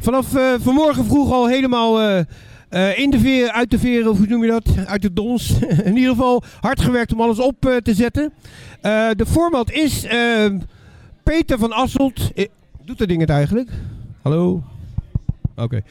[0.00, 4.44] Vanaf uh, vanmorgen vroeg al helemaal uh, in de veren, uit de veren, hoe noem
[4.44, 4.86] je dat?
[4.86, 5.58] Uit de dons.
[5.84, 8.32] in ieder geval hard gewerkt om alles op te zetten.
[9.16, 10.06] de format is
[11.22, 12.30] Peter van Asselt.
[12.84, 13.70] doet dat ding het eigenlijk?
[14.22, 14.62] Hallo?
[15.56, 15.82] Oké.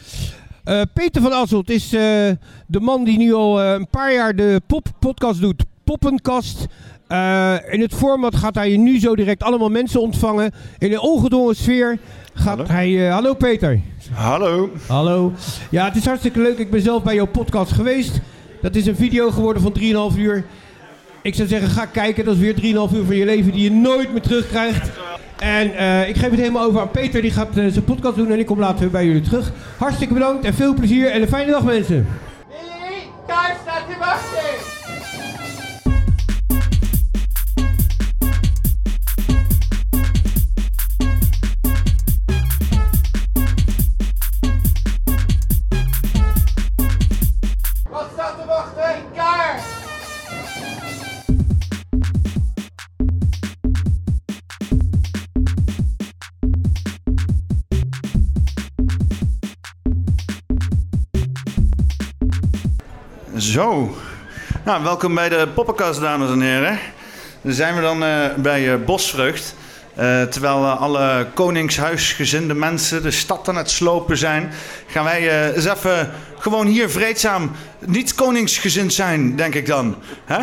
[0.94, 5.64] Peter van Asselt is de man die nu al een paar jaar de pop-podcast doet.
[5.88, 6.68] Poppenkast.
[7.70, 10.52] in het format gaat hij nu zo direct allemaal mensen ontvangen.
[10.78, 11.98] In een ongedwongen sfeer
[12.34, 12.72] gaat hallo.
[12.72, 12.90] hij...
[12.90, 13.80] Uh, hallo Peter.
[14.14, 14.70] Hallo.
[14.88, 15.34] Hallo.
[15.70, 16.58] Ja, het is hartstikke leuk.
[16.58, 18.20] Ik ben zelf bij jouw podcast geweest.
[18.62, 19.76] Dat is een video geworden van
[20.14, 20.46] 3,5 uur.
[21.22, 22.26] Ik zou zeggen, ga kijken.
[22.26, 22.56] Dat is weer
[22.90, 24.90] 3,5 uur van je leven die je nooit meer terugkrijgt.
[25.40, 27.22] En uh, ik geef het helemaal over aan Peter.
[27.22, 29.52] Die gaat uh, zijn podcast doen en ik kom later weer bij jullie terug.
[29.78, 32.08] Hartstikke bedankt en veel plezier en een fijne dag mensen.
[32.48, 34.77] Willy, daar staat te wachten.
[63.58, 63.96] Zo,
[64.66, 66.80] nou, welkom bij de Poppenkast, dames en heren.
[67.42, 69.56] Dan zijn we dan uh, bij uh, Bosvrucht.
[70.00, 74.52] Uh, terwijl alle koningshuisgezinde mensen de stad aan het slopen zijn,
[74.88, 77.52] gaan wij eens even gewoon hier vreedzaam
[77.86, 79.96] niet koningsgezind zijn, denk ik dan.
[80.26, 80.40] Hè?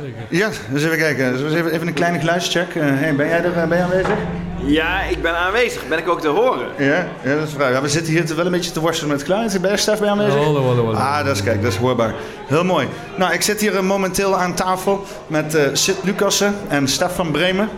[0.00, 0.22] Zeker.
[0.28, 1.32] Ja, dus even kijken.
[1.32, 2.74] Dus even, even een kleine geluidscheck.
[2.74, 4.16] hey, ben jij er ben je aanwezig?
[4.64, 5.88] Ja, ik ben aanwezig.
[5.88, 6.68] Ben ik ook te horen?
[6.78, 7.72] Ja, ja dat is vraag.
[7.72, 9.60] Ja, we zitten hier wel een beetje te worstelen met geluid.
[9.60, 10.34] Ben je Stef bij aanwezig?
[10.34, 10.98] Hallo, hallo, hallo.
[10.98, 12.14] Ah, dat is, kijk, dat is hoorbaar.
[12.46, 12.88] Heel mooi.
[13.16, 17.30] Nou, ik zit hier eh, momenteel aan tafel met uh, Sid Lucassen en Stef van
[17.30, 17.68] Bremen.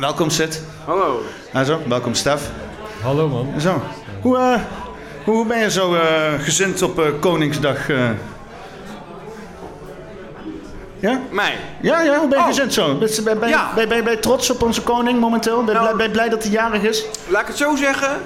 [0.00, 0.62] Welkom Sid.
[0.84, 1.22] Hallo.
[1.52, 2.50] Nou zo, welkom Stef.
[3.02, 3.60] Hallo man.
[3.60, 3.82] Zo.
[4.20, 4.54] Hoe, uh,
[5.24, 5.96] hoe ben je zo
[6.38, 7.86] gezind op Koningsdag?
[11.04, 11.20] Ja?
[11.30, 11.54] Mij?
[11.80, 12.50] Ja, ja, hoe ben je oh.
[12.50, 12.98] gezend zo?
[12.98, 13.72] Ben, ben, ben, ja.
[13.74, 15.64] ben, ben, ben, je trots op onze koning momenteel?
[15.64, 17.04] Ben, nou, blij dat hij jarig is?
[17.28, 18.20] Laat ik het zo zeggen.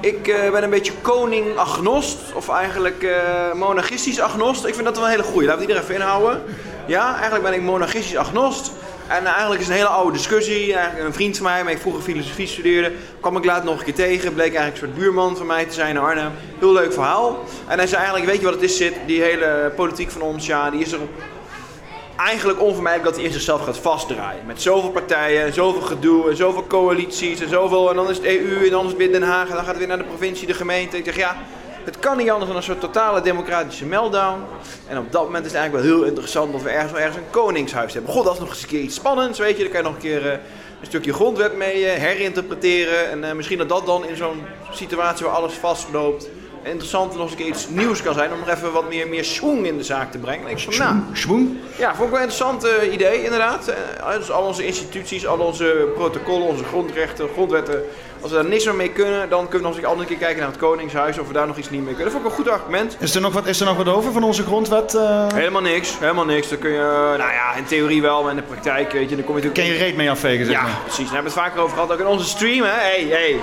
[0.00, 4.66] Ik uh, ben een beetje koning-agnost, of eigenlijk uh, monarchistisch agnost.
[4.66, 5.46] Ik vind dat wel een hele goeie.
[5.46, 6.42] Laten we die er even inhouden.
[6.86, 8.72] Ja, eigenlijk ben ik monarchistisch agnost.
[9.06, 10.74] En uh, eigenlijk is het een hele oude discussie.
[10.74, 13.84] Eigenlijk een vriend van mij, waar ik vroeger filosofie studeerde, kwam ik later nog een
[13.84, 14.34] keer tegen.
[14.34, 16.32] Bleek eigenlijk een soort buurman van mij te zijn in Arnhem.
[16.58, 17.44] Heel leuk verhaal.
[17.66, 18.94] En hij zei eigenlijk, weet je wat het is, zit?
[19.06, 20.98] Die hele politiek van ons, ja, die is er
[22.16, 24.46] eigenlijk onvermijdelijk dat hij in zichzelf gaat vastdraaien.
[24.46, 27.90] Met zoveel partijen en zoveel gedoe en zoveel coalities en zoveel.
[27.90, 29.66] En dan is het EU en dan is het weer Den Haag en dan gaat
[29.66, 30.96] het weer naar de provincie, de gemeente.
[30.96, 31.36] Ik zeg ja,
[31.84, 34.40] het kan niet anders dan een soort totale democratische meltdown.
[34.88, 37.16] En op dat moment is het eigenlijk wel heel interessant dat we ergens, wel ergens
[37.16, 38.12] een koningshuis hebben.
[38.12, 39.62] God, dat is nog eens een keer iets spannends, weet je.
[39.62, 40.32] Dan kan je nog een keer uh,
[40.80, 43.10] een stukje grondwet mee uh, herinterpreteren.
[43.10, 46.28] En uh, misschien dat dat dan in zo'n situatie waar alles vastloopt
[46.66, 49.66] interessant en nog eens iets nieuws kan zijn om nog even wat meer, meer schwung
[49.66, 50.48] in de zaak te brengen.
[50.48, 51.56] Ik van, nou?
[51.78, 53.68] Ja, vond ik wel een interessant uh, idee inderdaad.
[54.00, 57.82] Uh, dus al onze instituties, al onze protocollen, onze grondrechten, grondwetten.
[58.20, 60.16] Als we daar niks meer mee kunnen, dan kunnen we nog eens een andere keer
[60.16, 62.12] kijken naar het Koningshuis of we daar nog iets niet mee kunnen.
[62.12, 62.96] Dat vond ik een goed argument.
[63.00, 64.94] Is er nog wat, is er nog wat over van onze grondwet?
[64.94, 65.26] Uh...
[65.34, 66.48] Helemaal niks, helemaal niks.
[66.48, 69.24] Dan kun je, nou ja, in theorie wel, maar in de praktijk, weet je, dan
[69.24, 70.78] kom je Ken je reet mee afvegen, zeg ja, maar.
[70.82, 71.04] precies.
[71.04, 72.70] Daar hebben we het vaker over gehad, ook in onze stream, hè.
[72.70, 73.40] Hey, hey.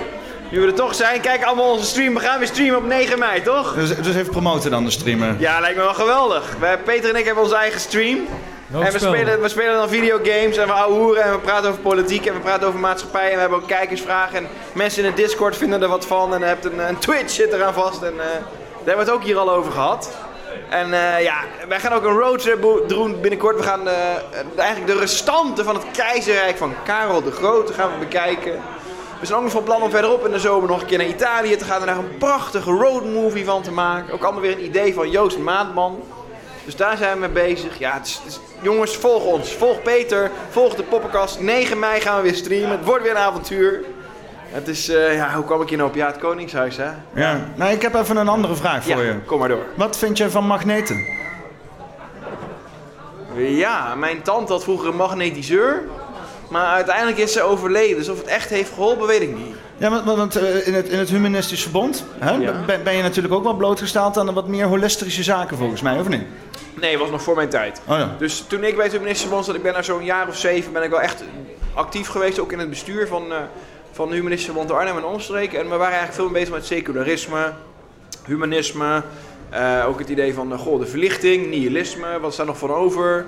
[0.48, 2.14] Nu we er toch zijn, kijk allemaal onze stream.
[2.14, 3.74] We gaan weer streamen op 9 mei, toch?
[3.74, 5.36] Dus, dus even promoten dan de streamen.
[5.38, 6.56] Ja, lijkt me wel geweldig.
[6.60, 8.18] Wij, Peter en ik hebben onze eigen stream.
[8.72, 12.26] en we spelen, we spelen dan videogames en we hoeren en we praten over politiek
[12.26, 13.28] en we praten over maatschappij.
[13.28, 16.34] En we hebben ook kijkersvragen en mensen in de Discord vinden er wat van.
[16.34, 18.32] En je hebt een, een Twitch zit eraan vast en uh, daar
[18.84, 20.10] hebben we het ook hier al over gehad.
[20.68, 21.36] En uh, ja,
[21.68, 23.56] wij gaan ook een roadtrip doen binnenkort.
[23.56, 23.92] We gaan uh,
[24.56, 28.60] eigenlijk de restanten van het keizerrijk van Karel de Grote gaan we bekijken.
[29.24, 31.06] We zijn ook nog van plan om verderop in de zomer nog een keer naar
[31.06, 34.14] Italië te gaan en daar een prachtige roadmovie van te maken.
[34.14, 36.02] Ook allemaal weer een idee van Joost Maatman.
[36.64, 37.78] Dus daar zijn we mee bezig.
[37.78, 39.52] Ja, het is, jongens, volg ons.
[39.52, 40.30] Volg Peter.
[40.50, 41.40] Volg de poppenkast.
[41.40, 42.70] 9 mei gaan we weer streamen.
[42.70, 43.84] Het wordt weer een avontuur.
[44.48, 45.96] Het is, uh, ja, hoe kwam ik hier nou op?
[45.96, 46.90] Ja, het Koningshuis, hè?
[47.14, 47.40] Ja.
[47.54, 49.20] Nou, ik heb even een andere vraag voor ja, je.
[49.26, 49.64] kom maar door.
[49.74, 51.06] Wat vind je van magneten?
[53.36, 55.82] Ja, mijn tante had vroeger een magnetiseur.
[56.48, 57.96] Maar uiteindelijk is ze overleden.
[57.96, 59.56] Dus of het echt heeft geholpen, weet ik niet.
[59.76, 63.34] Ja, want, want uh, in, het, in het Humanistisch Verbond hè, ben, ben, je natuurlijk
[63.34, 66.22] ook wel blootgesteld aan wat meer holistische zaken volgens mij, of niet?
[66.80, 67.80] Nee, dat was nog voor mijn tijd.
[67.88, 68.14] Oh, ja.
[68.18, 70.72] Dus toen ik bij het Humanistisch Verbond zat, ik ben na zo'n jaar of zeven,
[70.72, 71.24] ben ik wel echt
[71.74, 73.36] actief geweest, ook in het bestuur van, uh,
[73.92, 75.58] van het Humanistisch Verbond de Arnhem en omstreken.
[75.58, 77.52] En we waren eigenlijk veel bezig met secularisme,
[78.26, 79.02] humanisme,
[79.52, 83.26] uh, ook het idee van goh, de verlichting, nihilisme, wat is daar nog van over?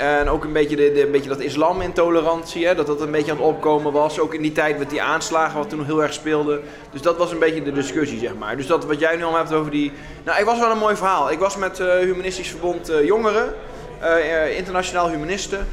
[0.00, 3.36] En ook een beetje, de, de, beetje dat islamintolerantie, hè, dat dat een beetje aan
[3.36, 4.18] het opkomen was.
[4.18, 6.60] Ook in die tijd met die aanslagen wat toen heel erg speelde.
[6.90, 8.56] Dus dat was een beetje de discussie, zeg maar.
[8.56, 9.92] Dus dat wat jij nu al hebt over die...
[10.24, 11.30] Nou, ik was wel een mooi verhaal.
[11.30, 13.54] Ik was met eh Humanistisch Verbond eh, Jongeren,
[14.00, 15.66] eh, internationaal humanisten.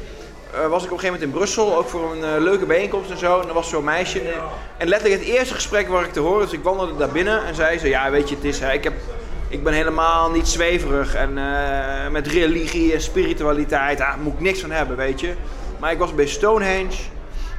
[0.52, 3.40] was ik op een gegeven moment in Brussel, ook voor een leuke bijeenkomst en zo.
[3.40, 4.20] En er was zo'n meisje.
[4.20, 4.40] En,
[4.76, 7.54] en letterlijk het eerste gesprek waar ik te horen, dus ik wandelde daar binnen en
[7.54, 7.88] zei ze...
[7.88, 8.94] Ja, weet je, het is, hè, ik, heb,
[9.48, 14.60] ik ben helemaal niet zweverig en eh, met religie en spiritualiteit, daar moet ik niks
[14.60, 15.34] van hebben, weet je.
[15.78, 16.96] Maar ik was bij Stonehenge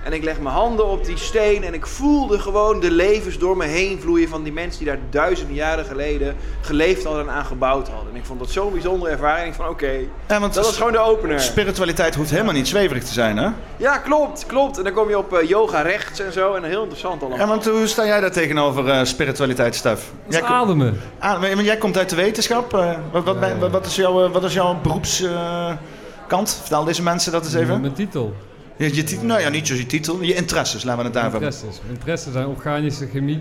[0.03, 3.57] en ik leg mijn handen op die steen en ik voelde gewoon de levens door
[3.57, 7.45] me heen vloeien van die mensen die daar duizenden jaren geleden geleefd hadden en aan
[7.45, 8.11] gebouwd hadden.
[8.13, 9.47] En ik vond dat zo'n bijzondere ervaring.
[9.47, 9.91] Ik van oké,
[10.27, 11.39] Ja, want dat was gewoon de opener.
[11.39, 13.49] spiritualiteit hoeft helemaal niet zweverig te zijn, hè?
[13.77, 14.77] Ja, klopt, klopt.
[14.77, 17.39] En dan kom je op eh, yoga rechts en zo en heel interessant allemaal.
[17.39, 20.11] Ja, want hoe sta jij daar tegenover eh, spiritualiteit, Stef?
[20.27, 20.99] Jij, ko- ademen.
[21.19, 22.73] ah, want jij komt uit de wetenschap.
[22.73, 26.53] eh, wat, wat, ben- wat, wat is jouw, wat is jouw beroepskant?
[26.59, 27.81] Vertel deze mensen dat eens even.
[27.81, 28.33] Mijn titel.
[28.79, 31.41] Je, je titel, nou ja, niet zoals je titel, je interesses, laten we het daarvan.
[31.43, 31.81] Interesses.
[31.89, 33.39] Interesses zijn organische chemie,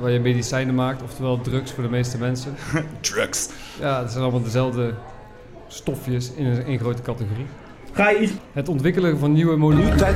[0.00, 2.54] waar je medicijnen maakt, oftewel drugs voor de meeste mensen.
[3.00, 3.48] Drugs.
[3.80, 4.94] Ja, het zijn allemaal dezelfde
[5.68, 7.46] stofjes in een één grote categorie.
[7.92, 10.14] Ga je iets, Het ontwikkelen van nieuwe moleculen.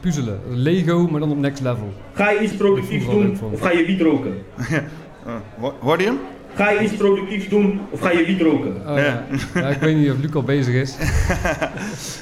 [0.00, 0.40] Puzzelen.
[0.48, 1.92] Lego, maar dan op next level.
[2.14, 4.34] ga je iets productiefs doen of ga je wiet roken?
[5.60, 6.18] Ho- hoorde je hem?
[6.54, 8.82] Ga je iets productiefs doen of ga je wiet roken?
[8.88, 9.24] Oh, ja.
[9.54, 10.94] Ja, ik weet niet of Luc al bezig is.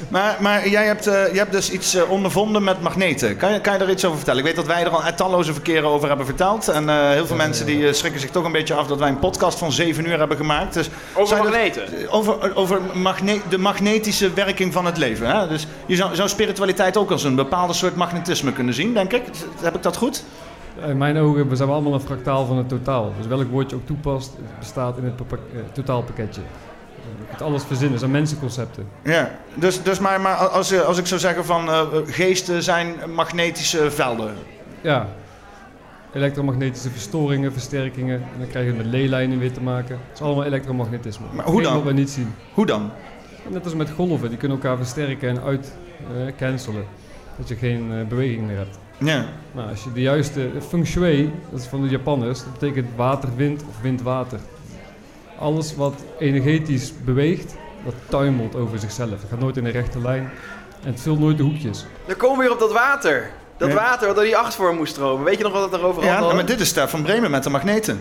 [0.09, 3.37] Maar, maar jij hebt, eh, je hebt dus iets eh, ondervonden met magneten.
[3.37, 4.41] Kan je, kan je daar iets over vertellen?
[4.41, 6.69] Ik weet dat wij er al talloze verkeren over hebben verteld.
[6.69, 9.19] En eh, heel veel mensen die schrikken zich toch een beetje af dat wij een
[9.19, 10.75] podcast van 7 uur hebben gemaakt.
[10.75, 11.83] Dus Over magneten.
[12.11, 15.27] over over magne- de magnetische werking van het leven.
[15.31, 15.49] Hè?
[15.49, 19.23] Dus je zou, zou spiritualiteit ook als een bepaalde soort magnetisme kunnen zien, denk ik.
[19.63, 20.25] Heb ik dat goed?
[20.87, 23.13] In mijn ogen we zijn we allemaal een fractaal van het totaal.
[23.17, 25.37] Dus welk woord je ook toepast, het bestaat in het eh,
[25.73, 26.41] totaalpakketje.
[27.21, 28.87] Je kunt alles verzinnen, het zijn mensenconcepten.
[29.05, 32.95] Ja, dus, dus maar, maar als, je- als ik zou zeggen van eh, geesten zijn
[33.15, 34.35] magnetische velden.
[34.81, 35.09] Ja,
[36.13, 38.15] elektromagnetische verstoringen, versterkingen.
[38.17, 39.95] En dan krijg je het met leelijnen weer te maken.
[40.09, 41.27] Het is allemaal elektromagnetisme.
[41.35, 41.75] Maar hoe dan?
[41.75, 42.35] wat we niet zien.
[42.55, 42.91] Hoe dan?
[43.49, 46.85] Net als met golven, die kunnen elkaar versterken en uit eh, cancelen.
[47.39, 48.79] Dat je geen eh, beweging meer hebt.
[49.01, 49.25] Ja.
[49.53, 53.63] Nou, als je de juiste feng shui, dat is van de Japanners, dat betekent water-wind
[53.69, 54.39] of wind-water.
[55.39, 57.55] Alles wat energetisch beweegt,
[57.85, 59.11] dat tuimelt over zichzelf.
[59.11, 60.31] Het gaat nooit in een rechte lijn
[60.85, 61.87] en het vult nooit de hoekjes.
[62.07, 63.31] Dan komen we weer op dat water.
[63.57, 63.75] Dat Ja.
[63.75, 65.25] water wat door die achtvorm moest stromen.
[65.25, 66.35] Weet je nog wat het daarover Ja, had?
[66.35, 68.01] maar dit is Stef van Bremen met de magneten.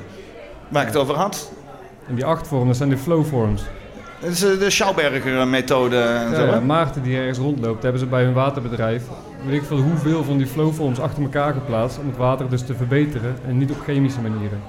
[0.70, 1.52] Waar ik het over had.
[2.08, 3.62] En die acht vormen, dat zijn de flow forms.
[4.20, 6.42] Dat is eh, de Schauberger-methode en zo.
[6.42, 6.54] Ja, hè?
[6.54, 9.04] ja, Maarten die ergens rondloopt, hebben ze bij hun waterbedrijf,
[9.46, 12.76] weet ik veel hoeveel van die flowforms achter elkaar geplaatst om het water dus te
[12.76, 14.60] verbeteren en niet op chemische manieren.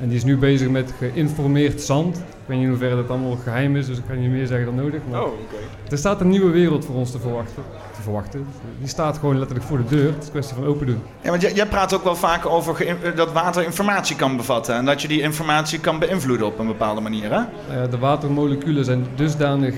[0.00, 2.16] En die is nu bezig met geïnformeerd zand.
[2.16, 4.66] Ik weet niet in hoeverre dat allemaal geheim is, dus ik kan niet meer zeggen
[4.66, 5.00] dan nodig.
[5.10, 5.54] Maar Oh, oké.
[5.90, 7.62] er staat een nieuwe wereld voor ons te verwachten.
[7.96, 8.46] Te verwachten.
[8.78, 10.06] Die staat gewoon letterlijk voor de deur.
[10.06, 11.00] Het is een kwestie van open doen.
[11.20, 14.74] Ja, want jij, jij praat ook wel vaak over eh, dat water informatie kan bevatten.
[14.74, 17.30] En dat je die informatie kan beïnvloeden op een bepaalde manier.
[17.30, 17.40] Hè?
[17.80, 19.74] Ja, de watermoleculen zijn dusdanig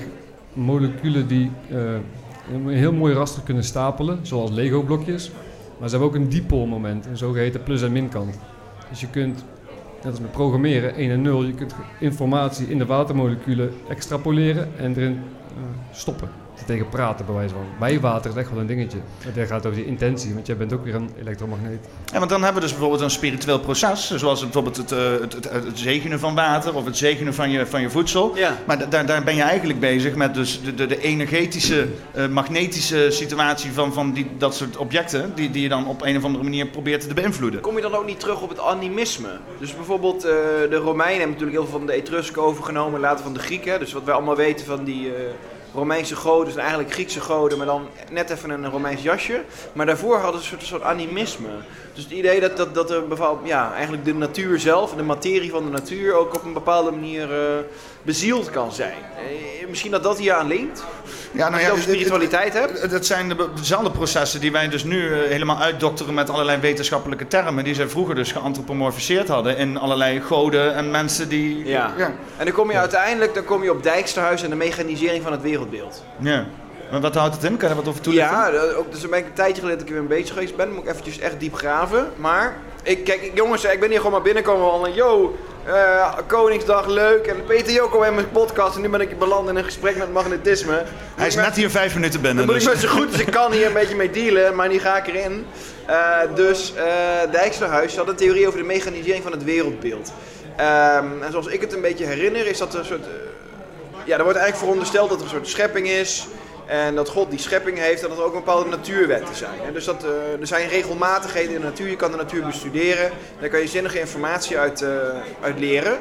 [0.53, 1.77] moleculen die eh,
[2.53, 5.31] een heel mooi raster kunnen stapelen, zoals Lego-blokjes.
[5.79, 8.39] Maar ze hebben ook een dipoolmoment, een zogeheten plus- en minkant.
[8.89, 9.43] Dus je kunt,
[9.95, 14.95] net als met programmeren, 1 en 0, je kunt informatie in de watermoleculen extrapoleren en
[14.95, 16.29] erin eh, stoppen.
[16.65, 17.63] Tegen praten, bij wijze van.
[17.79, 18.97] Bij water is echt wel een dingetje.
[19.33, 21.79] Dat gaat over die intentie, want jij bent ook weer een elektromagneet.
[22.05, 24.15] Ja, want dan hebben we dus bijvoorbeeld een spiritueel proces.
[24.15, 27.65] Zoals bijvoorbeeld het, eh, het, het, het zegenen van water of het zegenen van je,
[27.65, 28.31] van je voedsel.
[28.35, 28.57] Ja.
[28.65, 32.27] Maar da- daar, daar ben je eigenlijk bezig met dus de, de, de energetische, eh,
[32.27, 35.31] magnetische situatie van, van die, dat soort objecten.
[35.35, 37.61] Die, die je dan op een of andere manier probeert te beïnvloeden.
[37.61, 39.29] Kom je dan ook niet terug op het animisme?
[39.59, 40.31] Dus bijvoorbeeld eh,
[40.69, 43.79] de Romeinen hebben natuurlijk heel veel van de Etrusken overgenomen, later van de Grieken.
[43.79, 45.13] Dus wat wij allemaal weten van die eh,
[45.73, 49.41] Romeinse goden zijn eigenlijk Griekse goden, maar dan net even een Romeins jasje.
[49.73, 51.47] Maar daarvoor hadden ze een soort, animisme.
[51.93, 53.03] Dus het idee dat, dat, dat er
[53.43, 57.33] ja, eigenlijk de natuur zelf, de materie van de natuur, ook op een bepaalde manier
[57.33, 57.59] eh,
[58.01, 58.93] bezield kan zijn.
[59.17, 60.83] Eh, misschien dat dat hier aan linkt?
[61.31, 62.81] Ja, je over het- het- spiritualiteit hebt?
[62.91, 67.27] Het zijn de, dezelfde processen die wij dus nu eh, helemaal uitdokteren met allerlei wetenschappelijke
[67.27, 67.63] termen.
[67.63, 71.65] Die zij vroeger dus geanthropomorfiseerd hadden in allerlei goden en mensen die...
[71.65, 71.93] Ja.
[72.37, 75.41] En dan kom je uiteindelijk dan kom je op Dijksterhuis en de mechanisering van het
[75.41, 76.03] wereldbeeld.
[76.19, 76.45] ja.
[76.91, 77.57] Maar wat houdt het in?
[77.57, 78.35] Kan je wat over toelichten?
[78.37, 80.33] Ja, dat- ook, dus ben ik een tijdje geleden dat ik er weer mee bezig
[80.33, 80.73] geweest ben.
[80.73, 82.07] Moet ik eventjes echt diep graven.
[82.15, 84.93] Maar, ik, kijk, jongens, ik ben hier gewoon maar binnenkomen van...
[84.93, 87.25] Yo, eh, Koningsdag, leuk.
[87.27, 88.75] En Peter Joko in mijn podcast.
[88.75, 90.83] En nu ben ik beland in een gesprek met magnetisme.
[91.15, 92.45] Hij is net hier vijf minuten binnen.
[92.45, 94.55] dan moet ik dus- met zo goed als ik kan hier een beetje mee dealen,
[94.55, 95.45] maar nu ga ik erin.
[95.85, 100.11] Eh, dus eh Dijksterhuis had een theorie over de mechanisering van het wereldbeeld.
[100.55, 103.01] Ehm, en zoals ik het een beetje herinner, is dat er een soort.
[103.01, 103.07] eh,
[104.05, 106.27] ja, er wordt eigenlijk verondersteld dat er een soort schepping is
[106.69, 109.73] En dat God die schepping heeft, dat het ook bepaalde natuurwetten zijn.
[109.73, 111.89] Dus dat, eh, er zijn regelmatigheden in de natuur.
[111.89, 113.11] Je kan de natuur bestuderen.
[113.39, 114.89] Daar kan je zinnige informatie uit, eh,
[115.41, 115.97] uit leren.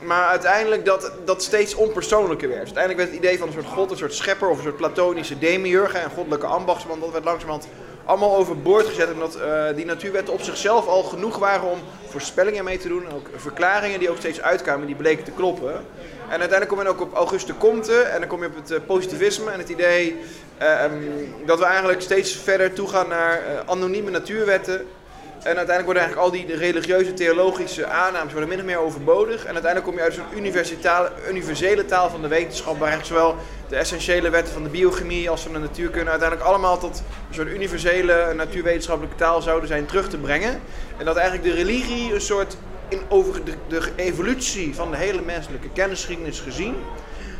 [0.00, 2.64] Maar uiteindelijk dat dat steeds onpersoonlijker werd.
[2.64, 5.38] Uiteindelijk werd het idee van een soort god, een soort schepper of een soort platonische
[5.38, 7.68] demiurge en goddelijke ambachtsman, dat werd langzamerhand
[8.04, 9.12] allemaal overboord gezet.
[9.12, 13.06] Omdat eh, die natuurwetten op zichzelf al genoeg waren om voorspellingen mee te doen.
[13.06, 15.84] En ook verklaringen die ook steeds uitkwamen, die bleken te kloppen.
[16.32, 18.78] En uiteindelijk kom je ook op Auguste Comte en dan kom je op het eh,
[18.86, 20.16] positivisme en het idee
[20.58, 20.92] eh, ehm,
[21.46, 24.74] dat we eigenlijk steeds verder toegaan naar eh, anonieme natuurwetten.
[25.42, 29.44] En uiteindelijk worden eigenlijk al die religieuze, theologische aannames worden min of meer overbodig.
[29.44, 30.38] En uiteindelijk kom je uit zo'n
[31.28, 33.36] universele taal van de wetenschap, waar eigenlijk zowel
[33.68, 37.48] de essentiële wetten van de biochemie als van de natuurkunde uiteindelijk allemaal tot een soort
[37.48, 40.60] universele natuurwetenschappelijke taal zouden zijn terug te brengen.
[40.98, 42.56] En dat eigenlijk de religie een soort,
[42.92, 46.74] in over de, de evolutie van de hele menselijke kennisgeschiedenis gezien,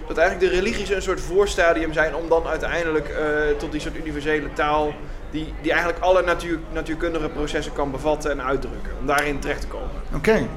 [0.09, 3.27] dat eigenlijk de religies een soort voorstadium zijn om dan uiteindelijk eh,
[3.59, 4.95] tot die soort universele taal,
[5.31, 9.67] die, die eigenlijk alle natuur, natuurkundige processen kan bevatten en uitdrukken, om daarin terecht te
[9.67, 9.91] komen.
[10.15, 10.49] Oké.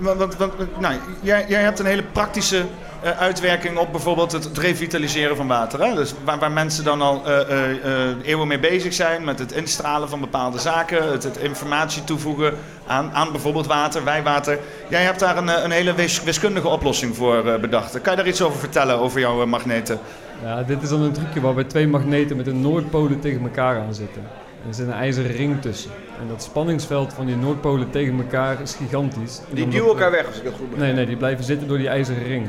[0.00, 2.64] Want, want, want, nou, jij, jij hebt een hele praktische
[3.02, 5.84] eh, uitwerking op bijvoorbeeld het, revitaliseren van water.
[5.84, 5.94] Hè?
[5.94, 9.52] Dus waar, waar mensen dan al eh, eh, eh, eeuwen mee bezig zijn met het
[9.52, 12.54] instralen van bepaalde zaken, het, het informatie toevoegen
[12.86, 14.58] aan, aan bijvoorbeeld water, wijwater.
[14.88, 18.00] Jij hebt daar een, eh, een hele wis- wiskundige oplossing voor eh, bedacht.
[18.00, 19.98] Kan je daar iets over vertellen, over jouw eh, magneten?
[20.44, 23.94] Ja, dit is dan een trucje waarbij twee magneten met een noordpolen tegen elkaar aan
[23.94, 24.22] zitten.
[24.68, 25.90] Er zit een ijzeren ring tussen.
[26.20, 29.40] En dat spanningsveld van die noordpolen tegen elkaar is gigantisch.
[29.50, 30.86] Die duwen elkaar weg als ik dat goed begrijp.
[30.86, 32.46] Nee, nee, die blijven zitten door die ijzeren ring.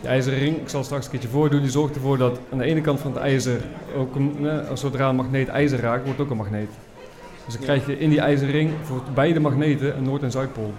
[0.00, 2.64] Die ijzeren ring, ik zal straks een keertje voordoen, die zorgt ervoor dat aan de
[2.64, 3.60] ene kant van het ijzer,
[3.96, 6.70] ook een, eh, zodra een magneet ijzer raakt, wordt ook een magneet.
[7.44, 10.72] Dus dan krijg je in die ijzeren ring voor beide magneten een noord- en zuidpool.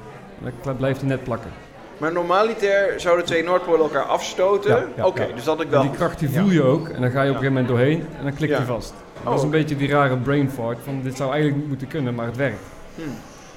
[0.43, 1.51] En dan blijft net plakken.
[1.97, 4.69] Maar normaliter zouden twee Noordpolen elkaar afstoten.
[4.71, 5.81] Ja, ja, Oké, dus dat ik En wel.
[5.81, 7.99] die kracht die voel je ook en dan ga je op een gegeven moment doorheen
[8.17, 8.93] en dan klikt hij vast.
[9.25, 9.57] Oh, dat is een oké.
[9.57, 12.63] beetje die rare brain fart van dit zou eigenlijk niet moeten kunnen, maar het werkt.
[12.95, 13.05] Hmm.
[13.05, 13.11] Op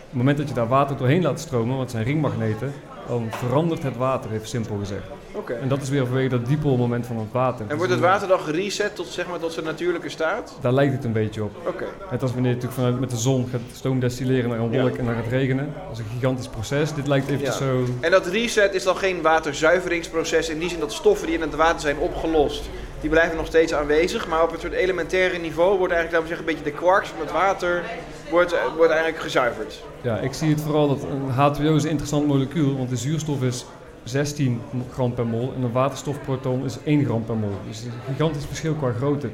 [0.09, 2.73] het moment dat je daar water doorheen laat stromen, want het zijn ringmagneten,
[3.09, 5.18] dan verandert het water, even simpel gezegd.
[5.33, 5.53] Oké.
[5.53, 7.67] En dat is weer vanwege dat diepolmoment van het water.
[7.69, 10.57] En wordt het water dan gereset tot, zeg maar, tot zijn natuurlijke staat?
[10.61, 11.51] Daar lijkt het een beetje op.
[11.67, 11.85] Oké.
[12.11, 14.81] Net als wanneer je natuurlijk vanuit met de zon gaat stoom destilleren naar een Ja.
[14.81, 15.73] wolk en dan gaat regenen.
[15.89, 16.95] Dat is een gigantisch proces.
[16.95, 17.65] Dit lijkt eventjes Ja.
[17.65, 17.85] zo...
[18.01, 21.55] En dat reset is dan geen waterzuiveringsproces in die zin dat stoffen die in het
[21.55, 22.63] water zijn opgelost,
[23.01, 24.29] die blijven nog steeds aanwezig.
[24.29, 27.09] Maar op een soort elementaire niveau wordt eigenlijk, laten we zeggen, een beetje de quarks
[27.09, 27.83] van het water
[28.31, 29.83] wordt, eh, wordt eigenlijk gezuiverd.
[30.03, 33.43] Ja, ik zie het vooral dat een H2O is een interessant molecuul, want de zuurstof
[33.43, 33.65] is
[34.05, 34.61] 16
[34.93, 37.53] gram per mol en een waterstofproton is 1 gram per mol.
[37.67, 39.29] Dus een gigantisch verschil qua grootte.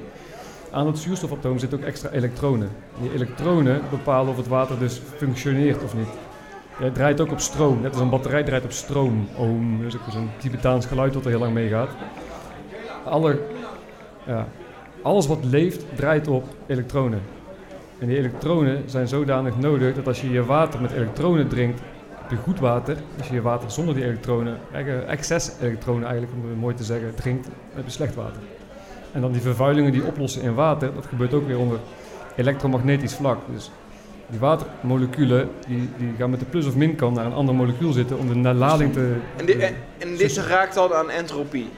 [0.71, 2.71] Aan het zuurstofatoom zitten ook extra elektronen.
[3.00, 6.09] Die elektronen bepalen of het water dus functioneert of niet.
[6.76, 9.28] Het draait ook op stroom, net als een batterij draait op stroom.
[9.78, 11.88] Dat is ook zo'n Tibetaans geluid wat er heel lang meegaat.
[13.04, 13.40] Alle,
[14.26, 14.47] ja,
[15.02, 17.21] alles wat leeft draait op elektronen.
[17.99, 21.80] En die elektronen zijn zodanig nodig dat als je je water met elektronen drinkt,
[22.25, 22.97] heb je goed water.
[23.19, 24.59] Als je je water zonder die elektronen,
[25.07, 28.40] excess elektronen eigenlijk, om het mooi te zeggen, drinkt, dan heb je slecht water.
[29.12, 31.78] En dan die vervuilingen die oplossen in water, dat gebeurt ook weer onder
[32.37, 33.38] elektromagnetisch vlak.
[33.52, 33.71] Dus
[34.26, 38.19] die watermoleculen die, die gaan met de plus- of minkant naar een ander molecuul zitten
[38.19, 39.14] om de lading te...
[39.37, 41.69] En, dit, en, en dit raakt dan aan entropie.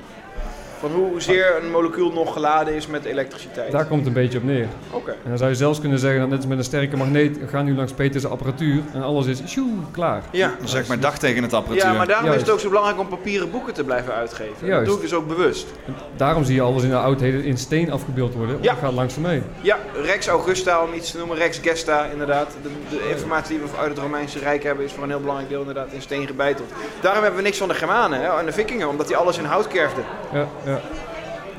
[0.91, 3.73] Van hoezeer een molecuul nog geladen is met elektriciteit.
[3.73, 4.67] Daar komt het een beetje op neer.
[4.91, 5.11] Oké.
[5.11, 7.47] En dan zou je zelfs kunnen zeggen, dat net als met een sterke magneet, we
[7.47, 10.23] gaan nu langs Peters apparatuur en alles is sjoe, klaar.
[10.31, 10.55] Ja.
[10.65, 11.91] Zeg maar dag tegen het apparatuur.
[11.91, 14.55] ja, maar daarom is het ook zo belangrijk om papieren boeken te blijven uitgeven.
[14.61, 14.87] Dat Juist.
[14.87, 15.67] doe ik dus ook bewust.
[15.87, 18.73] En Daarom zie je alles in de oudheden in steen afgebeeld worden, Ja.
[18.73, 19.43] dat gaat langzaam mee.
[19.61, 22.57] Ja, Rex Augusta om iets te noemen, Rex Gesta inderdaad.
[22.63, 25.51] De, de informatie die we uit het Romeinse Rijk hebben is voor een heel belangrijk
[25.51, 26.71] deel inderdaad in steen gebeiteld.
[27.01, 29.45] Daarom hebben we niks van de Germanen hè, en de Vikingen, omdat die alles in
[29.45, 30.05] hout kerfden.
[30.33, 30.76] Ja, ja.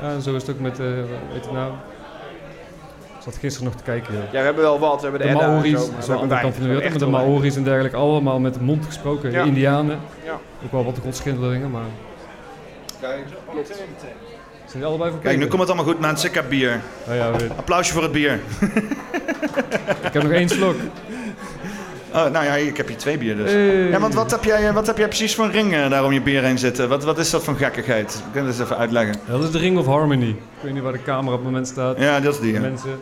[0.02, 0.86] Ja en zo is het ook met, eh
[1.32, 1.72] weet je nou,
[3.16, 4.14] ik zat gisteren nog te kijken.
[4.14, 4.22] joh.
[4.24, 6.20] Ja, we hebben wel wat, we hebben de, De Edda en Maori's, zo, we wel
[6.20, 8.84] aan de hebben kant van de wereld, de Maori's en dergelijke allemaal met de mond
[8.86, 9.30] gesproken.
[9.30, 9.42] Ja.
[9.42, 10.38] De Indianen, Ja.
[10.64, 11.82] ook wel wat de godschilderingen, maar
[13.50, 13.66] Klopt.
[14.66, 16.28] zijn die allebei van Kijk, nu komt het allemaal goed mensen.
[16.28, 16.80] Ik heb bier.
[17.08, 18.40] Oh ja, weet- Applausje voor het bier.
[20.02, 20.74] ik heb nog één slok.
[22.18, 23.52] Oh, nou ja, ik heb hier twee bier dus.
[23.52, 23.88] Hey.
[23.88, 26.12] Ja, want wat heb jij, wat heb jij precies voor een ring eh, daar om
[26.12, 26.88] je bier heen zitten?
[26.88, 28.22] Wat, wat is dat voor gekkigheid?
[28.32, 29.14] Kun je dat eens even uitleggen?
[29.26, 30.28] Dat is de Ring of Harmony.
[30.28, 31.98] Ik weet niet waar de camera op het moment staat.
[31.98, 32.52] Ja, dat is die.
[32.52, 32.60] ja.
[32.60, 33.00] mensen.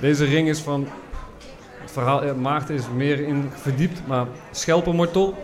[0.00, 0.88] Deze ring is van.
[1.80, 5.34] Het verhaal, ja, Maarten is er meer in verdiept, maar schelpenmortel.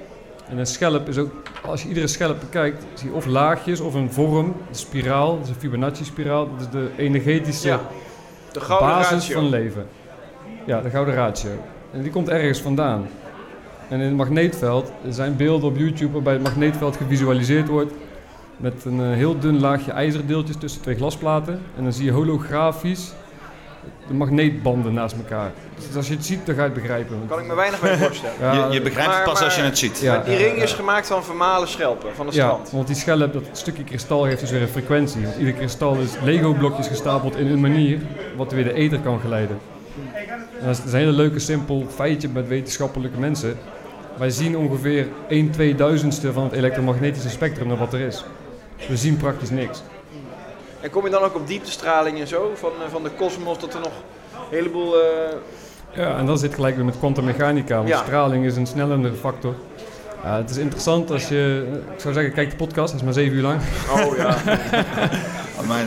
[0.49, 1.31] En een schelp is ook,
[1.67, 5.45] als je iedere schelp bekijkt, zie je of laagjes of een vorm, een spiraal, dat
[5.45, 6.49] is een Fibonacci-spiraal.
[6.51, 7.81] Dat is de energetische Ja,
[8.53, 9.35] de gouden basis ratio.
[9.35, 9.87] van leven.
[10.67, 11.51] Ja, de gouden ratio.
[11.93, 13.07] En die komt ergens vandaan.
[13.89, 17.93] En in het magneetveld zijn beelden op YouTube waarbij het magneetveld gevisualiseerd wordt.
[18.57, 21.61] met een eh, heel dun laagje ijzerdeeltjes tussen twee glasplaten.
[21.77, 23.13] En dan zie je holografisch
[24.09, 25.51] de magneetbanden naast elkaar.
[25.87, 27.17] Dus als je het ziet, dan ga je het begrijpen.
[27.29, 28.35] Kan ik me weinig bij voorstellen.
[28.41, 29.99] Ja, je, je begrijpt maar- het pas als je het ziet.
[30.01, 32.71] Ja, Die ring is gemaakt van vermalen schelpen van de Ja, strand.
[32.71, 35.23] want die schelp, dat stukje kristal heeft dus weer een frequentie.
[35.23, 37.99] Want ieder kristal is Lego-blokjes gestapeld in een manier
[38.37, 39.59] wat weer de ether kan geleiden.
[40.63, 43.59] En dat is een hele leuke, simpel feitje met wetenschappelijke mensen.
[44.19, 48.25] Wij zien ongeveer 1 tweeduizendste van het elektromagnetische spectrum naar wat er is.
[48.89, 49.83] We zien praktisch niks.
[50.81, 53.75] En kom je dan ook op dieptestraling en zo van, eh, van de kosmos dat
[53.75, 53.93] er nog
[54.33, 54.95] een heleboel...
[54.95, 55.09] eh,
[55.95, 58.03] Ja, en dan zit gelijk weer met kwantummechanica, want Ja.
[58.03, 59.55] straling is een snellende factor.
[60.25, 63.13] Ja, het is interessant als je, ik zou zeggen, kijk de podcast, dat is maar
[63.13, 63.61] 7 uur lang.
[63.93, 64.37] Oh ja.
[65.69, 65.85] Maar-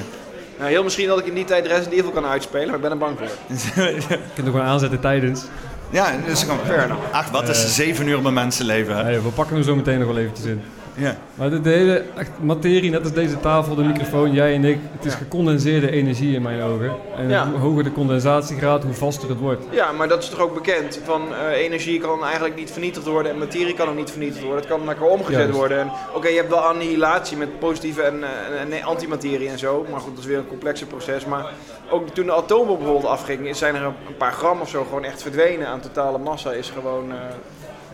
[0.58, 2.92] nou, heel misschien dat ik in die tijd Resident Evil kan uitspelen, maar ik ben
[2.92, 3.28] er bang voor.
[3.86, 5.44] Je kunt er gewoon aanzetten tijdens.
[5.90, 7.02] ja, dus gewoon, Fair enough.
[7.12, 9.06] Ach, wat is zeven uur bij mensenleven?
[9.06, 9.22] Hè?
[9.22, 10.62] We pakken hem zo meteen nog wel eventjes in.
[10.98, 11.16] Ja.
[11.36, 14.80] Maar de, de hele echt materie, net als deze tafel, de microfoon, jij en ik,
[14.96, 16.92] het is gecondenseerde energie in mijn ogen.
[17.18, 17.50] En Ja.
[17.50, 19.66] hoe hoger de condensatiegraad, hoe vaster het wordt.
[19.72, 21.00] Ja, maar dat is toch ook bekend.
[21.04, 24.60] Van eh, energie kan eigenlijk niet vernietigd worden en materie kan ook niet vernietigd worden.
[24.60, 25.56] Het kan naar elkaar omgezet Juist.
[25.58, 25.80] worden.
[25.80, 29.86] En Oké, je hebt wel annihilatie met positieve en, eh, en, en antimaterie en zo.
[29.92, 31.26] Maar goed, dat is weer een complexer proces.
[31.26, 31.46] Maar
[31.90, 35.04] ook toen de atoombom bijvoorbeeld afging, zijn er een een paar gram of zo gewoon
[35.04, 36.52] echt verdwenen aan totale massa.
[36.52, 37.18] Is gewoon eh,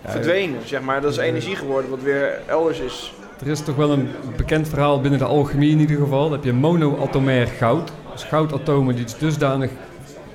[0.05, 1.01] verdwenen, zeg maar.
[1.01, 3.13] Dat is energie geworden wat weer elders is.
[3.41, 6.23] Er is toch wel een bekend verhaal binnen de alchemie in ieder geval.
[6.23, 7.91] Dan heb je monoatomair goud.
[8.11, 9.69] Dus goudatomen die dus dusdanig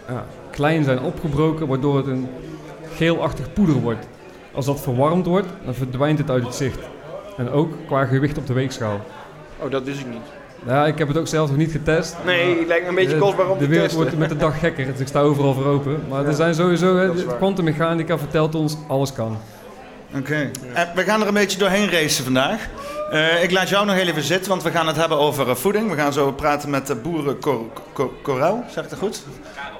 [0.09, 2.29] ja, klein zijn opgebroken, waardoor het een
[2.95, 4.07] geelachtig poeder wordt.
[4.53, 6.79] Als dat verwarmd wordt, dan verdwijnt het uit het zicht.
[7.37, 9.01] En ook qua gewicht op de weegschaal.
[9.59, 10.21] Oh, dat wist ik niet.
[10.67, 12.17] Ja, ik heb het ook zelf nog niet getest.
[12.25, 14.03] Nee, het lijkt me een beetje De- kostbaar om De te wereld testen.
[14.05, 16.01] wordt met de dag gekker, dus ik sta overal voor open.
[16.09, 19.37] Maar er zijn sowieso, hè, de kwantummechanica vertelt ons, alles kan.
[20.15, 20.51] Oké.
[20.75, 22.61] Eh, we gaan er een beetje doorheen racen vandaag.
[23.11, 25.55] Eh, ik laat jou nog heel even zitten, want we gaan het hebben over eh,
[25.55, 25.91] voeding.
[25.91, 29.23] We gaan zo praten met de boeren Cor Cor Corau, zeg ik dat goed?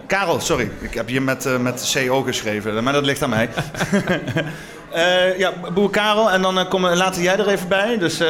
[0.07, 0.71] Karel, sorry.
[0.81, 3.49] Ik heb hier met, met CO geschreven, maar dat ligt aan mij.
[5.37, 7.99] Ja, boer Karel, en dan kom, later jij er even bij.
[7.99, 8.23] Dus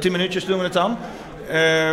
[0.00, 0.98] tien minuutjes doen we het dan.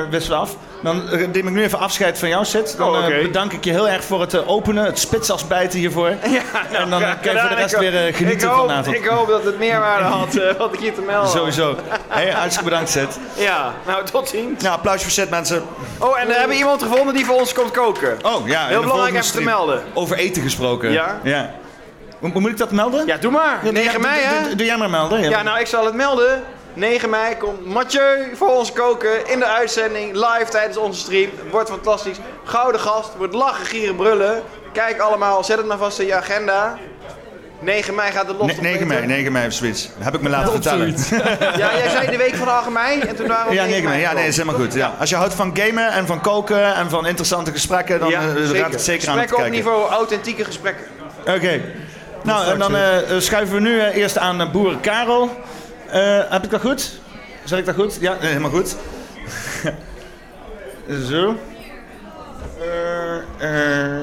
[0.09, 0.55] Wisselen af.
[0.83, 2.77] Dan eh, neem ik nu even afscheid van jou, Sid.
[2.77, 6.07] Dan Oh, eh, bedank ik je heel erg voor het openen, het spitsasbijten hiervoor.
[6.71, 8.95] en dan kan je voor de rest weer genieten hoop, vanavond.
[8.95, 11.29] Ik hoop dat het meerwaarde had wat ik hier te melden.
[11.29, 11.75] Sowieso.
[12.07, 13.19] Hey, hartstikke bedankt, Sid.
[13.33, 14.63] Ja, nou tot ziens.
[14.63, 15.63] Nou, applausje voor Sid, mensen.
[15.99, 18.17] Oh, en we hebben iemand gevonden die voor ons komt koken.
[18.21, 18.67] Oh, ja.
[18.67, 19.83] Heel belangrijk even te melden.
[19.93, 20.91] Over eten gesproken.
[20.91, 21.19] Ja?
[21.23, 21.51] ja.
[22.19, 23.05] Moet ik dat melden?
[23.05, 23.57] Ja, doe maar.
[23.57, 24.43] Ja, doe 9 jij- mei, hè?
[24.43, 25.29] Doe, doe jij maar melden.
[25.29, 26.43] Ja, nou, ik zal het melden.
[26.77, 31.29] 9 mei komt Mathieu voor ons koken in de uitzending, live tijdens onze stream.
[31.43, 32.17] Het wordt fantastisch.
[32.43, 34.41] Gouden gast, wordt lachen, gieren, brullen.
[34.73, 36.77] Kijk allemaal, zet het maar vast in je agenda.
[37.59, 38.55] 9 mei gaat de los.
[38.55, 39.89] Ne- 9 mei, 9 mei of zoiets.
[39.99, 40.95] Heb ik me laten vertellen.
[41.57, 43.63] Ja, jij zei de week van de 8 mei en toen waren we op Ja,
[43.63, 44.01] 9 9 mei.
[44.01, 44.73] Ja, nee, dat is helemaal goed.
[44.73, 44.93] Ja.
[44.99, 48.25] Als je houdt van gamen en van koken en van interessante gesprekken, dan Ja, eh,
[48.27, 49.51] het zeker aan het Gesprekken op kijken.
[49.51, 50.85] niveau authentieke gesprekken.
[51.21, 51.61] Oké.
[52.23, 55.29] Nou, en dan eh, eh, schuiven we nu eerst aan boer Karel.
[55.91, 56.99] Eh, heb ik dat goed?
[57.43, 57.97] Zeg ik dat goed?
[57.99, 58.75] Ja, helemaal goed.
[61.09, 61.35] Zo.
[62.59, 64.01] Eh, eh,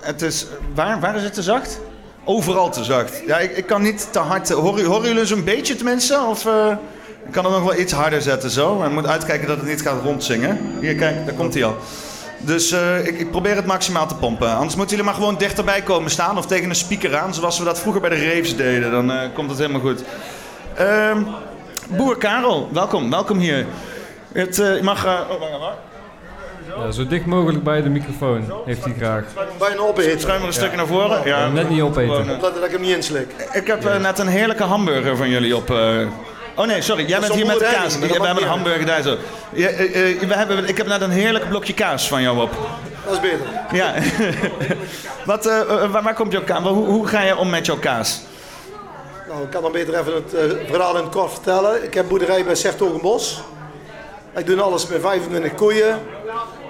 [0.00, 0.46] het is...
[0.74, 1.80] Waar, waar is het te zacht?
[2.24, 3.22] Overal te zacht.
[3.26, 4.50] Ja, ik, ik kan niet te hard...
[4.50, 6.20] Horen, horen jullie zo'n beetje tenminste?
[6.20, 6.44] Of...
[7.26, 8.74] ik kan het nog wel iets harder zetten zo.
[8.74, 10.76] Maar moet uitkijken dat het niet gaat rondzingen.
[10.80, 11.76] Hier, kijk, daar komt hij al.
[12.38, 12.72] Dus
[13.04, 14.54] ik, ik probeer het maximaal te pompen.
[14.54, 17.64] Anders moeten jullie maar gewoon dichterbij komen staan of tegen een speaker aan, zoals we
[17.64, 18.90] dat vroeger bij de raves deden.
[18.90, 20.02] Dan komt het helemaal goed.
[20.76, 21.22] Ehm,
[21.88, 23.66] boer Karel, welkom, welkom hier.
[24.32, 25.04] Het, eh, mag.
[25.04, 25.68] eh, oh.
[26.84, 29.24] Ja, zo dicht mogelijk bij de microfoon heeft hij graag.
[29.58, 31.20] Bijna opeten, Schuim er een stukje naar voren.
[31.24, 32.10] Ja, Net niet opeten.
[32.14, 33.30] gewoon, eh, omdat ik hem niet inslik.
[33.52, 35.70] ik heb eh, net een heerlijke hamburger van jullie op.
[35.70, 35.76] eh,
[36.54, 37.94] Oh nee, sorry, jij Dat bent hier met kaas.
[37.94, 39.16] we maar hebben een dat hamburger daar zo.
[39.52, 39.68] Ja,
[40.26, 42.50] we hebben, ik heb net een heerlijk blokje kaas van jou op.
[43.04, 43.46] Dat is beter.
[43.72, 43.94] Ja.
[45.24, 45.44] Wat,
[45.90, 46.62] waar, waar komt jouw kaas?
[46.62, 48.20] Hoe, hoe ga je om met jouw kaas?
[49.30, 51.84] Nou, ik kan dan beter even het eh, verhaal in het kort vertellen.
[51.84, 53.40] Ik heb boerderij bij Sertogenbos.
[54.36, 55.98] Ik doe alles met 25 koeien.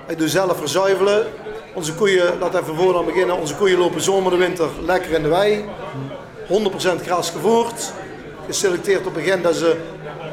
[0.09, 1.27] Ik doe zelf verzuivelen.
[1.75, 3.37] Onze koeien, laat even voor dan beginnen.
[3.37, 5.65] Onze koeien lopen zomer en winter lekker in de wei.
[6.49, 7.93] 100% gras gevoerd.
[8.47, 9.77] Geselecteerd op begin dat ze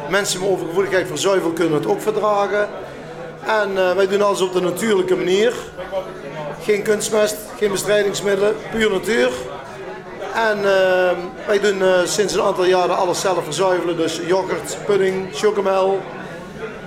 [0.10, 1.08] mensen met overgevoeligheid
[1.42, 2.70] voor kunnen het ook verdragen.
[3.46, 5.54] En eh, wij doen alles op de natuurlijke manier.
[6.62, 9.30] Geen kunstmest, geen bestrijdingsmiddelen, puur natuur.
[10.38, 13.98] En eh, wij doen eh, sinds een aantal jaren alles zelf verzuivelen.
[13.98, 16.02] Dus yoghurt, pudding, chocomel,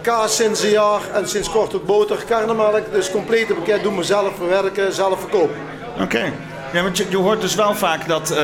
[0.03, 2.93] kaas sinds een jaar en sinds kort ook boter, karnemelk.
[2.93, 5.57] Dus complete pakket doen we zelf verwerken, zelf verkopen.
[6.01, 6.33] Oké.
[6.73, 8.37] Ja, want je, je hoort dus wel vaak dat eh,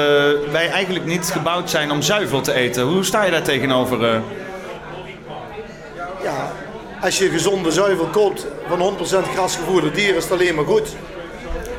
[0.53, 2.83] wij eigenlijk niet gebouwd zijn om zuivel te eten.
[2.83, 4.05] Hoe sta je daar tegenover?
[4.05, 4.19] eh?
[6.23, 6.53] Ja,
[7.01, 10.89] Als je gezonde zuivel koopt van 100% grasgevoerde dieren, is het alleen maar goed.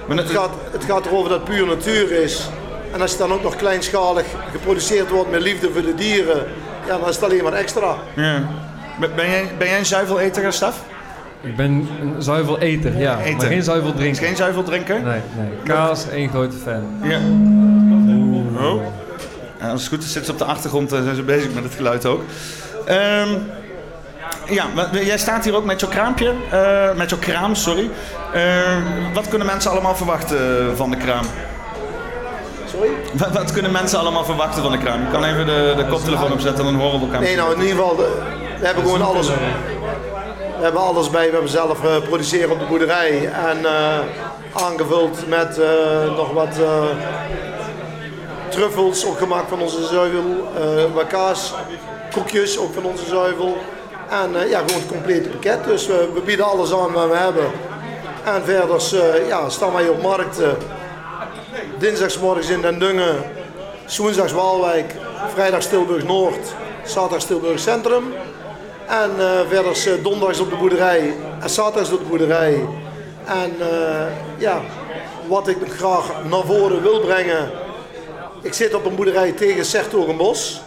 [0.08, 2.50] Maar Het gaat, het gaat erover dat het puur natuur is.
[2.94, 6.46] En als het dan ook nog kleinschalig geproduceerd wordt met liefde voor de dieren,
[6.88, 7.96] ja, dan is het alleen maar extra.
[8.16, 8.42] Ja.
[9.00, 10.76] Ben, jij, ben jij een zuiveleter, Stef?
[11.42, 13.20] Ik ben een zuiveleter, ja.
[13.20, 13.38] Eten.
[13.38, 14.26] Maar geen zuiveldrinker.
[14.26, 15.02] geen zuiveldrinker?
[15.02, 15.50] Nee, nee.
[15.64, 16.84] Kaas, één grote fan.
[17.02, 17.20] Ja.
[18.66, 18.82] Oh.
[19.60, 21.64] Ja, als het goed is, zitten ze op de achtergrond en zijn ze bezig met
[21.64, 22.22] het geluid ook.
[22.86, 23.30] Ehm,
[24.50, 27.90] ja, jij staat hier ook met jouw kraampje, eh, met jouw kraam, sorry.
[28.34, 28.78] Eh,
[29.14, 31.26] wat kunnen mensen allemaal verwachten van de kraam?
[32.72, 32.90] Sorry?
[33.14, 35.00] Wat, wat kunnen mensen allemaal verwachten van de kraam?
[35.02, 37.22] Je kan even de, de koptelefoon opzetten en dan horen we elkaar.
[37.22, 38.22] Nee, nou in ieder geval, de-
[38.60, 39.28] we hebben gewoon alles.
[39.28, 43.26] We hebben alles bij, we hebben zelf eh, produceren op de boerderij.
[43.50, 45.68] En eh, aangevuld met eh,
[46.16, 46.84] nog wat eh,
[48.50, 50.24] truffels, ook gemaakt van onze zuivel.
[50.58, 51.54] eh wat kaas,
[52.12, 53.58] koekjes, ook van onze zuivel.
[54.10, 55.64] En eh, ja, gewoon het complete pakket.
[55.66, 57.46] Dus we, we bieden alles aan wat we hebben.
[58.24, 58.76] En verder
[59.16, 60.58] eh, ja, staan wij op markten.
[61.80, 63.16] Dinsdagsmorgens in Den Dungen,
[63.98, 64.96] woensdags Waalwijk,
[65.34, 66.54] vrijdag Stilburg Noord,
[66.86, 68.14] zaterdag Stilburg Centrum.
[68.88, 72.66] En eh verder eh, donderdags op de boerderij en zaterdags op de boerderij.
[73.26, 74.62] En eh, ja,
[75.28, 77.52] wat ik graag naar voren wil brengen.
[78.42, 80.62] Ik zit op een boerderij tegen Sertogenbos.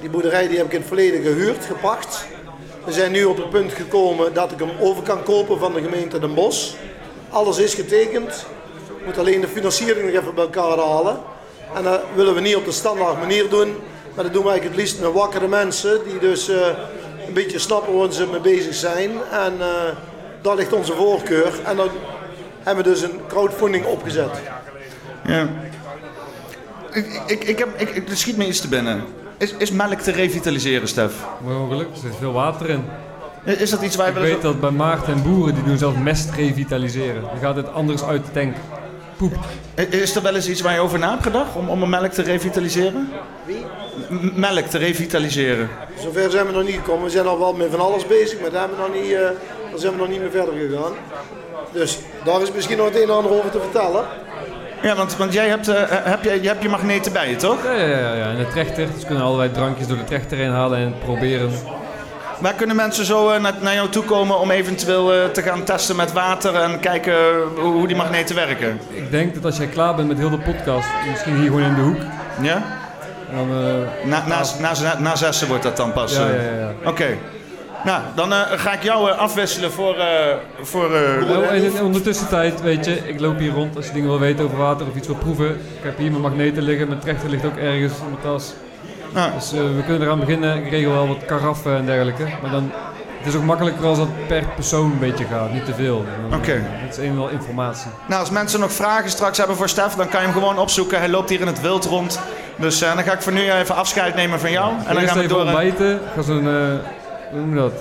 [0.00, 2.26] Die boerderij die heb ik in het verleden gehuurd, gepakt.
[2.84, 5.82] We zijn nu op het punt gekomen dat ik hem over kan kopen van de
[5.82, 6.74] gemeente Den Bosch.
[7.30, 8.46] Alles is getekend.
[9.08, 11.18] Moet alleen de financiering nog even bij elkaar halen.
[11.74, 13.68] En dat willen we niet op de standaard manier doen.
[14.14, 16.00] Maar dat doen we eigenlijk het liefst met wakkere mensen.
[16.04, 16.66] Die dus eh,
[17.26, 19.10] een beetje snappen waar ze mee bezig zijn.
[19.30, 19.66] En eh,
[20.42, 21.52] daar ligt onze voorkeur.
[21.64, 21.88] En dan
[22.62, 24.40] hebben we dus een crowdfunding opgezet.
[25.24, 25.48] Ja.
[26.92, 29.04] Ik, ik, ik heb, ik, ik, er schiet me iets te binnen.
[29.38, 31.14] Is, is melk te revitaliseren, Stef?
[31.44, 32.84] Mogelijk, er zit veel water in.
[33.44, 35.96] Is dat iets waar je Ik weet dat bij Maarten en boeren, die doen zelf
[35.96, 37.22] mest revitaliseren.
[37.32, 38.56] Die gaat het anders uit de tank.
[39.18, 39.34] Poep.
[39.90, 42.12] Is er wel eens iets waar je over na hebt gedacht om, om een melk
[42.12, 43.08] te revitaliseren?
[43.44, 43.64] Wie?
[44.08, 45.68] M- melk te revitaliseren.
[46.02, 47.04] Zover zijn we nog niet gekomen.
[47.04, 49.20] We zijn al wel met van alles bezig, maar daar, hebben we nog niet, eh,
[49.70, 50.92] daar zijn we nog niet meer verder gegaan.
[51.72, 54.04] Dus daar is misschien nog het een en ander over te vertellen.
[54.82, 57.64] Ja, want, want jij hebt, eh, heb, je, je hebt je magneten bij je, toch?
[57.64, 58.30] Ja, ja, ja, ja.
[58.30, 61.50] En de trechter, dus kunnen allerlei drankjes door de trechter heen halen en proberen.
[62.40, 65.64] Waar kunnen mensen zo eh, naar, naar jou toe komen om eventueel eh, te gaan
[65.64, 67.14] testen met water en kijken
[67.56, 68.80] hoe, hoe die magneten werken?
[68.90, 71.74] Ik denk dat als jij klaar bent met heel de podcast, misschien hier gewoon in
[71.74, 72.00] de hoek.
[72.40, 72.62] Ja?
[73.34, 74.42] Dan, eh, Na, na,
[74.82, 76.12] na, na zessen wordt dat dan pas.
[76.16, 76.34] ja, eh.
[76.34, 76.90] ja, ja.
[76.90, 77.06] Oké.
[77.84, 79.94] Nou, dan eh, ga ik jou eh, afwisselen voor...
[79.96, 83.86] eh voor eh, Nou, en in de ondertussentijd, weet je, ik loop hier rond als
[83.86, 85.48] je dingen wil weten over water of iets wil proeven.
[85.48, 88.52] Ik heb hier mijn magneten liggen, mijn trechter ligt ook ergens in mijn tas.
[89.14, 89.34] Ah.
[89.34, 90.64] Dus eh, we kunnen eraan beginnen.
[90.64, 92.24] Ik regel wel wat karaffen en dergelijke.
[92.42, 92.70] Maar dan,
[93.18, 96.04] het is ook makkelijker als dat per persoon een beetje gaat, niet te veel.
[96.30, 96.52] Dan, Oké.
[96.52, 97.90] eh, Het is een wel informatie.
[98.08, 100.98] Nou, als mensen nog vragen straks hebben voor Stef, dan kan je hem gewoon opzoeken.
[100.98, 102.20] Hij loopt hier in het wild rond.
[102.56, 104.72] Dus eh, dan ga ik voor nu even afscheid nemen van jou.
[104.86, 105.40] En dan gaan we even door.
[105.40, 105.92] eh, ontbijten.
[105.94, 106.52] Ik ga zo'n, eh,
[107.30, 107.72] hoe noem je dat?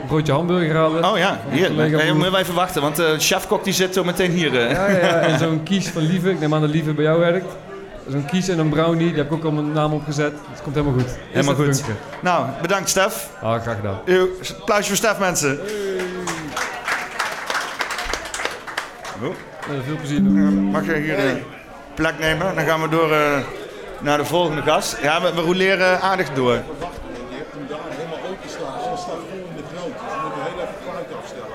[0.00, 1.04] Een broodje hamburger halen.
[1.10, 1.70] Oh ja, hier.
[1.72, 4.60] Nee, moet even wachten, want de chefkok die zit zo meteen hier.
[4.66, 4.70] eh.
[4.70, 6.30] Ja, ja, en zo'n kies van Lieve.
[6.30, 7.46] Ik neem aan dat Lieve bij jou werkt.
[8.08, 10.30] Zo'n kies en een brownie, die heb ik ook al mijn naam opgezet.
[10.30, 11.16] Dus het komt helemaal goed.
[11.30, 11.82] Helemaal goed.
[12.20, 13.28] Nou, bedankt Stef.
[13.42, 13.98] Ah, graag gedaan.
[14.60, 15.60] Applausje voor Stef, mensen.
[19.20, 19.28] Eh,
[19.86, 20.52] veel plezier doen.
[20.70, 21.42] Mag je hier een
[21.94, 22.54] plek nemen?
[22.54, 23.38] Dan gaan we door eh,
[24.00, 24.96] naar de volgende gast.
[25.02, 26.58] Ja, we, we roleren aardig door.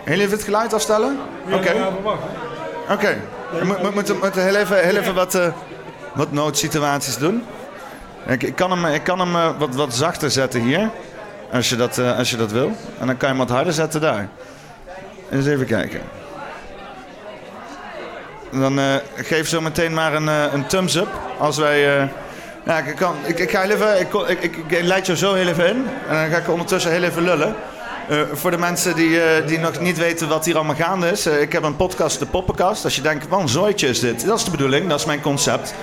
[0.04, 1.18] Heel even het geluid afstellen?
[1.52, 1.74] Oké.
[2.92, 3.18] Oké.
[3.60, 5.48] We mo- mo- moeten, moeten heel even, heel even wat, eh,
[6.18, 7.44] wat noodsituaties doen.
[8.28, 10.90] Ik, ik kan hem, ik kan hem eh, wat, wat zachter zetten hier.
[11.52, 12.72] Als je, dat, eh, als je dat wil.
[13.00, 14.30] En dan kan je hem wat harder zetten daar.
[15.32, 16.02] Eens even kijken.
[18.52, 21.08] Dan eh, geef zo meteen maar een, een thumbs up.
[21.38, 22.00] Als wij.
[22.00, 22.08] eh,
[22.66, 24.00] ja, ik, kan, ik, ik ga even.
[24.00, 25.88] Ik, ik, ik, leid jou zo heel even in.
[26.08, 27.56] En dan ga ik ondertussen heel even lullen.
[28.08, 31.26] Eh, voor de mensen die, eh, die nog niet weten wat hier allemaal gaande is.
[31.26, 32.84] eh, ik heb een podcast, de Poppenkast.
[32.84, 34.26] Als je denkt, wat een zooitje is dit.
[34.26, 35.74] Dat is de bedoeling, dat is mijn concept.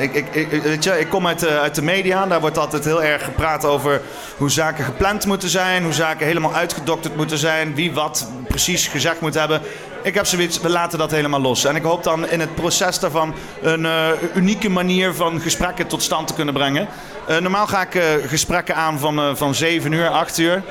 [0.00, 2.26] Ik, ik, ik, weet je, ik kom uit de, uit de media.
[2.26, 4.00] Daar wordt altijd heel erg gepraat over
[4.36, 5.82] hoe zaken gepland moeten zijn.
[5.82, 7.74] Hoe zaken helemaal uitgedokterd moeten zijn.
[7.74, 9.60] Wie wat precies gezegd moet hebben.
[10.02, 11.64] Ik heb zoiets, we laten dat helemaal los.
[11.64, 13.86] En ik hoop dan in het proces daarvan een
[14.34, 16.88] unieke manier van gesprekken tot stand te kunnen brengen.
[17.40, 20.62] Normaal ga ik gesprekken aan van, van 7 uur, 8 uur.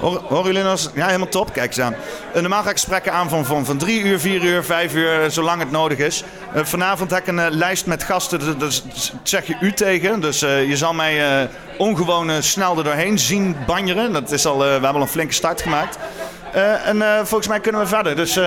[0.00, 1.52] Horen horen jullie eens- Ja, helemaal top.
[1.52, 1.94] Kijk eens aan.
[2.34, 5.22] Eh, normaal ga ik gesprekken aan van, van, van drie uur, vier uur, vijf uur,
[5.22, 6.24] eh, zolang het nodig is.
[6.54, 10.20] Eh, vanavond heb ik een lijst met gasten, dus, dus zeg je u tegen.
[10.20, 14.12] Dus je zal mij ongewoon snel er doorheen zien banjeren.
[14.12, 15.98] Dat is al, we hebben al een flinke start gemaakt.
[16.84, 18.16] En volgens mij kunnen we verder.
[18.16, 18.40] Dus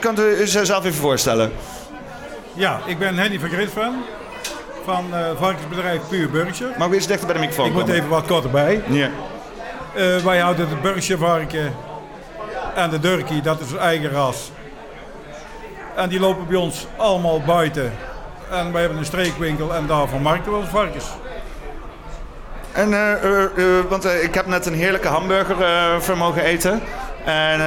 [0.00, 1.52] kunt u zichzelf even voorstellen?
[2.54, 3.92] Ja, ik ben Henny van Grinsven
[4.84, 5.04] van
[5.38, 6.66] varkensbedrijf Puur Burgje.
[6.78, 8.82] Mag ik eens dichter bij de microfoon Ik moet even wat korter bij.
[8.88, 9.08] Ja.
[9.94, 11.74] Eh, wij houden de Burgje varken
[12.74, 14.50] en de Durkie, dat is ons eigen ras.
[15.96, 17.92] En die lopen bij ons allemaal buiten.
[18.50, 21.04] En wij hebben een streekwinkel en daar vermarkten we onze varkens.
[22.72, 26.82] En, eh, eh, want ik heb net een heerlijke hamburger eh voor mogen eten.
[27.24, 27.60] En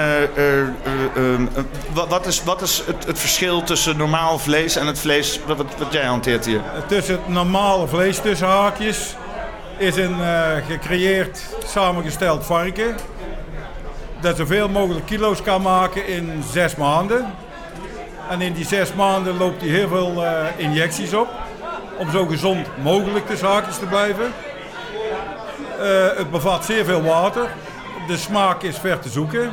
[1.93, 5.57] wat, wat is, wat is het, het verschil tussen normaal vlees en het vlees wat,
[5.57, 6.61] wat, wat jij hanteert hier?
[6.87, 9.15] Tussen het normale vlees tussen haakjes
[9.77, 12.95] is een eh, gecreëerd, samengesteld varken.
[14.19, 17.33] Dat zoveel mogelijk kilo's kan maken in zes maanden.
[18.29, 21.27] En in die zes maanden loopt hij heel veel eh, injecties op.
[21.97, 24.25] Om zo gezond mogelijk tussen haakjes te blijven.
[25.79, 27.49] Eh, het bevat zeer veel water.
[28.07, 29.51] De smaak is ver te zoeken.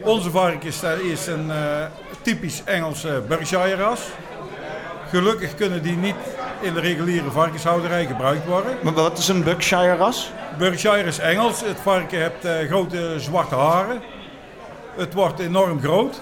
[0.00, 1.50] Onze varkens dat is een
[2.22, 4.00] typisch Engelse Berkshire ras.
[5.16, 6.14] Gelukkig kunnen die niet
[6.60, 8.76] in de reguliere varkenshouderij gebruikt worden.
[8.82, 10.30] Maar wat is een Berkshire ras?
[10.58, 11.60] Berkshire is Engels.
[11.60, 14.02] Het varken heeft eh, grote zwarte haren.
[14.96, 16.20] Het wordt enorm groot.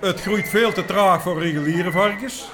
[0.00, 2.48] Het groeit veel te traag voor reguliere varkens.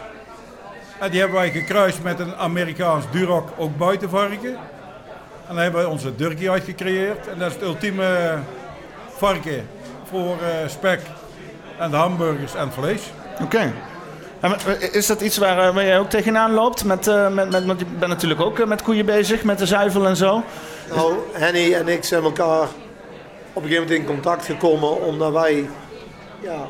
[1.01, 4.55] En die hebben wij gekruist met een Amerikaans Duroc, ook buitenvarken.
[5.49, 7.29] En dan hebben we onze Durkie uitgecreëerd.
[7.29, 8.39] En dat is het ultieme
[9.17, 9.69] varken
[10.09, 11.01] voor eh, spek
[11.79, 13.03] en de hamburgers en vlees.
[13.43, 13.73] Oké.
[14.93, 16.85] Is dat iets waar, eh, waar jij ook tegenaan loopt?
[16.85, 19.67] Met, eh, met, met, want je bent natuurlijk ook eh, met koeien bezig, met de
[19.67, 20.43] zuivel en zo.
[20.95, 22.63] Nou, Henny en ik zijn elkaar
[23.53, 25.69] op een gegeven moment in contact gekomen omdat wij
[26.41, 26.69] ja,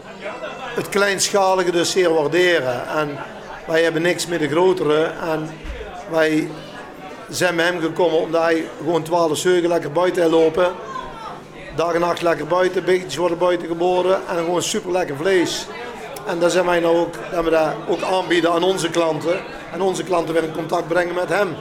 [0.75, 2.89] het kleinschalige dus zeer waarderen.
[2.89, 3.19] En
[3.67, 5.05] wij hebben niks met de grotere.
[5.05, 5.51] En
[6.11, 6.49] wij
[7.29, 10.73] zijn bij hem gekomen omdat hij gewoon 12 zeugen lekker buiten lopen.
[11.77, 15.67] Dag en nacht lekker buiten, beetjes worden buiten geboren en gewoon super lekker vlees.
[16.29, 19.39] En daar zijn wij nou ook, dat we dat ook aanbieden aan onze klanten.
[19.73, 21.55] En onze klanten weer in contact brengen met hem.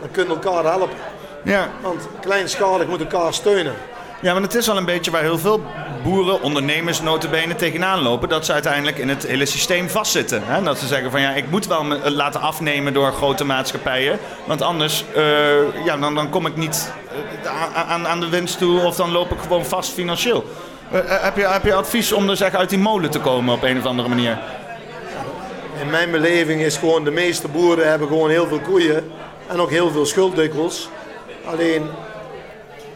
[0.00, 0.96] Dan kunnen elkaar helpen.
[1.44, 1.68] Ja.
[1.82, 3.74] Want kleinschalig moet elkaar steunen.
[4.20, 5.60] Ja, want het is wel een beetje waar heel veel
[6.02, 8.28] boeren, ondernemers, notabene tegenaan lopen.
[8.28, 10.42] Dat ze uiteindelijk in het hele systeem vastzitten.
[10.44, 10.62] Hè?
[10.62, 14.18] Dat ze zeggen van ja, ik moet wel me eh, laten afnemen door grote maatschappijen.
[14.44, 16.92] Want anders eh, ja, dan, dan kom ik niet
[17.42, 20.44] eh, aan- aan, aan de winst toe of dan loop ik gewoon vast financieel.
[20.94, 23.54] Eh, eh, heb, je, heb je advies om dus echt uit die molen te komen
[23.54, 24.38] op een of andere manier?
[25.80, 29.12] In mijn beleving is gewoon de meeste boeren hebben gewoon heel veel koeien
[29.46, 30.88] en ook heel veel schuld dikwijls.
[31.44, 31.86] Alleen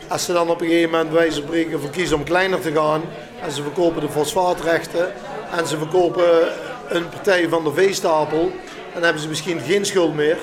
[0.09, 3.03] als ze dan op een gegeven moment wijze spreken voor kiezen om kleiner te gaan
[3.43, 5.13] en ze verkopen de fosfaatrechten
[5.57, 6.49] en ze verkopen
[6.89, 8.53] een partij van de veestapel,
[8.93, 10.37] dan hebben ze misschien geen schuld meer.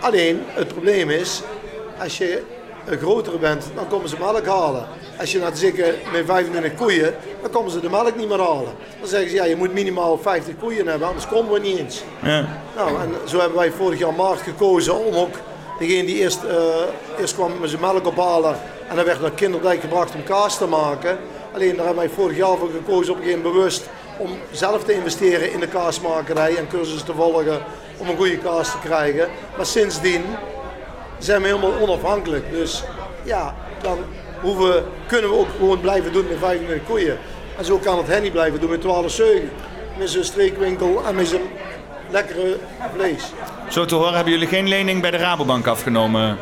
[0.00, 1.42] Alleen het probleem is,
[1.98, 2.42] als je
[2.86, 4.86] een grotere bent, dan komen ze melk halen.
[5.18, 8.72] Als je naar zeker met 25 koeien, dan komen ze de melk niet meer halen.
[9.00, 12.02] Dan zeggen ze, ja, je moet minimaal 50 koeien hebben, anders komen we niet eens.
[12.22, 12.48] Ja.
[12.76, 15.34] Nou, en zo hebben wij vorig jaar maart gekozen om ook
[15.78, 16.56] degene die eerst, eh,
[17.20, 18.56] eerst kwam met zijn melk ophalen
[18.88, 21.18] en dan werd naar Kinderdijk gebracht om kaas te maken.
[21.54, 24.92] Alleen daar hebben wij vorig jaar voor gekozen op een gegeven bewust om zelf te
[24.92, 27.60] investeren in de kaasmakerij en cursussen te volgen
[27.96, 29.28] om een goede kaas te krijgen.
[29.56, 30.24] Maar sindsdien
[31.18, 32.50] zijn we helemaal onafhankelijk.
[32.50, 32.84] Dus
[33.22, 33.98] ja, dan
[34.42, 37.18] hoeven, kunnen we ook gewoon blijven doen met 25 koeien.
[37.58, 39.50] En zo kan het Henny blijven doen met 12 zeugen.
[39.98, 41.42] Met zijn streekwinkel en met zijn
[42.10, 42.56] lekkere
[42.94, 43.32] vlees.
[43.68, 46.38] Zo te horen hebben jullie geen lening bij de Rabobank afgenomen.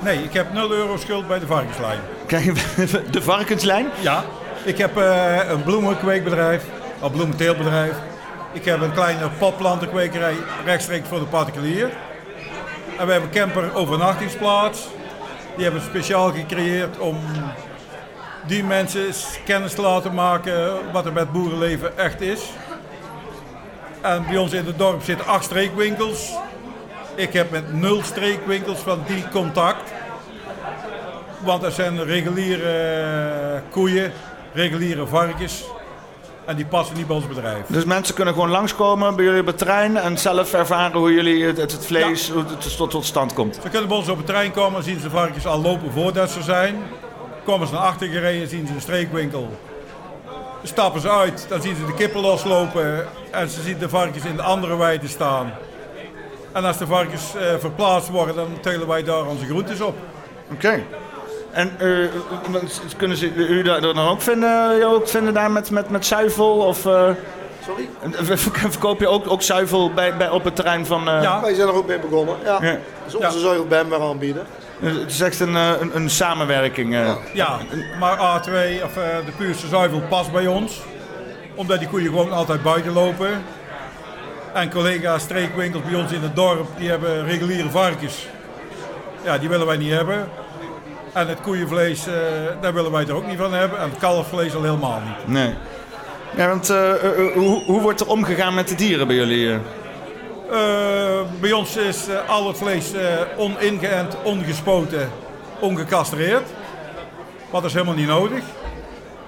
[0.00, 1.98] Nee, ik heb 0 euro schuld bij de varkenslijn.
[2.26, 2.44] Kijk,
[3.16, 3.86] de varkenslijn?
[4.00, 4.24] Ja,
[4.64, 6.64] ik heb eh, een bloemenkweekbedrijf,
[7.02, 7.94] een bloementeeltbedrijf.
[8.52, 11.90] Ik heb een kleine popplantenkwekerij rechtstreeks voor de particulier.
[12.98, 14.88] En we hebben een camper overnachtingsplaats.
[15.56, 17.16] Die hebben speciaal gecreëerd om
[18.46, 19.06] die mensen
[19.44, 22.50] kennis te laten maken wat er met boerenleven echt is.
[24.00, 26.32] En bij ons in het dorp zitten acht streekwinkels.
[27.14, 29.92] Ik heb met nul streekwinkels van die contact.
[31.38, 34.12] Want er zijn reguliere eh, koeien,
[34.52, 35.64] reguliere varkens.
[36.46, 37.66] En die passen niet bij ons bedrijf.
[37.66, 41.44] Dus mensen kunnen gewoon langskomen bij jullie op het terrein en zelf ervaren hoe jullie
[41.44, 43.58] het, het, het vlees hoe het tot, tot stand komt.
[43.62, 46.42] Ze kunnen bij ons op het trein komen, zien ze varkens al lopen voordat ze
[46.42, 46.76] zijn.
[47.44, 49.58] Komen ze naar achter gereden, zien ze een streekwinkel.
[50.62, 54.36] Stappen ze uit, dan zien ze de kippen loslopen en ze zien de varkens in
[54.36, 55.52] de andere weide staan.
[56.52, 59.96] En als de varkens eh, verplaatst worden, dan telen wij daar onze groentes op.
[60.52, 60.82] Oké.
[61.56, 61.88] En eh,
[62.96, 66.50] kunnen ze u daar dan ook vinden, jou ook vinden daar met, met, met zuivel?
[66.56, 67.08] Of, eh,
[67.66, 67.88] Sorry?
[68.70, 71.08] verkoop je ook, ook zuivel bij, bij, op het terrein van...
[71.08, 71.40] eh, Ja.
[71.40, 72.36] Wij zijn er ook mee begonnen.
[72.44, 72.58] Ja.
[72.62, 72.78] Ja.
[73.04, 74.46] Dus onze zuivelbem weer aanbieden.
[74.80, 76.94] Het is echt een, eh, een, een samenwerking.
[76.94, 77.12] eh.
[77.32, 77.58] Ja,
[77.98, 78.50] maar A2,
[78.84, 80.80] of eh, de puurste zuivel past bij ons.
[81.54, 83.28] Omdat die koeien gewoon altijd buiten lopen.
[84.52, 88.26] En collega's streekwinkels bij ons in het dorp, die hebben reguliere varkens.
[89.24, 90.28] Ja, die willen wij niet hebben.
[91.16, 92.14] En het koeienvlees, eh,
[92.60, 93.78] daar willen wij er ook niet van hebben.
[93.78, 95.26] En het kalfvlees al helemaal niet.
[95.26, 95.54] Nee.
[96.36, 99.58] Ja, want eh, eh, hoe, hoe wordt er omgegaan met de dieren bij jullie?
[101.40, 102.92] bij ons is al het vlees
[103.36, 105.10] oningeënt, ongespoten,
[105.60, 106.48] ongecastreerd.
[107.50, 108.42] Wat is helemaal niet nodig.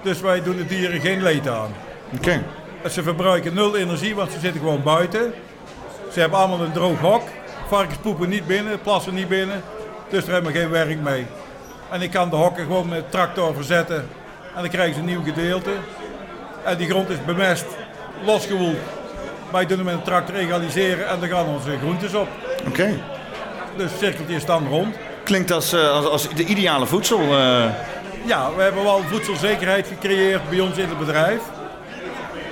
[0.01, 1.73] Dus wij doen de dieren geen leed aan.
[2.15, 2.43] Oké.
[2.89, 5.33] Ze verbruiken nul energie, want ze zitten gewoon buiten.
[6.11, 7.23] Ze hebben allemaal een droog hok.
[7.67, 9.63] Varkens poepen niet binnen, plassen niet binnen.
[10.09, 11.25] Dus daar hebben we geen werk mee.
[11.91, 14.07] En ik kan de hokken gewoon met tractor verzetten.
[14.55, 15.69] En dan krijgen ze een nieuw gedeelte.
[16.63, 17.65] En die grond is bemest,
[18.25, 18.77] losgewoeld.
[19.51, 22.27] Wij doen hem met een tractor egaliseren en dan gaan onze groentes op.
[22.67, 22.89] Oké.
[23.77, 24.95] Dus het cirkeltje is dan rond.
[25.23, 27.19] Klinkt als, eh, als, als de ideale voedsel.
[27.19, 27.63] eh.
[28.25, 31.41] Ja, we hebben wel voedselzekerheid gecreëerd bij ons in het bedrijf.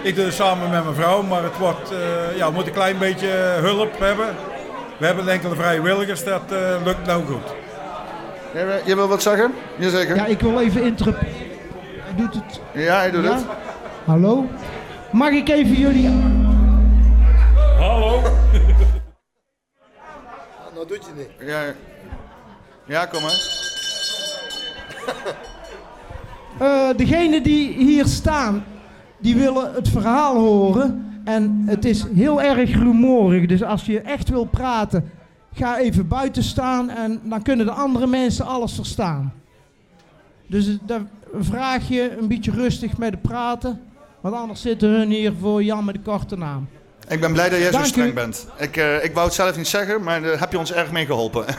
[0.02, 2.80] Ik doe het samen met mijn vrouw, maar het wordt, eh, ja, we moeten een
[2.80, 3.28] klein beetje
[3.60, 4.36] hulp hebben.
[4.98, 6.42] We hebben enkele vrijwilligers, dat
[6.84, 7.54] lukt nou goed.
[8.54, 9.52] Jij, wil- jij wil wat zeggen?
[9.78, 10.16] Jazeker.
[10.16, 11.34] Ja, ik wil even interrumperen.
[12.02, 12.62] Hij doet het.
[12.74, 13.36] Ja, hij doet Ja?
[13.36, 13.46] het.
[14.06, 14.46] Hallo?
[15.12, 16.10] Mag ik even jullie...
[17.80, 18.22] Hallo?
[20.74, 21.50] Nou doet je niet.
[21.50, 21.62] Ja,
[22.86, 23.36] ja kom maar.
[26.60, 28.64] Eh degenen die hier staan,
[29.18, 31.20] die willen het verhaal horen.
[31.26, 33.46] En het is heel erg rumoerig.
[33.46, 35.12] Dus als je echt wil praten,
[35.58, 36.90] ga even buiten staan.
[36.90, 39.34] En dan kunnen de andere mensen alles verstaan.
[40.48, 43.82] Dus dan vraag je een beetje rustig met de praten.
[44.22, 46.68] Want anders zitten hun hier voor Jan met de korte naam.
[47.08, 47.86] Ik ben blij dat jij zo u.
[47.86, 48.48] streng bent.
[48.58, 51.06] Ik, eh, ik wou het zelf niet zeggen, maar daar heb je ons erg mee
[51.06, 51.46] geholpen.
[51.46, 51.56] Wij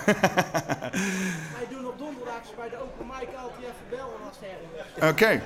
[1.70, 4.37] doen op donderdags bij de open mic altijd even bellen als
[5.00, 5.42] er Oké.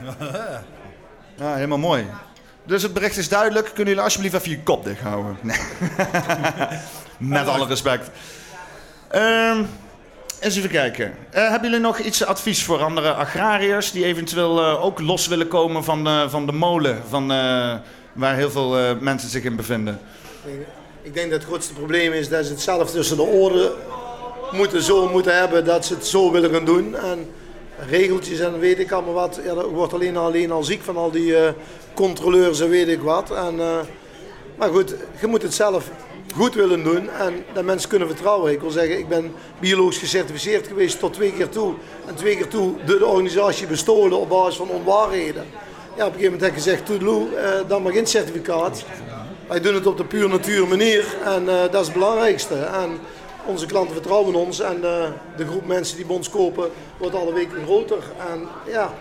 [1.36, 2.06] Ja, helemaal mooi.
[2.64, 3.66] Dus het bericht is duidelijk.
[3.66, 5.36] Kunnen jullie alsjeblieft even je kop dicht houden?
[5.40, 5.58] Nee.
[7.18, 8.10] Met alle respect.
[9.12, 9.62] Ehm,
[10.40, 11.14] eens even kijken.
[11.30, 15.48] Eh, hebben jullie nog iets advies voor andere agrariërs die eventueel eh, ook los willen
[15.48, 17.74] komen van, de- van de molen van, eh,
[18.12, 20.00] waar heel veel mensen zich in bevinden?
[21.02, 23.70] Ik denk dat het grootste probleem is dat ze het zelf tussen de oren
[24.50, 26.96] moeten zo moeten hebben dat ze het zo willen gaan doen.
[26.96, 27.30] En
[27.88, 29.40] regeltjes en weet ik allemaal wat.
[29.44, 31.34] Ja, dat wordt alleen, al ziek van al die
[31.94, 33.30] controleurs en weet ik wat.
[33.30, 33.56] En,
[34.56, 35.90] maar goed, je moet het zelf
[36.34, 38.52] goed willen doen en dat mensen kunnen vertrouwen.
[38.52, 41.74] Ik wil zeggen, ik ben biologisch gecertificeerd geweest tot twee keer toe.
[42.06, 45.44] En twee keer toe door de organisatie bestolen op basis van onwaarheden.
[45.96, 48.84] Ja, op een gegeven moment heb ik gezegd, toedeloe, eh, dan maar geen certificaat.
[49.48, 52.54] Wij doen het op de puur natuur manier en eh, dat is het belangrijkste.
[52.54, 52.98] En
[53.46, 55.04] onze klanten vertrouwen ons en eh,
[55.36, 58.02] de groep mensen die bij ons kopen wordt alle weken groter.
[58.30, 58.94] En ja,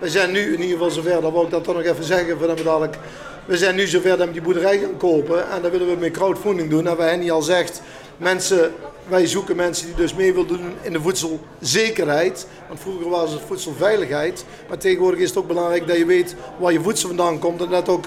[0.00, 2.38] we zijn nu in ieder geval zover, dat wil ik dat toch nog even zeggen,
[2.38, 2.98] voordat we dadelijk...
[3.46, 6.10] We zijn nu zover dat we die boerderij gaan kopen en dat willen we met
[6.10, 6.86] crowdfunding doen.
[6.86, 7.82] En wij Henny al zegt,
[8.16, 8.72] mensen,
[9.08, 12.46] wij zoeken mensen die dus mee willen doen in de voedselzekerheid.
[12.68, 14.44] Want vroeger was het voedselveiligheid.
[14.68, 17.70] Maar tegenwoordig is het ook belangrijk dat je weet waar je voedsel vandaan komt en
[17.70, 18.04] dat ook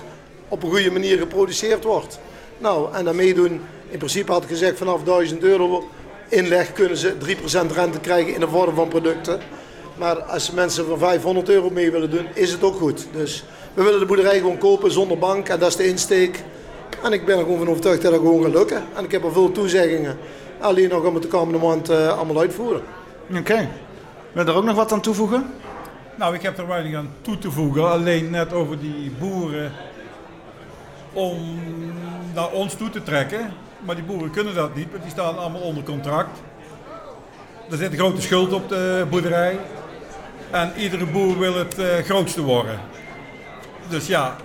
[0.48, 2.20] op een goede manier geproduceerd wordt.
[2.58, 5.88] Nou, en daarmee doen, in principe had ik gezegd vanaf 1000 euro
[6.30, 9.40] inleg kunnen ze 3% rente krijgen in de vorm van producten.
[9.98, 13.08] Maar als mensen van 500 euro mee willen doen, is het ook goed.
[13.12, 16.44] Dus we willen de boerderij gewoon kopen zonder bank en dat is de insteek.
[17.04, 18.84] En ik ben er gewoon van overtuigd dat dat gewoon gaat lukken.
[18.96, 20.18] En ik heb al veel toezeggingen.
[20.60, 22.82] Alleen nog om het de komende maand eh, allemaal uitvoeren.
[23.38, 23.70] Oké.
[24.32, 25.54] Wil je er ook nog wat aan toevoegen?
[26.16, 27.92] Nou, ik heb er weinig aan toe te voegen.
[27.92, 29.72] Alleen net over die boeren
[31.14, 31.38] om
[32.34, 33.54] naar ons toe te trekken.
[33.86, 36.40] Maar die boeren kunnen dat niet, want die staan allemaal onder contract.
[37.70, 39.60] Er zit een grote schuld op de boerderij.
[40.52, 42.80] En iedere boer wil het eh, grootste worden.
[43.90, 44.36] Dus ja,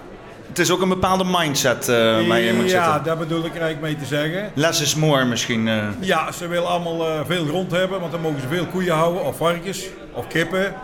[0.49, 1.97] Het is ook een bepaalde mindset eh
[2.29, 3.05] waar je in moet ja zitten.
[3.05, 4.51] daar bedoel ik eigenlijk mee te zeggen.
[4.55, 5.69] Less is more misschien.
[5.69, 5.87] eh.
[6.01, 9.25] Ja, ze willen allemaal eh, veel grond hebben, want dan mogen ze veel koeien houden,
[9.25, 10.75] of varkens, of kippen.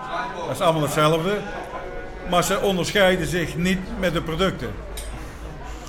[0.47, 1.33] Dat is allemaal hetzelfde.
[2.31, 4.71] Maar ze onderscheiden zich niet met de producten.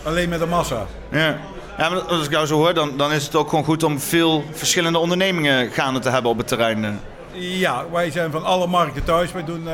[0.04, 0.86] Alleen met de massa.
[1.12, 1.38] Ja.
[1.78, 4.00] ja, maar als ik jou zo hoor, dan, dan is het ook gewoon goed om
[4.00, 7.00] veel verschillende ondernemingen gaande te hebben op het terrein.
[7.34, 9.32] Ja, wij zijn van alle markten thuis.
[9.32, 9.68] Wij doen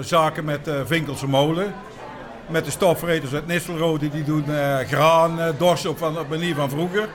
[0.00, 1.74] zaken met uh, Vinkelse Molen.
[2.48, 6.54] Met de stofvreters uit Nistelrode, die doen eh, graan, eh, dorst op, van, op manier
[6.54, 7.08] van vroeger.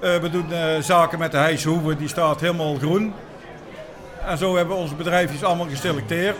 [0.00, 0.46] Eh, we doen
[0.82, 3.14] zaken met de Heijshoeven, die staat helemaal groen.
[4.26, 6.36] En zo hebben we onze bedrijfjes allemaal geselecteerd.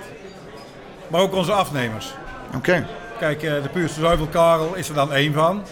[1.09, 2.15] Maar ook onze afnemers.
[2.57, 2.87] Oké.
[3.19, 5.63] Kijk, de puurste zuivelkarel is er dan één van.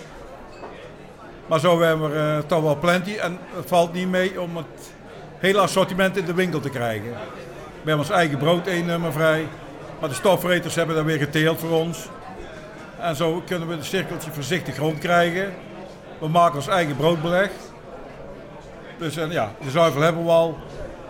[1.47, 3.17] Maar zo hebben we er toch wel plenty.
[3.17, 4.93] En het valt niet mee om het
[5.39, 7.11] hele assortiment in de winkel te krijgen.
[7.83, 9.47] We hebben ons eigen brood één nummer vrij.
[10.03, 11.99] Maar de stofvreters hebben dan weer geteeld voor ons.
[12.99, 15.55] En zo kunnen we het cirkeltje voorzichtig rondkrijgen.
[16.19, 17.51] We maken ons eigen broodbeleg.
[18.99, 20.59] Dus en ja, de zuivel hebben we al.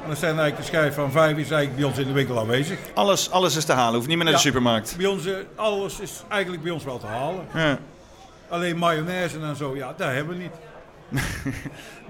[0.02, 2.38] En dan zijn eigenlijk de schijf van vijf is eigenlijk bij ons in de winkel
[2.38, 2.78] aanwezig.
[2.94, 4.94] Alles, alles is te halen, hoeft niet meer naar de supermarkt.
[4.96, 7.46] Bij ons, eh, alles is eigenlijk bij ons wel te halen.
[7.54, 7.78] Ja.
[8.48, 10.52] Alleen mayonaise en zo, ja, dat hebben we niet.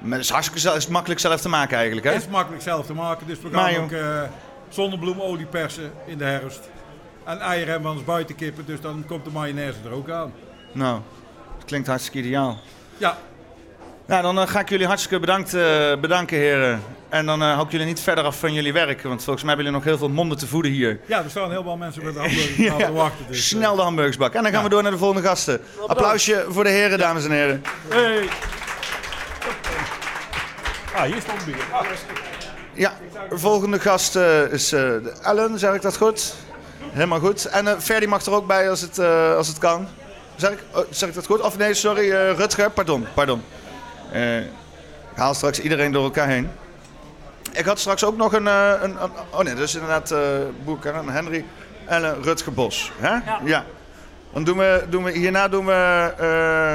[0.02, 2.12] Maar het is hartstikke zel- is makkelijk zelf te maken eigenlijk, hè?
[2.12, 3.82] Het is makkelijk zelf te maken, dus we gaan Mayo.
[3.82, 4.22] ook eh,
[4.72, 6.60] zonnebloemolie persen in de herfst.
[7.24, 10.32] En eieren hebben we ons buiten kippen, dus dan komt de mayonaise er ook aan.
[10.72, 11.00] Nou,
[11.58, 12.58] dat klinkt hartstikke ideaal.
[12.96, 13.18] Ja.
[14.06, 16.82] Nou, dan eh, ga ik jullie hartstikke bedankt, eh, bedanken, heren.
[17.08, 19.54] En dan eh hou ik jullie niet verder af van jullie werk, want volgens mij
[19.54, 21.00] hebben jullie nog heel veel monden te voeden hier.
[21.06, 22.76] Ja, er staan heel veel mensen bij de hamburgers Ja.
[22.76, 23.26] te wachten.
[23.28, 24.34] Dus, Snel de hamburgersbak.
[24.34, 25.60] En dan gaan we door naar de volgende gasten.
[25.86, 27.62] Applausje voor de heren, dames en heren.
[27.88, 28.28] Hey.
[30.94, 31.56] Ah, hier stond bier.
[31.72, 31.84] Ah.
[32.74, 32.92] Ja,
[33.30, 34.90] de volgende gast eh, is eh,
[35.26, 36.34] Ellen, zeg ik dat goed?
[36.90, 37.44] Helemaal goed.
[37.44, 38.98] En eh Ferdi mag er ook bij als het,
[39.36, 39.86] als het kan.
[40.36, 41.40] Zeg ik, oh, zeg ik dat goed?
[41.40, 43.42] Of nee, sorry, Rutger, pardon, pardon.
[44.12, 46.50] Ik haal straks iedereen door elkaar heen.
[47.52, 48.46] Ik had straks ook nog een...
[48.46, 50.18] een, een- oh nee, dus inderdaad uh,
[50.64, 51.44] Boer Karen, Henry,
[51.86, 52.92] Ellen, Rutger Bos.
[52.96, 53.32] Hè?
[53.44, 53.64] Ja.
[54.32, 55.72] Dan doen we, doen we, hierna doen we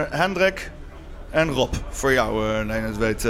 [0.09, 0.71] Hendrik
[1.29, 1.73] en Rob.
[1.89, 3.27] Voor jou, nee, het weet.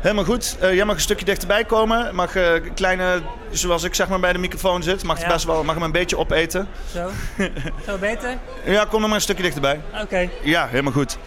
[0.00, 0.56] Helemaal goed.
[0.60, 2.14] Eh, jij mag een stukje dichterbij komen.
[2.14, 3.20] Mag eh, een kleine,
[3.50, 5.32] zoals ik zeg maar bij de microfoon zit, mag, het Ja.
[5.32, 6.68] best wel, mag hem een beetje opeten.
[6.92, 7.10] Zo.
[7.86, 8.38] Zo beter?
[8.64, 9.80] Ja, kom nog maar een stukje dichterbij.
[10.02, 10.28] Oké.
[10.42, 11.18] Ja, helemaal goed.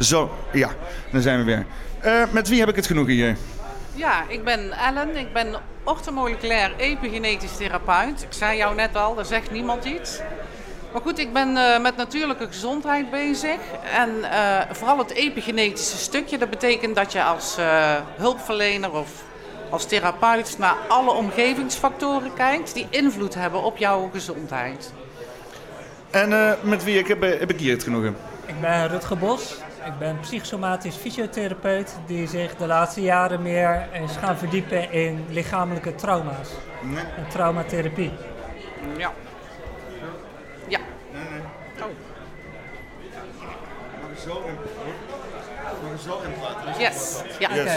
[0.00, 0.70] Zo, ja,
[1.12, 1.66] dan zijn we weer.
[2.00, 3.36] Eh, met wie heb ik het genoegen hier?
[3.94, 5.16] Ja, ik ben Ellen.
[5.16, 5.54] Ik ben
[5.84, 8.22] orthomoleculair epigenetisch therapeut.
[8.22, 10.20] Ik zei jou net al, daar zegt niemand iets.
[10.94, 13.58] Maar goed, ik ben eh, met natuurlijke gezondheid bezig.
[13.94, 16.38] En eh, vooral het epigenetische stukje.
[16.38, 19.22] Dat betekent dat je als eh, hulpverlener of
[19.70, 24.92] als therapeut naar alle omgevingsfactoren kijkt die invloed hebben op jouw gezondheid.
[26.10, 28.16] En eh, met wie ik heb, heb ik hier het genoegen?
[28.46, 29.56] Ik ben Rutger Bos.
[29.86, 35.94] Ik ben psychosomatisch fysiotherapeut die zich de laatste jaren meer is gaan verdiepen in lichamelijke
[35.94, 36.48] trauma's.
[37.16, 38.10] En traumatherapie.
[38.96, 39.12] Ja.
[46.78, 47.20] Yes.
[47.38, 47.54] Ja.
[47.54, 47.72] Yes.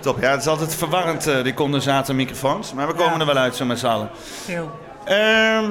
[0.00, 2.72] Top, ja, het is altijd verwarrend, eh, die condensatormicrofoons.
[2.72, 4.10] Maar we komen er wel uit zo met z'n allen.
[4.46, 4.70] Heel.
[5.04, 5.70] Ehm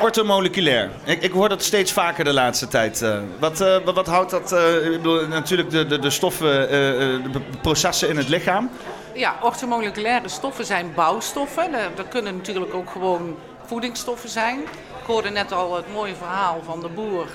[0.00, 0.90] orthomoleculair.
[1.04, 3.02] Ik, ik hoor dat steeds vaker de laatste tijd.
[3.02, 3.18] eh.
[3.38, 4.52] wat, eh, wat, wat houdt dat?
[4.52, 8.70] eh, ik bedoel, natuurlijk de, de, de stoffen, eh, eh, de processen in het lichaam.
[9.14, 11.72] Ja, orthomoleculaire stoffen zijn bouwstoffen.
[11.72, 14.60] Dat, dat kunnen natuurlijk ook gewoon voedingsstoffen zijn.
[15.00, 17.26] Ik hoorde net al het mooie verhaal van de boer.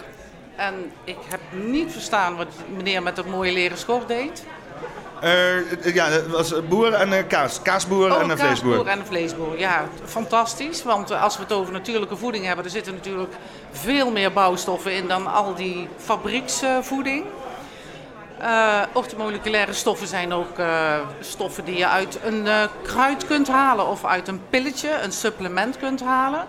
[0.59, 4.45] En ik heb niet verstaan wat meneer met dat mooie leren schort deed.
[5.21, 7.61] Eh, ja, het was boer en eh, kaas.
[7.61, 8.87] Kaasboer Oh, en een kaasboer vleesboer.
[8.87, 9.59] en een vleesboer.
[9.59, 10.83] Ja, fantastisch.
[10.83, 13.33] Want als we het over natuurlijke voeding hebben, er zitten natuurlijk
[13.71, 17.25] veel meer bouwstoffen in dan al die fabrieksvoeding.
[18.93, 20.57] Orthomoleculaire stoffen zijn ook
[21.19, 22.47] stoffen die je uit een
[22.83, 26.45] kruid kunt halen of uit een pilletje, een supplement kunt halen.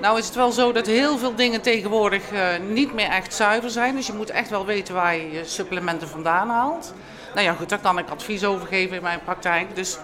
[0.00, 3.70] Nou is het wel zo dat heel veel dingen tegenwoordig eh, niet meer echt zuiver
[3.70, 3.96] zijn.
[3.96, 6.94] Dus je moet echt wel weten waar je je supplementen vandaan haalt.
[7.34, 9.74] Nou ja, goed, daar kan ik advies over geven in mijn praktijk.
[9.74, 9.98] Dus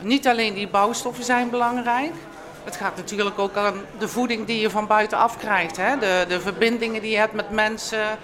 [0.00, 2.12] niet alleen die bouwstoffen zijn belangrijk.
[2.64, 5.76] Het gaat natuurlijk ook aan de voeding die je van buitenaf krijgt.
[5.76, 5.98] Hè?
[5.98, 8.18] De, de verbindingen die je hebt met mensen.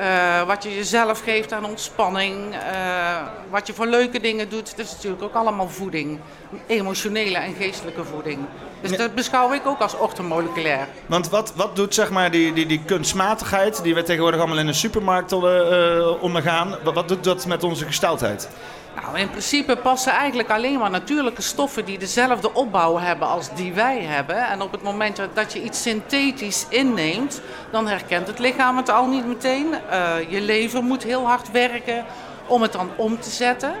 [0.00, 2.54] Eh, wat je jezelf geeft aan ontspanning.
[2.54, 3.16] eh,
[3.50, 4.76] wat je voor leuke dingen doet.
[4.76, 6.18] Dat is natuurlijk ook allemaal voeding.
[6.66, 8.38] Emotionele en geestelijke voeding.
[8.80, 10.88] Dus dat beschouw ik ook als orthomoleculair.
[11.06, 14.66] Want wat, wat doet zeg maar die, die, die kunstmatigheid die we tegenwoordig allemaal in
[14.66, 18.48] de supermarkt eh, ondergaan, wat, wat doet dat met onze gesteldheid?
[18.94, 23.72] Nou, in principe passen eigenlijk alleen maar natuurlijke stoffen die dezelfde opbouw hebben als die
[23.72, 24.48] wij hebben.
[24.48, 29.06] En op het moment dat- je iets synthetisch inneemt, dan herkent het lichaam het al
[29.06, 29.74] niet meteen.
[29.90, 32.04] Eh, je lever moet heel hard werken
[32.46, 33.72] om het dan om te zetten.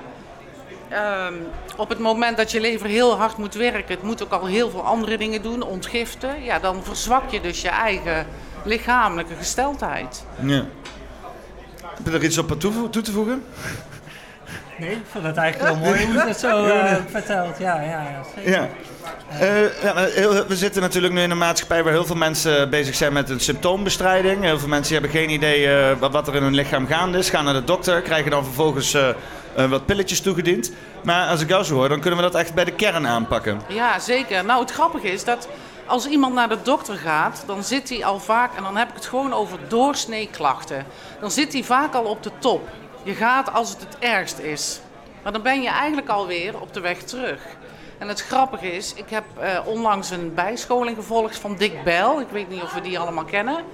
[0.88, 1.34] Ehm,
[1.76, 4.70] op het moment dat je lever heel hard moet werken, het moet ook al heel
[4.70, 8.26] veel andere dingen doen, ontgiften, ja, dan verzwak je dus je eigen
[8.64, 10.24] lichamelijke gesteldheid.
[10.42, 10.64] Ja.
[11.82, 13.44] Heb je er iets op toe te voegen?
[14.80, 17.58] Nee, ik vond het eigenlijk wel mooi hoe je het zo eh, vertelt.
[17.58, 18.22] Ja, ja, ja.
[18.36, 18.50] zeker.
[18.50, 18.68] Ja.
[19.38, 22.94] Eh, ja, heel- we zitten natuurlijk nu in een maatschappij waar heel veel mensen bezig
[22.94, 24.42] zijn met een symptoombestrijding.
[24.42, 27.30] Heel veel mensen hebben geen idee eh, wat, wat er in hun lichaam gaande is.
[27.30, 28.96] Gaan naar de dokter, krijgen dan vervolgens
[29.68, 30.72] wat pilletjes toegediend.
[31.02, 33.60] Maar als ik jou zo hoor, dan kunnen we dat echt bij de kern aanpakken.
[33.68, 34.44] Ja, zeker.
[34.44, 35.48] Nou, het grappige is dat
[35.86, 38.94] als iemand naar de dokter gaat, dan zit hij al vaak, en dan heb ik
[38.94, 40.84] het gewoon over doorsneeklachten,
[41.20, 42.68] dan zit hij vaak al op de top.
[43.02, 44.80] Je gaat als het het ergst is.
[45.22, 47.40] Maar dan ben je eigenlijk alweer op de weg terug.
[47.98, 52.20] En het grappige is, ik heb eh, onlangs een bijscholing gevolgd van Dick Bel.
[52.20, 53.64] Ik weet niet of we die allemaal kennen.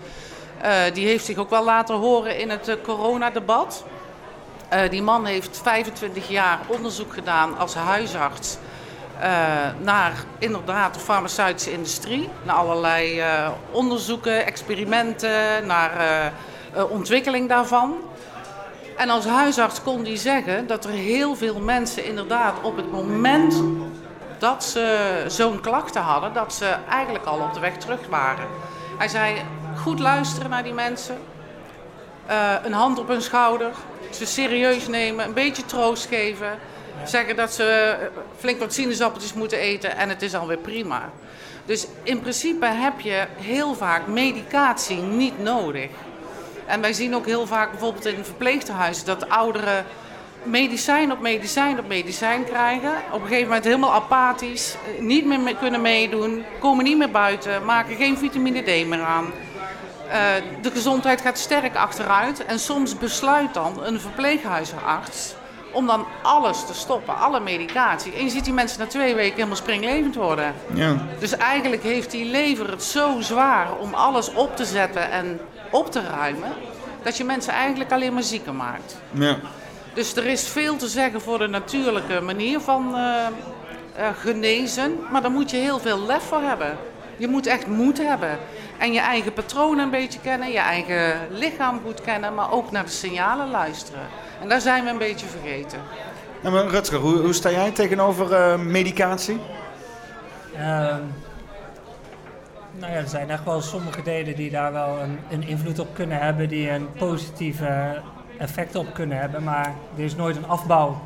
[0.60, 3.84] Eh, die heeft zich ook wel laten horen in het uh, coronadebat.
[4.90, 8.58] Die man heeft 25 jaar onderzoek gedaan als huisarts
[9.80, 12.28] naar inderdaad de farmaceutische industrie.
[12.42, 13.22] Naar allerlei
[13.70, 16.32] onderzoeken, experimenten, naar
[16.90, 17.94] ontwikkeling daarvan.
[18.96, 23.62] En als huisarts kon hij zeggen dat er heel veel mensen inderdaad op het moment
[24.38, 28.46] dat ze zo'n klachten hadden, dat ze eigenlijk al op de weg terug waren.
[28.98, 29.42] Hij zei,
[29.76, 31.18] goed luisteren naar die mensen,
[32.30, 33.70] uh, een hand op hun schouder,
[34.10, 36.58] ze serieus nemen, een beetje troost geven.
[37.04, 37.96] Zeggen dat ze
[38.38, 41.10] flink wat sinaasappeltjes moeten eten en het is alweer prima.
[41.64, 45.88] Dus in principe heb je heel vaak medicatie niet nodig.
[46.66, 49.84] En wij zien ook heel vaak bijvoorbeeld in verpleeghuizen dat ouderen
[50.42, 52.92] medicijn op medicijn op medicijn krijgen.
[53.12, 57.64] Op een gegeven moment helemaal apathisch, eh, niet meer kunnen meedoen, komen niet meer buiten,
[57.64, 59.32] maken geen vitamine D meer aan.
[60.06, 60.12] Uh,
[60.62, 65.34] de gezondheid gaat sterk achteruit en soms besluit dan een verpleeghuisarts
[65.72, 68.12] om dan alles te stoppen, alle medicatie.
[68.12, 70.54] En je ziet die mensen na twee weken helemaal springlevend worden.
[70.74, 70.96] Ja.
[71.18, 75.40] Dus eigenlijk heeft die lever het zo zwaar om alles op te zetten en
[75.70, 76.52] op te ruimen,
[77.02, 78.96] dat je mensen eigenlijk alleen maar zieker maakt.
[79.10, 79.36] Ja.
[79.94, 83.26] Dus er is veel te zeggen voor de natuurlijke manier van uh,
[83.98, 84.98] uh, genezen.
[85.10, 86.76] Maar daar moet je heel veel lef voor hebben.
[87.16, 88.38] Je moet echt moed hebben.
[88.78, 92.84] En je eigen patronen een beetje kennen, je eigen lichaam goed kennen, maar ook naar
[92.84, 94.00] de signalen luisteren.
[94.42, 95.78] En daar zijn we een beetje vergeten.
[96.42, 99.40] Ja, maar Rutger, hoe, hoe sta jij tegenover uh, medicatie?
[102.78, 105.94] Nou ja, er zijn echt wel sommige delen die daar wel een, een invloed op
[105.94, 108.02] kunnen hebben, die een positieve
[108.38, 111.00] effect op kunnen hebben, maar er is nooit een afbouw.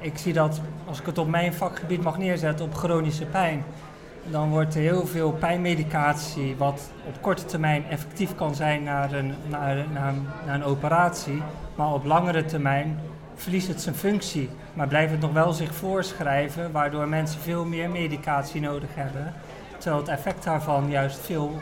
[0.00, 3.64] Ik zie dat, als ik het op mijn vakgebied mag neerzetten, op chronische pijn,
[4.30, 9.34] dan wordt er heel veel pijnmedicatie, wat op korte termijn effectief kan zijn naar een,
[9.48, 9.76] naar,
[10.46, 11.42] naar een operatie,
[11.74, 13.00] maar op langere termijn
[13.34, 17.90] verliest het zijn functie, maar blijft het nog wel zich voorschrijven, waardoor mensen veel meer
[17.90, 19.34] medicatie nodig hebben,
[19.80, 21.60] terwijl het effect daarvan juist veel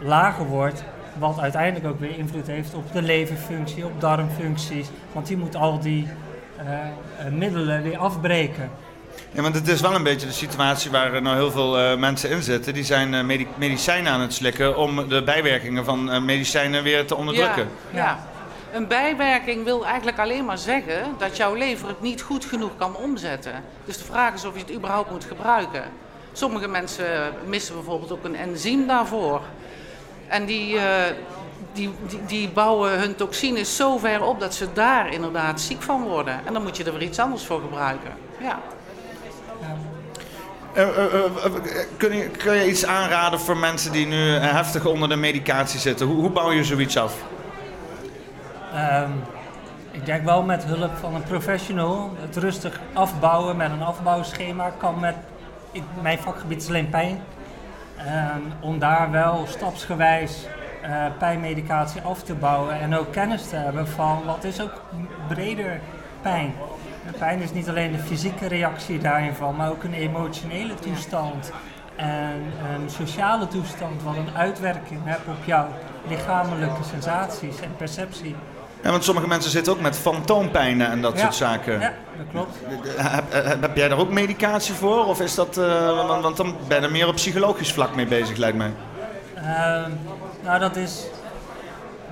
[0.00, 0.84] lager wordt
[1.18, 4.88] wat uiteindelijk ook weer invloed heeft op de leverfunctie, op darmfuncties.
[5.12, 6.08] Want die moet al die
[6.60, 8.70] uh, middelen weer afbreken.
[9.32, 11.98] Ja, want het is wel een beetje de situatie waar er nou heel veel uh,
[11.98, 12.74] mensen in zitten.
[12.74, 17.68] Die zijn medic medicijnen aan het slikken om de bijwerkingen van medicijnen weer te onderdrukken.
[17.90, 18.18] Ja, ja.
[18.72, 22.96] Een bijwerking wil eigenlijk alleen maar zeggen dat jouw lever het niet goed genoeg kan
[22.96, 23.52] omzetten.
[23.84, 25.82] Dus de vraag is of je het überhaupt moet gebruiken.
[26.32, 29.40] Sommige mensen missen bijvoorbeeld ook een enzym daarvoor.
[30.28, 30.82] En die, uh,
[31.72, 36.02] die, die, die, bouwen hun toxines zo ver op dat ze daar inderdaad ziek van
[36.02, 36.40] worden.
[36.46, 38.10] En dan moet je er weer iets anders voor gebruiken.
[38.40, 38.60] Ja.
[40.76, 41.52] Uh, uh,
[41.96, 46.06] kun, je, kun je iets aanraden voor mensen die nu heftig onder de medicatie zitten?
[46.06, 47.14] Hoe, hoe bouw je zoiets af?
[48.74, 49.22] Um,
[49.90, 52.12] ik denk wel met hulp van een professional.
[52.20, 55.14] Het rustig afbouwen met een afbouwschema kan met.
[55.72, 57.20] Ik, mijn vakgebied is alleen pijn.
[57.98, 60.46] Um, om daar wel stapsgewijs
[60.84, 64.82] uh, pijnmedicatie af te bouwen en ook kennis te hebben van wat is ook
[65.28, 65.80] breder
[66.22, 66.54] pijn.
[67.06, 71.52] En pijn is niet alleen de fysieke reactie daarin van, maar ook een emotionele toestand
[71.96, 72.42] en
[72.74, 75.68] een sociale toestand wat een uitwerking heeft op jouw
[76.08, 78.36] lichamelijke sensaties en perceptie.
[78.82, 81.20] Ja, want sommige mensen zitten ook met fantoompijnen en dat ja.
[81.20, 81.80] soort zaken.
[81.80, 82.56] Ja, dat klopt.
[82.96, 83.24] Heb,
[83.60, 85.06] heb, jij daar ook medicatie voor?
[85.06, 88.06] Of is dat, uh, want, want, dan ben je er meer op psychologisch vlak mee
[88.06, 88.72] bezig, lijkt mij.
[89.36, 89.86] Uh,
[90.42, 91.04] nou, dat is...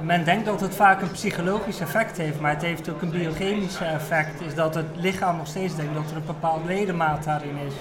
[0.02, 3.80] Men denkt dat het vaak een psychologisch effect heeft, maar het heeft ook een biochemisch
[3.80, 4.40] effect.
[4.40, 7.74] Is dat het lichaam nog steeds denkt dat er een bepaald ledemaat daarin is.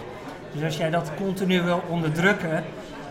[0.51, 2.63] Dus als jij dat continu wil onderdrukken,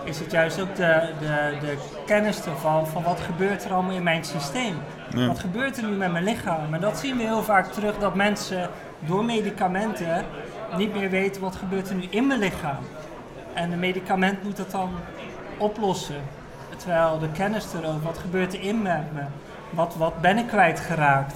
[0.08, 4.02] is het juist ook de, de, de kennis ervan van wat gebeurt er allemaal in
[4.02, 4.76] mijn systeem.
[5.14, 5.26] Ja.
[5.26, 6.74] Wat gebeurt er nu met mijn lichaam?
[6.74, 10.24] En dat zien we heel vaak terug dat mensen door medicamenten
[10.76, 12.84] niet meer weten wat gebeurt er nu in mijn lichaam.
[13.54, 14.90] En een medicament moet dat dan
[15.58, 16.22] oplossen.
[16.76, 18.96] Terwijl de kennis erover, wat gebeurt er in me?
[19.70, 21.34] Wat, wat ben ik kwijtgeraakt?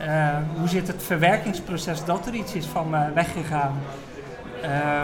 [0.00, 3.80] Uh, hoe zit het verwerkingsproces dat er iets is van me weggegaan?
[4.64, 5.02] Uh,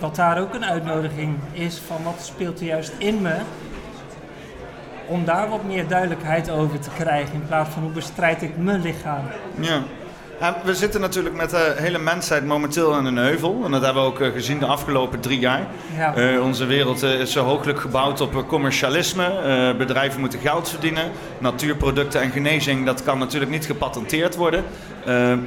[0.00, 3.34] dat daar ook een uitnodiging is van wat speelt er juist in me.
[5.06, 8.80] Om daar wat meer duidelijkheid over te krijgen in plaats van hoe bestrijd ik mijn
[8.80, 9.22] lichaam.
[9.60, 9.82] Ja.
[10.40, 13.62] Ja, we zitten natuurlijk met de hele mensheid momenteel aan een heuvel.
[13.64, 15.66] En dat hebben we ook eh, gezien de afgelopen drie jaar.
[15.96, 16.14] Ja.
[16.14, 19.24] Eh, onze wereld eh, is zo hooglijk gebouwd op eh, commercialisme.
[19.24, 21.10] Eh, bedrijven moeten geld verdienen.
[21.38, 24.64] Natuurproducten en genezing, dat kan natuurlijk niet gepatenteerd worden.
[25.04, 25.38] Eh, eh,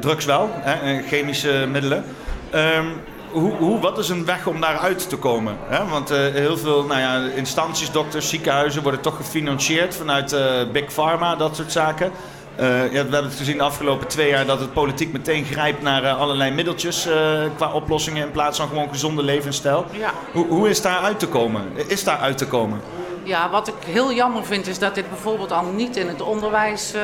[0.00, 2.04] drugs wel, hè, eh, chemische middelen.
[2.50, 2.86] Ehm,
[3.32, 5.56] hoe, hoe, wat is een weg om daaruit te komen?
[5.66, 5.86] Hè?
[5.86, 10.92] Want eh, heel veel nou ja, instanties, dokters, ziekenhuizen worden toch gefinancierd vanuit eh, Big
[10.92, 12.12] Pharma, dat soort zaken.
[12.56, 15.82] Eh, ja, we hebben het gezien de afgelopen twee jaar dat het politiek meteen grijpt
[15.82, 17.08] naar allerlei middeltjes
[17.56, 19.86] qua oplossingen in plaats van gewoon gezonde levensstijl.
[19.92, 20.10] Ja.
[20.32, 21.62] Hoe, hoe is daar uit te komen?
[21.86, 22.80] Is daar uit te komen?
[23.22, 26.94] Ja, wat ik heel jammer vind is dat dit bijvoorbeeld al niet in het onderwijs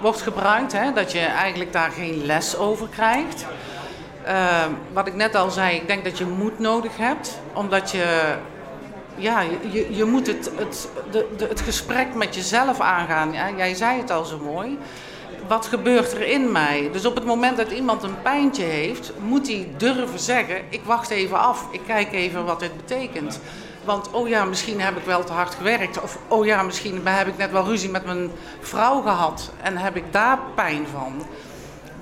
[0.00, 0.72] wordt gebruikt.
[0.72, 0.92] Hè?
[0.92, 3.46] Dat je eigenlijk daar geen les over krijgt.
[4.24, 7.38] Eh, wat ik net al zei, ik denk dat je moed nodig hebt.
[7.52, 8.34] Omdat je,
[9.16, 13.32] ja, je, je moet het, het, de, de, het gesprek met jezelf aangaan.
[13.32, 14.78] Ja, jij zei het al zo mooi.
[15.48, 16.88] Wat gebeurt er in mij?
[16.92, 21.10] Dus op het moment dat iemand een pijntje heeft, moet hij durven zeggen: Ik wacht
[21.10, 23.40] even af, ik kijk even wat dit betekent.
[23.84, 26.02] Want oh ja, misschien heb ik wel te hard gewerkt.
[26.02, 29.96] Of oh ja, misschien heb ik net wel ruzie met mijn vrouw gehad en heb
[29.96, 31.26] ik daar pijn van.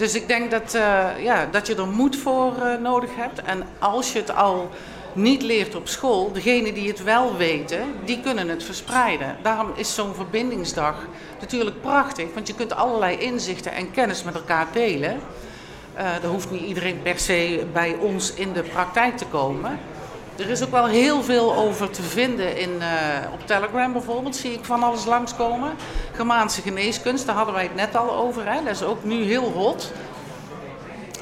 [0.00, 3.42] Dus ik denk dat, eh, ja, dat je er moed voor eh, nodig hebt.
[3.42, 4.70] En als je het al
[5.12, 9.36] niet leert op school, degenen die het wel weten, die kunnen het verspreiden.
[9.42, 11.06] Daarom is zo'n verbindingsdag
[11.40, 15.20] natuurlijk prachtig, want je kunt allerlei inzichten en kennis met elkaar delen.
[15.96, 19.78] Uh, er hoeft niet iedereen per se bij ons in de praktijk te komen.
[20.40, 22.86] Er is ook wel heel veel over te vinden in, uh,
[23.32, 25.72] op Telegram bijvoorbeeld, zie ik van alles langskomen.
[26.14, 28.62] Germaanse geneeskunst, daar hadden wij het net al over, hè?
[28.64, 29.92] dat is ook nu heel hot.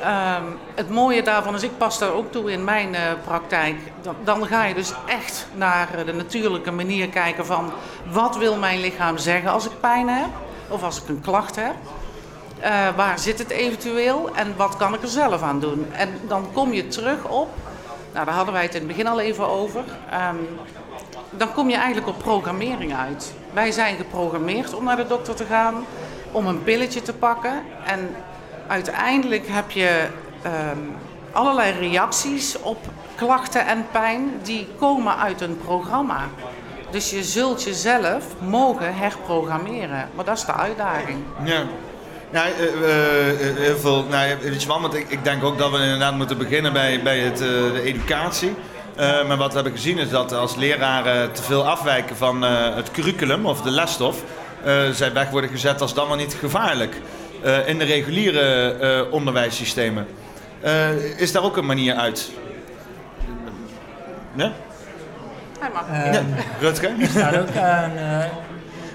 [0.01, 3.77] Um, het mooie daarvan is, ik pas daar ook toe in mijn uh, praktijk.
[4.03, 7.73] Dan, dan, ga je dus echt naar de natuurlijke manier kijken van
[8.11, 10.29] wat wil mijn lichaam zeggen als ik pijn heb
[10.69, 11.75] of als ik een klacht heb.
[12.97, 15.87] Waar zit het eventueel en wat kan ik er zelf aan doen?
[15.93, 17.49] En dan kom je terug op,
[18.13, 19.85] nou daar hadden wij het in het begin al even over.
[20.31, 20.59] Um,
[21.31, 23.35] dan kom je eigenlijk op programmering uit.
[23.53, 25.85] Wij zijn geprogrammeerd om naar de dokter te gaan,
[26.33, 27.63] om een pilletje te pakken.
[27.85, 28.15] En
[28.67, 30.07] uiteindelijk heb je
[30.45, 30.97] um,
[31.33, 32.79] allerlei reacties op
[33.15, 36.21] klachten en pijn die komen uit een programma.
[36.91, 40.09] Dus je zult jezelf mogen herprogrammeren.
[40.15, 41.19] Maar dat is de uitdaging.
[41.45, 41.63] Ja.
[42.33, 44.05] Ja, uh, uh, heel veel.
[44.05, 47.03] Nou, weet je wel, want ik, ik, denk ook dat we inderdaad moeten beginnen bij,
[47.03, 48.55] bij het, uh, de educatie.
[48.97, 53.47] maar wat we hebben gezien is dat als leraren te veel afwijken van het curriculum
[53.47, 54.23] of de lesstof,
[54.93, 56.97] zij weg worden gezet als dan wel niet gevaarlijk.
[57.45, 60.07] Uh, in de reguliere uh, onderwijssystemen.
[60.65, 62.31] Uh, is daar ook een manier uit?
[64.35, 64.53] Ja?
[65.61, 66.13] Hij mag.
[66.13, 66.23] ja,
[66.61, 66.91] Rutger?
[66.99, 67.93] Is daar ook aan...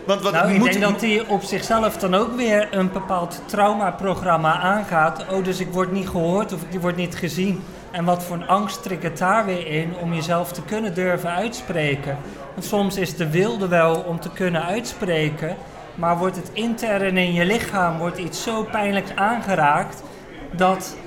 [0.06, 0.72] Want wat nou, ik moet...
[0.72, 5.26] denk dat hij op zichzelf dan ook weer een bepaald traumaprogramma aangaat.
[5.32, 7.64] Oh, dus ik word niet gehoord of ik word niet gezien.
[7.92, 12.18] En wat voor een angst triggert daar weer in om jezelf te kunnen durven uitspreken?
[12.54, 15.56] Want soms is de wilde wel om te kunnen uitspreken,
[15.96, 20.04] maar wordt het intern in je lichaam wordt iets zo pijnlijks aangeraakt
[20.52, 20.98] dat,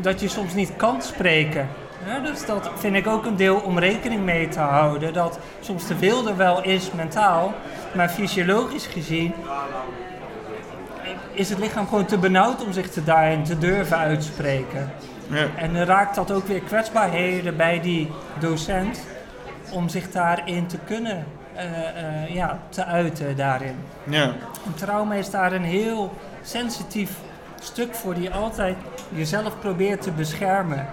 [0.00, 1.68] dat je soms niet kan spreken.
[2.06, 5.12] Ja, dus dat vind ik ook een deel om rekening mee te houden.
[5.12, 7.54] Dat soms de wilde wel is mentaal,
[7.94, 9.34] maar fysiologisch gezien
[11.32, 14.92] is het lichaam gewoon te benauwd om zich te daarin te durven uitspreken.
[15.26, 15.46] Ja.
[15.56, 19.00] En dan raakt dat ook weer kwetsbaarheden bij die docent
[19.70, 21.24] om zich daarin te kunnen
[21.56, 23.76] uh, uh, ja, te uiten daarin.
[24.04, 24.22] Ja.
[24.66, 27.10] En trauma is daar een heel sensitief
[27.60, 28.76] stuk voor die altijd
[29.08, 30.86] jezelf probeert te beschermen.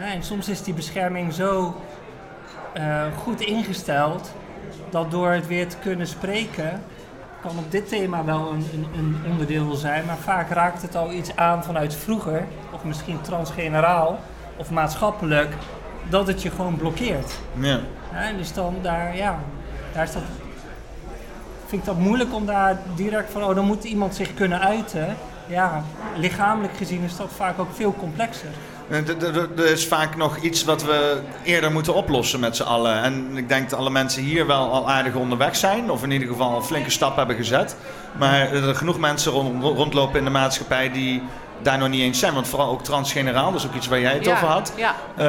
[0.00, 1.76] En soms is die bescherming zo
[2.76, 4.32] uh, goed ingesteld
[4.90, 6.82] dat door het weer te kunnen spreken,
[7.40, 11.12] kan op dit thema wel een, een, een, onderdeel zijn, maar vaak raakt het al
[11.12, 14.18] iets aan vanuit vroeger, of misschien transgeneraal
[14.56, 15.54] of maatschappelijk,
[16.08, 17.38] dat het je gewoon blokkeert.
[17.54, 17.80] Ja.
[18.12, 19.38] ja dus dan daar, ja,
[19.92, 20.22] daar is dat,
[21.66, 25.16] vind ik dat moeilijk om daar direct van, oh, dan moet iemand zich kunnen uiten.
[25.46, 25.82] Ja,
[26.16, 28.50] lichamelijk gezien is dat vaak ook veel complexer.
[28.90, 33.02] Er is vaak nog iets wat we eerder moeten oplossen met z'n allen.
[33.02, 35.90] En ik denk dat alle mensen hier wel al aardig onderweg zijn.
[35.90, 37.76] Of in ieder geval een flinke stap hebben gezet.
[38.18, 41.22] Maar er genoeg mensen rond, rondlopen in de maatschappij die
[41.62, 42.34] daar nog niet eens zijn.
[42.34, 44.72] Want vooral ook transgeneraal, dat is ook iets waar jij het ja, over had.
[44.76, 44.94] Ja.
[45.18, 45.24] Uh,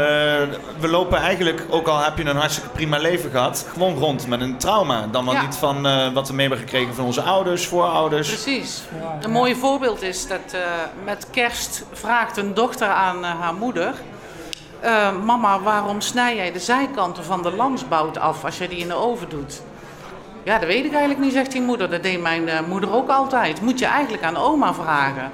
[0.80, 4.42] we lopen eigenlijk, ook al heb je een hartstikke prima leven gehad, gewoon rond met
[4.42, 5.08] een trauma.
[5.12, 5.42] Dan wel Ja.
[5.42, 8.28] niet van uh, wat we mee hebben gekregen van onze ouders, voorouders.
[8.28, 8.82] Precies.
[9.22, 10.60] Een mooi voorbeeld is dat uh,
[11.06, 13.94] met kerst vraagt een dochter aan haar moeder...
[15.24, 18.94] Mama, waarom snij jij de zijkanten van de lamsbout af als je die in de
[18.94, 19.62] oven doet?
[20.44, 21.90] Ja, dat weet ik eigenlijk niet, zegt die moeder.
[21.90, 23.62] Dat deed mijn eh, moeder ook altijd.
[23.62, 25.32] Moet je eigenlijk aan oma vragen.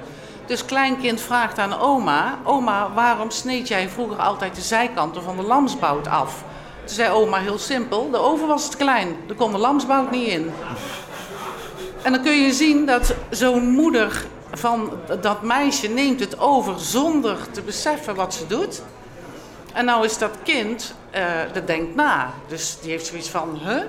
[0.48, 5.42] Dus kleinkind vraagt aan oma: Oma, waarom sneed jij vroeger altijd de zijkanten van de
[5.42, 6.44] lamsbout af?
[6.84, 10.28] Toen zei oma heel simpel: De oven was te klein, er kon de lamsbout niet
[10.28, 10.52] in.
[12.02, 17.36] En dan kun je zien dat zo'n moeder van dat meisje neemt het over zonder
[17.50, 18.82] te beseffen wat ze doet.
[19.72, 22.30] En nou is dat kind, eh, dat denkt na.
[22.46, 23.82] Dus die heeft zoiets van, huh?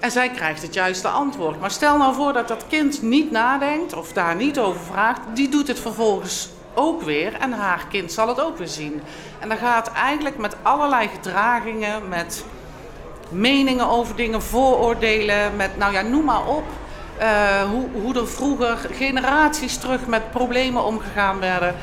[0.00, 1.60] En zij krijgt het juiste antwoord.
[1.60, 5.20] Maar stel nou voor dat dat kind niet nadenkt of daar niet over vraagt.
[5.34, 9.02] Die doet het vervolgens ook weer en haar kind zal het ook weer zien.
[9.38, 12.44] En dan gaat eigenlijk met allerlei gedragingen, met
[13.30, 16.64] meningen over dingen, vooroordelen, met nou ja, noem maar op.
[17.18, 21.74] eh, hoe, hoe er vroeger generaties terug met problemen omgegaan werden.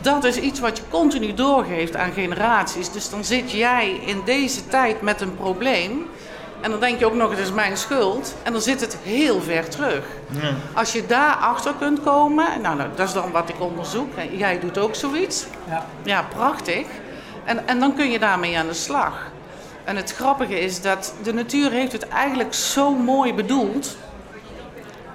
[0.00, 2.90] Dat is iets wat je continu doorgeeft aan generaties.
[2.90, 6.06] Dus dan zit jij in deze tijd met een probleem.
[6.64, 8.34] En dan denk je ook nog, het is mijn schuld.
[8.42, 10.04] En dan zit het heel ver terug.
[10.74, 14.12] Als je daar achter kunt komen, nou, nou, dat is dan wat ik onderzoek.
[14.32, 15.46] Jij doet ook zoiets.
[15.68, 15.86] Ja.
[16.02, 16.86] Ja, prachtig.
[17.44, 19.30] En, en dan kun je daarmee aan de slag.
[19.84, 23.96] En het grappige is dat de natuur heeft het eigenlijk zo mooi bedoeld.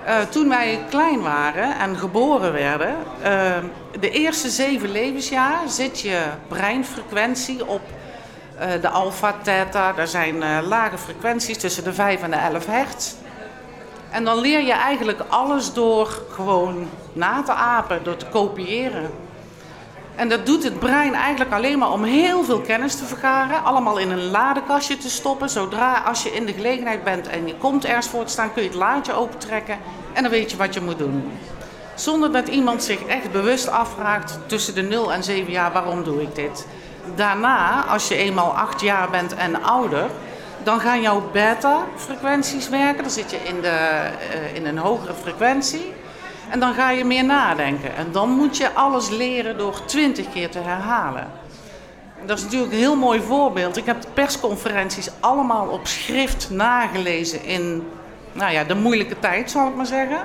[0.03, 3.57] Eh, toen wij klein waren en geboren werden, eh,
[3.99, 7.81] de eerste zeven levensjaar zit je breinfrequentie op
[8.81, 9.97] de alpha, theta.
[9.97, 13.13] Er zijn eh, lage frequenties tussen de 5 en de 11 hertz.
[14.11, 19.11] En dan leer je eigenlijk alles door gewoon na te apen, door te kopiëren.
[20.15, 23.63] En dat doet het brein eigenlijk alleen maar om heel veel kennis te vergaren.
[23.63, 25.49] Allemaal in een ladekastje te stoppen.
[25.49, 28.63] Zodra als je in de gelegenheid bent en je komt ergens voor te staan, kun
[28.63, 29.77] je het laadje opentrekken.
[30.13, 31.31] En dan weet je wat je moet doen.
[31.95, 36.21] Zonder dat iemand zich echt bewust afvraagt tussen de 0 en 7 jaar waarom doe
[36.21, 36.67] ik dit.
[37.19, 40.09] Daarna, als je eenmaal 8 jaar bent en ouder,
[40.63, 43.03] dan gaan jouw beta-frequenties werken.
[43.03, 45.93] Dan zit je in, de, eh, in een hogere frequentie.
[46.49, 47.95] En dan ga je meer nadenken.
[47.95, 51.27] En dan moet je alles leren door 20 keer te herhalen.
[52.25, 53.77] Dat is natuurlijk een heel mooi voorbeeld.
[53.77, 57.87] Ik heb de persconferenties allemaal op schrift nagelezen in
[58.31, 60.19] nou ja, de moeilijke tijd, zal ik maar zeggen.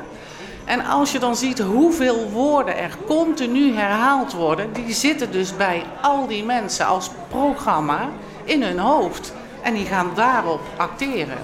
[0.64, 5.82] En als je dan ziet hoeveel woorden er continu herhaald worden, die zitten dus bij
[6.02, 8.08] al die mensen als programma
[8.44, 9.32] in hun hoofd.
[9.62, 11.38] En die gaan daarop acteren.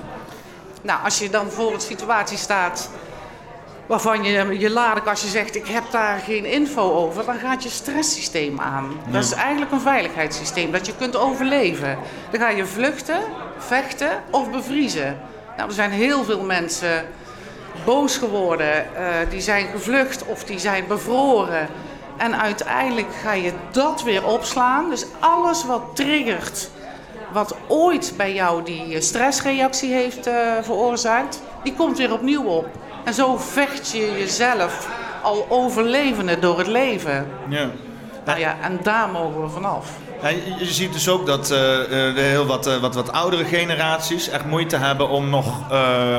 [0.82, 2.90] Nou, als je dan voor een situatie staat
[3.86, 8.60] waarvan je je ladekastje zegt, ik heb daar geen info over, dan gaat je stresssysteem
[8.60, 9.00] aan.
[9.06, 11.98] Dat is eigenlijk een veiligheidssysteem, dat je kunt overleven.
[12.30, 13.20] Dan ga je vluchten,
[13.58, 15.20] vechten of bevriezen.
[15.56, 17.06] Nou, er zijn heel veel mensen
[17.84, 21.68] boos geworden, eh, die zijn gevlucht of die zijn bevroren.
[22.16, 24.90] En uiteindelijk ga je dat weer opslaan.
[24.90, 26.70] Dus alles wat triggert,
[27.32, 32.66] wat ooit bij jou die stressreactie heeft eh, veroorzaakt, die komt weer opnieuw op.
[33.04, 34.88] En zo vecht je jezelf
[35.22, 37.30] al overlevende door het leven.
[37.48, 37.70] Ja.
[38.24, 39.90] Nou ja, en daar mogen we vanaf.
[40.22, 43.44] Ja, je, ziet dus ook dat eh, eh, de heel wat, eh, wat, wat oudere
[43.44, 45.72] generaties echt moeite hebben om nog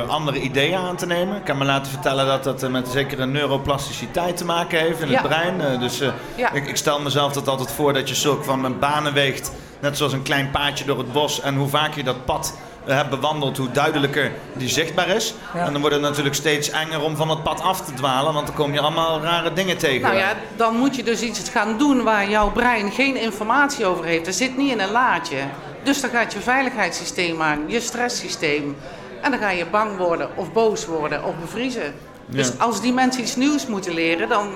[0.08, 1.36] andere ideeën aan te nemen.
[1.36, 5.18] Ik kan me laten vertellen dat dat met zekere neuroplasticiteit te maken heeft in Ja.
[5.20, 5.80] het brein.
[5.80, 5.98] Dus
[6.36, 6.52] Ja.
[6.52, 9.96] ik, ik stel mezelf dat altijd voor dat je zulk van een banen weegt, net
[9.96, 11.40] zoals een klein paadje door het bos.
[11.40, 12.54] En hoe vaak je dat pad
[12.84, 15.34] hebt bewandeld, hoe duidelijker die zichtbaar is.
[15.54, 15.66] Ja.
[15.66, 18.46] En dan wordt het natuurlijk steeds enger om van het pad af te dwalen, want
[18.46, 20.00] dan kom je allemaal rare dingen tegen.
[20.00, 24.04] Nou ja, dan moet je dus iets gaan doen waar jouw brein geen informatie over
[24.04, 24.24] heeft.
[24.24, 25.38] Dat zit niet in een laadje.
[25.82, 28.76] Dus dan gaat je veiligheidssysteem aan, je stresssysteem.
[29.20, 31.94] En dan ga je bang worden of boos worden of bevriezen.
[32.26, 34.48] Dus als die mensen iets nieuws moeten leren, dan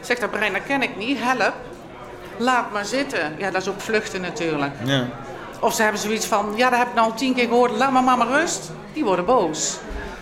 [0.00, 1.54] zegt dat brein, dat ken ik niet, help.
[2.36, 3.34] Laat maar zitten.
[3.38, 4.72] Ja, dat is ook vluchten natuurlijk.
[4.84, 5.06] Ja.
[5.60, 8.02] Of ze hebben zoiets van, ja, dat heb ik nou tien keer gehoord, laat maar
[8.02, 8.70] mama rust.
[8.92, 9.78] Die worden boos.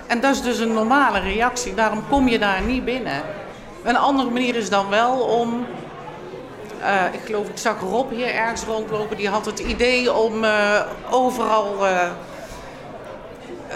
[0.07, 3.23] En dat is dus een normale reactie, daarom kom je daar niet binnen.
[3.83, 5.67] Een andere manier is dan wel om,
[6.81, 10.81] eh, ik geloof, ik zag Rob hier ergens rondlopen, die had het idee om eh,
[11.11, 12.09] overal eh,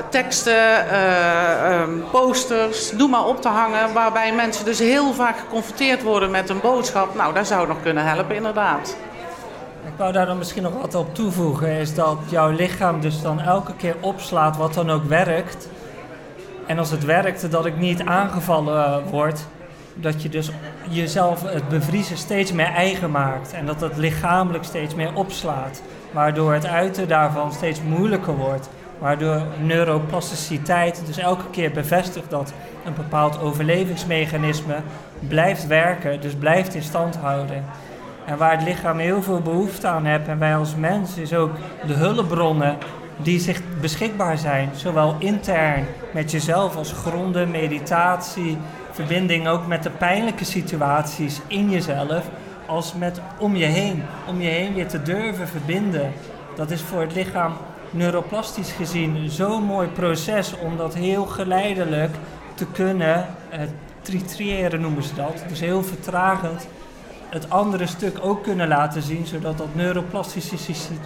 [0.09, 6.03] teksten, eh, ehm, posters, noem maar op te hangen, waarbij mensen dus heel vaak geconfronteerd
[6.03, 7.15] worden met een boodschap.
[7.15, 8.97] Nou, dat zou nog kunnen helpen, inderdaad.
[10.03, 13.75] Wou daar dan misschien nog wat op toevoegen, is dat jouw lichaam dus dan elke
[13.77, 15.69] keer opslaat wat dan ook werkt.
[16.67, 19.47] En als het werkt, dat ik niet aangevallen eh, word,
[19.95, 20.51] dat je dus
[20.89, 23.53] jezelf het bevriezen steeds meer eigen maakt.
[23.53, 25.83] En dat het lichamelijk steeds meer opslaat.
[26.11, 28.69] Waardoor het uiten daarvan steeds moeilijker wordt.
[28.99, 32.53] Waardoor neuroplasticiteit dus elke keer bevestigt dat
[32.85, 34.77] een bepaald overlevingsmechanisme
[35.29, 37.65] blijft werken, dus blijft in stand houden.
[38.25, 41.51] En waar het lichaam heel veel behoefte aan heeft en wij als mens, is ook
[41.87, 42.77] de hulpbronnen
[43.17, 48.59] die zich beschikbaar zijn, zowel intern met jezelf als gronden, meditatie,
[48.91, 52.25] verbinding ook met de pijnlijke situaties in jezelf,
[52.67, 54.03] als met om je heen.
[54.29, 56.13] Om je heen weer te durven verbinden.
[56.57, 57.53] Dat is voor het lichaam
[57.91, 62.15] neuroplastisch gezien zo'n mooi proces om dat heel geleidelijk
[62.55, 63.27] te kunnen
[64.03, 65.45] tritriëren noemen ze dat.
[65.49, 66.67] Dus heel vertragend
[67.33, 70.57] het andere stuk ook kunnen laten zien, zodat dat neuroplastische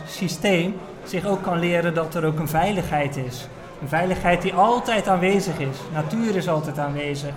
[0.07, 3.49] systeem zich ook kan leren dat er ook een veiligheid is.
[3.83, 5.77] Een veiligheid die altijd aanwezig is.
[5.93, 7.33] Natuur is altijd aanwezig.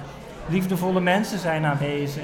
[0.48, 2.24] Liefdevolle mensen zijn aanwezig.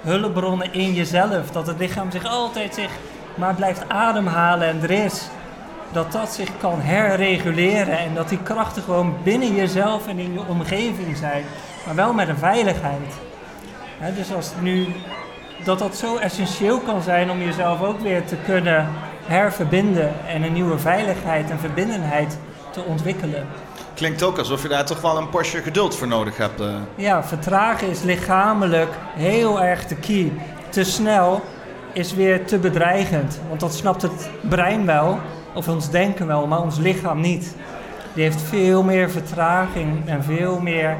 [0.00, 1.50] Hulpbronnen in jezelf.
[1.50, 2.90] Dat het lichaam zich altijd zich
[3.34, 5.28] maar blijft ademhalen en er is.
[5.92, 10.46] Dat dat zich kan herreguleren en dat die krachten gewoon binnen jezelf en in je
[10.48, 11.44] omgeving zijn.
[11.86, 13.14] Maar wel met een veiligheid.
[14.16, 14.86] dus als nu
[15.66, 18.88] dat dat zo essentieel kan zijn om jezelf ook weer te kunnen
[19.24, 22.38] herverbinden en een nieuwe veiligheid en verbindenheid
[22.70, 23.46] te ontwikkelen.
[23.94, 26.60] Klinkt ook alsof je daar toch wel een portie geduld voor nodig hebt.
[26.60, 26.74] Uh.
[26.94, 30.32] Ja, vertragen is lichamelijk heel erg de key.
[30.68, 31.40] Te snel
[31.92, 35.18] is weer te bedreigend, want dat snapt het brein wel,
[35.54, 37.54] of ons denken wel, maar ons lichaam niet.
[38.14, 40.96] Die heeft veel meer vertraging en veel meer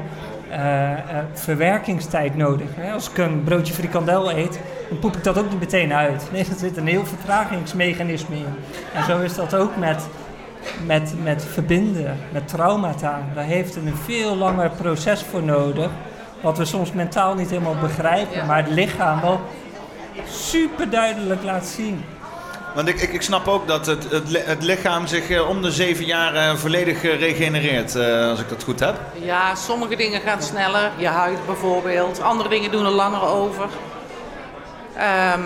[1.33, 2.67] verwerkingstijd nodig.
[2.75, 2.91] Hè?
[2.91, 6.27] Als ik een broodje frikandel eet, dan poep ik dat ook niet meteen uit.
[6.31, 8.55] Nee, er zit een heel vertragingsmechanisme in.
[8.93, 10.07] En zo is dat ook met,
[10.85, 13.19] met, met verbinden, met traumata.
[13.33, 15.89] Daar heeft een veel langer proces voor nodig,
[16.41, 19.39] wat we soms mentaal niet helemaal begrijpen, maar het lichaam wel
[20.25, 22.03] super duidelijk laat zien.
[22.77, 25.71] Want ik, ik, ik snap ook dat het, het, het lichaam zich eh, om de
[25.71, 27.95] zeven jaar eh, volledig eh, regenereert,
[28.29, 28.99] als ik dat goed heb.
[29.13, 30.91] Ja, sommige dingen gaan sneller.
[30.97, 32.21] Je huid bijvoorbeeld.
[32.21, 33.69] Andere dingen doen er langer over.
[34.95, 35.41] Ehm,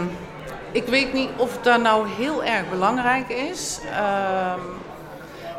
[0.71, 3.79] ik weet niet of dat nou heel erg belangrijk is.
[3.91, 4.59] Ehm,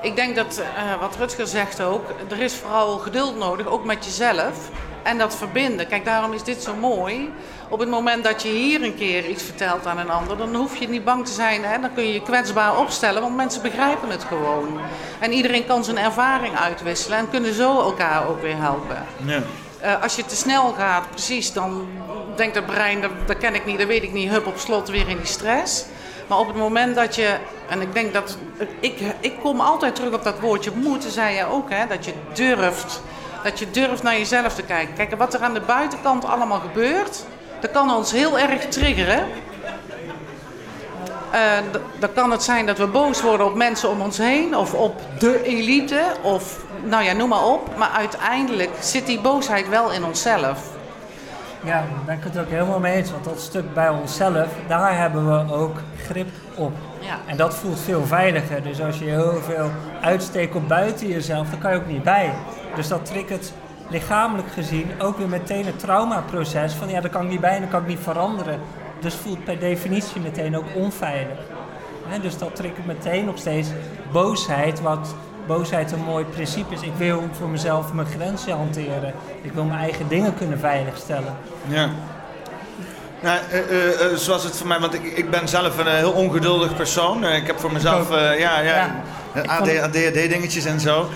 [0.02, 0.62] ik denk dat,
[1.00, 4.70] wat Rutger zegt ook, er is vooral geduld nodig, ook met jezelf.
[5.02, 5.86] En dat verbinden.
[5.86, 7.32] Kijk, daarom is dit zo mooi.
[7.68, 10.76] Op het moment dat je hier een keer iets vertelt aan een ander, dan hoef
[10.76, 11.64] je niet bang te zijn.
[11.64, 11.80] Hè?
[11.80, 14.80] Dan kun je je kwetsbaar opstellen, want mensen begrijpen het gewoon.
[15.18, 19.06] En iedereen kan zijn ervaring uitwisselen en kunnen zo elkaar ook weer helpen.
[19.24, 19.42] Ja.
[19.84, 21.88] Uh, als je te snel gaat, precies, dan
[22.36, 24.88] denkt het brein, dat, dat ken ik niet, dat weet ik niet, hup op slot
[24.88, 25.84] weer in die stress.
[26.26, 27.36] Maar op het moment dat je,
[27.68, 28.38] en ik denk dat,
[28.80, 32.12] ik, ik kom altijd terug op dat woordje moeten, zei je ook, hè, dat je
[32.32, 33.02] durft
[33.42, 34.94] dat je durft naar jezelf te kijken.
[34.94, 37.24] Kijk, wat er aan de buitenkant allemaal gebeurt,
[37.60, 39.26] dat kan ons heel erg triggeren.
[41.34, 41.38] Uh,
[41.98, 45.00] dan kan het zijn dat we boos worden op mensen om ons heen of op
[45.18, 47.76] de elite of nou ja, noem maar op.
[47.76, 50.58] Maar uiteindelijk zit die boosheid wel in onszelf.
[51.64, 53.10] Ja, daar ben ik het ook helemaal mee eens.
[53.10, 56.72] Want dat stuk bij onszelf, daar hebben we ook grip op.
[57.00, 57.18] Ja.
[57.26, 58.62] En dat voelt veel veiliger.
[58.62, 62.32] Dus als je heel veel uitsteekt op buiten jezelf, dan kan je ook niet bij.
[62.74, 63.52] Dus dat triggert
[63.88, 66.72] lichamelijk gezien ook weer meteen het traumaproces.
[66.72, 68.60] Van ja, daar kan ik niet bij en dat kan ik niet veranderen.
[69.00, 71.38] Dus voelt per definitie meteen ook onveilig.
[72.22, 73.68] dus dat triggert meteen nog steeds
[74.12, 75.14] boosheid, wat
[75.46, 76.82] boosheid een mooi principe is.
[76.82, 79.14] Ik wil voor mezelf mijn grenzen hanteren.
[79.42, 81.36] Ik wil mijn eigen dingen kunnen veiligstellen.
[81.68, 81.90] Ja.
[83.20, 87.24] Nou, uh, zoals het voor mij, want ik, ik ben zelf een heel ongeduldig persoon.
[87.24, 89.02] ik heb voor mezelf, ja, ja,
[89.46, 91.08] ADHD-dingetjes en zo.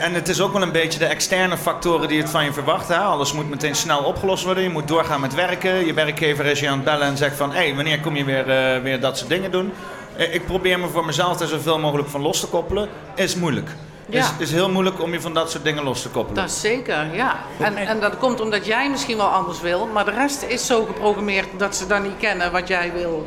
[0.00, 2.98] en het is ook wel een beetje de externe factoren die het van je verwachten.
[2.98, 4.62] Alles moet meteen snel opgelost worden.
[4.62, 5.86] Je moet doorgaan met werken.
[5.86, 7.52] Je werkgever is je aan het bellen en zegt van...
[7.52, 8.44] hé, hey, wanneer kom je weer,
[8.82, 9.72] weer dat soort dingen doen?
[10.16, 12.88] Ik probeer me voor mezelf er zoveel mogelijk van los te koppelen.
[13.14, 13.70] Is moeilijk.
[14.06, 16.42] Het is, is heel moeilijk om je van dat soort dingen los te koppelen.
[16.42, 17.36] Dat is zeker, ja.
[17.58, 20.84] En, en dat komt omdat jij misschien wel anders wil, maar de rest is zo
[20.84, 23.26] geprogrammeerd dat ze dan niet kennen wat jij wil.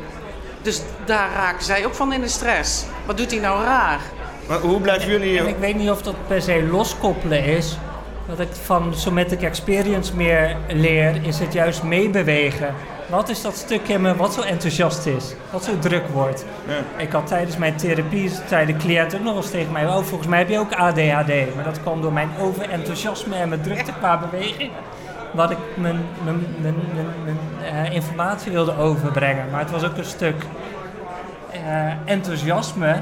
[0.62, 2.84] Dus daar raken zij ook van in de stress.
[3.06, 4.00] Wat doet hij nou raar?
[4.48, 5.38] Maar hoe blijven jullie...
[5.38, 7.76] En ik weet niet of dat per se loskoppelen is.
[8.26, 12.74] Wat ik van Somatic Experience meer leer, is het juist meebewegen.
[13.10, 15.34] Wat is dat stukje in me wat zo enthousiast is?
[15.50, 16.44] Wat zo druk wordt?
[16.66, 17.02] Ja.
[17.02, 19.86] Ik had tijdens mijn therapie, zei de cliënt ook nog eens tegen mij...
[19.86, 21.54] Oh, volgens mij heb je ook ADHD.
[21.54, 24.70] Maar dat kwam door mijn overenthousiasme en mijn drukte qua beweging.
[25.32, 26.74] Wat ik mijn, mijn, mijn,
[27.24, 29.50] mijn uh, informatie wilde overbrengen.
[29.50, 30.46] Maar het was ook een stuk
[31.54, 32.96] uh, enthousiasme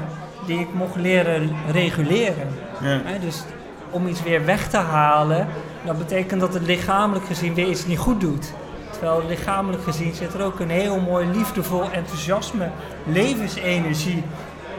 [0.45, 2.47] die ik mocht leren reguleren.
[2.81, 3.01] Ja.
[3.21, 3.43] dus
[3.89, 5.47] om iets weer weg te halen,
[5.85, 8.53] dat betekent dat het lichamelijk gezien weer iets niet goed doet.
[8.99, 12.69] Terwijl lichamelijk gezien zit er ook een heel mooi, liefdevol enthousiasme,
[13.05, 14.23] levensenergie,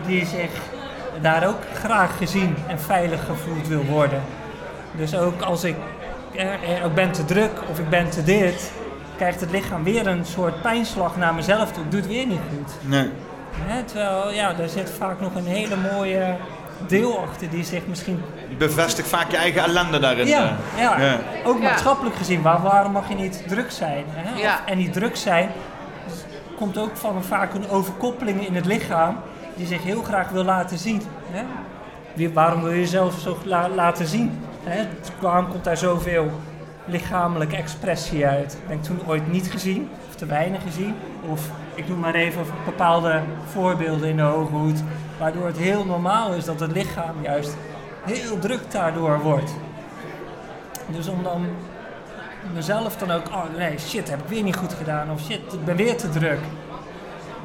[0.06, 0.50] die zich
[1.20, 4.22] daar ook graag gezien en veilig gevoeld wil worden.
[4.96, 5.76] Dus ook als ik,
[6.34, 8.72] eh, ik ben te druk of ik ben te dit,
[9.16, 11.84] krijgt het lichaam weer een soort pijnslag naar mezelf toe.
[11.84, 12.90] Ik doe het weer niet goed.
[12.90, 13.10] Nee.
[13.84, 16.36] terwijl, ja, er zit vaak nog een hele mooie
[16.86, 18.22] deel achter die zich misschien...
[18.58, 20.26] Bevestigt vaak je eigen ellende daarin.
[20.26, 20.82] Ja, eh.
[20.82, 21.18] ja.
[21.44, 21.62] ook Ja.
[21.68, 22.42] maatschappelijk gezien.
[22.42, 24.04] Waar, waarom mag je niet druk zijn?
[24.08, 24.48] Hè?
[24.48, 25.48] Of- en die druk zijn
[26.56, 29.16] komt ook van een, vaak een overkoppeling in het lichaam
[29.56, 31.02] die zich heel graag wil laten zien.
[31.30, 31.42] Hè?
[32.14, 34.38] Wie- waarom wil je jezelf zo la- laten zien?
[34.64, 34.86] Hè?
[35.18, 36.30] Waarom komt daar zoveel
[36.84, 38.58] lichamelijke expressie uit?
[38.68, 40.94] Ben ik toen ooit niet gezien of te weinig gezien?
[41.28, 41.40] Of
[41.74, 43.20] ik noem maar even bepaalde
[43.52, 44.82] voorbeelden in de hoge hoed,
[45.20, 47.56] waardoor het heel normaal is dat het lichaam juist
[48.04, 49.50] heel druk daardoor wordt.
[50.86, 51.46] Dus om dan
[52.54, 55.10] mezelf dan ook, oh nee, shit, heb ik weer niet goed gedaan.
[55.10, 56.38] Of shit, ik ben weer te druk.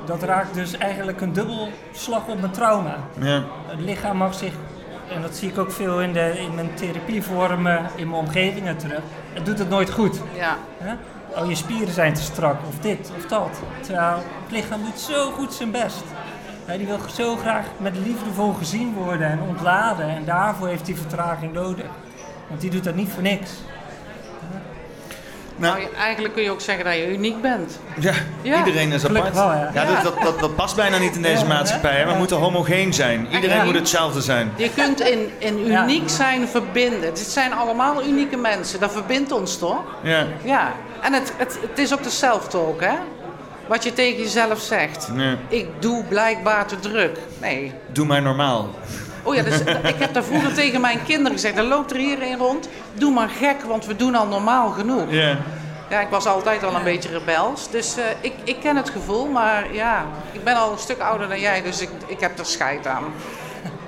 [0.06, 2.96] Dat raakt dus eigenlijk een dubbel slag op mijn trauma.
[3.20, 3.44] Ja.
[3.68, 4.54] Het lichaam mag zich,
[5.10, 9.02] en dat zie ik ook veel in, de, in mijn therapievormen, in mijn omgevingen terug.
[9.34, 10.20] Het doet het nooit goed.
[10.36, 10.58] Ja.
[10.78, 10.94] Hè?
[11.42, 13.60] Oh, je spieren zijn te strak, of dit, of dat.
[13.82, 16.04] Terwijl het lichaam doet zo goed zijn best.
[16.66, 20.10] Hè, die wil zo graag met liefdevol gezien worden en ontladen.
[20.10, 21.86] En daarvoor heeft hij vertraging nodig.
[22.48, 23.50] Want die doet dat niet voor niks.
[25.58, 27.80] Nou, je- eigenlijk kun je ook zeggen dat je uniek bent.
[28.00, 28.58] Ja, Ja.
[28.58, 29.34] iedereen is apart.
[29.34, 29.70] wel, ja.
[29.74, 31.96] ja, dat, dat, dat, dat past bijna niet in deze Ja, maatschappij.
[31.98, 32.06] Hè?
[32.06, 32.18] We ja.
[32.18, 33.28] moeten homogeen zijn.
[33.32, 33.64] Iedereen Ja.
[33.64, 34.52] moet hetzelfde zijn.
[34.56, 35.84] Je kunt in, in Ja.
[35.84, 37.02] uniek zijn verbinden.
[37.02, 38.80] Dit zijn allemaal unieke mensen.
[38.80, 39.82] Dat verbindt ons toch?
[40.02, 40.26] Ja.
[40.44, 40.72] Ja.
[41.02, 42.94] En het, het, het is ook de self-talk, hè?
[43.68, 45.10] Wat je tegen jezelf zegt.
[45.16, 45.38] Ja.
[45.48, 47.18] Ik doe blijkbaar te druk.
[47.42, 47.74] Nee.
[47.92, 48.70] Doe maar normaal.
[49.24, 49.60] Oh ja, dus,
[49.94, 51.56] ik heb daar vroeger tegen mijn kinderen gezegd.
[51.56, 52.70] Dan loopt er hierin rond.
[52.94, 55.12] Doe maar gek, want we doen al normaal genoeg.
[55.12, 55.38] Ja.
[55.90, 57.70] Ja, ik was altijd al een beetje rebels.
[57.70, 61.28] Dus eh, ik, ik ken het gevoel, maar ja, ik ben al een stuk ouder
[61.28, 63.04] dan jij, dus ik, ik heb er scheid aan.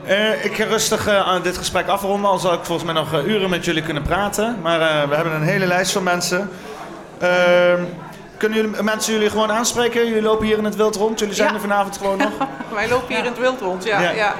[0.06, 3.24] Eh, ik ga rustig eh, aan dit gesprek afronden, al zal ik volgens mij nog
[3.26, 4.58] uren met jullie kunnen praten.
[4.62, 6.50] Maar we hebben een hele lijst van mensen.
[7.20, 7.82] Ehm,
[8.38, 10.08] kunnen jullie, mensen jullie gewoon aanspreken?
[10.08, 11.20] Jullie lopen hier in het wild rond.
[11.20, 11.54] Jullie zijn Ja.
[11.54, 12.32] er vanavond gewoon nog.
[12.74, 14.00] Wij lopen hier in het wild rond, ja.
[14.02, 14.12] Ja.
[14.12, 14.34] ja.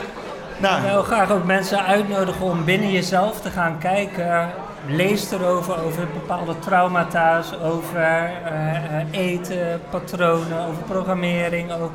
[0.58, 4.50] Nou, Ik wil graag ook mensen uitnodigen om binnen jezelf te gaan kijken.
[4.88, 11.72] Lees erover, over bepaalde traumata's, over eh, eh, eten, patronen, over programmering.
[11.72, 11.92] Ook.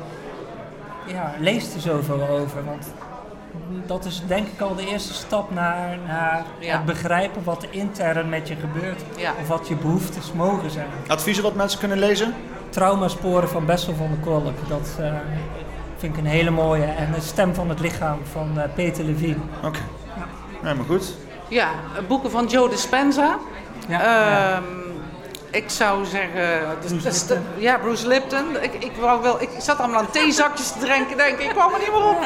[1.05, 2.65] Ja, lees er zoveel over.
[2.65, 2.93] Want
[3.85, 6.73] dat is denk ik al de eerste stap naar, naar Ja.
[6.75, 9.01] het begrijpen wat er intern met je gebeurt.
[9.17, 9.33] Ja.
[9.41, 10.87] Of wat je behoeftes mogen zijn.
[11.07, 12.33] adviezen wat mensen kunnen lezen?
[12.69, 14.67] Traumasporen van Bessel van der Kolk.
[14.67, 15.13] Dat eh,
[15.97, 16.83] vind ik een hele mooie.
[16.85, 19.35] En de stem van het lichaam van eh, Peter Levine.
[19.63, 19.79] Oké.
[20.63, 21.13] Nee, maar goed.
[21.47, 21.69] Ja,
[22.07, 23.37] boeken van Joe Dispenza.
[23.87, 24.61] Ja, ja.
[25.53, 26.77] Ik zou zeggen...
[26.81, 28.57] dus- Bruce dus- ja, Bruce Lipton.
[28.61, 31.45] Ik, ik, wou wel, ik zat allemaal aan theezakjes te drinken, denk ik.
[31.45, 32.19] Ik kwam er niet meer op.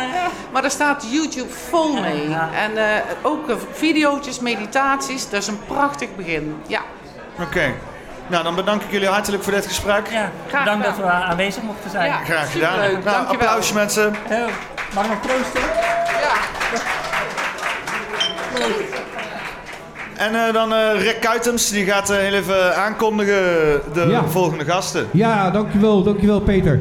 [0.51, 2.35] Maar daar staat YouTube vol mee.
[2.55, 5.29] En eh, ook eh, video's, meditaties.
[5.29, 6.61] Dat is een prachtig begin.
[6.67, 6.81] Ja.
[7.39, 7.73] Oké.
[8.27, 10.07] Nou, dan bedank ik jullie hartelijk voor dit gesprek.
[10.07, 12.05] Ja, Graag bedankt dat we aanwezig mochten zijn.
[12.05, 12.17] Ja.
[12.23, 12.73] Graag gedaan.
[12.73, 13.47] Superleuk, Nou, dankjewel.
[13.47, 14.15] applausje mensen.
[14.29, 14.37] Eh,
[14.93, 15.61] mag ik nog proosten?
[16.21, 16.35] ja.
[20.17, 23.43] En eh, dan eh, Rick Kuitems, die gaat eh, heel even aankondigen
[23.93, 24.23] de Ja.
[24.27, 25.05] volgende gasten.
[25.11, 26.79] Ja, dankjewel, dankjewel Peter.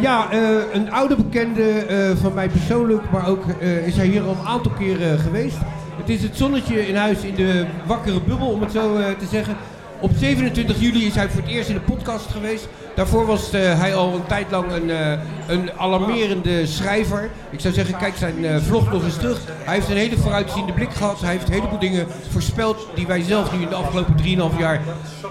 [0.00, 0.26] Ja,
[0.72, 1.84] een oude bekende
[2.20, 3.44] van mij persoonlijk, maar ook
[3.84, 5.56] is hij hier al een aantal keren geweest.
[5.96, 9.56] Het is het zonnetje in huis in de wakkere bubbel, om het zo te zeggen.
[10.00, 12.68] Op 27 juli is hij voor het eerst in de podcast geweest.
[12.94, 17.30] Daarvoor was eh, hij al een tijd lang een, eh, een alarmerende schrijver.
[17.50, 19.40] Ik zou zeggen, kijk zijn eh, vlog nog eens terug.
[19.46, 21.20] Hij heeft een hele vooruitziende blik gehad.
[21.20, 24.14] Hij heeft een heleboel dingen voorspeld die wij zelf nu in de afgelopen
[24.52, 24.80] 3,5 jaar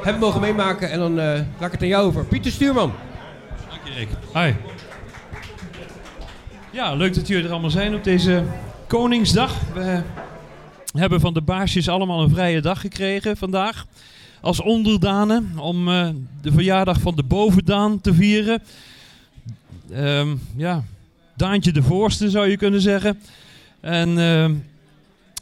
[0.04, 0.92] hebben mogen meemaken.
[0.92, 2.26] En dan laat ik het aan jou over.
[2.26, 2.94] Pieter Stuurman.
[3.96, 4.10] Rick.
[4.34, 4.54] Hi.
[6.70, 8.44] Ja, leuk dat jullie er allemaal zijn op deze
[8.88, 9.54] Koningsdag.
[9.74, 13.86] We hebben van de baasjes allemaal een vrije dag gekregen vandaag.
[14.42, 16.10] Als onderdanen om eh,
[16.42, 18.62] de verjaardag van de bovendaan te vieren.
[19.92, 20.84] Ehm, ja,
[21.36, 23.20] Daantje de Voorste zou je kunnen zeggen.
[23.80, 24.54] En ehm,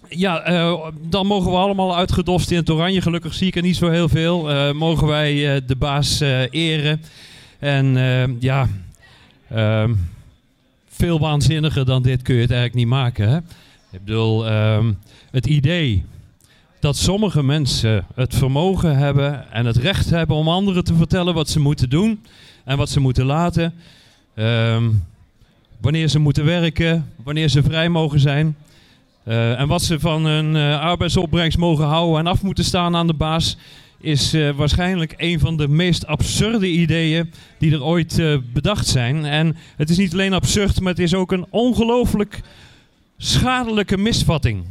[0.09, 3.01] ja, eh, dan mogen we allemaal uitgedost in het oranje.
[3.01, 4.51] Gelukkig zie ik er niet zo heel veel.
[4.51, 6.19] Eh, mogen wij de baas
[6.49, 7.01] eren.
[7.59, 8.67] En eh, ja,
[9.49, 9.93] ehm,
[10.89, 13.29] veel waanzinniger dan dit kun je het eigenlijk niet maken.
[13.29, 13.37] Hè?
[13.91, 14.91] Ik bedoel, ehm,
[15.31, 16.03] het idee
[16.79, 21.49] dat sommige mensen het vermogen hebben en het recht hebben om anderen te vertellen wat
[21.49, 22.21] ze moeten doen
[22.65, 23.73] en wat ze moeten laten.
[24.35, 24.89] Ehm,
[25.81, 28.55] wanneer ze moeten werken, wanneer ze vrij mogen zijn.
[29.23, 33.07] eh, en wat ze van hun eh, arbeidsopbrengst mogen houden en af moeten staan aan
[33.07, 33.57] de baas,
[33.99, 38.21] is eh, waarschijnlijk een van de meest absurde ideeën die er ooit
[38.53, 39.25] bedacht zijn.
[39.25, 42.41] En het is niet alleen absurd, maar het is ook een ongelooflijk
[43.17, 44.63] schadelijke misvatting.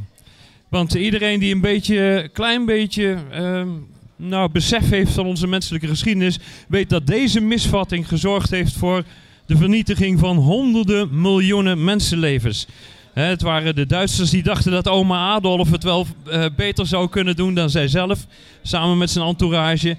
[0.68, 3.68] Want iedereen die een beetje, klein beetje, ehm,
[4.16, 6.38] nou, besef heeft van onze menselijke geschiedenis,
[6.68, 9.04] weet dat deze misvatting gezorgd heeft voor
[9.46, 12.66] de vernietiging van honderden miljoenen mensenlevens.
[13.12, 17.36] Het waren de Duitsers die dachten dat oma Adolf het wel eh, beter zou kunnen
[17.36, 18.26] doen dan zij zelf,
[18.62, 19.96] samen met zijn entourage.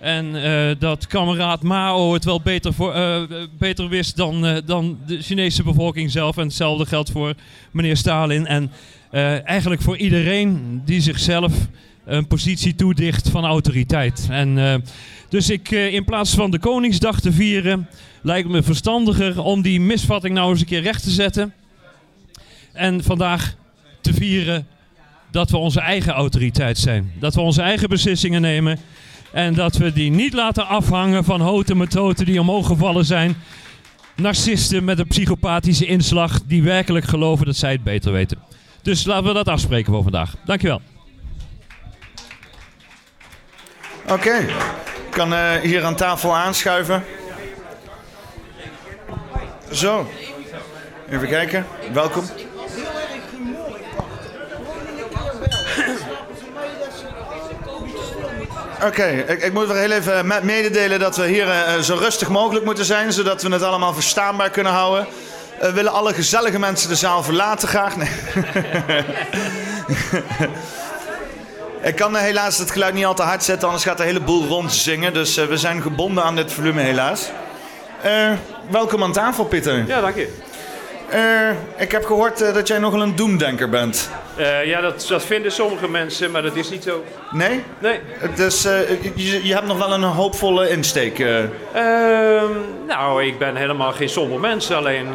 [0.00, 3.22] En eh, dat kameraad Mao het wel beter, voor, eh,
[3.58, 6.36] beter wist dan, dan de Chinese bevolking zelf.
[6.36, 7.34] En hetzelfde geldt voor
[7.70, 8.46] meneer Stalin.
[8.46, 8.70] En
[9.12, 11.52] eh, eigenlijk voor iedereen die zichzelf
[12.04, 14.26] een positie toedicht van autoriteit.
[14.30, 14.74] En, eh,
[15.28, 17.88] dus ik, eh, in plaats van de Koningsdag te vieren,
[18.22, 21.52] lijkt me verstandiger om die misvatting nou eens een keer recht te zetten.
[22.72, 23.54] En vandaag
[24.00, 24.66] te vieren
[25.30, 27.12] dat we onze eigen autoriteit zijn.
[27.18, 28.78] Dat we onze eigen beslissingen nemen.
[29.32, 33.34] En dat we die niet laten afhangen van houten methoden die omhoog gevallen zijn.
[34.16, 38.38] Narcisten met een psychopathische inslag die werkelijk geloven dat zij het beter weten.
[38.82, 40.34] Dus laten we dat afspreken voor vandaag.
[40.44, 40.80] Dankjewel.
[44.08, 47.04] Oké, ik kan eh, hier aan tafel aanschuiven.
[49.70, 50.10] Zo,
[51.10, 51.66] even kijken.
[51.92, 52.24] Welkom.
[58.84, 62.28] Oké, ik, ik moet weer heel even me- mededelen dat we hier eh, zo rustig
[62.28, 65.06] mogelijk moeten zijn, zodat we het allemaal verstaanbaar kunnen houden.
[65.62, 67.94] Eh, willen alle gezellige mensen de zaal verlaten graag?
[71.82, 74.20] Ik kan eh, helaas het geluid niet al te hard zetten, anders gaat de hele
[74.20, 75.14] boel rondzingen.
[75.14, 77.30] Dus eh, we zijn gebonden aan dit volume helaas.
[78.70, 79.86] Welkom aan tafel, Pieter.
[79.86, 80.38] Ja, dank je.
[81.12, 84.10] Eh, ik heb gehoord eh, dat jij nogal een doemdenker bent.
[84.36, 87.04] Eh, ja, dat, dat vinden sommige mensen, maar dat is niet zo.
[87.30, 87.62] Nee?
[87.78, 88.00] Nee.
[88.34, 88.62] Dus
[89.14, 91.18] je, je hebt nog wel een hoopvolle insteek.
[91.18, 91.38] eh.
[91.72, 92.50] Ehm,
[92.86, 94.70] nou, ik ben helemaal geen somber mens.
[94.70, 95.06] Alleen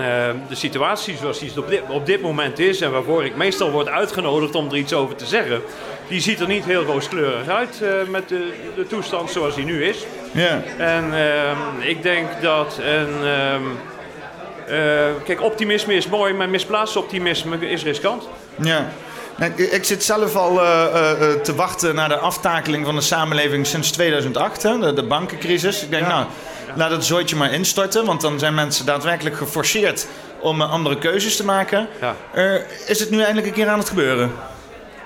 [0.49, 2.81] de situatie zoals die op dit, op dit moment is...
[2.81, 5.61] en waarvoor ik meestal word uitgenodigd om er iets over te zeggen...
[6.07, 10.05] die ziet er niet heel rooskleurig uit met de, de toestand zoals die nu is.
[10.31, 10.61] Ja.
[10.77, 13.25] En ehm, ik denk dat een...
[13.25, 13.59] ehm, eh,
[15.23, 18.27] kijk, optimisme is mooi, maar misplaatst optimisme is riskant.
[18.61, 18.87] Ja.
[19.37, 23.01] Nee, ik- zit zelf al eh, eh, eh, te wachten naar de aftakeling van de
[23.01, 25.83] samenleving sinds 2008, hè, de, de bankencrisis.
[25.83, 26.25] Ik denk, nou,
[26.75, 30.07] laat het zooitje maar instorten, want dan zijn mensen daadwerkelijk geforceerd
[30.39, 31.87] om eh, andere keuzes te maken.
[32.33, 32.53] Eh,
[32.87, 34.31] is het nu eindelijk een keer aan het gebeuren?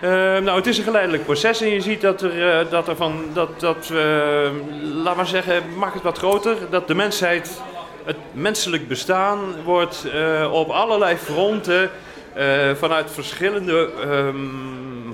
[0.01, 2.95] Eh, nou, het is een geleidelijk proces en je ziet dat er, eh, dat er
[2.95, 3.97] van, dat, dat eh,
[5.03, 7.49] laat maar zeggen, maak het wat groter, dat de mensheid,
[8.05, 11.89] het menselijk bestaan wordt eh, op allerlei fronten
[12.33, 12.45] eh,
[12.79, 14.35] vanuit verschillende ehm,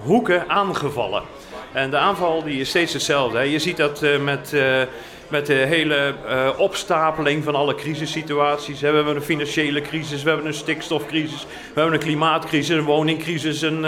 [0.02, 1.24] hoeken aangevallen.
[1.72, 3.38] En de aanval die is steeds hetzelfde.
[3.38, 3.44] Hè.
[3.44, 4.56] Je ziet dat eh, met,
[5.28, 6.14] met de hele
[6.58, 8.82] opstapeling van alle crisissituaties.
[8.82, 8.90] hè.
[8.90, 13.62] We hebben een financiële crisis, we hebben een stikstofcrisis, we hebben een klimaatcrisis, een woningcrisis,
[13.62, 13.86] een,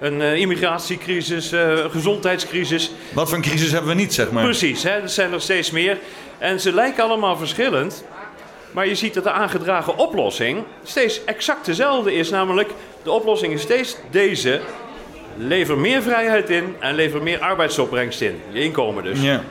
[0.00, 2.90] een immigratiecrisis, een gezondheidscrisis.
[3.12, 4.44] Wat voor een crisis hebben we niet, zeg maar?
[4.44, 5.98] Precies, hè, er zijn er steeds meer.
[6.38, 8.04] En ze lijken allemaal verschillend.
[8.76, 12.30] Maar je ziet dat de aangedragen oplossing steeds exact dezelfde is.
[12.30, 12.70] Namelijk,
[13.02, 14.60] de oplossing is steeds deze.
[15.36, 18.40] Lever meer vrijheid in en lever meer arbeidsopbrengst in.
[18.50, 19.20] Je inkomen dus.
[19.20, 19.42] Ja.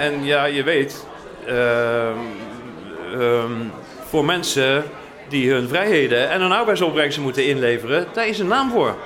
[0.00, 1.06] En ja, je weet,
[1.46, 2.16] ehm,
[3.12, 3.52] ehm,
[4.08, 4.84] voor mensen
[5.28, 8.96] die hun vrijheden en hun arbeidsopbrengsten moeten inleveren, daar is een naam voor.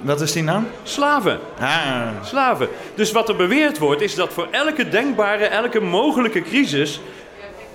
[0.00, 0.66] Wat is die naam?
[0.82, 1.38] Slaven.
[1.60, 2.08] Ah.
[2.24, 2.68] Slaven.
[2.94, 7.00] Dus wat er beweerd wordt, is dat voor elke denkbare, elke mogelijke crisis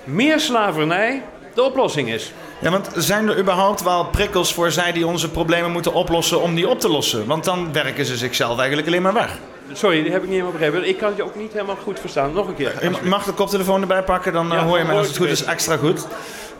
[0.04, 1.22] meer slavernij
[1.54, 2.32] de oplossing is.
[2.60, 6.54] Ja, want zijn er überhaupt wel prikkels voor zij die onze problemen moeten oplossen om
[6.54, 7.26] die op te lossen?
[7.26, 9.38] Want dan werken ze zichzelf eigenlijk alleen maar weg.
[9.72, 10.88] Sorry, die heb ik niet helemaal begrepen.
[10.88, 12.32] Ik kan je ook niet helemaal goed verstaan.
[12.32, 12.74] Nog een keer.
[12.82, 15.28] Je mag de koptelefoon erbij pakken, dan eh, Ja, hoor je mij als het goed
[15.28, 16.06] is extra goed.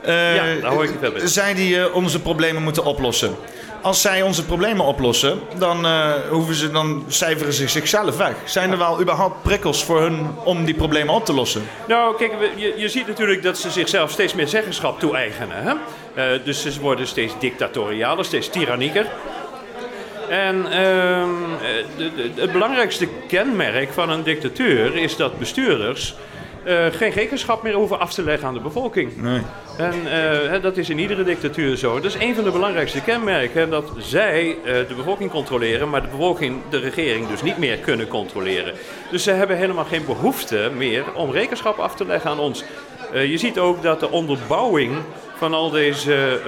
[0.03, 1.29] Eh, Ja, dan hoor ik het beter.
[1.29, 3.35] Zij die eh, onze problemen moeten oplossen.
[3.83, 8.35] Als zij onze problemen oplossen, dan, eh, hoeven ze, dan cijferen ze zichzelf weg.
[8.45, 11.63] Zijn er wel überhaupt prikkels voor hun om die problemen op te lossen?
[11.89, 15.57] Nou, kijk, je, je ziet natuurlijk dat ze zichzelf steeds meer zeggenschap toe-eigenen.
[15.63, 15.73] Hè?
[16.35, 19.07] Eh, dus ze worden steeds dictatorialer, steeds tyrannieker.
[20.29, 21.29] En ehm,
[21.63, 26.15] eh, de- de- het belangrijkste kenmerk van een dictatuur is dat bestuurders
[26.65, 29.17] eh, geen rekenschap meer hoeven af te leggen aan de bevolking.
[29.17, 29.41] Nee.
[29.79, 29.95] En
[30.53, 31.95] eh, dat is in iedere dictatuur zo.
[31.95, 36.09] Dat is een van de belangrijkste kenmerken, dat zij eh, de bevolking controleren, maar de
[36.09, 38.75] bevolking de regering dus niet meer kunnen controleren.
[39.11, 42.65] Dus ze hebben helemaal geen behoefte meer om rekenschap af te leggen aan ons.
[43.13, 44.97] Je ziet ook dat de onderbouwing
[45.37, 46.41] van al deze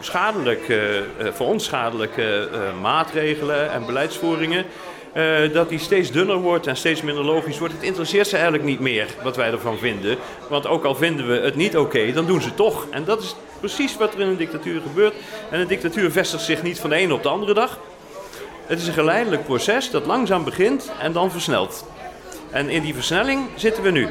[0.00, 2.48] schadelijke, voor ons schadelijke
[2.80, 4.64] maatregelen en beleidsvoeringen,
[5.12, 7.74] eh, dat die steeds dunner wordt en steeds minder logisch wordt.
[7.74, 10.16] Het interesseert ze eigenlijk niet meer wat wij ervan vinden.
[10.48, 12.86] Want ook al vinden we het niet oké, dan doen ze het toch.
[12.90, 15.14] En dat is precies wat er in een dictatuur gebeurt.
[15.50, 17.78] En een dictatuur vestigt zich niet van de ene op de andere dag.
[18.66, 21.86] Het is een geleidelijk proces dat langzaam begint en dan versnelt.
[22.50, 24.08] En in die versnelling zitten we nu.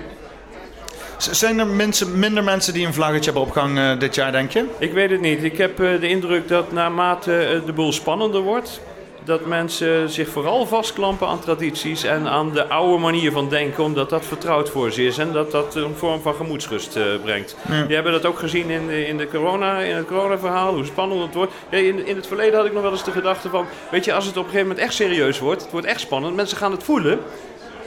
[1.17, 4.65] Zijn er mensen, minder mensen die een vlaggetje hebben opgehangen dit jaar, denk je?
[4.77, 5.43] Ik weet het niet.
[5.43, 8.81] Ik heb eh, de indruk dat naarmate eh, de boel spannender wordt,
[9.23, 14.09] dat mensen zich vooral vastklampen aan tradities en aan de oude manier van denken, omdat
[14.09, 17.55] dat vertrouwd voor ze is en dat dat een vorm van gemoedsrust eh, brengt.
[17.69, 17.83] Ja.
[17.83, 21.21] Die hebben dat ook gezien in, de, in, de corona, in het corona-verhaal, hoe spannend
[21.21, 21.51] het wordt.
[21.69, 24.13] Ja, in, in het verleden had ik nog wel eens de gedachte van, weet je,
[24.13, 26.71] als het op een gegeven moment echt serieus wordt, het wordt echt spannend, mensen gaan
[26.71, 27.19] het voelen.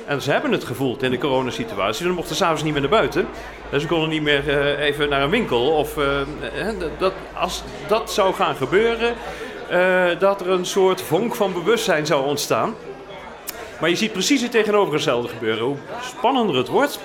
[0.07, 2.05] En ze hebben het gevoeld in de coronasituatie.
[2.07, 3.27] Dan mochten ze s'avonds niet meer naar buiten.
[3.71, 5.71] En ze konden niet meer eh, even naar een winkel.
[5.71, 6.05] Of, eh,
[6.99, 9.15] dat- als dat zou gaan gebeuren,
[10.19, 12.75] dat er een soort vonk van bewustzijn zou ontstaan.
[13.81, 15.65] Maar je ziet precies het tegenovergestelde gebeuren.
[15.65, 17.01] Hoe spannender het wordt,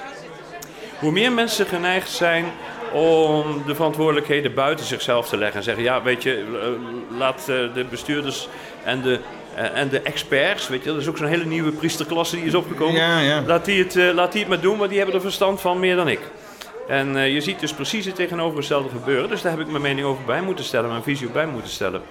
[1.00, 2.46] hoe meer mensen geneigd zijn
[2.94, 5.58] om de verantwoordelijkheden buiten zichzelf te leggen.
[5.58, 8.48] En zeggen, ja, weet je, eh, laat eh, de bestuurders
[8.84, 9.20] en de,
[9.60, 12.56] eh, en de experts, weet je, dat is ook zo'n hele nieuwe priesterklasse die is
[12.56, 12.96] opgekomen.
[12.96, 13.44] Ja, ja.
[13.46, 15.80] Laat, die het, eh, laat die het maar doen, want die hebben er verstand van
[15.80, 16.20] meer dan ik.
[16.88, 19.30] En eh, je ziet dus precies het tegenovergestelde gebeuren.
[19.30, 21.72] Dus daar heb ik mijn mening over bij moeten stellen, mijn visie op bij moeten
[21.72, 22.02] stellen.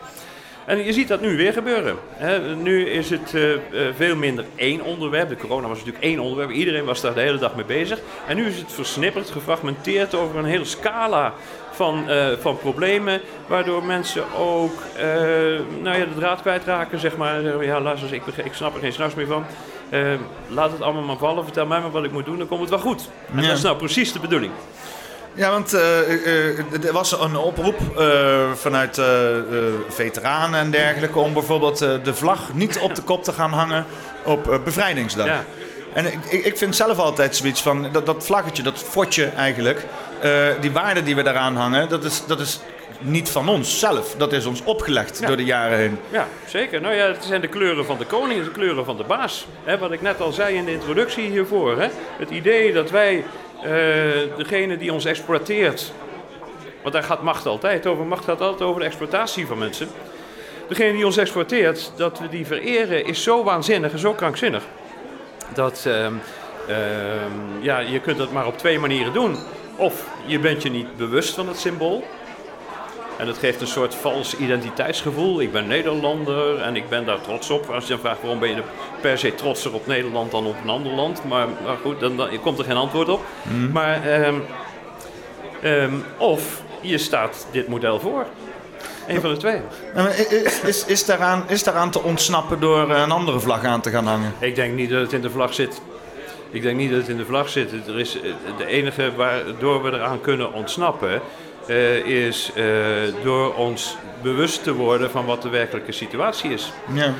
[0.69, 1.97] En je ziet dat nu weer gebeuren.
[2.13, 2.55] Hè.
[2.57, 3.61] Nu is het eh, eh,
[3.97, 5.29] veel minder één onderwerp.
[5.29, 6.51] De corona was natuurlijk één onderwerp.
[6.51, 8.01] Iedereen was daar de hele dag mee bezig.
[8.27, 11.33] En nu is het versnipperd, gefragmenteerd over een hele scala
[11.71, 13.21] van, eh, van problemen.
[13.47, 14.83] Waardoor mensen ook
[15.83, 17.37] nou ja, de draad kwijtraken, zeg maar.
[17.37, 19.45] En zeggen, ja, luister eens, ik, ik snap er geen s'nachts meer van.
[20.49, 21.45] Laat het allemaal maar vallen.
[21.45, 23.09] Vertel mij maar wat ik moet doen, dan komt het wel goed.
[23.35, 23.49] En Ja.
[23.49, 24.53] dat is nou precies de bedoeling.
[25.39, 29.43] Ja, want eh, eh, er was een oproep eh, vanuit eh, eh,
[29.89, 33.85] veteranen en dergelijke om bijvoorbeeld eh, de vlag niet op de kop te gaan hangen
[34.25, 35.27] op eh, bevrijdingsdag.
[35.27, 35.45] Ja.
[35.93, 39.85] En ik, ik vind zelf altijd zoiets van dat, dat vlaggetje, dat fotje eigenlijk,
[40.21, 42.61] eh, die waarde die we daaraan hangen, dat is, dat is
[43.01, 44.15] niet van ons zelf.
[44.17, 45.27] Dat is ons opgelegd Ja.
[45.27, 45.99] door de jaren heen.
[46.11, 46.81] Ja, zeker.
[46.81, 49.47] Nou ja, het zijn de kleuren van de koning, de kleuren van de baas.
[49.65, 51.81] Hè, wat ik net al zei in de introductie hiervoor.
[51.81, 51.89] Hè.
[52.19, 53.23] Het idee dat wij, eh,
[54.37, 55.93] degene die ons exploiteert...
[56.83, 58.05] Want daar gaat macht altijd over.
[58.07, 59.89] Macht gaat altijd over de exploitatie van mensen.
[60.69, 64.63] Degene die ons exploiteert, dat we die vereren, is zo waanzinnig en zo krankzinnig.
[65.55, 66.13] Dat, ehm,
[66.69, 69.37] ehm, ja, je kunt dat maar op twee manieren doen.
[69.77, 72.05] Of je bent je niet bewust van het symbool.
[73.19, 75.41] En dat geeft een soort vals identiteitsgevoel.
[75.41, 77.71] Ik ben Nederlander en ik ben daar trots op.
[77.71, 78.65] Als je dan vraagt waarom ben je er
[79.01, 81.25] per se trotser op Nederland dan op een ander land.
[81.25, 83.25] Maar, maar goed, dan, dan komt er geen antwoord op.
[83.43, 83.73] Mhm.
[83.73, 84.35] Maar, ehm,
[85.63, 88.27] ehm, of je staat dit model voor.
[89.07, 89.61] Een van de twee.
[89.95, 93.81] En Is, is, is, daaraan, is daaraan te ontsnappen door eh, een andere vlag aan
[93.81, 94.35] te gaan hangen?
[94.39, 95.81] Ik denk niet dat het in de vlag zit.
[96.51, 97.73] Ik denk niet dat het in de vlag zit.
[97.87, 101.21] Er is, eh, de enige waardoor we eraan kunnen ontsnappen...
[101.69, 102.65] eh, is eh,
[103.23, 106.73] door ons bewust te worden van wat de werkelijke situatie is.
[106.93, 107.15] Ja.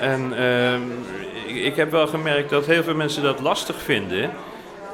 [0.00, 0.82] En ehm,
[1.46, 4.30] ik, ik heb wel gemerkt dat heel veel mensen dat lastig vinden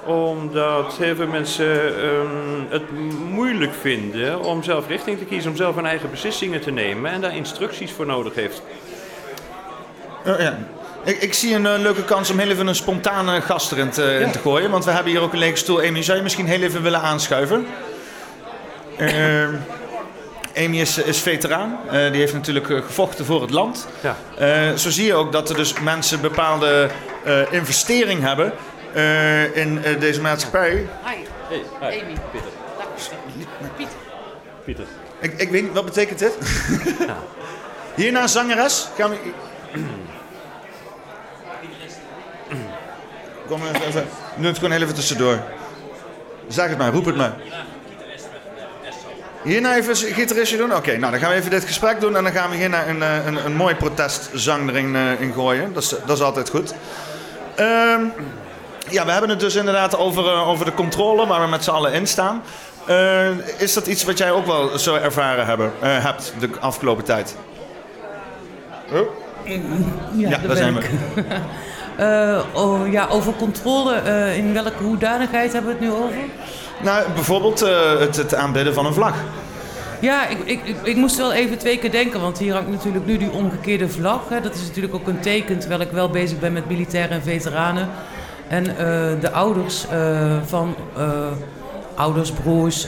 [0.04, 2.82] omdat heel veel mensen ehm, het
[3.30, 7.20] moeilijk vinden om zelf richting te kiezen, om zelf hun eigen beslissingen te nemen en
[7.20, 8.62] daar instructies voor nodig heeft.
[10.26, 10.58] Oh, ja.
[11.04, 14.18] Ik, ik zie een eh, leuke kans om heel even een spontane gast erin te,
[14.22, 14.70] in te gooien.
[14.70, 15.82] Want we hebben hier ook een lege stoel.
[15.82, 17.66] Amy, zou je misschien heel even willen aanschuiven?
[18.98, 19.54] Ehm,
[20.56, 21.78] Amy is, is veteraan.
[21.90, 23.88] Eh, die heeft natuurlijk eh, gevochten voor het land.
[24.02, 24.16] Ja.
[24.38, 26.88] Eh, zo zie je ook dat er dus mensen bepaalde
[27.24, 28.52] eh, investering hebben
[28.94, 30.70] eh, in deze maatschappij.
[30.70, 30.86] Hi.
[31.80, 32.14] Hey, Amy.
[32.30, 32.50] Pieter.
[33.76, 33.94] Pieter.
[34.64, 34.84] Pieter.
[35.20, 36.38] Ik, ik weet niet, wat betekent dit?
[37.96, 38.88] Hierna zangeres.
[38.98, 39.16] Gaan we...
[43.46, 44.06] Kom even, even.
[44.36, 45.38] Doe het gewoon heel even tussendoor.
[46.48, 47.34] Zeg het maar, roep het maar.
[49.44, 50.74] Hierna even een gitaristje doen?
[50.74, 53.02] Oké, nou dan gaan we even dit gesprek doen en dan gaan we hierna een,
[53.02, 55.72] eh, een, een mooi protestzang erin eh, in gooien.
[55.72, 56.74] Dat is, dat is altijd goed.
[57.54, 58.00] Ehm,
[58.90, 61.70] ja, we hebben het dus inderdaad over, eh, over de controle waar we met z'n
[61.70, 62.42] allen in staan.
[63.58, 67.36] Is dat iets wat jij ook wel zo ervaren hebben, hebt de afgelopen tijd?
[68.92, 68.98] Oh?
[70.14, 70.76] Ja, Ja, daar zijn.
[71.96, 73.94] Eh, oh, ja, over controle,
[74.36, 76.18] in welke hoedanigheid hebben we het nu over?
[76.82, 79.14] Nou, bijvoorbeeld eh, het, het aanbidden van een vlag.
[80.00, 83.16] Ja, ik, ik, ik, moest wel even twee keer denken, want hier hangt natuurlijk nu
[83.16, 84.28] die omgekeerde vlag.
[84.28, 84.40] Hè.
[84.40, 87.88] Dat is natuurlijk ook een teken, terwijl ik wel bezig ben met militairen en veteranen.
[88.48, 88.76] En eh,
[89.20, 90.74] de ouders eh, van
[91.94, 92.86] ouders, broers,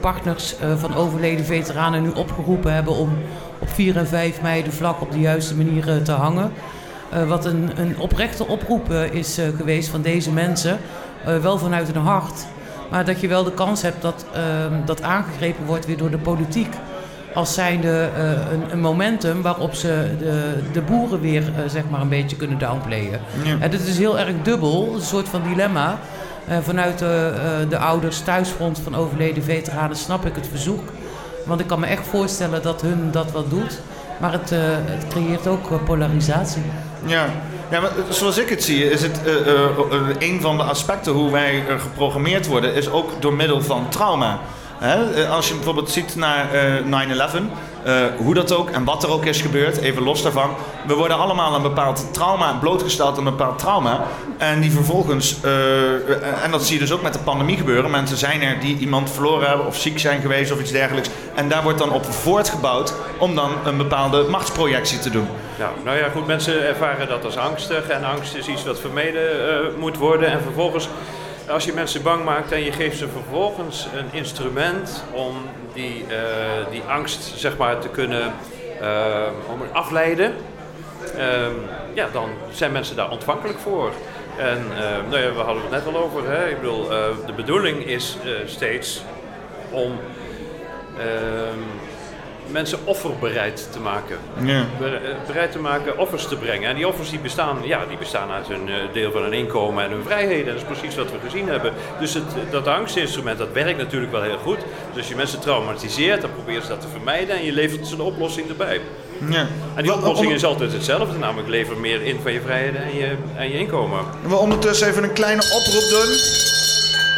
[0.00, 3.18] partners van overleden veteranen nu opgeroepen hebben om
[3.58, 6.52] op 4 en 5 mei de vlag op de juiste manier te hangen.
[7.26, 10.78] Wat een, een oprechte oproep is geweest van deze mensen,
[11.40, 12.46] wel vanuit hun hart.
[12.90, 16.18] Maar dat je wel de kans hebt dat ehm, dat aangegrepen wordt weer door de
[16.18, 16.74] politiek.
[17.34, 22.00] Als zijnde eh, een, een momentum waarop ze de, de boeren weer eh, zeg maar
[22.00, 23.20] een beetje kunnen downplayen.
[23.42, 23.56] Ja.
[23.60, 25.98] En dit is heel erg dubbel, een soort van dilemma.
[26.46, 30.92] Eh, vanuit de, de ouders thuisfront van overleden veteranen snap ik het verzoek.
[31.46, 33.80] Want ik kan me echt voorstellen dat hun dat wat doet.
[34.20, 34.50] Maar het,
[34.84, 36.62] het creëert ook polarisatie.
[37.06, 37.26] Ja.
[37.70, 39.68] Ja, maar zoals ik het zie, is het eh, eh, eh,
[40.18, 44.38] een van de aspecten hoe wij eh, geprogrammeerd worden, is ook door middel van trauma.
[44.78, 45.14] Hè?
[45.22, 47.42] Eh, Als je bijvoorbeeld ziet naar eh, 9-11,
[47.84, 50.50] eh, hoe dat ook en wat er ook is gebeurd, even los daarvan.
[50.86, 54.04] We worden allemaal een bepaald trauma, blootgesteld een bepaald trauma.
[54.38, 57.90] En die vervolgens, eh, en dat zie je dus ook met de pandemie gebeuren.
[57.90, 61.08] Mensen zijn er die iemand verloren hebben of ziek zijn geweest of iets dergelijks.
[61.34, 65.28] En daar wordt dan op voortgebouwd om dan een bepaalde machtsprojectie te doen.
[65.58, 67.88] Nou, nou ja, goed, mensen ervaren dat als angstig.
[67.88, 70.30] En angst is iets wat vermeden eh, moet worden.
[70.30, 70.88] En vervolgens,
[71.48, 75.36] als je mensen bang maakt en je geeft ze vervolgens een instrument om
[75.72, 78.32] die, eh, die angst zeg maar, te kunnen
[78.80, 80.34] eh, om afleiden,
[81.16, 81.52] ehm,
[81.94, 83.92] ja, dan zijn mensen daar ontvankelijk voor.
[84.38, 86.30] En eh, nou ja, we hadden het net al over.
[86.30, 86.48] Hè?
[86.48, 86.88] Ik bedoel,
[87.26, 88.16] de bedoeling is
[88.46, 89.02] steeds
[89.70, 89.98] om
[90.98, 91.58] ehm,
[92.50, 94.16] mensen offerbereid te maken.
[94.44, 94.60] Ja.
[94.60, 94.86] Eh,
[95.26, 96.68] Bereid te maken offers te brengen.
[96.68, 99.84] En die offers die bestaan, ja, die bestaan uit een eh, deel van hun inkomen
[99.84, 100.46] en hun vrijheden.
[100.46, 101.72] Dat is precies wat we gezien hebben.
[102.00, 104.58] Dus het, dat angstinstrument, dat werkt natuurlijk wel heel goed.
[104.58, 107.94] Dus als je mensen traumatiseert, dan probeer je dat te vermijden en je levert ze
[107.94, 108.80] een oplossing erbij.
[109.28, 109.46] Ja.
[109.74, 113.16] En die oplossing is altijd hetzelfde, namelijk lever meer in van je vrijheden en je,
[113.36, 114.04] en je inkomen.
[114.26, 116.42] We ondertussen even een kleine oproep doen.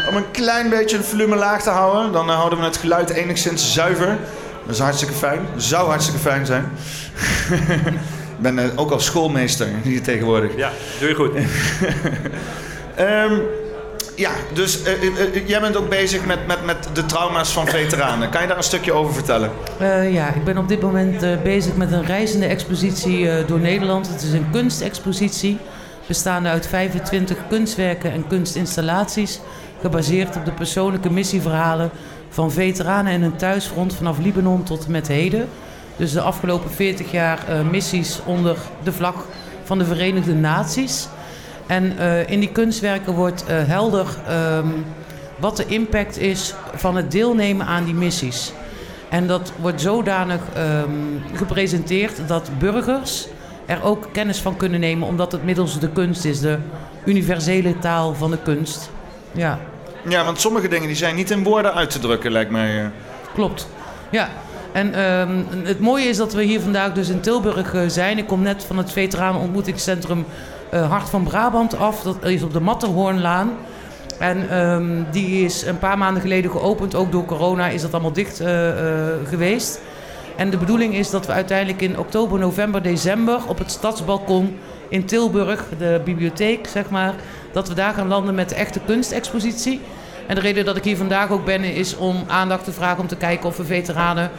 [0.09, 2.13] Om een klein beetje het volume laag te houden.
[2.13, 4.19] Dan eh, houden we het geluid enigszins zuiver.
[4.67, 5.41] Dat is hartstikke fijn.
[5.57, 6.65] Zou hartstikke fijn zijn.
[8.37, 10.57] Ik ben eh, ook al schoolmeester hier tegenwoordig.
[10.57, 10.71] Ja,
[11.01, 11.31] doe je goed.
[12.97, 13.33] Ehm,
[14.17, 18.31] ja, dus eh, eh, jij bent ook bezig met, met, met de trauma's van veteranen.
[18.31, 19.51] Kan je daar een stukje over vertellen?
[19.79, 23.61] Eh, ja, ik ben op dit moment eh, bezig met een reizende expositie eh, door
[23.61, 24.09] Nederland.
[24.09, 25.59] Het is een kunstexpositie,
[26.07, 29.41] bestaande uit 25 kunstwerken en kunstinstallaties,
[29.81, 31.91] gebaseerd op de persoonlijke missieverhalen
[32.29, 35.49] van veteranen en hun thuisfront vanaf Libanon tot en met heden.
[35.97, 39.15] Dus de afgelopen 40 jaar eh, missies onder de vlag
[39.65, 41.09] van de Verenigde Naties.
[41.67, 44.69] En eh, in die kunstwerken wordt eh, helder ehm,
[45.37, 48.53] wat de impact is van het deelnemen aan die missies.
[49.09, 50.91] En dat wordt zodanig ehm,
[51.35, 53.29] gepresenteerd dat burgers
[53.67, 56.59] er ook kennis van kunnen nemen, omdat het middels de kunst is, de
[57.05, 58.91] universele taal van de kunst.
[59.33, 59.59] Ja,
[60.09, 62.81] Ja, want sommige dingen die zijn niet in woorden uit te drukken, lijkt mij.
[62.81, 62.87] eh.
[63.35, 63.69] klopt.
[64.11, 64.29] Ja.
[64.73, 68.19] En ehm, het mooie is dat we hier vandaag dus in Tilburg eh, zijn.
[68.19, 70.25] Ik kom net van het Veteranenontmoetingscentrum
[70.71, 72.03] eh, Hart van Brabant af.
[72.03, 73.53] Dat is op de Matterhornlaan.
[74.19, 76.95] En ehm, die is een paar maanden geleden geopend.
[76.95, 78.43] Ook door corona is dat allemaal dicht
[79.29, 79.81] geweest.
[80.37, 84.59] En de bedoeling is dat we uiteindelijk in oktober, november, december op het stadsbalkon
[84.89, 87.15] in Tilburg, de bibliotheek zeg maar,
[87.57, 89.81] dat we daar gaan landen met de echte kunstexpositie.
[90.27, 93.07] En de reden dat ik hier vandaag ook ben is om aandacht te vragen om
[93.07, 94.31] te kijken of we veteranen,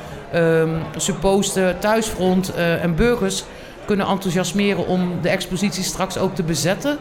[0.95, 3.43] supposten, thuisfront eh, en burgers
[3.85, 6.97] kunnen enthousiasmeren om de expositie straks ook te bezetten.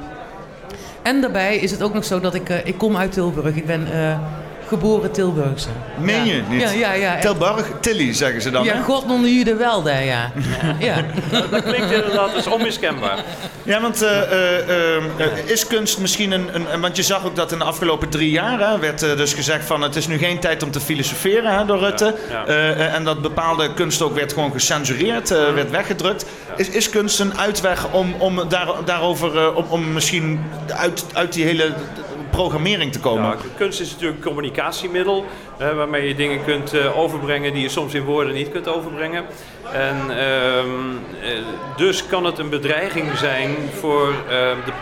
[1.03, 3.55] En daarbij is het ook nog zo dat ik, eh, ik kom uit Tilburg.
[3.57, 4.19] Ik ben eh,
[4.67, 5.69] geboren Tilburgse.
[5.99, 6.61] Meen je niet?
[6.61, 7.19] Ja, ja, ja.
[7.19, 8.65] Tilburg, Tilly zeggen ze dan.
[8.65, 8.83] Ja, hè?
[8.83, 10.33] God onder jullie wel daar, ja.
[10.79, 10.97] ja.
[11.51, 13.25] Dat klinkt inderdaad als onmiskenbaar.
[13.63, 15.05] Ja, want eh, eh, eh,
[15.45, 18.71] is kunst misschien een, een, Want je zag ook dat in de afgelopen drie jaar
[18.71, 21.79] hè, werd dus gezegd van het is nu geen tijd om te filosoferen hè, door
[21.79, 22.15] Rutte.
[22.31, 22.47] ja.
[22.77, 26.27] En dat bepaalde kunst ook werd gewoon gecensureerd, werd weggedrukt.
[26.57, 31.45] Is, is kunst een uitweg om, om daar, daarover, om, om misschien uit, uit die
[31.45, 31.73] hele
[32.37, 33.25] programmering te komen?
[33.25, 35.25] Ja, kunst is natuurlijk een communicatiemiddel
[35.59, 39.25] waarmee je dingen kunt eh, overbrengen die je soms in woorden niet kunt overbrengen.
[39.73, 40.67] En ehm,
[41.23, 41.31] eh,
[41.77, 43.51] dus kan het een bedreiging zijn
[43.81, 44.73] voor ehm, de,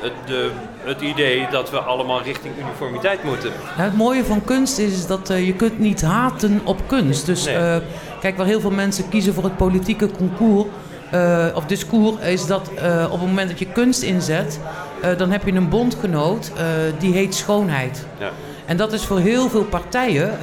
[0.00, 0.50] het, de,
[0.84, 3.50] het idee dat we allemaal richting uniformiteit moeten.
[3.76, 7.26] Nou, het mooie van kunst is, is dat eh, je kunt niet haten op kunst.
[7.26, 7.54] Dus Nee.
[7.54, 7.76] eh,
[8.20, 10.66] kijk, waar heel veel mensen kiezen voor het politieke concours
[11.10, 14.60] eh, of discours, is dat eh, op het moment dat je kunst inzet,
[15.02, 16.52] eh, dan heb je een bondgenoot
[16.98, 18.06] die heet schoonheid.
[18.18, 18.30] Ja.
[18.66, 20.38] En dat is voor heel veel partijen,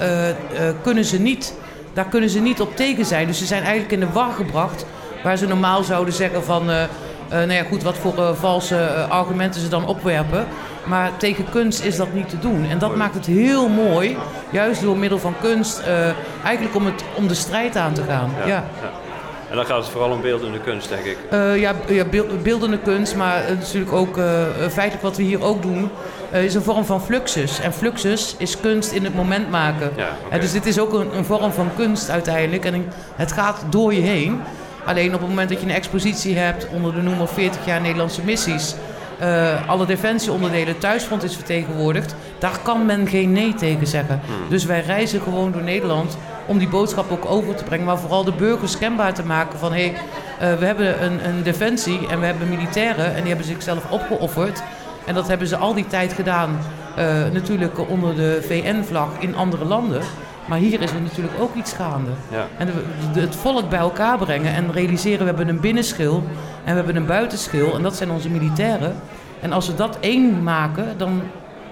[0.82, 1.54] kunnen ze niet,
[1.94, 3.28] daar kunnen ze niet op tegen zijn.
[3.28, 4.86] Dus ze zijn eigenlijk in de war gebracht,
[5.24, 6.66] waar ze normaal zouden zeggen van,
[7.30, 10.46] nou ja goed, wat voor valse argumenten ze dan opwerpen.
[10.86, 12.66] Maar tegen kunst is dat niet te doen.
[12.70, 14.18] En dat maakt het heel mooi,
[14.50, 15.82] juist door middel van kunst,
[16.44, 18.32] eigenlijk om, het, om de strijd aan te gaan.
[18.46, 18.64] ja.
[19.50, 21.18] En dan gaat het vooral om beeldende kunst, denk ik.
[21.30, 25.44] Eh, ja, ja beeld- beeldende kunst, maar natuurlijk ook eh, eh, feitelijk wat we hier
[25.44, 25.90] ook doen,
[26.32, 27.60] is een vorm van fluxus.
[27.60, 29.92] En fluxus is kunst in het moment maken.
[30.32, 32.66] Ja, dus dit is ook een, een vorm van kunst uiteindelijk.
[32.66, 34.42] En het gaat door je heen.
[34.86, 38.22] Alleen op het moment dat je een expositie hebt onder de noemer 40 jaar Nederlandse
[38.24, 38.76] missies.
[39.20, 42.16] Eh, alle defensieonderdelen, thuisfront is vertegenwoordigd.
[42.40, 44.22] Daar kan men geen nee tegen zeggen.
[44.50, 47.86] Dus wij reizen gewoon door Nederland om die boodschap ook over te brengen.
[47.86, 49.74] Maar vooral de burgers kenbaar te maken van...
[49.74, 49.94] hé,
[50.38, 53.06] hey, uh, we hebben een, een defensie en we hebben militairen...
[53.06, 54.64] en die hebben zichzelf opgeofferd.
[55.06, 56.60] En dat hebben ze al die tijd gedaan...
[56.98, 60.02] Uh, natuurlijk onder de VN-vlag in andere landen.
[60.48, 62.12] Maar hier is er natuurlijk ook iets gaande.
[62.32, 62.48] Ja.
[62.58, 62.70] En
[63.14, 65.20] de, het volk bij elkaar brengen en realiseren...
[65.20, 66.24] we hebben een binnenschil
[66.64, 67.76] en we hebben een buitenschil...
[67.76, 68.96] en dat zijn onze militairen.
[69.42, 71.22] En als we dat één maken, dan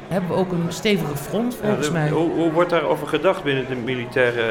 [0.08, 2.10] hebben we ook een stevige front volgens ja, de, mij.
[2.10, 4.42] Hoe, hoe, wordt daarover gedacht binnen de militaire,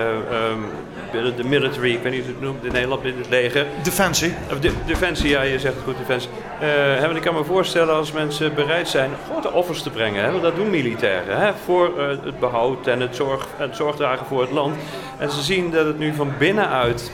[0.51, 0.65] um,
[1.13, 3.67] binnen de military, ik weet niet hoe je het noemt in Nederland, binnen het leger?
[3.83, 4.35] Defensie.
[4.51, 6.31] Of de, defensie, ja, je zegt het goed, defensie.
[6.63, 10.43] Uh, ik kan me voorstellen als mensen bereid zijn grote offers te brengen, hè, want
[10.43, 14.51] dat doen militairen, hè, voor uh, het behoud en het, zorg, het zorgdragen voor het
[14.51, 14.77] land.
[15.19, 17.13] En ze zien dat het nu van binnenuit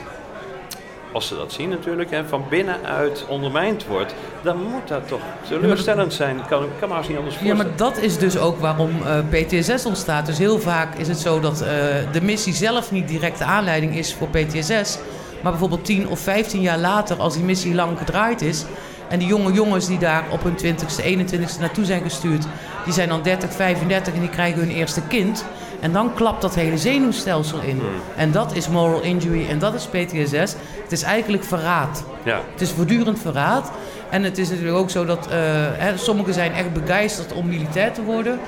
[1.11, 6.13] als ze dat zien natuurlijk, en van binnenuit ondermijnd wordt, dan moet dat toch teleurstellend
[6.13, 6.41] zijn.
[6.49, 7.65] Kan, kan maar eens niet anders voorstellen.
[7.65, 10.25] Ja, maar dat is dus ook waarom uh, PTSS ontstaat.
[10.25, 11.67] Dus heel vaak is het zo dat uh,
[12.11, 14.97] de missie zelf niet direct de aanleiding is voor PTSS.
[15.41, 18.65] Maar bijvoorbeeld 10 of 15 jaar later, als die missie lang gedraaid is...
[19.09, 22.45] en die jonge jongens die daar op hun 20ste, 21ste naartoe zijn gestuurd...
[22.83, 25.45] die zijn dan 30, 35 en die krijgen hun eerste kind...
[25.81, 27.81] En dan klapt dat hele zenuwstelsel in.
[28.15, 30.55] En dat is moral injury en dat is PTSS.
[30.83, 32.03] Het is eigenlijk verraad.
[32.23, 32.39] Ja.
[32.51, 33.71] Het is voortdurend verraad.
[34.09, 35.33] En het is natuurlijk ook zo dat uh,
[35.71, 38.39] hè, sommigen zijn echt begeisterd om militair te worden.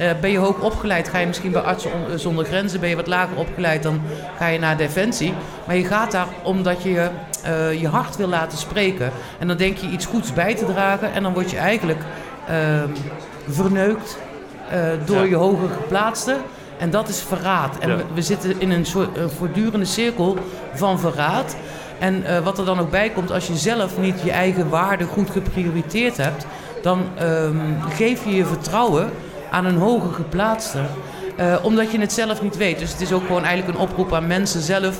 [0.00, 2.80] Uh, ben je hoog opgeleid, ga je misschien bij Artsen Zonder Grenzen.
[2.80, 4.00] Ben je wat lager opgeleid, dan
[4.36, 5.34] ga je naar Defensie.
[5.66, 7.08] Maar je gaat daar omdat je
[7.46, 9.10] uh, je hart wil laten spreken.
[9.38, 11.12] En dan denk je iets goeds bij te dragen.
[11.12, 12.00] En dan word je eigenlijk
[13.48, 14.18] verneukt
[15.04, 15.28] door ja.
[15.28, 16.36] je hoger geplaatste.
[16.82, 17.78] En dat is verraad.
[17.78, 17.96] En Ja.
[17.96, 20.36] we, we zitten in een soort een voortdurende cirkel
[20.74, 21.56] van verraad.
[21.98, 25.04] En uh, wat er dan ook bij komt, als je zelf niet je eigen waarde
[25.04, 26.46] goed geprioriteerd hebt,
[26.82, 29.10] dan um, geef je je vertrouwen
[29.50, 30.78] aan een hoger geplaatste.
[31.40, 32.78] Uh, omdat je het zelf niet weet.
[32.78, 34.98] Dus het is ook gewoon eigenlijk een oproep aan mensen zelf.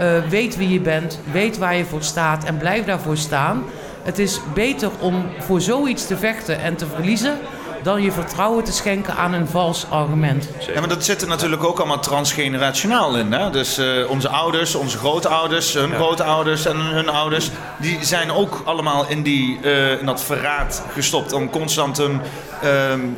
[0.00, 3.64] Uh, weet wie je bent, weet waar je voor staat en blijf daarvoor staan.
[4.02, 7.38] Het is beter om voor zoiets te vechten en te verliezen
[7.84, 10.48] dan je vertrouwen te schenken aan een vals argument.
[10.74, 13.32] Ja, maar dat zit er natuurlijk ook allemaal transgenerationaal in.
[13.32, 13.50] Hè?
[13.50, 15.94] Dus uh, onze ouders, onze grootouders, hun ja.
[15.94, 17.50] grootouders en hun ouders...
[17.80, 21.32] die zijn ook allemaal in, die, uh, in dat verraad gestopt...
[21.32, 22.20] om constant hun
[22.64, 22.70] uh,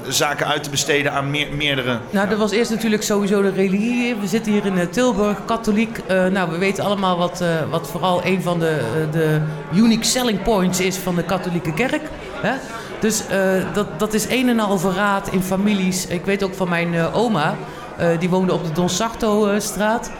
[0.09, 1.99] zaken uit te besteden aan meer, meerdere...
[2.11, 4.15] Nou, dat was eerst natuurlijk sowieso de religie.
[4.15, 6.01] We zitten hier in Tilburg, katholiek.
[6.09, 8.81] Nou, we weten allemaal wat, wat vooral een van de,
[9.11, 9.41] de
[9.75, 12.03] unique selling points is van de katholieke kerk.
[12.41, 12.55] Hè?
[12.99, 16.07] Dus uh, dat, dat is een en al verraad in families.
[16.07, 17.55] Ik weet ook van mijn uh, oma,
[18.01, 20.11] uh, die woonde op de Don Sarto-straat.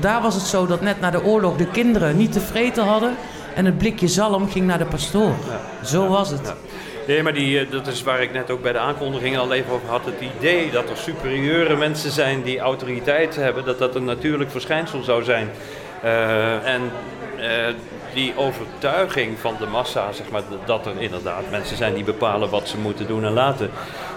[0.00, 3.14] daar was het zo dat net na de oorlog de kinderen niet tevreden hadden.
[3.54, 5.32] En het blikje zalm ging naar de pastoor.
[5.48, 5.86] Ja.
[5.86, 6.40] Zo was het.
[6.44, 6.54] Ja.
[7.06, 9.88] Nee, maar die, dat is waar ik net ook bij de aankondiging al even over
[9.88, 10.04] had.
[10.04, 15.02] Het idee dat er superieure mensen zijn die autoriteit hebben, dat dat een natuurlijk verschijnsel
[15.02, 15.50] zou zijn.
[16.64, 16.90] en
[18.16, 22.68] die overtuiging van de massa, zeg maar, dat er inderdaad mensen zijn die bepalen wat
[22.68, 23.70] ze moeten doen en laten,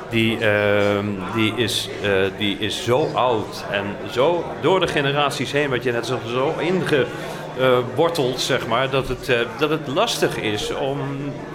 [0.09, 0.99] die, uh,
[1.35, 5.91] die, is, uh, die is zo oud en zo door de generaties heen, wat je
[5.91, 6.19] net zo,
[7.59, 10.97] zo ingeworteld, zeg maar, dat het, uh, dat het lastig is om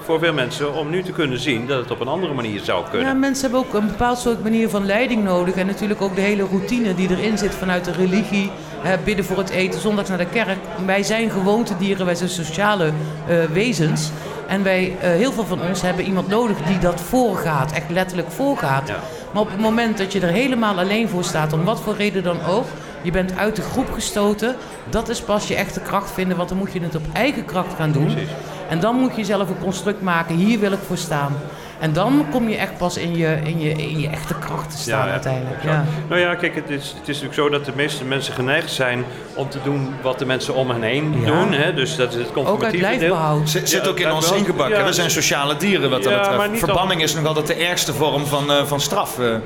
[0.04, 2.84] voor veel mensen om nu te kunnen zien dat het op een andere manier zou
[2.90, 3.08] kunnen.
[3.08, 6.20] Ja, mensen hebben ook een bepaald soort manier van leiding nodig en natuurlijk ook de
[6.20, 8.50] hele routine die erin zit vanuit de religie.
[8.80, 10.58] Hè, bidden voor het eten, zondags naar de kerk.
[10.86, 12.86] Wij zijn gewoontedieren, wij zijn sociale
[13.28, 14.10] uh, wezens.
[14.46, 18.88] En wij, heel veel van ons hebben iemand nodig die dat voorgaat, echt letterlijk voorgaat.
[18.88, 19.00] Ja.
[19.32, 22.22] Maar op het moment dat je er helemaal alleen voor staat, om wat voor reden
[22.22, 22.66] dan ook,
[23.04, 24.56] je bent uit de groep gestoten,
[24.90, 27.74] dat is pas je echte kracht vinden, want dan moet je het op eigen kracht
[27.74, 28.04] gaan doen.
[28.04, 28.30] Precies.
[28.68, 31.32] En dan moet je zelf een construct maken, hier wil ik voor staan.
[31.78, 34.76] En dan kom je echt pas in je, in je, in je echte kracht te
[34.76, 35.62] staan Ja, uiteindelijk.
[35.62, 35.84] Ja.
[36.08, 39.04] Nou ja, kijk, het is, het is natuurlijk zo dat de meeste mensen geneigd zijn
[39.34, 41.26] om te doen wat de mensen om hen heen Ja.
[41.26, 41.52] doen.
[41.52, 41.74] Hè?
[41.74, 42.98] Dus dat is het conformatieve deel.
[42.98, 43.50] lijfbehoud.
[43.50, 44.78] Zit, zit Ja, ook in ons ingebakken.
[44.78, 44.84] Ja.
[44.84, 46.50] We zijn sociale dieren wat dat betreft.
[46.50, 49.18] niet Verbanning is nog altijd de ergste vorm van, eh, van straf.
[49.18, 49.34] eh.
[49.34, 49.40] Eh,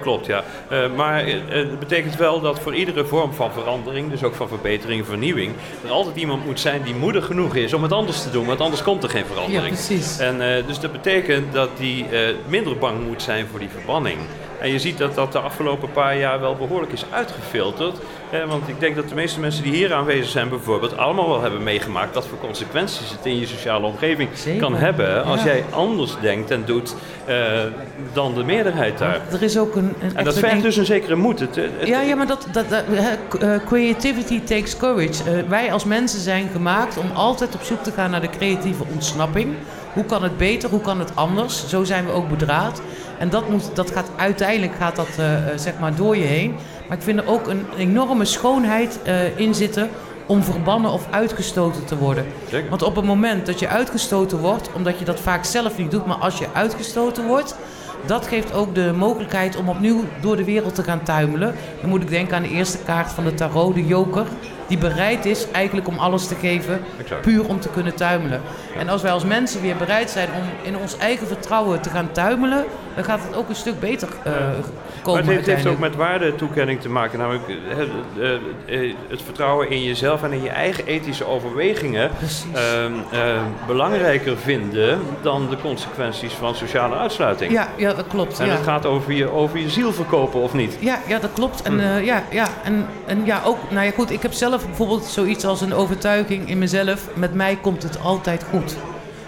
[0.00, 0.42] klopt, ja.
[0.68, 5.00] Eh, maar het betekent wel dat voor iedere vorm van verandering, dus ook van verbetering
[5.00, 5.52] en vernieuwing,
[5.84, 8.60] er altijd iemand moet zijn die moedig genoeg is om het anders te doen, want
[8.60, 9.62] anders komt er geen verandering.
[9.62, 10.18] Ja, precies.
[10.18, 14.18] En eh, dus dat betekent dat die eh, minder bang moet zijn voor die verbanning.
[14.60, 17.96] En je ziet dat dat de afgelopen paar jaar wel behoorlijk is uitgefilterd.
[18.30, 21.40] Eh, want ik denk dat de meeste mensen die hier aanwezig zijn bijvoorbeeld allemaal wel
[21.42, 24.60] hebben meegemaakt wat voor consequenties het in je sociale omgeving Zeker.
[24.60, 25.46] kan hebben als Ja.
[25.46, 26.94] jij anders denkt en doet
[27.24, 27.36] eh,
[28.12, 29.20] dan de meerderheid daar.
[29.32, 31.40] Er is ook een, een En dat vergt dus een zekere moed.
[31.40, 32.84] Het, het- Ja, ja, maar dat, dat, dat,
[33.40, 35.22] eh, creativity takes courage.
[35.30, 38.84] Eh, wij als mensen zijn gemaakt om altijd op zoek te gaan naar de creatieve
[38.92, 39.54] ontsnapping.
[39.96, 40.70] Hoe kan het beter?
[40.70, 41.68] Hoe kan het anders?
[41.68, 42.80] Zo zijn we ook bedraad.
[43.18, 46.54] En dat, moet, dat gaat uiteindelijk gaat dat, eh, eh, zeg maar door je heen.
[46.88, 49.88] Maar ik vind er ook een enorme schoonheid eh, in zitten
[50.26, 52.26] om verbannen of uitgestoten te worden.
[52.50, 52.68] Zeker.
[52.68, 56.06] Want op het moment dat je uitgestoten wordt, omdat je dat vaak zelf niet doet,
[56.06, 57.56] maar als je uitgestoten wordt,
[58.06, 61.54] dat geeft ook de mogelijkheid om opnieuw door de wereld te gaan tuimelen.
[61.80, 64.26] Dan moet ik denken aan de eerste kaart van de tarot, de joker,
[64.66, 67.20] die bereid is eigenlijk om alles te geven, Exact.
[67.20, 68.40] puur om te kunnen tuimelen.
[68.78, 72.12] En als wij als mensen weer bereid zijn om in ons eigen vertrouwen te gaan
[72.12, 72.64] tuimelen,
[72.94, 74.34] dan gaat het ook een stuk beter Maar
[75.02, 77.18] komen het heeft, ook met waardetoekenning te maken.
[77.18, 78.34] Namelijk eh, eh,
[78.66, 82.10] eh, het vertrouwen in jezelf en in je eigen ethische overwegingen
[82.52, 87.52] ehm, eh, belangrijker vinden dan de consequenties van sociale uitsluiting.
[87.52, 88.38] Ja, ja, dat klopt.
[88.38, 88.52] En ja.
[88.52, 90.76] het gaat over je, over je ziel verkopen of niet.
[90.80, 91.62] Ja, ja, dat klopt.
[91.62, 95.04] En, eh, ja, ja, en, en ja, ook, nou ja, goed, ik heb zelf bijvoorbeeld
[95.04, 97.08] zoiets als een overtuiging in mezelf.
[97.14, 98.76] Met mij komt het altijd goed.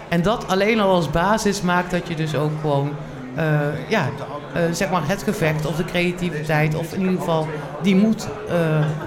[0.09, 2.91] En dat alleen al als basis maakt dat je dus ook gewoon,
[3.35, 3.45] eh,
[3.87, 4.09] ja,
[4.53, 7.47] eh, zeg maar het gevecht of de creativiteit of in ieder geval
[7.81, 8.55] die moed eh,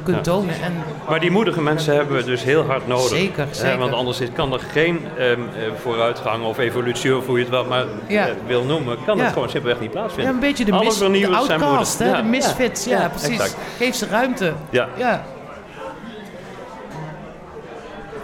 [0.03, 0.23] kunt Ja.
[0.23, 0.55] tonen.
[0.63, 0.73] En
[1.09, 3.09] Maar die moedige mensen hebben we dus heel hard nodig.
[3.09, 3.79] Zeker, zeker.
[3.79, 5.39] want anders kan er geen ehm, eh,
[5.83, 8.27] vooruitgang of evolutie, of hoe je het wel maar Ja.
[8.47, 9.23] wil noemen, kan Ja.
[9.25, 10.27] het gewoon simpelweg niet plaatsvinden.
[10.33, 12.85] ja, een beetje de, mis, de outcast, hè, de misfits.
[12.85, 13.29] Ja, precies.
[13.29, 13.57] exact.
[13.79, 14.53] Geef ze ruimte.
[14.71, 14.89] Ja.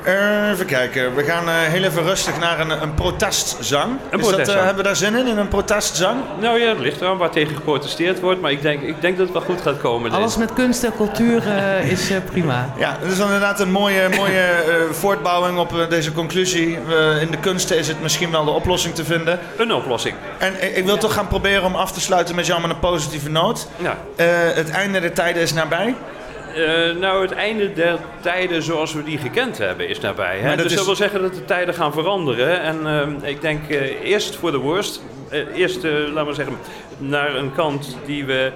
[0.09, 3.85] Eh, even kijken, we gaan eh, heel even rustig naar een, een protestzang.
[3.85, 4.59] Een Is dat, protestzang.
[4.59, 6.21] eh, hebben we daar zin in, in een protestzang?
[6.41, 9.27] Nou ja, het ligt eraan waar tegen geprotesteerd wordt, maar ik denk, ik denk dat
[9.27, 10.11] het wel goed gaat komen.
[10.13, 12.69] Alles met kunst en cultuur eh, is eh, prima.
[12.79, 16.79] Ja, dat is dan inderdaad een mooie, mooie eh, voortbouwing op eh, deze conclusie.
[16.87, 19.39] We- in de kunsten is het misschien wel de oplossing te vinden.
[19.57, 20.15] Een oplossing.
[20.39, 22.79] En ik, ik wil toch gaan proberen om af te sluiten met jou met een
[22.79, 23.69] positieve noot.
[23.77, 23.97] Ja.
[24.17, 25.95] Eh, het einde der tijden is nabij.
[26.59, 30.39] Eh, nou, het einde der tijden zoals we die gekend hebben is nabij.
[30.39, 30.49] Hè?
[30.49, 32.61] Dat Dus is- dat wil zeggen dat de tijden gaan veranderen.
[32.61, 33.81] En ehm, ik denk eh,
[34.11, 35.03] eerst voor de worst.
[35.31, 36.57] Eh, eerst, eh, laten we zeggen,
[36.99, 38.51] naar een kant die we,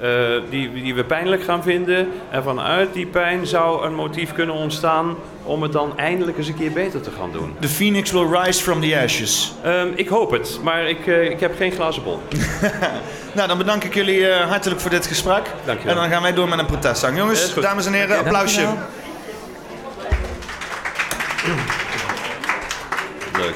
[0.00, 0.08] eh,
[0.50, 2.08] die, die we pijnlijk gaan vinden.
[2.30, 5.16] En vanuit die pijn zou een motief kunnen ontstaan
[5.46, 7.56] om het dan eindelijk eens een keer beter te gaan doen.
[7.60, 9.54] The phoenix will rise from the ashes.
[9.62, 12.20] Ehm, ik hoop het, maar ik, eh, ik heb geen glazen bol.
[13.32, 15.42] Nou, dan bedank ik jullie eh, hartelijk voor dit gesprek.
[15.64, 15.94] Dankjewel.
[15.94, 17.16] En dan gaan wij door met een protestzang.
[17.16, 18.66] Jongens, dames en heren, applausje.
[23.36, 23.54] Leuk.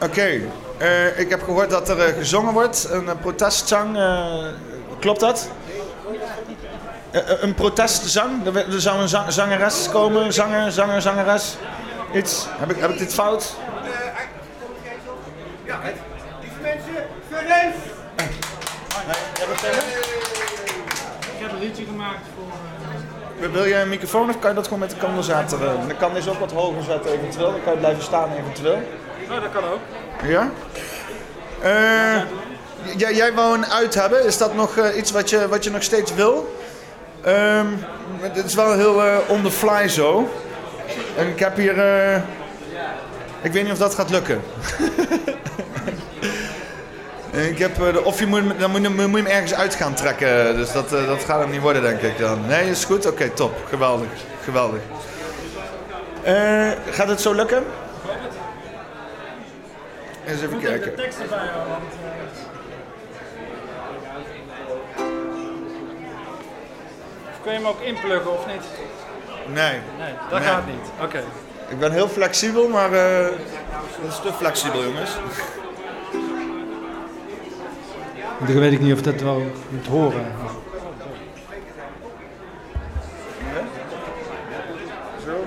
[0.00, 0.40] Oké,
[0.78, 3.96] eh, ik heb gehoord dat er gezongen wordt, een protestzang.
[3.96, 4.34] eh,
[5.00, 5.50] klopt dat?
[7.14, 8.46] Eh, eh, een protestzang?
[8.46, 11.56] Er, er zou een zang- zangeres komen, zanger, zanger, zangeres.
[12.14, 12.46] Iets?
[12.50, 13.54] Heb ik, heb ik dit fout?
[15.64, 15.78] Ja,
[16.40, 17.74] lieve mensen, verrens!
[21.36, 22.52] Ik heb een liedje gemaakt voor...
[23.38, 25.60] Wil- Wil je een microfoon of kan je dat gewoon met de condensator?
[25.62, 28.82] eh, Dan kan deze ook wat hoger zetten eventueel, dan kan je blijven staan eventueel.
[29.30, 29.80] Oh, dat kan ook.
[30.24, 30.50] Ja?
[31.62, 32.22] Eh,
[32.96, 34.24] jij, jij wou een uit hebben.
[34.26, 36.62] Is dat nog eh, iets wat je, wat je nog steeds wil?
[37.24, 37.66] Ehm
[38.20, 40.28] het is wel heel eh, on the fly zo.
[41.16, 41.78] En ik heb hier...
[41.78, 42.16] eh,
[43.42, 44.42] ik weet niet of dat gaat lukken.
[47.50, 49.74] ik heb, eh, of je moet, dan moet, je, hem- moet je hem ergens uit
[49.74, 50.56] gaan trekken.
[50.56, 52.46] Dus dat, dat gaat hem niet worden, denk ik dan.
[52.46, 53.06] Nee, is goed?
[53.06, 53.54] Oké, top.
[53.68, 54.08] Geweldig.
[54.44, 54.80] Geweldig.
[56.90, 57.64] Gaat het zo lukken?
[60.26, 60.92] Eens even kijken.
[67.44, 68.62] Kun je hem ook inpluggen of niet?
[69.46, 69.78] Nee.
[69.98, 70.48] Nee, dat Nee.
[70.48, 70.90] gaat niet.
[71.02, 71.22] Oké.
[71.68, 73.26] Ik ben heel flexibel, maar eh
[74.02, 75.10] dat is te flexibel, jongens.
[78.46, 80.26] Dan weet ik niet of dat wel moet horen.
[85.24, 85.44] Zo.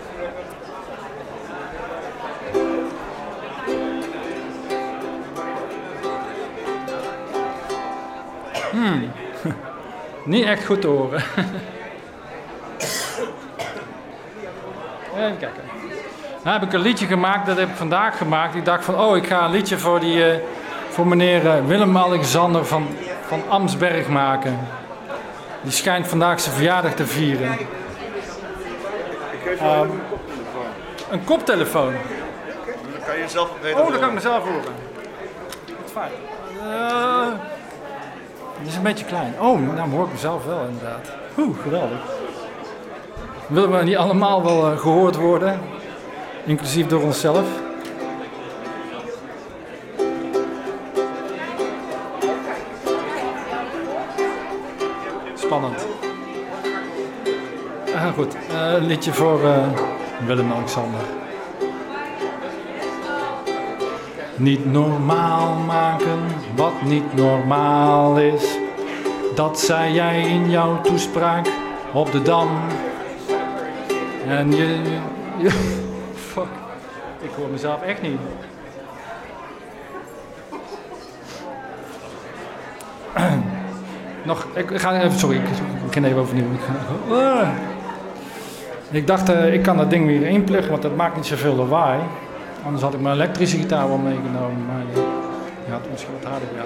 [8.71, 9.11] Hmm.
[10.25, 11.23] Niet echt goed te horen.
[15.17, 15.63] Even kijken.
[16.43, 18.55] Nou heb ik een liedje gemaakt, dat heb ik vandaag gemaakt.
[18.55, 20.39] Ik dacht van, oh, ik ga een liedje voor, die, eh,
[20.89, 22.87] voor meneer eh, Willem-Alexander van,
[23.27, 24.59] van Amsberg maken.
[25.61, 27.51] Die schijnt vandaag zijn verjaardag te vieren.
[27.51, 27.59] Ik
[29.43, 29.99] geef wel even een
[31.09, 31.93] Een koptelefoon.
[31.93, 34.73] Dan kan je zelf beter Oh, dan kan ik mezelf horen.
[35.81, 36.11] Wat fijn.
[36.59, 37.27] Eh,
[38.59, 39.33] die is een beetje klein.
[39.39, 41.11] Oh, nou hoor ik mezelf wel inderdaad.
[41.37, 42.16] Oeh, geweldig.
[43.47, 45.59] Willen we niet allemaal wel eh, gehoord worden?
[46.45, 47.45] Inclusief door onszelf?
[55.33, 55.85] Spannend.
[57.95, 59.67] Ah, goed, Eh, een liedje voor eh,
[60.25, 60.99] Willem-Alexander.
[64.35, 66.19] Niet normaal maken
[66.55, 68.57] wat niet normaal is.
[69.35, 71.47] Dat zei jij in jouw toespraak
[71.93, 72.49] op de dam.
[74.27, 75.49] En je.
[76.33, 76.47] fuck.
[77.21, 78.19] Ik hoor mezelf echt niet.
[84.23, 85.43] Nog, ik ga even, sorry, ik,
[85.89, 86.45] ken even overnieuw.
[86.51, 86.59] Ik,
[87.11, 89.05] Ah.
[89.05, 91.99] dacht, eh, ik kan dat ding weer inpluggen, want dat maakt niet zoveel lawaai.
[92.65, 95.01] Anders had ik mijn elektrische gitaar wel meegenomen, maar eh,
[95.67, 96.47] ja, het misschien wat harder.
[96.55, 96.65] Ja?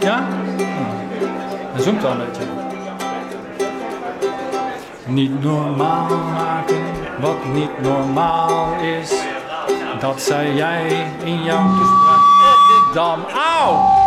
[0.00, 0.26] ja?
[1.72, 2.44] Hij zoemt wel een beetje.
[5.06, 6.82] Niet normaal maken
[7.20, 9.12] wat niet normaal is.
[10.00, 12.20] Dat zei jij in jouw toespraak
[12.94, 13.24] dam.
[13.24, 14.00] Auw!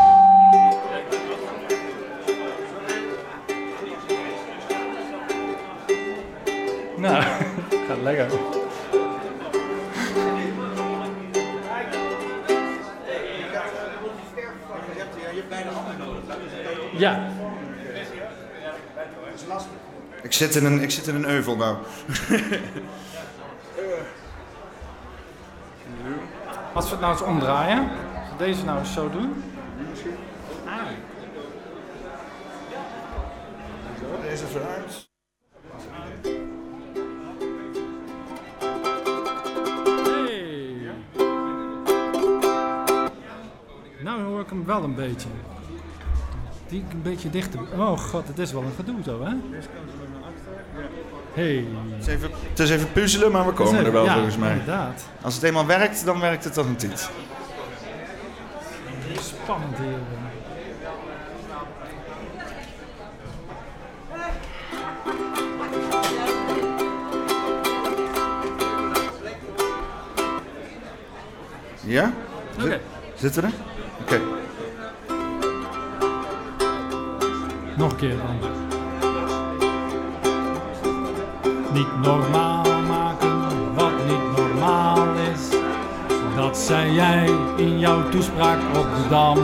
[6.96, 7.24] Nou,
[7.88, 8.65] gaat lekker.
[16.98, 17.30] Ja.
[20.22, 21.78] Ik zit in een, ik zit in een euvel nou.
[26.74, 29.44] Als we het nou eens omdraaien, als we deze nou eens zo doen.
[34.22, 35.10] Deze vooruit.
[40.04, 40.92] Hey.
[44.04, 45.28] Nou hoor ik hem wel een beetje.
[46.68, 47.60] Die een beetje dichter.
[47.78, 49.34] Oh god, het is wel een gedoe zo, hè?
[51.34, 51.66] Hey.
[51.90, 54.52] Het is even, het is even puzzelen, maar we komen er wel ja, volgens mij.
[54.52, 55.06] inderdaad.
[55.22, 57.10] Als het eenmaal werkt, dan werkt het toch een tijd.
[59.20, 59.98] Spannend hier.
[71.84, 72.12] Ja?
[72.58, 72.80] Zit- Oké.
[73.16, 73.54] Zitten we er?
[74.02, 74.22] Oké.
[77.78, 78.50] Nog een keer dan.
[81.74, 85.50] Niet normaal maken wat niet normaal is.
[86.36, 89.38] Dat zei jij in jouw toespraak op de Dam.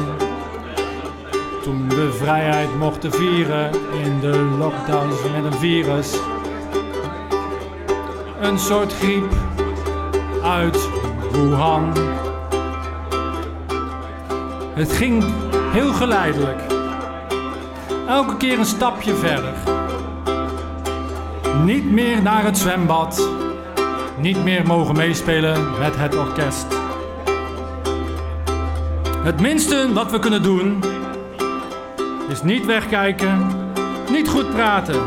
[1.62, 3.72] Toen we vrijheid mochten vieren
[4.04, 6.16] in de lockdowns met een virus.
[8.40, 9.34] Een soort griep
[10.44, 10.90] uit
[11.32, 11.94] Wuhan.
[14.74, 15.24] Het ging
[15.72, 16.71] heel geleidelijk.
[18.12, 19.54] Elke keer een stapje verder.
[21.64, 23.30] Niet meer naar het zwembad.
[24.18, 26.66] Niet meer mogen meespelen met het orkest.
[29.24, 30.84] Het minste wat we kunnen doen
[32.30, 33.48] is niet wegkijken,
[34.10, 35.02] niet goed praten,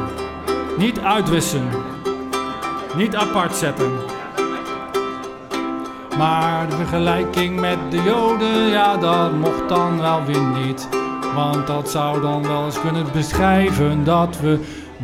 [0.78, 1.68] niet uitwissen,
[2.96, 3.92] niet apart zetten.
[6.18, 10.88] Maar de vergelijking met de Joden, ja, dat mocht dan wel weer niet.
[11.34, 14.58] Want dat zou dan wel eens kunnen beschrijven dat we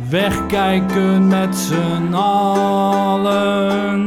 [0.09, 3.99] wegkijken met z'n allen.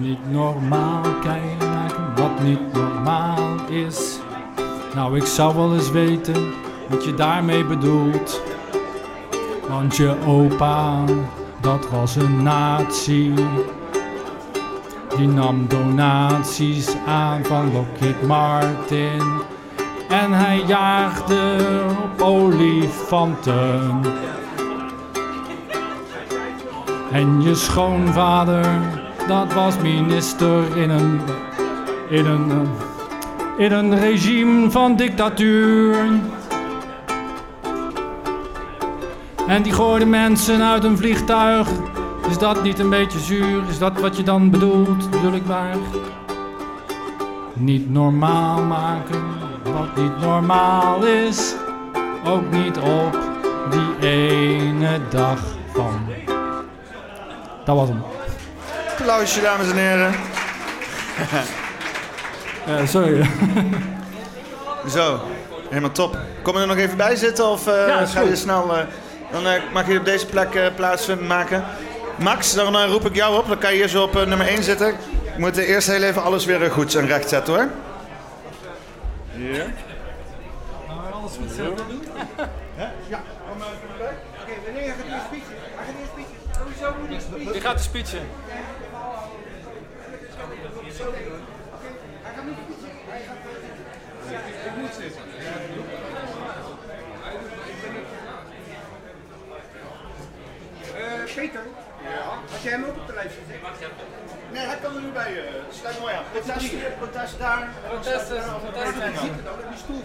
[0.00, 1.70] Niet normaal kijken
[2.16, 4.18] wat niet normaal is.
[4.94, 6.52] Nou, ik zou wel eens weten
[6.88, 8.42] wat je daarmee bedoelt.
[9.68, 11.04] Want je opa,
[11.60, 13.34] dat was een nazi.
[15.16, 19.22] Die nam donaties aan van Lockheed Martin.
[20.10, 21.56] En hij jaagde
[22.18, 24.00] olifanten.
[27.12, 28.66] En je schoonvader,
[29.28, 31.20] dat was minister in een,
[32.08, 32.68] in een,
[33.58, 35.96] in een regime van dictatuur.
[39.46, 41.68] En die gooide mensen uit een vliegtuig.
[42.28, 43.62] Is dat niet een beetje zuur?
[43.68, 45.76] Is dat wat je dan bedoelt, bedoel ik maar?
[47.54, 51.54] Niet normaal maken wat niet normaal is.
[52.24, 53.18] Ook niet op
[53.70, 55.38] die ene dag
[55.74, 56.08] van.
[57.64, 58.02] Dat was hem.
[58.98, 60.14] Applausje, dames en heren.
[62.66, 63.26] Eh, sorry.
[64.94, 65.20] Zo,
[65.68, 66.18] helemaal top.
[66.42, 68.76] Kom je er nog even bij zitten of eh, Ja, ga je snel...
[68.76, 68.84] eh,
[69.32, 69.42] dan
[69.72, 71.64] mag je op deze plek plaatsvinden maken.
[72.16, 73.48] Max, dan roep ik jou op.
[73.48, 74.88] Dan kan je hier zo op nummer 1 zitten.
[74.88, 77.68] Ik moet eh, eerst heel even alles weer goed en recht zetten hoor.
[79.40, 79.66] Ja.
[81.12, 82.02] alles goed zo doen?
[83.08, 83.22] Ja.
[84.42, 85.56] Oké, wanneer gaat die speechen?
[85.76, 86.36] Hij gaat eerst speechen.
[86.58, 87.52] Sowieso moet ik speechen.
[87.52, 88.20] Wie gaat de speechen?
[92.22, 92.98] Hij gaat niet speechen.
[93.08, 93.36] Hij gaat...
[94.66, 95.22] Ik moet zitten.
[100.96, 101.62] Eh, Peter.
[102.02, 102.38] Ja?
[102.50, 103.60] Had jij hem ook op de lijst gezet?
[104.54, 105.32] Nee, hij kan er nu bij.
[105.36, 105.44] eh,
[105.80, 106.24] sluit mooi aan.
[106.32, 107.62] Protest hier, protest daar.
[107.88, 108.38] Protest, daar.
[108.38, 110.02] eh, protest, Ja, eh, zie ik het ook, je stoel.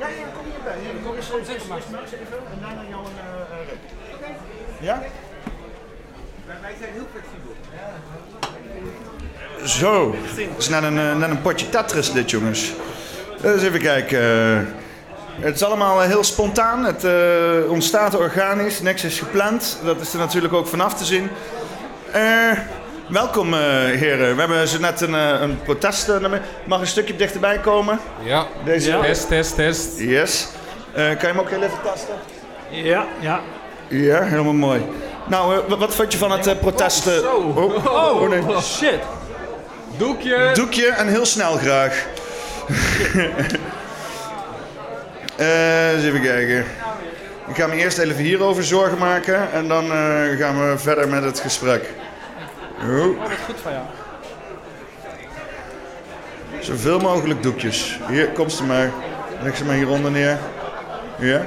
[0.00, 0.76] Ja, ja, kom hierbij.
[0.82, 1.78] Hier, kom eens zitten maar.
[1.78, 4.36] even en daarna jou een uh, red.
[4.88, 5.02] Ja?
[6.46, 7.54] Wij zijn heel flexibel.
[9.64, 10.10] Zo,
[10.48, 12.72] dat is net een, net een potje Tetris dit jongens.
[13.42, 14.18] Eens even kijken.
[15.40, 19.78] Het is allemaal heel spontaan, het eh, ontstaat organisch, niks is gepland.
[19.84, 21.30] Dat is er natuurlijk ook vanaf te zien.
[22.12, 22.50] Eh,
[23.08, 26.08] welkom eh, heren, we hebben zo net een, eh, een protest.
[26.08, 26.32] eh.
[26.64, 27.98] Mag een stukje dichterbij komen?
[28.22, 29.00] Ja, Deze, Ja.
[29.00, 29.88] test, test, test.
[29.98, 30.48] Yes.
[30.92, 32.14] Eh, kan je hem ook heel even testen?
[32.70, 33.40] Ja, ja.
[33.88, 34.82] Ja, helemaal mooi.
[35.28, 37.06] Nou, wat- wat vond je van het protest?
[37.06, 37.34] eh?
[37.34, 37.56] oh,
[37.86, 38.42] oh, nee.
[38.62, 38.98] shit.
[39.96, 40.50] Doekje.
[40.54, 42.04] Doekje en heel snel graag.
[45.36, 46.58] Eh, eens even kijken.
[47.48, 51.24] Ik ga me eerst even hierover zorgen maken en dan eh, gaan we verder met
[51.24, 51.90] het gesprek.
[52.82, 53.84] Oh, Oh, wat goed van jou.
[56.60, 57.98] zoveel mogelijk doekjes.
[58.08, 58.90] Hier, kom ze maar.
[59.42, 60.38] Leg ze maar hieronder neer.
[61.18, 61.46] Ja.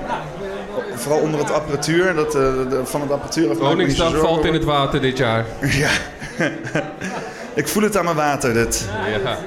[0.95, 2.14] Vooral onder het apparatuur.
[2.15, 3.56] Dat, eh, de- van het apparatuur.
[3.57, 5.45] Koningsdag valt in het water dit jaar.
[5.81, 5.89] Ja.
[7.53, 8.89] Ik voel het aan mijn water, dit.
[9.23, 9.38] Ja.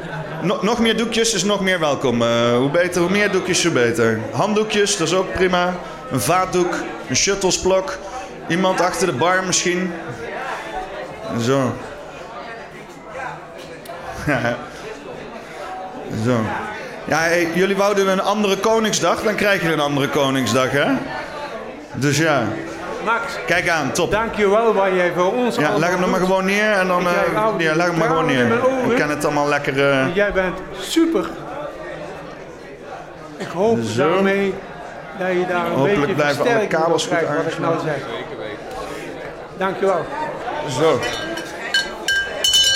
[0.43, 2.23] No- nog meer doekjes is nog meer welkom.
[2.23, 4.19] Eh, hoe, beter, hoe meer doekjes, hoe beter.
[4.31, 5.75] Handdoekjes, dat is ook prima.
[6.11, 6.75] Een vaatdoek,
[7.09, 7.99] een shuttlesblok.
[8.49, 9.93] Iemand achter de bar misschien.
[11.41, 11.73] Zo.
[16.25, 16.37] Zo.
[17.05, 20.87] Ja, hey, jullie wouden een andere Koningsdag, dan krijg je een andere Koningsdag, hè?
[21.95, 22.43] Dus ja.
[23.05, 23.23] Max.
[23.47, 24.11] Kijk aan, top.
[24.11, 27.07] Dankjewel wat jij voor ons Ja, leg hem nog maar gewoon neer en dan...
[27.37, 28.47] Oude ja, leg hem maar gewoon neer.
[28.91, 29.91] Ik kan het allemaal lekker...
[29.91, 31.27] eh, Jij bent super.
[33.37, 34.13] Ik hoop Zo.
[34.13, 34.55] daarmee
[35.19, 37.97] dat je daar een Hopelijk beetje blijven alle kabels goed wat ik nou zeg.
[39.57, 40.05] Dankjewel.
[40.69, 41.01] Zo.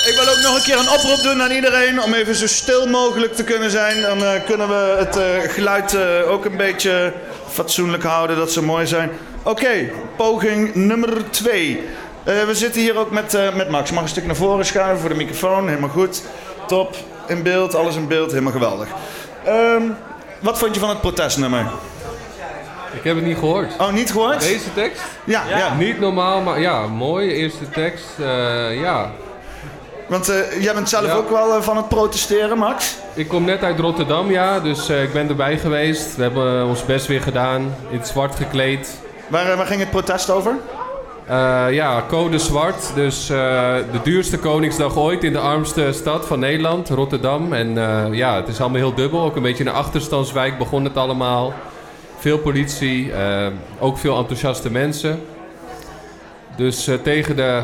[0.06, 2.86] Ik wil ook nog een keer een oproep doen aan iedereen om even zo stil
[2.86, 4.02] mogelijk te kunnen zijn.
[4.02, 7.12] Dan eh, kunnen we het eh, geluid eh, ook een beetje
[7.48, 8.36] fatsoenlijk houden.
[8.36, 9.10] Dat zou mooi zijn.
[9.42, 11.84] Oké, poging nummer twee.
[12.24, 13.90] Eh, we zitten hier ook met, met Max.
[13.90, 15.68] Mag een stuk naar voren schuiven voor de microfoon.
[15.68, 16.22] Helemaal goed.
[16.66, 16.96] Top.
[17.26, 18.30] In beeld, alles in beeld.
[18.30, 18.88] Helemaal geweldig.
[19.44, 19.82] Ehm,
[20.40, 21.66] wat vond je van het protestnummer?
[22.96, 23.72] Ik heb het niet gehoord.
[23.78, 24.40] Oh, niet gehoord?
[24.40, 25.02] Deze tekst?
[25.24, 25.74] Ja, ja.
[25.74, 27.30] Niet normaal, maar ja, mooi.
[27.30, 29.10] Eerste tekst, eh, ja.
[30.06, 32.96] Want eh, jij bent zelf ook wel eh, van het protesteren, Max?
[33.14, 36.16] Ik kom net uit Rotterdam, ja, dus eh, ik ben erbij geweest.
[36.16, 39.00] We hebben ons best weer gedaan, in het zwart gekleed.
[39.28, 40.54] Waar, waar ging het protest over?
[41.26, 42.90] Eh, ja, code zwart.
[42.94, 43.36] Dus eh,
[43.92, 47.52] de duurste Koningsdag ooit in de armste stad van Nederland, Rotterdam.
[47.52, 49.22] En eh, ja, het is allemaal heel dubbel.
[49.22, 51.52] Ook een beetje een achterstandswijk begon het allemaal.
[52.18, 53.46] Veel politie, eh,
[53.78, 55.20] ook veel enthousiaste mensen.
[56.56, 57.62] Dus eh, tegen de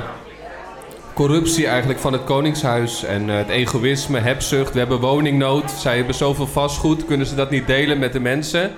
[1.15, 4.73] corruptie eigenlijk van het Koningshuis en eh, het egoïsme, hebzucht.
[4.73, 5.71] We hebben woningnood.
[5.71, 8.71] Zij hebben zoveel vastgoed, kunnen ze dat niet delen met de mensen.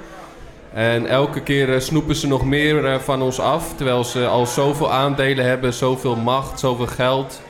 [0.72, 3.74] En elke keer eh, snoepen ze nog meer van ons af.
[3.76, 7.40] Terwijl ze al zoveel aandelen hebben, zoveel macht, zoveel geld.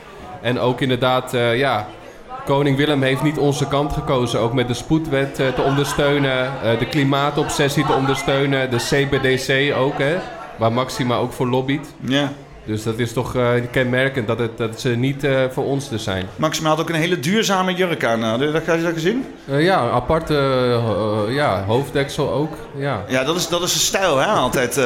[0.43, 1.87] En ook inderdaad, ja,
[2.45, 4.41] koning Willem heeft niet onze kant gekozen.
[4.41, 9.99] Ook met de spoedwet eh, te ondersteunen, eh, de klimaatobsessie te ondersteunen, de CBDC ook,
[9.99, 10.16] hè,
[10.59, 11.95] waar Maxima ook voor lobbyt.
[12.01, 12.33] Ja.
[12.65, 16.27] Dus dat is toch eh, kenmerkend dat, het, dat ze niet voor ons er zijn.
[16.37, 18.23] Maxima had ook een hele duurzame jurk aan.
[18.23, 19.25] Had je dat, had je dat gezien?
[19.47, 20.35] Ja, aparte
[21.29, 22.57] ja, hoofddeksel ook.
[22.77, 23.05] Ja.
[23.09, 24.81] Ja, dat is, dat is een stijl, hè, altijd.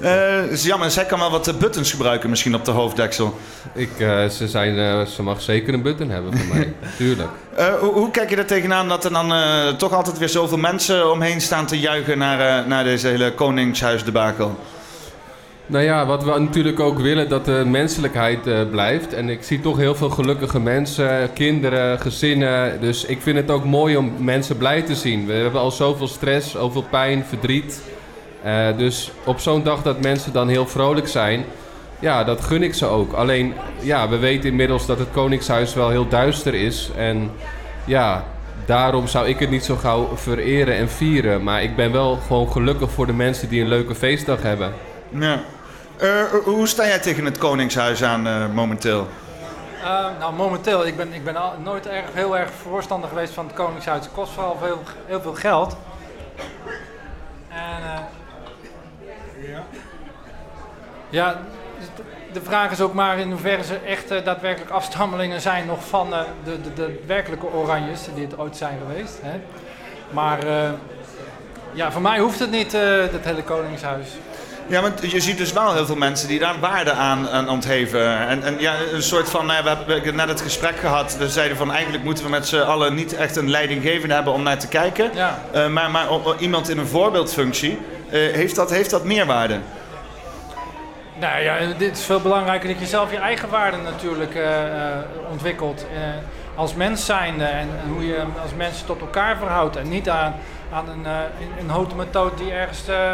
[0.00, 0.50] Eh.
[0.50, 3.38] Is jammer, zij kan wel wat eh, buttons gebruiken misschien op de hoofddeksel.
[3.74, 7.28] Ik, eh, ze, zijn, ze mag zeker een button hebben voor mij, tuurlijk.
[7.80, 9.32] Hoe, hoe kijk je er tegenaan dat er dan
[9.76, 14.56] toch altijd weer zoveel mensen omheen staan te juichen naar, naar deze hele Koningshuisdebakel?
[15.66, 19.14] Nou ja, wat we natuurlijk ook willen, dat de menselijkheid blijft.
[19.14, 22.80] En ik zie toch heel veel gelukkige mensen, kinderen, gezinnen.
[22.80, 25.26] Dus ik vind het ook mooi om mensen blij te zien.
[25.26, 27.80] We hebben al zoveel stress, zoveel pijn, verdriet.
[28.48, 31.44] Eh, dus op zo'n dag dat mensen dan heel vrolijk zijn,
[31.98, 33.12] ja, dat gun ik ze ook.
[33.12, 36.90] Alleen, ja, we weten inmiddels dat het Koningshuis wel heel duister is.
[36.96, 37.30] En
[37.84, 38.24] ja,
[38.66, 41.42] daarom zou ik het niet zo gauw vereren en vieren.
[41.42, 44.72] Maar ik ben wel gewoon gelukkig voor de mensen die een leuke feestdag hebben.
[45.08, 45.40] Ja.
[45.96, 49.08] Eh, hoe sta jij tegen het Koningshuis aan eh, momenteel?
[49.82, 53.46] Eh, nou, momenteel, ik ben, ik ben al, nooit erg, heel erg voorstander geweest van
[53.46, 54.04] het Koningshuis.
[54.04, 55.76] Het kost vooral veel, heel veel geld.
[57.48, 58.08] En,
[59.54, 59.58] eh,
[61.10, 61.40] ja,
[62.32, 66.14] de- vraag is ook maar in hoeverre ze echt eh, daadwerkelijk afstammelingen zijn nog van
[66.14, 69.18] eh, de, de, de werkelijke Oranjes die het ooit zijn geweest.
[69.22, 69.40] Hè.
[70.10, 70.70] Maar eh,
[71.72, 72.80] ja, voor mij hoeft het niet, eh
[73.12, 74.06] dat hele Koningshuis.
[74.66, 78.18] Ja, want je ziet dus wel heel veel mensen die daar waarde aan, aan ontheven.
[78.28, 81.16] En, en ja, een soort van, nou, we hebben net het gesprek gehad.
[81.16, 84.42] We zeiden van eigenlijk moeten we met z'n allen niet echt een leidinggevende hebben om
[84.42, 85.10] naar te kijken.
[85.14, 85.38] Ja.
[85.52, 86.06] Eh, maar maar
[86.38, 87.78] iemand in een voorbeeldfunctie,
[88.10, 89.58] heeft, dat, heeft dat meerwaarde?
[91.20, 94.62] Nou ja, dit is veel belangrijker dat je zelf je eigen waarden natuurlijk eh,
[94.92, 94.98] eh,
[95.30, 95.86] ontwikkelt.
[95.94, 96.00] eh,
[96.54, 99.76] als mens zijnde en, en hoe je als mens tot elkaar verhoudt.
[99.76, 100.34] En niet aan,
[100.72, 101.12] aan een, eh,
[101.60, 103.12] een, houten methode die ergens eh,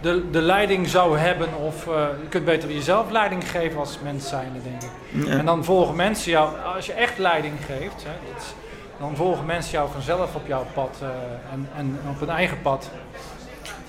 [0.00, 1.48] de, de leiding zou hebben.
[1.56, 1.92] Of eh,
[2.22, 5.26] je kunt beter jezelf leiding geven als mens zijnde, denk ik.
[5.26, 5.38] Ja.
[5.38, 8.54] En dan volgen mensen jou, als je echt leiding geeft, hè, is-
[9.00, 11.08] dan volgen mensen jou vanzelf op jouw pad eh,
[11.52, 12.90] en, en op hun eigen pad.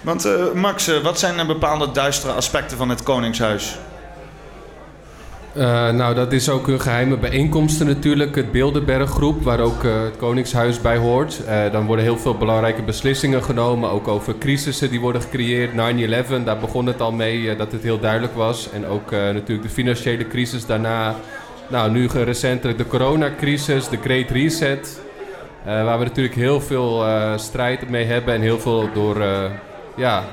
[0.01, 3.77] Want eh, Max, eh, wat zijn bepaalde duistere aspecten van het Koningshuis?
[5.53, 8.35] Eh, nou, dat is ook hun geheime bijeenkomsten natuurlijk.
[8.35, 11.41] Het Bilderberggroep, waar ook het Koningshuis bij hoort.
[11.71, 13.89] Dan worden heel veel belangrijke beslissingen genomen.
[13.89, 15.71] Ook over crisissen die worden gecreëerd.
[15.71, 18.69] 9-11, daar begon het al mee dat het heel duidelijk was.
[18.71, 21.15] En ook natuurlijk de financiële crisis daarna.
[21.67, 25.01] Nou, nu recentelijk de coronacrisis, de Great Reset.
[25.63, 27.05] waar we natuurlijk heel veel
[27.35, 28.33] strijd mee hebben.
[28.33, 29.17] En heel veel door...
[29.99, 30.23] eh, ja,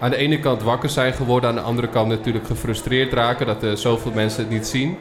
[0.00, 3.62] aan de ene kant wakker zijn geworden, aan de andere kant natuurlijk gefrustreerd raken dat
[3.62, 4.96] er zoveel mensen het niet zien.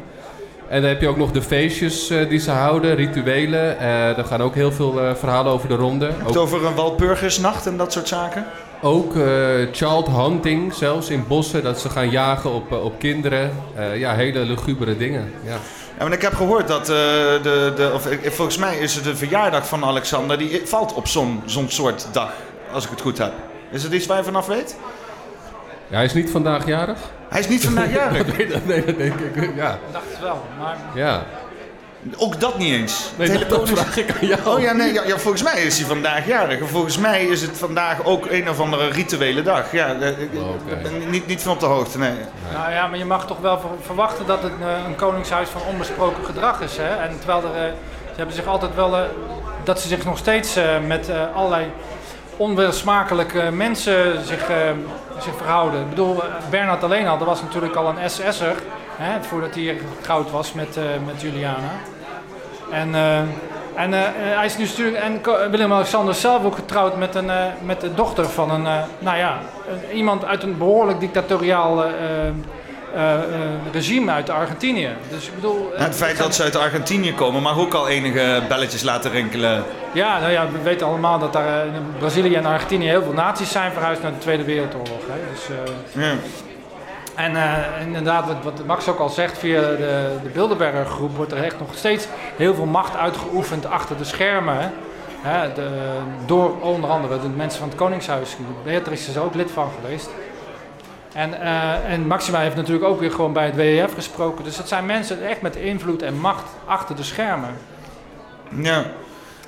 [0.68, 3.80] En dan heb je ook nog de feestjes eh, die ze houden, rituelen.
[3.80, 6.06] Eh er gaan ook heel veel eh, verhalen over de ronde.
[6.06, 8.46] Het Ook, over een Walpurgisnacht en dat soort zaken?
[8.84, 9.24] ook eh,
[9.72, 13.52] child hunting, zelfs in bossen, dat ze gaan jagen op, eh, op kinderen.
[13.76, 15.34] Eh, ja, hele lugubere dingen.
[15.46, 15.58] Ja.
[16.00, 19.16] Ja, maar ik heb gehoord dat eh, de, de, of, volgens mij is het de
[19.16, 22.34] verjaardag van Alexander, die valt op zo'n zo'n soort dag,
[22.74, 23.34] als ik het goed heb.
[23.74, 24.76] Is het iets waar je vanaf weet?
[25.88, 26.98] ja, hij is niet vandaag jarig?
[27.30, 28.38] Hij is niet vandaag jarig?
[28.38, 29.56] nee, dat, nee, dat denk ik.
[29.56, 29.72] Ja.
[29.72, 31.24] Ik dacht het wel, maar ja.
[32.18, 33.12] Ook dat niet eens.
[33.18, 34.40] Nee, dat, vraag ik aan jou.
[34.46, 36.60] Oh ja, nee, ja, ja, volgens mij is hij vandaag jarig.
[36.60, 39.72] En volgens mij is het vandaag ook een of andere rituele dag.
[39.72, 40.18] Ja, eh, ik-
[40.68, 42.12] ik ben niet, niet van op de hoogte, nee.
[42.54, 45.62] Nou ja, maar je mag toch wel ver- verwachten dat het eh, een koningshuis van
[45.70, 46.78] onbesproken gedrag is.
[46.78, 46.96] Hè?
[46.96, 47.72] En terwijl er, eh,
[48.06, 49.02] ze hebben zich altijd wel, eh,
[49.64, 51.66] dat ze zich nog steeds eh, met eh, allerlei
[52.38, 54.58] onwelsmakelijke mensen zich, eh,
[55.20, 55.82] zich verhouden.
[55.82, 58.56] Ik bedoel, Bernard alleen al, dat was natuurlijk al een SS'er,
[59.22, 61.72] voordat hij getrouwd was met, eh, met Juliana.
[62.72, 63.18] En, eh,
[63.76, 63.92] en
[64.38, 67.32] hij is nu natuurlijk, en Willem-Alexander zelf ook getrouwd met, een,
[67.64, 68.68] met de dochter van een,
[69.00, 69.38] nou ja,
[69.94, 71.84] iemand uit een behoorlijk dictatoriaal
[72.94, 73.22] eh, eh,
[73.72, 74.90] regime uit Argentinië.
[75.10, 75.56] Dus ik bedoel...
[75.72, 79.12] eh, Nou, het feit dat ze uit Argentinië komen mag ook al enige belletjes laten
[79.12, 79.64] rinkelen.
[79.92, 83.52] Ja, nou ja, we weten allemaal dat daar in Brazilië en Argentinië heel veel naties
[83.52, 85.02] zijn verhuisd naar de Tweede Wereldoorlog.
[85.08, 85.20] Hè.
[85.32, 85.48] Dus,
[86.04, 86.14] Ja.
[87.16, 87.36] En
[87.86, 91.60] inderdaad, wat, wat Max ook al zegt, via de, de Bilderberger groep wordt er echt
[91.60, 92.08] nog steeds
[92.38, 94.58] heel veel macht uitgeoefend achter de schermen.
[94.60, 94.68] Hè.
[95.22, 95.68] Hè, de,
[96.26, 98.36] door onder andere de mensen van het Koningshuis.
[98.64, 100.10] Beatrix is er ook lid van geweest.
[101.14, 104.44] En, eh, en Maxima heeft natuurlijk ook weer gewoon bij het WEF gesproken.
[104.44, 107.50] Dus het zijn mensen echt met invloed en macht achter de schermen.
[108.50, 108.84] Ja.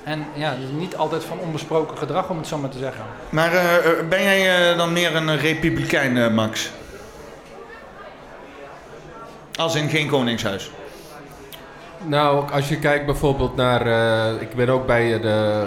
[0.04, 3.04] En ja, niet altijd van onbesproken gedrag, om het zo maar te zeggen.
[3.28, 6.70] Maar eh, eh, ben jij dan meer een republikein, eh, Max?
[9.56, 10.70] Als in geen koningshuis.
[12.04, 13.86] Nou, als je kijkt bijvoorbeeld naar...
[13.86, 15.64] eh, ik ben ook bij de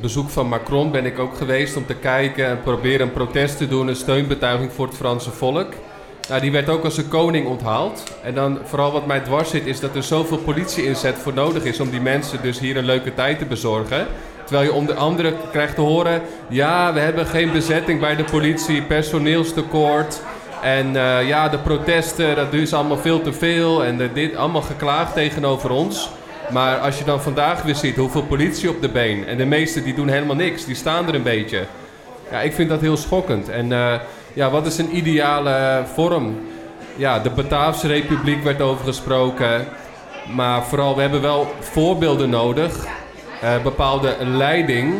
[0.00, 3.68] bezoek van Macron ben ik ook geweest om te kijken en proberen een protest te
[3.68, 5.72] doen, een steunbetuiging voor het Franse volk.
[6.28, 8.02] Nou, die werd ook als een koning onthaald.
[8.22, 11.80] En dan vooral wat mij dwars zit, is dat er zoveel politie-inzet voor nodig is
[11.80, 14.06] om die mensen dus hier een leuke tijd te bezorgen.
[14.44, 18.82] Terwijl je onder andere krijgt te horen, ja, we hebben geen bezetting bij de politie,
[18.82, 20.20] personeelstekort.
[20.62, 23.84] En eh, ja, de protesten, dat is allemaal veel te veel.
[23.84, 26.10] En er dit allemaal geklaagd tegenover ons.
[26.50, 29.26] Maar als je dan vandaag weer ziet hoeveel politie op de been.
[29.26, 31.64] En de meesten die doen helemaal niks, die staan er een beetje.
[32.30, 33.48] Ja, ik vind dat heel schokkend.
[33.48, 33.94] En eh,
[34.32, 36.40] ja, wat is een ideale vorm?
[36.96, 39.66] Ja, de Bataafse Republiek werd over gesproken.
[40.34, 42.86] Maar vooral, we hebben wel voorbeelden nodig.
[43.40, 44.94] eh, bepaalde leiding.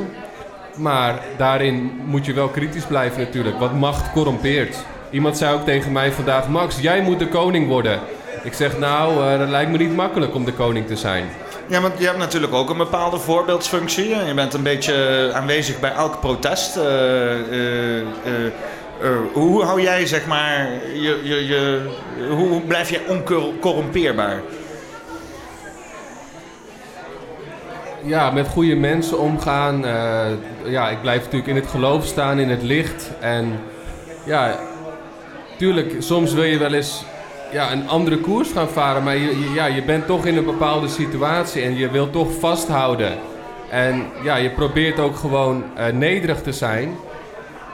[0.77, 3.59] Maar daarin moet je wel kritisch blijven natuurlijk.
[3.59, 4.77] Want macht corrompeert.
[5.11, 6.49] Iemand zei ook tegen mij vandaag...
[6.49, 8.01] Max, jij moet de koning worden.
[8.49, 11.25] Ik zeg, nou, eh, dat lijkt me niet makkelijk om de koning te zijn.
[11.67, 14.09] Ja, want je hebt natuurlijk ook een bepaalde voorbeeldsfunctie.
[14.09, 16.77] Je bent een beetje aanwezig bij elk protest.
[16.77, 18.07] Eh, eh, eh,
[19.03, 21.81] eh, hoe hou jij, zeg maar, je, je, je,
[22.31, 24.41] hoe blijf jij oncorrumpeerbaar?
[28.03, 29.87] Ja, met goede mensen omgaan.
[29.87, 30.27] Eh,
[30.65, 33.11] ja, ik blijf natuurlijk in het geloof staan, in het licht.
[33.21, 33.61] En
[34.25, 34.59] ja,
[35.59, 37.05] tuurlijk, soms wil je wel eens
[37.51, 39.03] ja, een andere koers gaan varen.
[39.03, 43.19] Maar je, ja, je bent toch in een bepaalde situatie en je wilt toch vasthouden.
[43.71, 46.97] En ja, je probeert ook gewoon eh, nederig te zijn.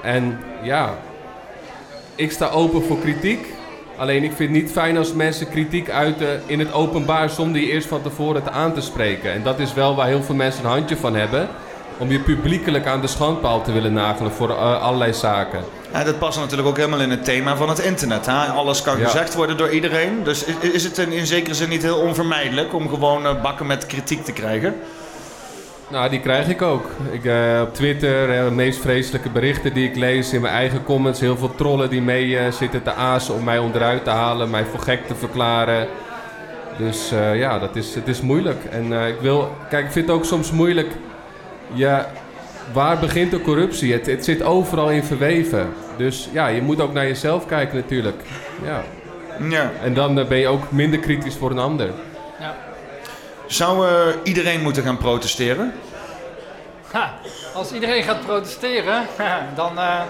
[0.03, 0.95] En ja,
[2.15, 3.47] ik sta open voor kritiek.
[3.97, 7.71] Alleen ik vind het niet fijn als mensen kritiek uiten in het openbaar zonder je
[7.71, 9.33] eerst van tevoren te aan te spreken.
[9.33, 11.49] En dat is wel waar heel veel mensen een handje van hebben.
[11.99, 15.65] Om je publiekelijk aan de schandpaal te willen nagelen voor eh, allerlei zaken.
[15.93, 18.27] Ja, dat past natuurlijk ook helemaal in het thema van het internet.
[18.27, 18.33] Hè?
[18.47, 19.05] Alles kan Ja.
[19.05, 20.23] gezegd worden door iedereen.
[20.25, 23.87] Dus is het in, in zekere zin niet heel onvermijdelijk om gewoon eh, bakken met
[23.87, 24.75] kritiek te krijgen?
[25.89, 26.87] Nou, die krijg ik ook.
[27.11, 31.21] Ik, eh, op Twitter, de meest vreselijke berichten die ik lees in mijn eigen comments.
[31.21, 34.81] Heel veel trollen die mee zitten te azen om mij onderuit te halen, mij voor
[34.81, 35.87] gek te verklaren.
[36.79, 38.65] Dus ja, dat is, het is moeilijk.
[38.71, 40.89] En ik wil, kijk, ik vind het ook soms moeilijk.
[41.73, 42.11] Ja,
[42.73, 43.93] waar begint de corruptie?
[43.93, 45.73] Het, het zit overal in verweven.
[45.97, 48.23] Dus ja, je moet ook naar jezelf kijken natuurlijk.
[48.65, 48.83] Ja.
[49.49, 49.71] Ja.
[49.83, 51.91] En dan eh, ben je ook minder kritisch voor een ander.
[53.47, 55.73] Zou eh, iedereen moeten gaan protesteren?
[56.91, 57.15] Ha,
[57.55, 59.07] als iedereen gaat protesteren,
[59.55, 60.01] dan, eh,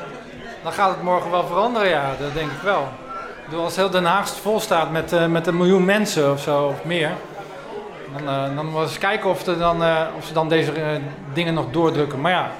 [0.62, 2.88] dan gaat het morgen wel veranderen, ja, dat denk ik wel.
[3.42, 6.40] Ik bedoel, als heel Den Haag vol staat met, eh, met een miljoen mensen of
[6.40, 7.10] zo, of meer,
[8.16, 10.86] dan, eh, dan moet eens kijken of, er dan, eh, of ze dan deze eh,
[11.32, 12.20] dingen nog doordrukken.
[12.20, 12.50] Maar ja,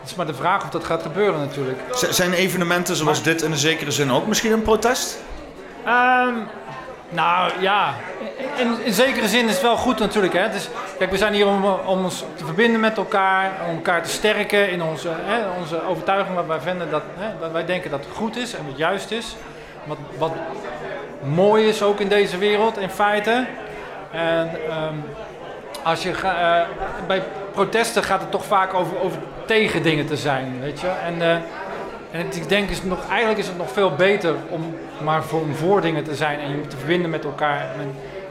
[0.00, 1.78] het is maar de vraag of dat gaat gebeuren natuurlijk.
[1.90, 5.18] Z- zijn evenementen zoals dit in een zekere zin ook misschien een protest?
[5.84, 6.34] Ehm,
[7.08, 7.94] nou ja,
[8.56, 10.32] in, in zekere zin is het wel goed natuurlijk.
[10.32, 10.50] Hè?
[10.50, 10.68] Dus,
[10.98, 14.70] kijk, we zijn hier om, om ons te verbinden met elkaar, om elkaar te sterken
[14.70, 18.36] in onze, hè, onze overtuiging wat wij vinden dat hè, wij denken dat het goed
[18.36, 19.36] is en wat juist is.
[19.84, 20.32] Wat, wat
[21.22, 23.46] mooi is ook in deze wereld in feite.
[24.12, 24.94] En ehm,
[25.82, 26.60] als je eh,
[27.06, 27.22] bij
[27.52, 30.86] protesten gaat het toch vaak over, over tegen dingen te zijn, weet je.
[31.06, 31.34] En, eh,
[32.10, 35.22] en ik denk is nog, eigenlijk is het nog veel beter om maar
[35.52, 37.66] voor, dingen te zijn en je te verbinden met elkaar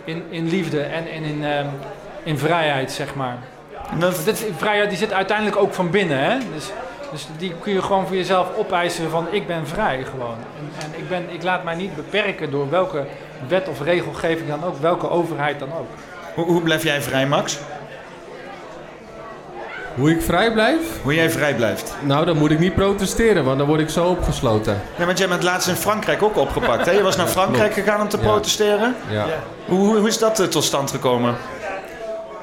[0.04, 1.66] in, in liefde en, en in, ehm,
[2.24, 3.38] in vrijheid, zeg maar.
[4.00, 6.38] Want Dit, vrijheid die zit uiteindelijk ook van binnen, hè.
[6.54, 6.72] Dus,
[7.12, 10.36] dus die kun je gewoon voor jezelf opeisen van ik ben vrij gewoon.
[10.58, 13.06] En, en ik, ben, ik laat mij niet beperken door welke
[13.48, 15.88] wet of regelgeving dan ook, welke overheid dan ook.
[16.36, 17.58] Hoe, hoe blijf jij vrij, Max?
[19.96, 20.80] Hoe ik vrij blijf?
[21.02, 21.94] Hoe jij vrij blijft?
[22.02, 24.82] Nou, dan moet ik niet protesteren, want dan word ik zo opgesloten.
[24.98, 26.86] Ja, want jij bent laatst in Frankrijk ook opgepakt.
[26.86, 26.92] Hè?
[26.92, 27.88] Je was naar Frankrijk Klopt.
[27.88, 28.24] gegaan om te Ja.
[28.24, 28.96] protesteren.
[29.10, 29.26] Ja.
[29.68, 31.36] Hoe, hoe, hoe is dat eh, tot stand gekomen?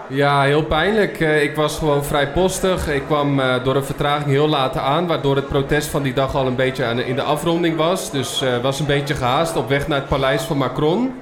[0.09, 1.21] Ja, heel pijnlijk.
[1.21, 2.89] Eh, Ik was gewoon vrij postig.
[2.89, 6.35] Ik kwam eh, door een vertraging heel laat aan, waardoor het protest van die dag
[6.35, 8.11] al een beetje in de afronding was.
[8.11, 11.13] Dus eh was een beetje gehaast op weg naar het paleis van Macron.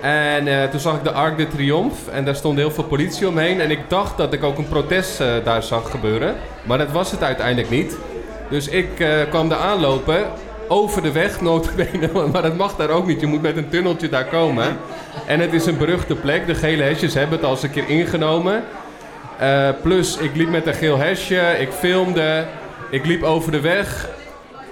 [0.00, 3.60] En toen zag ik de Arc de Triomphe en daar stond heel veel politie omheen.
[3.60, 6.34] En ik dacht dat ik ook een protest daar zag gebeuren.
[6.62, 7.96] Maar dat was het uiteindelijk niet.
[8.50, 8.88] Dus ik
[9.30, 10.24] kwam daar aanlopen,
[10.68, 12.10] over de weg, notabene.
[12.32, 13.20] Maar dat mag daar ook niet.
[13.20, 14.76] Je moet met een tunneltje daar komen.
[15.26, 16.46] En het is een beruchte plek.
[16.46, 18.64] De gele hesjes hebben het al eens een keer ingenomen.
[19.38, 22.46] Eh, plus, ik liep met een geel hesje, ik filmde,
[22.90, 24.08] ik liep over de weg.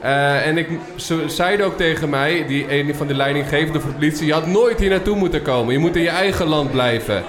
[0.01, 3.97] Eh, en ik, ze zeiden ook tegen mij, die een van de leidinggevenden voor de
[3.97, 4.27] politie...
[4.27, 7.23] je had nooit hier naartoe moeten komen, je moet in je eigen land blijven.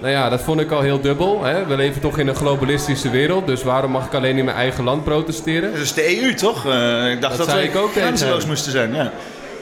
[0.00, 1.44] Nou ja, dat vond ik al heel dubbel.
[1.44, 1.66] Hè?
[1.66, 4.84] We leven toch in een globalistische wereld, dus waarom mag ik alleen in mijn eigen
[4.84, 5.72] land protesteren?
[5.72, 6.66] Dat is de EU, toch?
[6.66, 8.94] Eh, ik dacht dat, zei we ik ook grenzeloos moesten zijn.
[8.94, 9.12] Ja.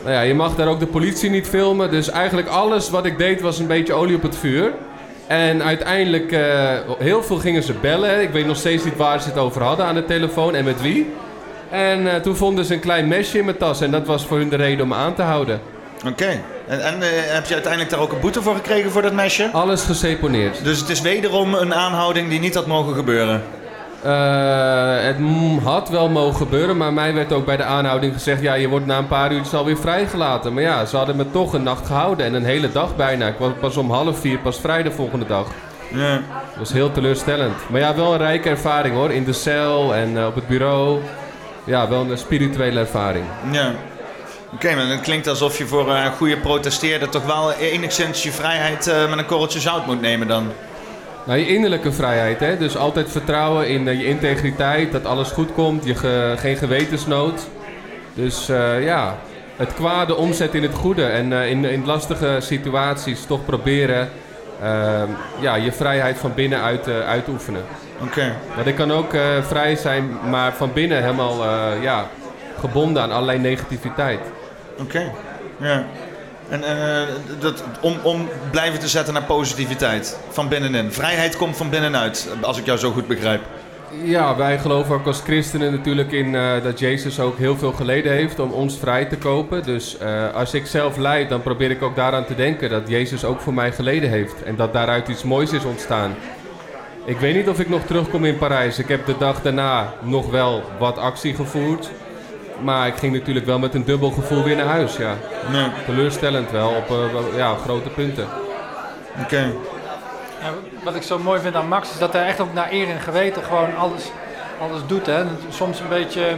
[0.02, 1.90] Nou ja, je mag daar ook de politie niet filmen.
[1.90, 4.72] Dus eigenlijk alles wat ik deed was een beetje olie op het vuur.
[5.26, 8.22] En uiteindelijk, eh, heel veel gingen ze bellen.
[8.22, 10.80] Ik weet nog steeds niet waar ze het over hadden aan de telefoon en met
[10.80, 11.12] wie.
[11.70, 13.80] En eh, toen vonden ze een klein mesje in mijn tas.
[13.80, 15.60] En dat was voor hun de reden om me aan te houden.
[16.06, 16.40] Oké.
[16.66, 19.50] En, en eh, heb je uiteindelijk daar ook een boete voor gekregen voor dat mesje?
[19.52, 20.64] Alles geseponeerd.
[20.64, 23.42] Dus het is wederom een aanhouding die niet had mogen gebeuren?
[24.02, 25.16] Eh, het
[25.62, 28.40] had wel mogen gebeuren, maar mij werd ook bij de aanhouding gezegd...
[28.42, 30.52] ja, je wordt na een paar uurtjes alweer vrijgelaten.
[30.52, 33.26] Maar ja, ze hadden me toch een nacht gehouden en een hele dag bijna.
[33.26, 35.46] Ik was pas om half vier pas vrij de volgende dag.
[35.92, 36.14] Ja.
[36.14, 37.54] Dat was heel teleurstellend.
[37.70, 39.10] Maar ja, wel een rijke ervaring hoor.
[39.10, 41.00] In de cel en eh, op het bureau.
[41.64, 43.24] Ja, wel een spirituele ervaring.
[43.50, 43.72] Ja.
[44.54, 48.86] Oké, maar het klinkt alsof je voor een goede protesteerder toch wel enigszins je vrijheid
[48.86, 50.52] eh, met een korreltje zout moet nemen dan.
[51.24, 52.56] Nou, je innerlijke vrijheid, hè.
[52.58, 57.40] Dus altijd vertrouwen in eh, je integriteit, dat alles goed komt, je ge- geen gewetensnood.
[58.14, 59.16] Dus eh, ja,
[59.56, 61.04] het kwade omzetten in het goede.
[61.04, 64.08] En in, in lastige situaties toch proberen
[64.62, 65.02] eh,
[65.40, 67.62] ja, je vrijheid van binnenuit eh uit te oefenen.
[68.02, 68.32] Oké.
[68.54, 69.10] Want ik kan ook
[69.46, 71.44] vrij zijn, maar van binnen helemaal
[71.80, 72.06] ja,
[72.60, 74.20] gebonden aan allerlei negativiteit.
[74.78, 75.10] Oké.
[75.60, 75.84] Ja.
[76.48, 77.08] En eh,
[77.40, 80.92] dat, om, om blijven te zetten naar positiviteit van binnenin.
[80.92, 83.40] Vrijheid komt van binnenuit, als ik jou zo goed begrijp.
[84.02, 88.12] Ja, wij geloven ook als christenen natuurlijk in eh, dat Jezus ook heel veel geleden
[88.12, 89.62] heeft om ons vrij te kopen.
[89.62, 93.24] Dus eh, als ik zelf leid, dan probeer ik ook daaraan te denken dat Jezus
[93.24, 94.42] ook voor mij geleden heeft.
[94.42, 96.14] En dat daaruit iets moois is ontstaan.
[97.04, 98.78] Ik weet niet of ik nog terugkom in Parijs.
[98.78, 101.90] Ik heb de dag daarna nog wel wat actie gevoerd.
[102.60, 105.14] Maar ik ging natuurlijk wel met een dubbel gevoel weer naar huis, ja.
[105.86, 108.26] Teleurstellend wel, op eh, ja, grote punten.
[109.22, 109.52] Oké.
[110.42, 110.50] Ja,
[110.84, 113.00] wat ik zo mooi vind aan Max is dat hij echt ook naar eer en
[113.00, 114.10] geweten gewoon alles,
[114.60, 115.06] alles doet.
[115.06, 115.24] Hè.
[115.48, 116.36] Soms een beetje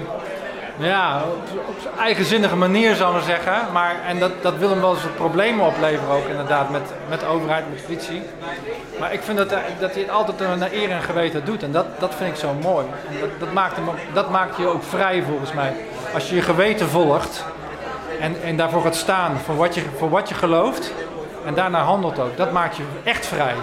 [0.78, 3.72] ja, op, op zijn eigenzinnige manier zou ik maar zeggen.
[3.72, 7.20] Maar, en dat, dat wil hem wel eens wat problemen opleveren ook inderdaad met, met
[7.20, 8.22] de overheid, met politie.
[9.00, 11.62] Maar ik vind dat, hij- dat hij het altijd naar eer en geweten doet.
[11.62, 12.86] En dat, dat vind ik zo mooi.
[13.08, 15.72] En dat, dat, maakt hem dat maakt je ook vrij volgens mij.
[16.14, 17.44] Als je je geweten volgt
[18.20, 20.92] en, en daarvoor gaat staan voor wat, je, voor wat je gelooft.
[21.44, 22.36] En daarna handelt ook.
[22.36, 23.54] Dat maakt je echt vrij.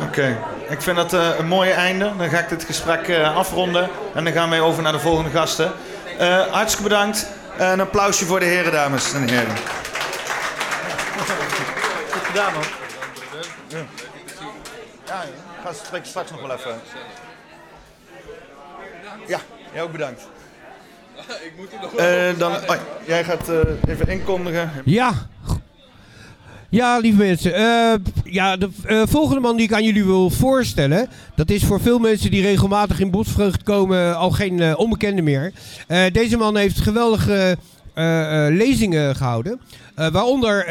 [0.00, 2.12] Oké, ik vind dat eh, een mooie einde.
[2.18, 5.30] Dan ga ik dit gesprek eh, afronden en dan gaan wij over naar de volgende
[5.30, 5.72] gasten.
[6.18, 7.26] Eh, hartstikke bedankt.
[7.56, 9.56] Eh, een applausje voor de heren, dames en heren.
[12.10, 12.66] Goed gedaan hoor.
[15.06, 15.30] Ja, ik
[15.64, 15.72] ga
[16.02, 16.80] straks nog wel even.
[19.26, 19.38] Ja,
[19.72, 20.22] jij ook bedankt.
[21.46, 22.76] Ik moet er nog Eh, dan, oh,
[23.06, 23.56] jij gaat eh,
[23.88, 24.70] even inkondigen.
[24.84, 25.12] Ja.
[26.70, 27.54] Ja, lieve mensen.
[27.54, 27.92] eh,
[28.24, 31.08] ja, de eh, volgende man die ik aan jullie wil voorstellen...
[31.34, 34.16] dat is voor veel mensen die regelmatig in Bosvreugd komen...
[34.16, 35.52] al geen eh, onbekende meer.
[35.86, 37.56] Eh, deze man heeft geweldige
[37.94, 39.60] eh, eh, lezingen gehouden.
[39.94, 40.64] Eh, waaronder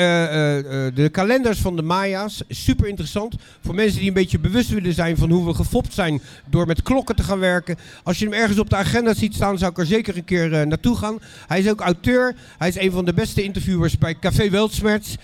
[0.94, 2.44] de kalenders van de Maya's.
[2.48, 3.36] Super interessant.
[3.66, 6.82] Voor mensen die een beetje bewust willen zijn van hoe we gefopt zijn door met
[6.82, 7.78] klokken te gaan werken.
[8.04, 10.68] Als je hem ergens op de agenda ziet staan, zou ik er zeker een keer
[10.68, 11.20] naartoe gaan.
[11.48, 12.36] Hij is ook auteur.
[12.58, 15.16] Hij is een van de beste interviewers bij Café Weltsmerts.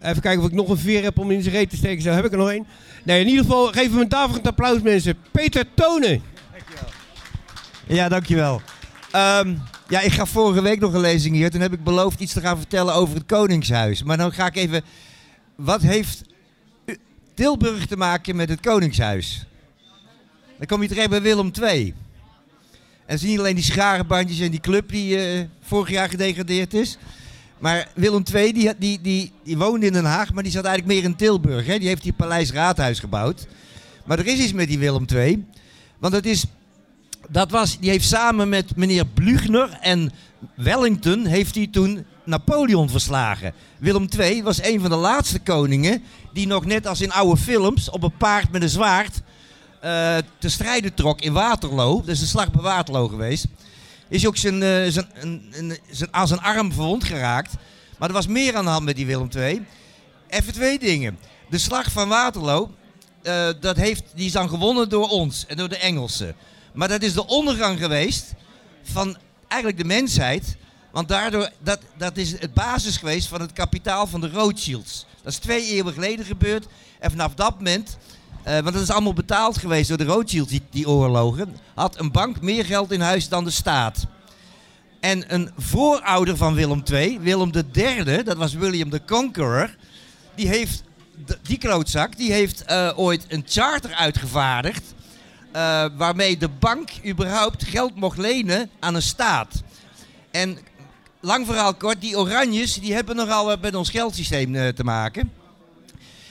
[0.00, 2.02] Even kijken of ik nog een veer heb om in zijn reet te steken.
[2.02, 2.66] Zo heb ik er nog één.
[3.04, 5.14] Nee, in ieder geval geef hem een daverend applaus, mensen.
[5.30, 6.22] Peter Tonen.
[7.86, 8.60] Ja, dankjewel.
[9.10, 9.54] Ehm
[9.94, 11.50] ja, ik gaf vorige week nog een lezing hier.
[11.50, 14.02] Toen heb ik beloofd iets te gaan vertellen over het Koningshuis.
[14.02, 14.82] Maar dan ga ik even...
[15.54, 16.24] Wat heeft
[17.34, 19.46] Tilburg te maken met het Koningshuis?
[20.58, 21.94] Dan kom je terecht bij Willem II.
[23.06, 26.98] En zie je alleen die scharenbandjes en die club die eh, vorig jaar gedegradeerd is.
[27.58, 30.94] Maar Willem II die, die, die, die woonde in Den Haag, maar die zat eigenlijk
[30.94, 31.66] meer in Tilburg.
[31.66, 31.78] Hè?
[31.78, 33.46] Die heeft die Paleis Raadhuis gebouwd.
[34.04, 35.44] Maar er is iets met die Willem II.
[35.98, 36.44] Want het is
[37.30, 40.12] dat was, die heeft samen met meneer Blüchner en
[40.56, 43.52] Wellington heeft hij toen Napoleon verslagen.
[43.78, 46.02] Willem II was een van de laatste koningen
[46.32, 49.20] die nog net als in oude films op een paard met een zwaard
[49.80, 51.98] eh, te strijden trok in Waterloo.
[52.00, 53.46] Dat is de slag bij Waterloo geweest.
[54.08, 57.52] Is ook zijn, eh, zijn, een- zijn, aan zijn arm verwond geraakt.
[57.98, 59.64] Maar er was meer aan de hand met die Willem II.
[60.28, 61.18] Even twee dingen.
[61.50, 62.70] De slag van Waterloo,
[63.22, 66.34] eh, dat heeft, die is dan gewonnen door ons en door de Engelsen.
[66.74, 68.32] Maar dat is de ondergang geweest
[68.82, 69.16] van
[69.48, 70.56] eigenlijk de mensheid.
[70.92, 75.06] Want daardoor, dat, dat is het basis geweest van het kapitaal van de Rothschilds.
[75.22, 76.66] Dat is twee eeuwen geleden gebeurd.
[76.98, 77.96] En vanaf dat moment,
[78.42, 82.12] eh, want dat is allemaal betaald geweest door de Rothschilds, die, die oorlogen, had een
[82.12, 84.06] bank meer geld in huis dan de staat.
[85.00, 89.76] En een voorouder van Willem II, Willem III, dat was William the Conqueror,
[90.34, 90.82] die heeft,
[91.42, 94.93] die klootzak, die heeft eh, ooit een charter uitgevaardigd.
[95.54, 99.62] Eh, waarmee de bank überhaupt geld mocht lenen aan een staat.
[100.30, 100.58] En
[101.20, 105.32] lang verhaal kort, die Oranjes die hebben nogal met ons geldsysteem eh, te maken.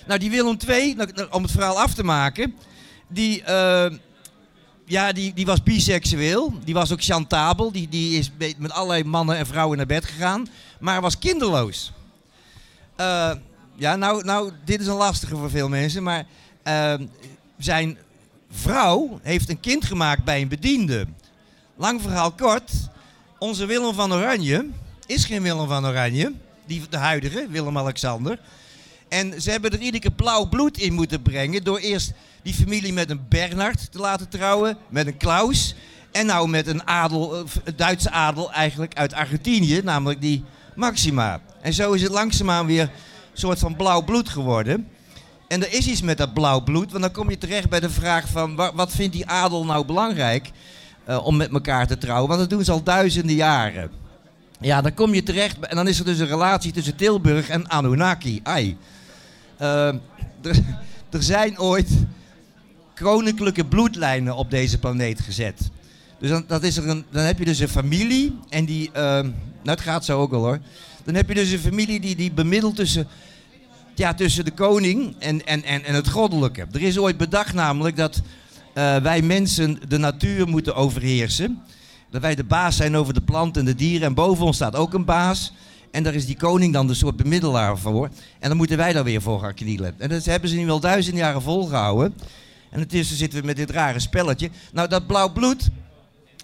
[0.07, 2.55] Nou, die Willem II, nou, nou, om het verhaal af te maken,
[3.07, 3.91] die, eh,
[4.85, 6.53] ja, die, die was biseksueel.
[6.63, 7.71] Die was ook chantabel.
[7.71, 10.47] Die, die is met allerlei mannen en vrouwen naar bed gegaan.
[10.79, 11.91] Maar was kinderloos.
[13.75, 16.03] Ja, nou, nou, dit is een lastige voor veel mensen.
[16.03, 16.25] Maar
[17.57, 17.97] zijn
[18.53, 21.07] vrouw heeft een kind gemaakt bij een bediende.
[21.75, 22.71] Lang verhaal kort.
[23.39, 24.67] Onze Willem van Oranje
[25.05, 26.33] is geen Willem van Oranje.
[26.65, 28.39] Die, de huidige, Willem-Alexander.
[29.07, 31.63] En ze hebben er iedere keer blauw bloed in moeten brengen.
[31.63, 32.11] Door eerst
[32.41, 34.77] die familie met een Bernard te laten trouwen.
[34.89, 35.75] Met een Klaus.
[36.11, 39.81] En nou met een adel, Duitse adel eigenlijk uit Argentinië.
[39.83, 40.43] Namelijk die
[40.75, 41.41] Maxima.
[41.61, 42.89] En zo is het langzaamaan weer een
[43.33, 44.87] soort van blauw bloed geworden.
[45.47, 46.91] En er is iets met dat blauw bloed.
[46.91, 48.55] Want dan kom je terecht bij de vraag van...
[48.55, 50.51] wa- wat vindt die adel nou belangrijk
[51.05, 52.27] eh, om met elkaar te trouwen?
[52.27, 53.91] Want dat doen ze al duizenden jaren.
[54.59, 55.59] Ja, dan kom je terecht...
[55.59, 58.39] En dan is er dus een relatie tussen Tilburg en Anunnaki.
[58.43, 58.77] Ai.
[59.57, 59.87] Eh,
[61.09, 61.89] er, zijn ooit
[62.95, 65.69] koninklijke bloedlijnen op deze planeet gezet.
[66.19, 68.89] Dus dan, dat is er een, dan heb je dus een familie en die...
[68.93, 70.59] eh, nou, het gaat zo ook al hoor.
[71.03, 73.07] Dan heb je dus een familie die, die bemiddelt tussen,
[73.95, 76.67] ja, tussen de koning en, en, en, en het goddelijke.
[76.71, 78.21] Er is ooit bedacht namelijk dat
[78.73, 81.61] eh, wij mensen de natuur moeten overheersen.
[82.09, 84.07] Dat wij de baas zijn over de planten en de dieren.
[84.07, 85.53] En boven ons staat ook een baas.
[85.91, 88.09] En daar is die koning dan de soort bemiddelaar voor.
[88.39, 89.95] En dan moeten wij daar weer voor gaan knielen.
[89.97, 92.13] En dat hebben ze nu wel duizend jaren volgehouden.
[92.69, 94.49] En intussen zitten we met dit rare spelletje.
[94.71, 95.69] Nou, dat blauw bloed,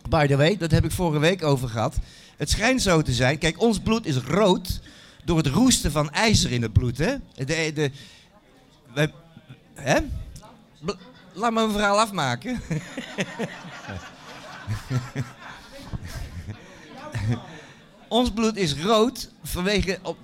[0.10, 1.98] by the way, dat heb ik vorige week over gehad.
[2.38, 3.38] Het schijnt zo te zijn.
[3.38, 4.80] Kijk, ons bloed is rood
[5.30, 6.97] door het roesten van ijzer in het bloed.
[6.97, 7.15] Hè?
[7.34, 7.91] De, de,
[9.73, 9.97] hè?
[11.34, 12.61] Laat me mijn verhaal afmaken.
[18.07, 19.99] Ons bloed is rood vanwege.
[20.01, 20.18] Op,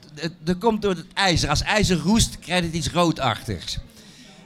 [0.44, 1.50] dat komt door het ijzer.
[1.50, 3.78] Als ijzer roest, krijgt het iets roodachtigs.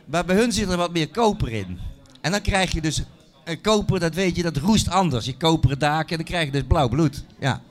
[0.05, 1.79] Maar bij hun zit er wat meer koper in.
[2.21, 3.03] En dan krijg je dus.
[3.43, 5.25] een koper, dat weet je, dat roest anders.
[5.25, 7.23] Je koperen daken en dan krijg je dus blauw bloed.
[7.39, 7.61] Ja.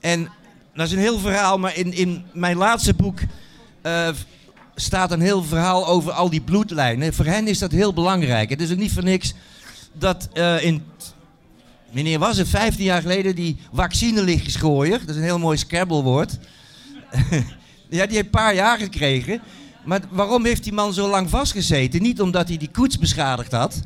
[0.00, 0.30] En
[0.74, 3.18] dat is een heel verhaal, maar in, in mijn laatste boek.
[3.82, 4.08] eh,
[4.74, 7.14] staat een heel verhaal over al die bloedlijnen.
[7.14, 8.50] Voor hen is dat heel belangrijk.
[8.50, 9.34] Het is ook niet voor niks
[9.92, 10.82] dat eh, in
[11.90, 14.98] Meneer was het 15 jaar geleden die vaccinelichtjesgooier.
[14.98, 16.38] Dat is een heel mooi Scrabble-woord.
[17.88, 19.40] ja, die heeft een paar jaar gekregen.
[19.84, 22.02] Maar waarom heeft die man zo lang vastgezeten?
[22.02, 23.80] Niet omdat hij die koets beschadigd had.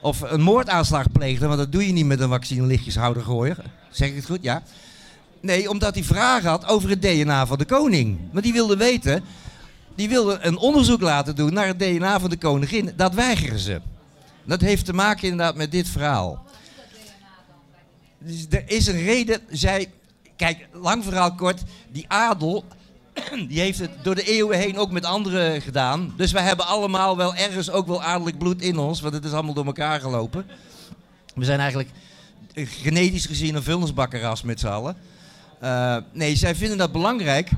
[0.00, 1.46] Of een moordaanslag pleegde.
[1.46, 3.56] Want dat doe je niet met een vaccinelichtjeshouder gooier.
[3.90, 4.42] Zeg ik het goed?
[4.42, 4.62] Ja.
[5.40, 8.18] Nee, omdat hij vragen had over het DNA van de koning.
[8.32, 9.24] Want die wilde weten...
[9.94, 12.92] Die wilde een onderzoek laten doen naar het DNA van de koningin.
[12.96, 13.80] Dat weigeren ze.
[14.44, 16.44] Dat heeft te maken inderdaad met dit verhaal.
[18.18, 19.90] Dus er is een reden, zij...
[20.36, 21.62] Kijk, lang verhaal kort,
[21.92, 22.64] die adel,
[23.48, 26.14] die heeft het door de eeuwen heen ook met anderen gedaan.
[26.16, 29.32] Dus wij hebben allemaal wel ergens ook wel adellijk bloed in ons, want het is
[29.32, 30.46] allemaal door elkaar gelopen.
[31.34, 31.90] We zijn eigenlijk
[32.54, 34.96] eh, genetisch gezien een vuilnisbakkerras met z'n allen.
[35.60, 37.50] Eh, nee, zij vinden dat belangrijk,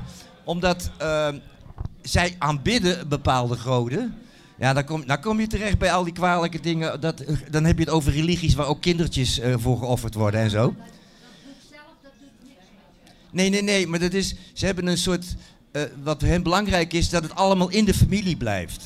[0.43, 1.27] omdat eh,
[2.01, 4.15] zij aanbidden bepaalde goden.
[4.57, 7.01] Ja, dan kom, kom je terecht bij al die kwalijke dingen.
[7.01, 10.49] Dat, dan heb je het over religies waar ook kindertjes eh, voor geofferd worden en
[10.49, 10.75] zo.
[13.31, 15.25] Nee, nee, nee, maar dat is, ze hebben een soort,
[16.03, 18.85] wat hen belangrijk is, dat het allemaal in de familie blijft.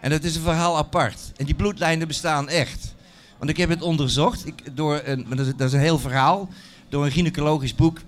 [0.00, 1.32] En dat is een verhaal apart.
[1.36, 2.94] En die bloedlijnen bestaan echt.
[3.38, 5.26] Want ik heb het onderzocht, ik, door een,
[5.56, 6.48] dat is een heel verhaal,
[6.88, 7.98] door een gynaecologisch boek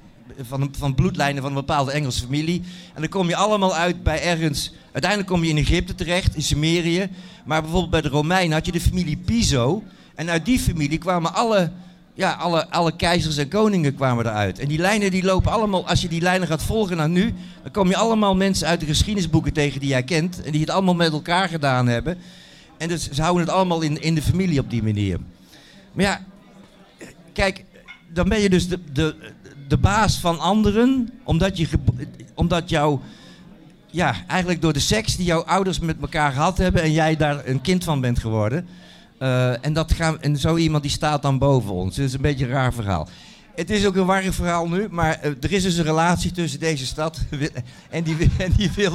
[0.48, 2.62] van, van bloedlijnen van een bepaalde Engelse familie.
[2.94, 6.42] En dan kom je allemaal uit bij ergens, uiteindelijk kom je in Egypte terecht, in
[6.42, 7.08] Sumerië.
[7.44, 9.82] Maar bijvoorbeeld bij de Romeinen had je de familie Piso.
[10.14, 11.70] En uit die familie kwamen alle
[12.14, 14.58] ja, alle, alle keizers en koningen kwamen eruit.
[14.58, 17.72] En die lijnen die lopen allemaal, als je die lijnen gaat volgen naar nu, dan
[17.72, 20.42] kom je allemaal mensen uit de geschiedenisboeken tegen die jij kent.
[20.42, 22.18] En die het allemaal met elkaar gedaan hebben.
[22.78, 25.18] En dus ze houden het allemaal in, in de familie op die manier.
[25.92, 26.20] Maar ja,
[27.32, 27.64] kijk,
[28.12, 29.14] dan ben je dus de, de,
[29.72, 31.68] de baas van anderen, omdat, je,
[32.34, 32.98] omdat jou,
[33.90, 37.46] ja, eigenlijk door de seks die jouw ouders met elkaar gehad hebben en jij daar
[37.46, 38.66] een kind van bent geworden.
[39.18, 41.96] Eh, en, dat gaan, en zo iemand die staat dan boven ons.
[41.96, 43.08] Het is een beetje een raar verhaal.
[43.54, 46.60] Het is ook een warrig verhaal nu, maar eh, er is dus een relatie tussen
[46.60, 47.18] deze stad
[47.90, 48.70] en die, en die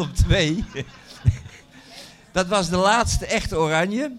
[2.31, 4.11] dat was de laatste echte oranje.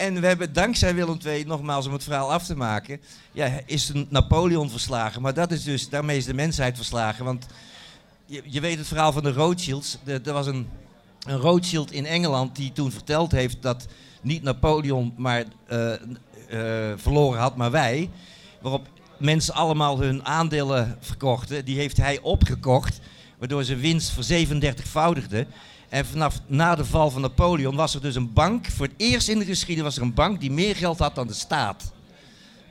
[0.00, 3.00] En we hebben dankzij Willem II, nogmaals om het verhaal af te maken,
[3.32, 5.22] ja, is Napoleon verslagen.
[5.22, 7.24] Maar dat is dus, daarmee is de mensheid verslagen.
[7.24, 7.46] Want
[8.26, 9.98] je, je weet het verhaal van de Rothschilds.
[10.04, 10.68] Er was een,
[11.26, 13.86] een Rothschild in Engeland die toen verteld heeft dat
[14.22, 15.98] niet Napoleon maar eh, eh,
[16.96, 18.10] verloren had, maar wij.
[18.60, 18.86] Waarop
[19.18, 21.64] mensen allemaal hun aandelen verkochten.
[21.64, 23.00] Die heeft hij opgekocht,
[23.38, 25.46] waardoor zijn winst voor 37voudigde.
[25.90, 28.66] En vanaf na de val van Napoleon was er dus een bank.
[28.66, 31.26] Voor het eerst in de geschiedenis was er een bank die meer geld had dan
[31.26, 31.92] de staat.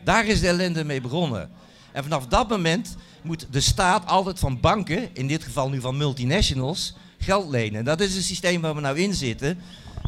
[0.04, 1.50] Daar is de ellende mee begonnen.
[1.92, 5.98] En vanaf dat moment moet de staat altijd van banken, in dit geval nu van
[5.98, 7.80] multinationals, geld lenen.
[7.80, 9.58] En dat is het systeem waar we nou in zitten.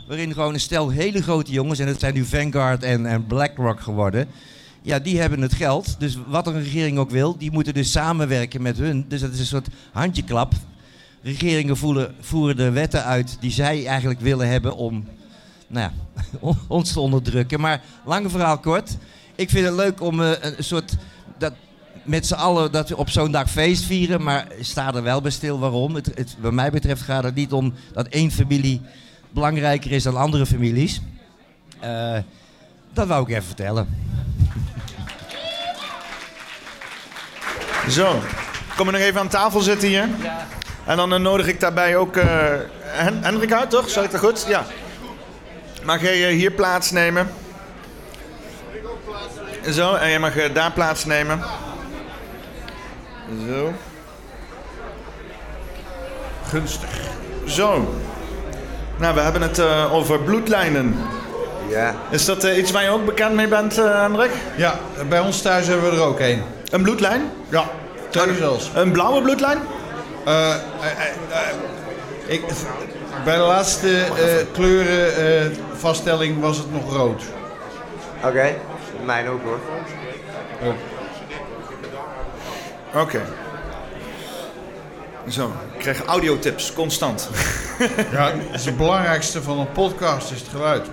[0.07, 3.81] Waarin gewoon een stel hele grote jongens, en het zijn nu Vanguard en, en BlackRock
[3.81, 4.27] geworden.
[4.81, 5.99] Ja, die hebben het geld.
[5.99, 9.05] Dus wat een regering ook wil, die moeten dus samenwerken met hun.
[9.07, 10.53] Dus dat is een soort handjeklap.
[11.21, 15.05] Regeringen voelen, voeren de wetten uit die zij eigenlijk willen hebben om
[15.67, 15.93] nou ja,
[16.67, 17.59] ons te onderdrukken.
[17.59, 18.97] Maar lang verhaal kort.
[19.35, 20.95] Ik vind het leuk om eh, een soort.
[21.37, 21.53] Dat,
[22.03, 24.23] met z'n allen dat we op zo'n dag feest vieren.
[24.23, 25.95] Maar sta er wel bij stil waarom.
[25.95, 28.81] Het, het, wat mij betreft gaat het niet om dat één familie
[29.29, 31.01] belangrijker is dan andere families.
[31.79, 32.17] Eh,
[32.93, 33.87] dat wou ik even vertellen.
[37.89, 38.19] Zo,
[38.75, 40.09] kom je nog even aan tafel zitten hier?
[40.21, 40.47] Ja.
[40.85, 42.25] En dan eh, nodig ik daarbij ook eh,
[42.81, 43.89] Hen Hendrik uit, toch?
[43.89, 44.45] Zeg ik dat goed?
[44.47, 44.63] Ja.
[45.83, 47.29] Mag jij eh, hier plaatsnemen?
[49.69, 51.39] Zo, en jij mag daar plaatsnemen.
[53.47, 53.73] Zo.
[56.47, 56.89] Gunstig.
[57.47, 57.95] Zo.
[58.97, 60.95] Nou, we hebben het eh, over bloedlijnen.
[61.69, 61.95] Ja.
[62.09, 64.31] Is dat iets waar je ook bekend mee bent, eh Hendrik?
[64.55, 64.79] Ja,
[65.09, 66.43] bij ons thuis hebben we er ook een.
[66.69, 67.31] Een bloedlijn?
[67.49, 67.63] Ja,
[68.09, 68.71] twee zelfs.
[68.73, 69.57] Een blauwe bloedlijn?
[70.25, 70.55] Eh,
[72.25, 72.43] ik,
[73.23, 77.23] bij de laatste eh, kleurenvaststelling was het nog rood.
[78.23, 78.55] Oké,
[79.05, 79.59] mijn ook hoor.
[83.01, 83.21] Oké.
[85.29, 87.29] Zo, ik krijg audiotips, constant.
[88.11, 90.87] Ja, het is het belangrijkste van een podcast is het geluid.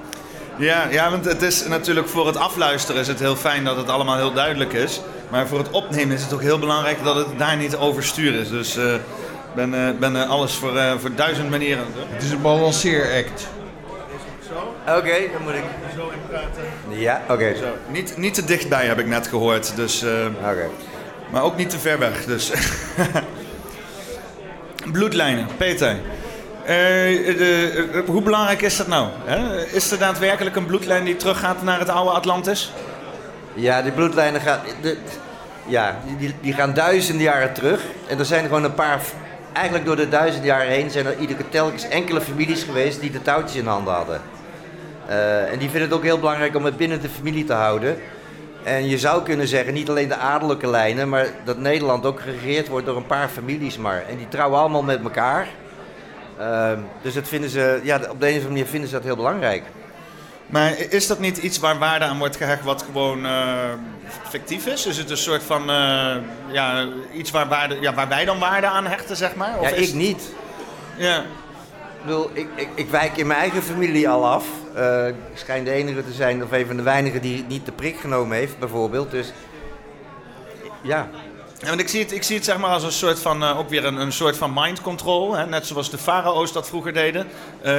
[0.58, 3.88] Ja, ja, want het is natuurlijk voor het afluisteren is het heel fijn dat het
[3.88, 5.00] allemaal heel duidelijk is.
[5.30, 8.48] Maar voor het opnemen is het ook heel belangrijk dat het daar niet overstuur is.
[8.48, 8.94] Dus eh,
[9.58, 11.84] ben, eh, ben eh, alles voor, eh, voor duizend manieren.
[12.08, 13.48] het is een balanceeract.
[14.88, 15.62] Oké, dan moet ik.
[15.96, 16.62] Zo in praten.
[16.88, 17.54] Ja, oké.
[17.56, 17.64] Zo.
[17.92, 19.76] Niet, niet te dichtbij heb ik net gehoord.
[19.76, 20.10] Dus, eh,
[21.30, 22.24] Maar ook niet te ver weg.
[22.24, 22.50] Dus.
[24.92, 25.96] Bloedlijnen, Peter.
[26.64, 29.08] Eh, de- hoe belangrijk is dat nou?
[29.24, 29.64] Hè?
[29.66, 32.72] Is er daadwerkelijk een bloedlijn die teruggaat naar het oude Atlantis?
[33.54, 34.96] Ja, die bloedlijnen gaan, de,
[35.66, 37.80] ja, die, die gaan duizenden jaren terug.
[38.08, 39.00] En er zijn gewoon een paar,
[39.58, 43.22] eigenlijk door de duizenden jaren heen, zijn er iedere telkens enkele families geweest die de
[43.22, 44.20] touwtjes in handen hadden.
[45.06, 47.96] Eh, en die vinden het ook heel belangrijk om het binnen de familie te houden.
[48.62, 52.68] En je zou kunnen zeggen, niet alleen de adellijke lijnen, maar dat Nederland ook geregeerd
[52.68, 54.04] wordt door een paar families maar.
[54.08, 55.48] En die trouwen allemaal met elkaar.
[56.38, 59.04] Ehm, dus dat vinden ze, ja, op de een of andere manier vinden ze dat
[59.04, 59.62] heel belangrijk.
[60.48, 63.32] Maar is dat niet iets waar waarde aan wordt gehecht wat gewoon eh,
[64.28, 64.86] fictief is?
[64.86, 66.16] Is het een soort van eh,
[66.50, 69.58] ja, iets waar, waarde, ja, waar wij dan waarde aan hechten, zeg maar?
[69.58, 70.22] Of Ja, is- ik niet.
[70.96, 71.18] Ja.
[71.18, 74.44] Ik bedoel, ik, ik, ik wijk in mijn eigen familie al af.
[74.74, 77.72] Eh, ik schijn de enige te zijn, of een van de weinigen die niet de
[77.72, 79.10] prik genomen heeft, bijvoorbeeld.
[79.10, 79.32] Dus
[80.82, 81.08] ja.
[81.60, 83.68] Ja, want ik zie het, ik zie het zeg maar als een soort van, ook
[83.68, 85.34] weer een, een soort van mind control.
[85.34, 85.46] Hè?
[85.46, 87.26] Net zoals de farao's dat vroeger deden.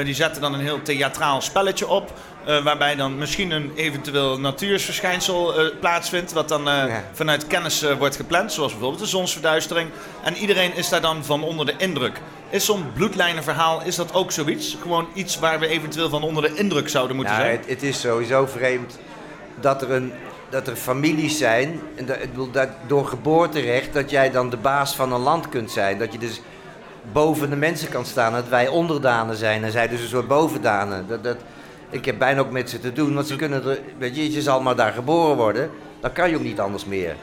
[0.04, 2.12] Die zetten dan een heel theatraal spelletje op.
[2.50, 6.32] eh, waarbij dan misschien een eventueel natuursverschijnsel eh, plaatsvindt.
[6.32, 8.54] Wat dan eh, vanuit kennis wordt gepland.
[8.54, 9.90] Zoals bijvoorbeeld de zonsverduistering.
[10.24, 12.22] En iedereen is daar dan van onder de indruk.
[12.50, 14.78] Is zo'n bloedlijnenverhaal, is dat ook zoiets?
[14.82, 17.60] Gewoon iets waar we eventueel van onder de indruk zouden moeten Nou, zijn?
[17.60, 19.00] het, het is sowieso vreemd
[19.60, 20.14] dat er, een,
[20.50, 22.18] dat er families zijn, en dat,
[22.52, 26.00] dat door geboorterecht, dat jij dan de baas van een land kunt zijn.
[26.00, 26.42] Dat je dus
[27.12, 31.08] boven de mensen kan staan, dat wij onderdanen zijn en zij dus een soort bovendanen.
[31.08, 31.38] Dat, dat,
[31.90, 34.41] ik heb bijna ook met ze te doen, want ze kunnen er, weet je, je
[34.41, 35.70] zal maar daar geboren worden.
[36.02, 37.16] Dan kan je ook niet anders meer.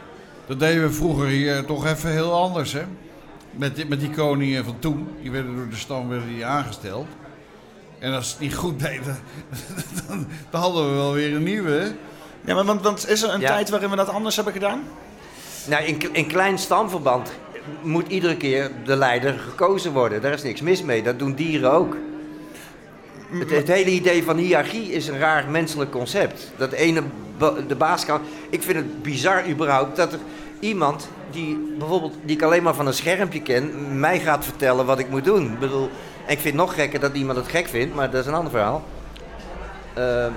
[0.47, 2.83] Dat deden we vroeger hier toch even heel anders, hè?
[3.51, 5.09] Met, die- met die koningen van toen.
[5.23, 7.07] Die werden door de stam werden die aangesteld.
[7.99, 9.19] En als ze het niet goed deden,
[10.09, 11.71] dan, dan hadden we wel weer een nieuwe.
[11.71, 11.87] hè?
[12.45, 13.47] Ja, maar want, want is er een Ja.
[13.49, 14.83] tijd waarin we dat anders hebben gedaan?
[15.69, 17.33] Nou, in, in klein stamverband
[17.83, 20.21] moet iedere keer de leider gekozen worden.
[20.23, 21.03] Daar is niks mis mee.
[21.03, 21.97] Dat doen dieren ook.
[23.31, 26.53] Het, hele idee van hiërarchie is een raar menselijk concept.
[26.57, 27.03] Dat ene
[27.69, 28.21] de baas kan.
[28.51, 30.19] Ik vind het bizar überhaupt dat er
[30.61, 34.99] iemand die bijvoorbeeld die ik alleen maar van een schermpje ken, mij gaat vertellen wat
[34.99, 35.53] ik moet doen.
[35.53, 35.91] Ik bedoel,
[36.27, 38.35] en ik vind het nog gekker dat iemand het gek vindt, maar dat is een
[38.35, 38.85] ander verhaal.
[39.95, 40.33] Ehm,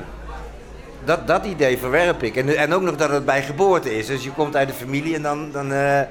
[1.04, 2.36] dat, dat idee verwerp ik.
[2.36, 4.06] En, en ook nog dat het bij geboorte is.
[4.06, 6.02] Dus je komt uit de familie en dan, dan, eh,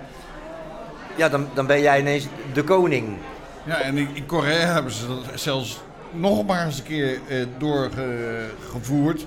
[1.16, 3.16] ja, dan, dan ben jij ineens de koning.
[3.64, 5.80] Ja, en in Korea hebben ze dat zelfs
[6.12, 9.26] nog maar eens een keer eh, doorgevoerd.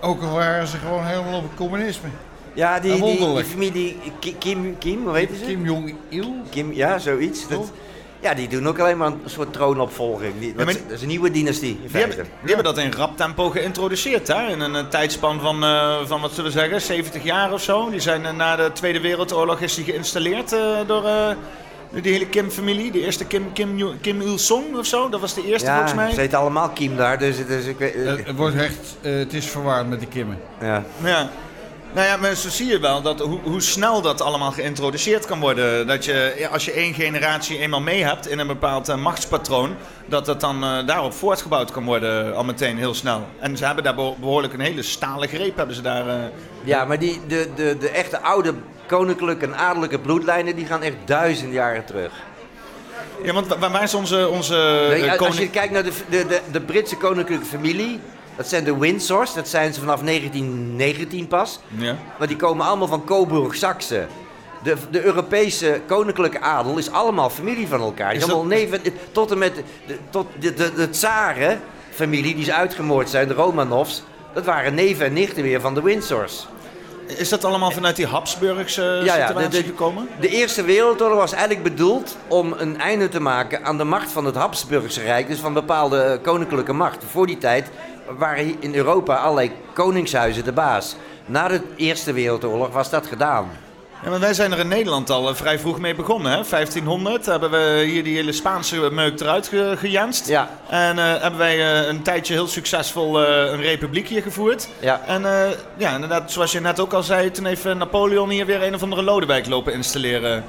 [0.00, 2.08] Ook al waren ze gewoon helemaal op het communisme.
[2.54, 5.44] Ja, die, die, die familie Ki- Kim, Kim, hoe heet ze?
[5.44, 6.34] Kim Jong-il?
[6.50, 7.48] Kim, ja, zoiets.
[7.48, 7.72] Dat,
[8.20, 10.32] ja, die doen ook alleen maar een soort troonopvolging.
[10.38, 12.08] Die, dat, is- dat is een nieuwe dynastie, in Die feite.
[12.08, 14.46] hebben, die hebben dat in rap tempo geïntroduceerd, hè?
[14.48, 17.90] In een, eh, tijdspan van, eh, van, wat zullen we zeggen, 70 jaar of zo.
[17.90, 21.04] Die zijn na de Tweede Wereldoorlog is die geïnstalleerd eh, door
[21.92, 22.92] eh, die hele Kim-familie.
[22.92, 25.08] De eerste Kim, Kim, Kim Il-sung of zo.
[25.08, 26.12] Dat was de eerste ja, volgens mij.
[26.12, 27.94] ze heten allemaal Kim daar, dus, dus ik weet...
[27.94, 30.38] Het, het wordt echt, eh, het is verwaard met die kimmen.
[30.60, 30.84] Ja.
[31.04, 31.30] Ja.
[31.94, 35.40] Nou ja, maar zo zie je wel dat, hoe, hoe snel dat allemaal geïntroduceerd kan
[35.40, 35.86] worden.
[35.86, 40.26] Dat je, als je één generatie eenmaal mee hebt in een bepaald eh, machtspatroon, dat
[40.26, 43.26] dat dan eh, daarop voortgebouwd kan worden al meteen heel snel.
[43.40, 46.08] En ze hebben daar beho- behoorlijk een hele stalen greep hebben ze daar.
[46.08, 46.14] eh,
[46.64, 48.54] Ja, maar die, de, de, de echte oude
[48.86, 52.12] koninklijke en adellijke bloedlijnen, die gaan echt duizend jaren terug.
[53.22, 56.40] Ja, want wa- waar is onze, onze Nee, als je kijkt naar de, de, de,
[56.52, 58.00] de Britse koninklijke familie,
[58.38, 61.60] dat zijn de Windsors, dat zijn ze vanaf 1919 pas.
[61.76, 61.96] Ja.
[62.18, 64.06] Maar die komen allemaal van Coburg-Saxe.
[64.62, 68.12] De, de Europese koninklijke adel is allemaal familie van elkaar.
[68.14, 68.80] Is is allemaal neven,
[69.12, 69.54] tot en met
[69.86, 74.02] de, tot de, de, de tsaren-familie die ze uitgemoord zijn, de Romanovs.
[74.34, 76.46] Dat waren neven en nichten weer van de Windsors.
[77.06, 80.08] Is dat allemaal vanuit die Habsburgse Ja, ja, situatie de- de- gekomen?
[80.20, 84.24] De Eerste Wereldoorlog was eigenlijk bedoeld om een einde te maken aan de macht van
[84.24, 87.04] het Habsburgse Rijk, dus van bepaalde koninklijke macht.
[87.10, 87.70] Voor die tijd
[88.18, 90.96] waren in Europa allerlei koningshuizen de baas.
[91.26, 93.50] Na de Eerste Wereldoorlog was dat gedaan.
[94.02, 96.32] Ja, maar wij zijn er in Nederland al eh, vrij vroeg mee begonnen.
[96.32, 96.42] Hè?
[96.50, 100.28] 1500 hebben we hier die hele Spaanse meuk eruit ge gejanst.
[100.28, 100.50] Ja.
[100.68, 104.68] En eh, hebben wij eh, een tijdje heel succesvol een republiek hier gevoerd.
[104.80, 105.00] Ja.
[105.06, 105.22] En
[105.76, 108.82] ja, inderdaad, zoals je net ook al zei, toen heeft Napoleon hier weer een of
[108.82, 110.44] andere Lodewijk lopen installeren.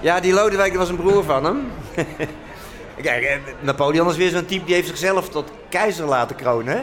[0.00, 1.72] Ja, die Lodewijk was een broer van hem.
[3.02, 6.74] Kijk, eh, Napoleon is weer zo'n type die heeft zichzelf tot keizer laten kronen.
[6.76, 6.82] hè?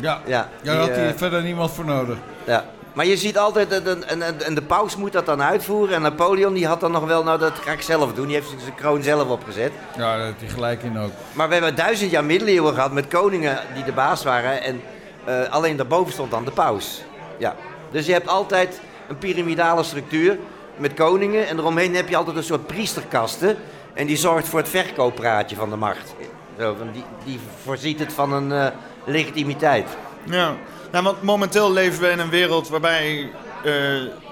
[0.00, 2.16] Ja, Ja, daar had hij eh, verder niemand voor nodig.
[2.44, 2.64] Ja.
[2.92, 5.94] Maar je ziet altijd, een- en de paus moet dat dan uitvoeren.
[5.94, 8.26] En Napoleon die had dan nog wel, nou dat ga ik zelf doen.
[8.26, 9.72] Die heeft zijn kroon zelf opgezet.
[9.96, 11.10] Ja, daar heeft hij gelijk in ook.
[11.32, 14.62] Maar we hebben duizend jaar middeleeuwen gehad met koningen die de baas waren.
[14.62, 14.80] En
[15.24, 17.02] eh, alleen daarboven stond dan de paus.
[17.38, 17.54] Ja.
[17.90, 20.38] Dus je hebt altijd een piramidale structuur
[20.76, 21.46] met koningen.
[21.48, 23.56] En eromheen heb je altijd een soort priesterkasten.
[23.98, 26.14] En die zorgt voor het verkooppraatje van de macht.
[26.58, 28.66] Zo, die, die voorziet het van een eh,
[29.04, 29.86] legitimiteit.
[30.24, 30.54] Ja,
[30.90, 33.30] nou, want momenteel leven we in een wereld waarbij
[33.64, 33.72] eh,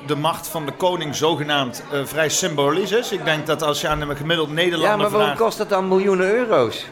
[0.07, 3.13] de macht van de koning zogenaamd eh, vrij symbolisch is.
[3.13, 5.89] Ik denk dat als je aan een gemiddeld Nederlander Ja, maar waarom kost dat dan
[5.89, 6.87] miljoenen euro's?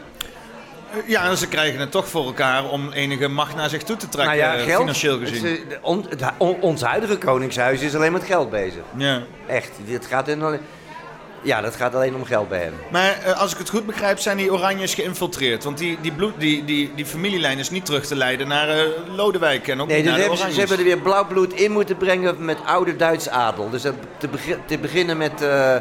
[1.05, 4.09] Ja, en ze krijgen het toch voor elkaar om enige macht naar zich toe te
[4.09, 4.79] trekken, nou ja, geld.
[4.79, 5.45] financieel gezien.
[5.45, 8.81] Het, on- het- on- ons huidige koningshuis is alleen met geld bezig.
[8.95, 9.21] Ja.
[9.47, 9.71] Echt.
[9.85, 10.59] Het gaat in
[11.45, 12.73] ja, dat gaat alleen om geld bij hem.
[12.91, 15.63] Maar eh, als ik het goed begrijp, zijn die Oranjes geïnfiltreerd.
[15.63, 18.77] Want die, die, bloed, die, die, die familielijn is niet terug te leiden naar eh,
[19.15, 20.69] Lodewijk en ook Nee, niet naar de hebben ze, ze Oranjes.
[20.69, 23.69] hebben er weer blauw bloed in moeten brengen met oude Duitse adel.
[23.69, 23.93] Dus te,
[24.65, 25.75] te beginnen met, eh,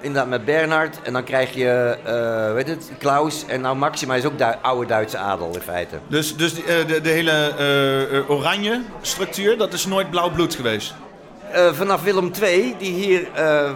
[0.00, 1.96] inderdaad met Bernhard en dan krijg je,
[2.54, 3.44] weet het, Klaus.
[3.46, 5.98] En nou Maxima is ook Du- oude Duitse adel in feite.
[6.06, 7.54] Dus, dus de, de hele
[8.28, 10.94] oranje structuur, dat is nooit blauw bloed geweest?
[11.52, 13.70] Eh, vanaf Willem II, die hier eh,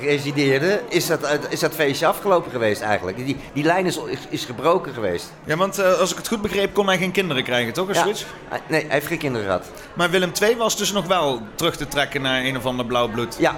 [0.00, 3.16] resideerde, is dat, is dat feestje afgelopen geweest eigenlijk.
[3.16, 5.32] Die, die lijn is, is, is gebroken geweest.
[5.44, 7.94] Ja, want eh, als ik het goed begreep, kon hij geen kinderen krijgen, toch?
[7.94, 8.02] Ja.
[8.02, 8.26] zoiets?
[8.68, 9.66] Nee, hij heeft geen kinderen gehad.
[9.94, 13.08] Maar Willem II was dus nog wel terug te trekken naar een of ander blauw
[13.08, 13.36] bloed.
[13.38, 13.56] Ja,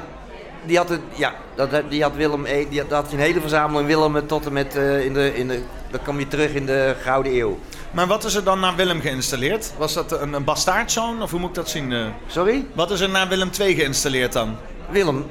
[0.67, 3.87] die had, het, ja dat, die had Willem die had, dat had een hele verzameling
[3.87, 7.35] Willem tot en met in de, in de, dan kom je terug in de Gouden
[7.37, 7.59] Eeuw.
[7.95, 9.73] Maar wat is er dan naar Willem geïnstalleerd?
[9.79, 11.93] Was dat een, een bastaardzoon, of hoe moet ik dat zien?
[11.93, 12.07] eh?
[12.27, 12.67] Sorry?
[12.73, 14.57] Wat is er naar Willem II geïnstalleerd dan?
[14.89, 15.27] Willem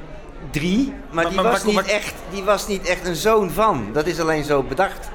[0.52, 3.90] III, maar, die, maar was niet echt, die was niet echt een zoon van.
[3.94, 5.10] Dat is alleen zo bedacht.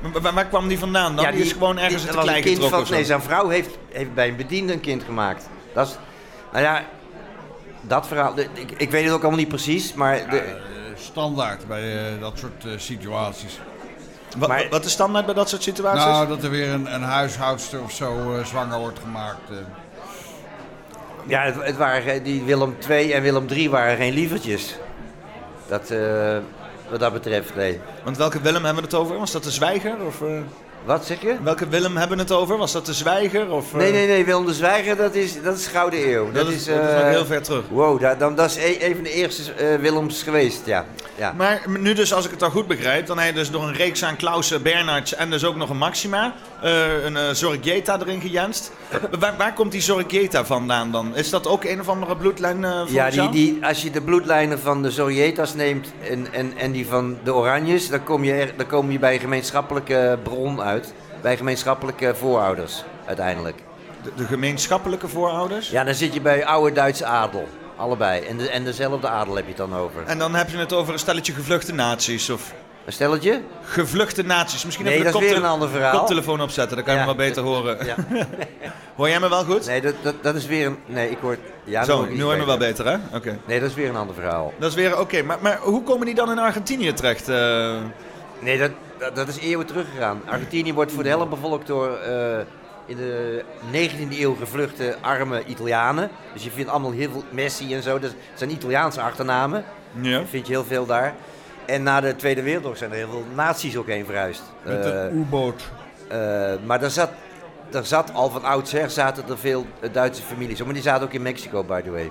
[0.00, 1.30] Waar, waar- waar kwam die vandaan dan?
[1.32, 2.96] die, is gewoon ergens die- uit dat de was een klei kind getrokken van?
[2.96, 5.48] Nee, zijn vrouw heeft, heeft bij een bediende een kind gemaakt.
[5.74, 5.96] Dat is,
[6.52, 6.84] nou ja,
[7.80, 10.30] dat verhaal, de- ik, ik weet het ook allemaal niet precies, maar...
[10.30, 10.52] De, Eh,
[10.96, 13.58] standaard bij eh, dat soort eh, situaties.
[14.38, 16.04] Wat, wat is standaard bij dat soort situaties?
[16.04, 19.50] Nou, dat er weer een, een huishoudster of zo eh, zwanger wordt gemaakt.
[19.50, 19.56] eh.
[21.26, 24.76] Ja, het, het waren, die Willem II en Willem III waren geen lievertjes.
[25.68, 26.36] Dat, eh,
[26.90, 27.80] wat dat betreft, nee.
[28.04, 29.18] Want welke Willem hebben we het over?
[29.18, 29.96] Was dat de Zwijger?
[30.06, 30.28] Of, eh?
[30.84, 31.36] Wat zeg je?
[31.42, 32.56] Welke Willem hebben we het over?
[32.56, 33.50] Was dat de Zwijger?
[33.50, 33.78] Of, eh?
[33.78, 36.32] Nee, nee, nee, Willem de Zwijger, dat is, dat is Gouden Eeuw.
[36.32, 37.62] Dat is- dat is eh, nog heel ver terug.
[37.68, 40.84] Wow, dat, dan, dat is e- een van de eerste eh, Willems geweest, ja.
[41.16, 41.32] ja.
[41.36, 43.74] Maar nu dus, als ik het al goed begrijp, dan heb je dus door een
[43.74, 46.34] reeks aan Klausen, Bernards en dus ook nog een Maxima,
[47.04, 48.72] een Zorgieta erin gejanst.
[49.18, 51.16] waar, waar komt die Zorgieta vandaan dan?
[51.16, 54.60] Is dat ook een of andere bloedlijn voor Ja, die, die, als je de bloedlijnen
[54.60, 58.52] van de Sorietas neemt en, en, en die van de Oranjes, dan kom, je er,
[58.56, 60.68] dan kom je bij een gemeenschappelijke bron uit.
[61.22, 63.62] Bij gemeenschappelijke voorouders, uiteindelijk.
[64.02, 65.70] De, de gemeenschappelijke voorouders?
[65.70, 67.48] Ja, dan zit je bij oude Duitse adel.
[67.76, 68.24] Allebei.
[68.26, 70.02] En, de, en dezelfde adel heb je het dan over.
[70.06, 72.52] En dan heb je het over een stelletje gevluchte naties, of...
[72.84, 73.40] Een stelletje?
[73.64, 74.64] Gevluchte naties.
[74.64, 75.98] Misschien Nee, even de weer een ander verhaal.
[75.98, 77.86] koptelefoon opzetten, dan kan je me wel beter horen.
[77.86, 77.94] Ja.
[78.96, 79.66] Hoor jij me wel goed?
[79.66, 80.78] Nee, dat, dat, dat is weer een...
[80.86, 81.36] Nee, ik hoor...
[81.64, 82.96] Ja, Zo, nu hoor je me wel beter, hè?
[83.16, 83.38] Oké.
[83.46, 84.52] Nee, dat is weer een ander verhaal.
[84.58, 85.22] Dat is weer oké.
[85.22, 87.28] Maar, maar hoe komen die dan in Argentinië terecht?
[87.28, 87.76] eh?
[88.38, 90.20] Nee, dat, dat, dat is eeuwen teruggegaan.
[90.26, 92.38] Argentinië wordt voor de helft bevolkt door eh,
[92.86, 96.10] in de 19e eeuw gevluchte arme Italianen.
[96.32, 97.98] Dus je vindt allemaal heel veel Messi en zo.
[97.98, 99.64] Dat zijn Italiaanse achternamen.
[100.00, 100.18] Ja.
[100.18, 101.14] Dat vind je heel veel daar.
[101.64, 104.42] En na de Tweede Wereldoorlog zijn er heel veel naties ook heen verhuisd.
[104.62, 105.62] Met de Eh, U-boot.
[106.08, 106.18] eh,
[106.64, 107.10] maar daar zat,
[107.70, 110.62] daar zat al van oudsher zaten er veel Duitse families.
[110.64, 112.10] Maar die zaten ook in Mexico, by the way.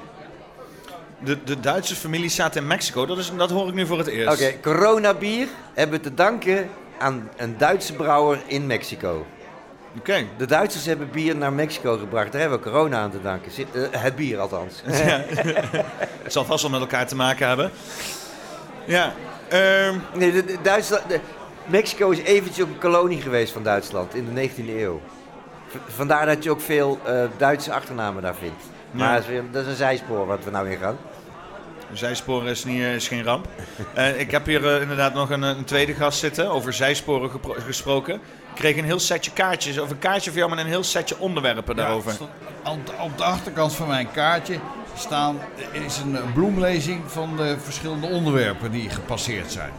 [1.23, 3.05] De, de Duitse familie staat in Mexico.
[3.05, 4.41] Dat, is, dat hoor ik nu voor het eerst.
[4.41, 6.69] Oké, Corona bier hebben we te danken
[6.99, 9.25] aan een Duitse brouwer in Mexico.
[9.97, 10.23] Oké.
[10.37, 12.31] De Duitsers hebben bier naar Mexico gebracht.
[12.31, 13.51] Daar hebben we corona aan te danken.
[13.51, 14.81] Zit- eh, het bier althans.
[14.87, 15.23] Ja.
[16.23, 17.71] Het zal vast wel met elkaar te maken hebben.
[18.85, 19.13] Ja.
[19.47, 21.19] ehm, Nee, de, de Duitsland, de-
[21.65, 25.01] Mexico is eventjes ook een kolonie geweest van Duitsland in de 19e eeuw.
[25.67, 28.63] V- vandaar dat je ook veel eh, Duitse achternamen daar vindt.
[28.91, 29.13] Maar Ja.
[29.13, 30.97] dat, is weer, dat is een zijspoor wat we nou in gaan.
[31.93, 33.47] Zijsporen is, niet, is geen ramp.
[33.93, 37.29] Eh, ik heb hier eh, inderdaad nog een, een tweede gast zitten, over zijsporen
[37.65, 38.13] gesproken.
[38.15, 41.19] Ik kreeg een heel setje kaartjes, of een kaartje voor jou met een heel setje
[41.19, 42.09] onderwerpen daarover.
[42.11, 44.59] Ja, stond op, de- op de achterkant van mijn kaartje
[44.95, 45.37] staan,
[45.71, 49.71] is een eh, bloemlezing van de verschillende onderwerpen die gepasseerd zijn.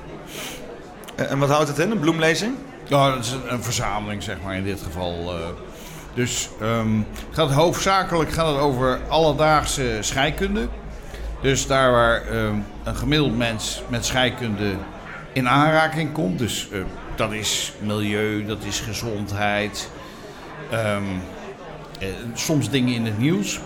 [1.14, 2.54] En wat houdt het in, een bloemlezing?
[2.88, 5.32] Ja, dat is een, een verzameling, zeg maar, in dit geval.
[6.14, 10.68] Dus het gaat hoofdzakelijk gaat het over alledaagse scheikunde.
[11.40, 14.74] Dus daar waar ehm, een gemiddeld mens met scheikunde
[15.32, 16.38] in aanraking komt.
[16.38, 16.80] Dus eh,
[17.16, 19.90] dat is milieu, dat is gezondheid.
[20.70, 21.02] ehm,
[21.98, 23.60] eh, soms dingen in het nieuws.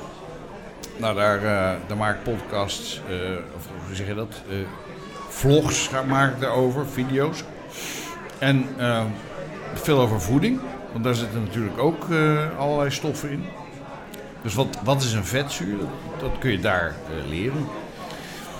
[0.96, 1.44] Nou, daar,
[1.88, 3.00] eh, maak ik podcasts,
[3.56, 4.42] of hoe zeg je dat?
[5.28, 7.44] Vlogs maak ik daarover, video's.
[8.38, 8.68] En
[9.74, 10.60] veel over voeding,
[10.94, 13.44] want daar zitten natuurlijk ook eh, allerlei stoffen in.
[14.42, 15.76] Dus wat, wat is een vetzuur?
[16.20, 17.68] Dat, kun je daar eh, leren.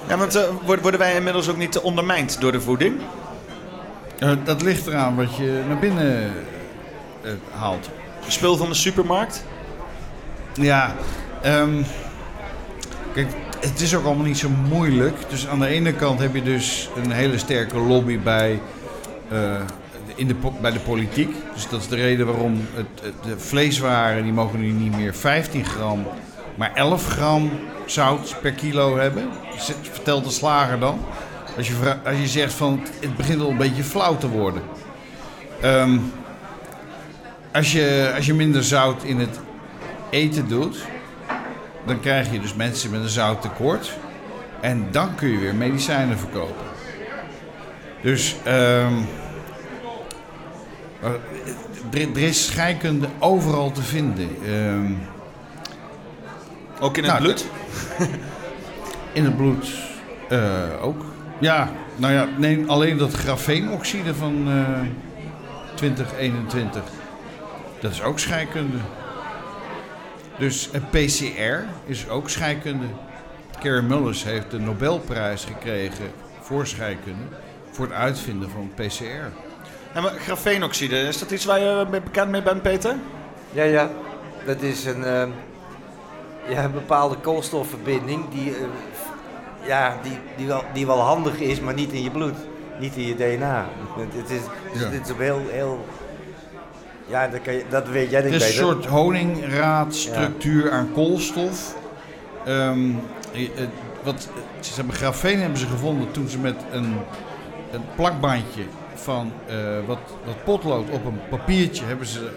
[0.09, 3.01] Ja, want eh, worden wij inmiddels ook niet ondermijnd door de voeding?
[4.45, 6.33] Dat ligt eraan wat je naar binnen
[7.51, 7.91] haalt.
[8.27, 9.45] Spul van de supermarkt?
[10.55, 10.95] Ja,
[11.43, 11.83] ehm,
[13.13, 13.29] kijk,
[13.61, 15.17] het is ook allemaal niet zo moeilijk.
[15.29, 18.61] Dus aan de ene kant heb je dus een hele sterke lobby bij,
[20.15, 21.35] in de, bij de politiek.
[21.55, 25.65] Dus dat is de reden waarom het, de vleeswaren, die mogen nu niet meer 15
[25.65, 26.07] gram,
[26.55, 27.51] maar 11 gram
[27.87, 29.29] zout per kilo hebben.
[29.93, 30.99] Vertelt de slager dan.
[31.57, 34.63] Als je, als je zegt van het begint al een beetje flauw te worden.
[35.61, 35.99] Ehm,
[37.53, 39.41] als, je, als je minder zout in het
[40.11, 40.85] eten doet,
[41.87, 43.99] dan krijg je dus mensen met een zouttekort.
[44.61, 46.65] En dan kun je weer medicijnen verkopen.
[48.03, 49.24] Dus ehm, eh,
[51.05, 54.29] er, er is scheikunde overal te vinden.
[54.47, 54.93] Ehm,
[56.81, 57.47] Ook in het nou, bloed?
[59.13, 59.75] In het bloed
[60.29, 61.05] eh, ook.
[61.39, 64.81] Ja, nou ja, nee, alleen dat grafeenoxide van eh
[65.75, 66.83] 2021.
[67.81, 68.77] Dat is ook scheikunde.
[70.39, 72.87] Dus een PCR is ook scheikunde.
[73.61, 76.11] Kerry Mullis heeft de Nobelprijs gekregen
[76.41, 77.23] voor scheikunde.
[77.71, 79.44] Voor het uitvinden van PCR.
[79.95, 82.95] Ja, maar grafeenoxide, is dat iets waar je mee- bekend mee bent, Peter?
[83.53, 83.91] Ja, ja.
[84.47, 85.29] Dat is een, ehm,
[86.49, 88.57] ja, een bepaalde koolstofverbinding die, eh,
[89.67, 92.35] ja, die, die, wel, die wel handig is, maar niet in je bloed.
[92.81, 93.67] Niet in je DNA.
[93.97, 94.41] Het, het is,
[94.81, 94.89] Ja.
[94.89, 95.85] het is op heel, heel...
[97.07, 98.83] Ja, dat, kan je, dat weet jij Het denk is ik een beter.
[98.83, 101.75] soort honingraadstructuur aan koolstof.
[102.45, 102.91] Ehm,
[103.33, 103.69] eh, eh,
[104.03, 104.29] wat,
[104.61, 106.97] ze hebben grafeen hebben ze gevonden toen ze met een,
[107.73, 108.63] een plakbandje
[109.05, 109.57] van eh,
[109.87, 112.31] wat, wat potlood op een papiertje hebben ze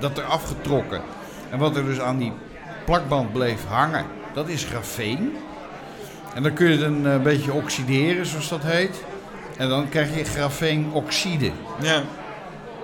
[0.00, 1.00] dat eraf getrokken.
[1.50, 2.32] En wat er dus aan die
[2.84, 5.36] plakband bleef hangen, dat is grafeen.
[6.34, 9.04] En dan kun je het een eh, beetje oxideren, zoals dat heet.
[9.56, 11.50] En dan krijg je grafeenoxide.
[11.80, 12.02] Ja.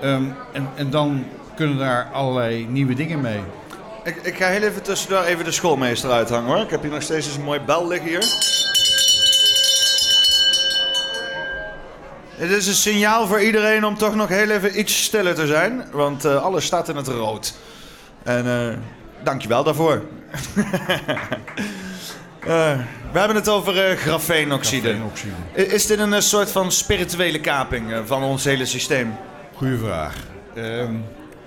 [0.00, 3.40] Ehm, en, en dan kunnen daar allerlei nieuwe dingen mee.
[4.04, 6.62] Ik, ik ga heel even tussendoor even de schoolmeester uithangen hoor.
[6.62, 8.24] Ik heb hier nog steeds eens een mooi bel liggen hier.
[12.42, 15.84] Het is een signaal voor iedereen om toch nog heel even iets stiller te zijn.
[15.92, 17.54] Want eh, alles staat in het rood.
[18.22, 18.76] En eh
[19.24, 20.02] dankjewel daarvoor.
[22.46, 22.78] Eh,
[23.12, 24.96] we hebben het over eh grafeenoxide.
[25.52, 29.14] Is dit een soort van spirituele kaping van ons hele systeem?
[29.54, 30.14] Goeie vraag.
[30.54, 30.94] Ehm,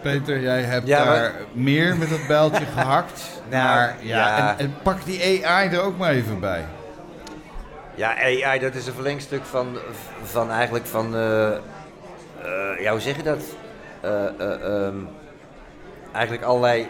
[0.02, 3.22] Peter, jij hebt Ja, maar- daar meer met dat bijltje gehakt.
[3.50, 4.50] Nou, maar ja, ja.
[4.58, 6.66] En, en pak die AI er ook maar even bij.
[7.96, 9.78] Ja, AI, dat is een verlengstuk van,
[10.24, 11.60] van eigenlijk van, eh, eh,
[12.80, 13.44] ja, hoe zeg je dat?
[14.02, 14.96] Eh, eh, ehm,
[16.12, 16.88] eigenlijk allerlei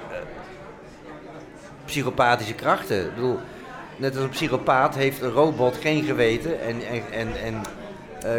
[1.86, 3.06] psychopathische krachten.
[3.06, 3.40] Ik bedoel,
[3.98, 7.64] net als een psychopaat heeft een robot geen geweten en, en, en, en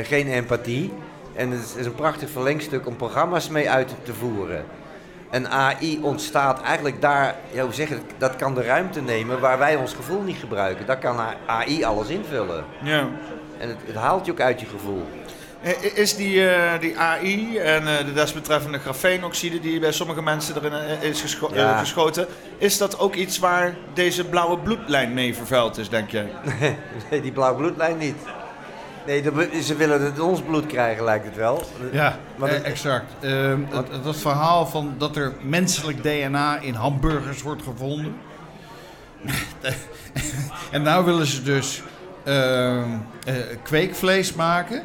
[0.05, 0.93] geen empathie.
[1.35, 4.65] En het is een prachtig verlengstuk om programma's mee uit te voeren.
[5.37, 9.41] En AI ontstaat eigenlijk daar, ja, hoe zeg je het, dat kan de ruimte nemen
[9.41, 10.87] waar wij ons gevoel niet gebruiken.
[10.87, 12.65] Daar kan AI alles invullen.
[12.83, 13.09] Ja.
[13.59, 15.07] En het, het haalt je ook uit je gevoel.
[15.95, 20.73] Is die, eh, die AI en eh, de desbetreffende grafeenoxide die bij sommige mensen erin
[20.73, 22.27] eh, is gescho- geschoten,
[22.59, 26.29] is dat ook iets waar deze blauwe bloedlijn mee vervuild is, denk jij?
[27.11, 28.17] Nee, die blauwe bloedlijn niet.
[29.07, 29.23] Nee,
[29.63, 31.63] ze willen het in ons bloed krijgen, lijkt het wel.
[31.93, 33.13] Ja, Maar dat- exact.
[33.21, 38.17] Ehm, dat, dat verhaal van dat er menselijk DNA in hamburgers wordt gevonden.
[40.71, 41.83] en nou willen ze dus
[42.25, 42.89] ehm,
[43.25, 44.83] eh, kweekvlees maken.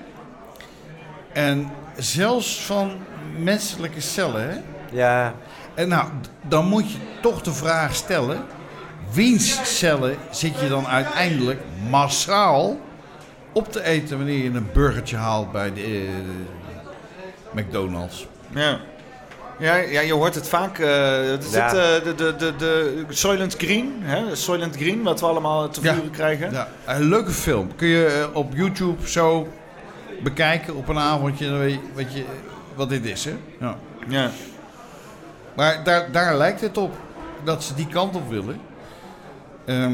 [1.33, 2.91] En zelfs van
[3.37, 4.57] menselijke cellen, hè?
[4.91, 5.33] Ja.
[5.73, 6.09] En nou,
[6.41, 8.43] dan moet je toch de vraag stellen...
[9.11, 12.77] wiens cellen zit je dan uiteindelijk massaal
[13.51, 14.17] op te eten...
[14.17, 18.27] wanneer je een burgertje haalt bij de eh, McDonald's?
[18.53, 18.79] Ja.
[19.59, 20.79] Ja, ja, je hoort het vaak.
[20.79, 21.71] eh er zit eh,
[22.03, 24.35] de, de, de, de Soylent Green, hè?
[24.35, 25.93] Soylent Green, wat we allemaal te Ja.
[25.93, 26.51] vuren krijgen.
[26.51, 27.75] Ja, een leuke film.
[27.75, 29.47] Kun je eh, op YouTube zo
[30.23, 31.49] bekijken op een avondje.
[31.49, 32.23] Dan weet je wat, je,
[32.75, 33.33] wat dit is, hè?
[33.59, 33.77] Ja.
[34.07, 34.29] ja.
[35.55, 36.93] Maar daar, daar lijkt het op
[37.43, 38.59] dat ze die kant op willen.
[39.65, 39.93] Ehm,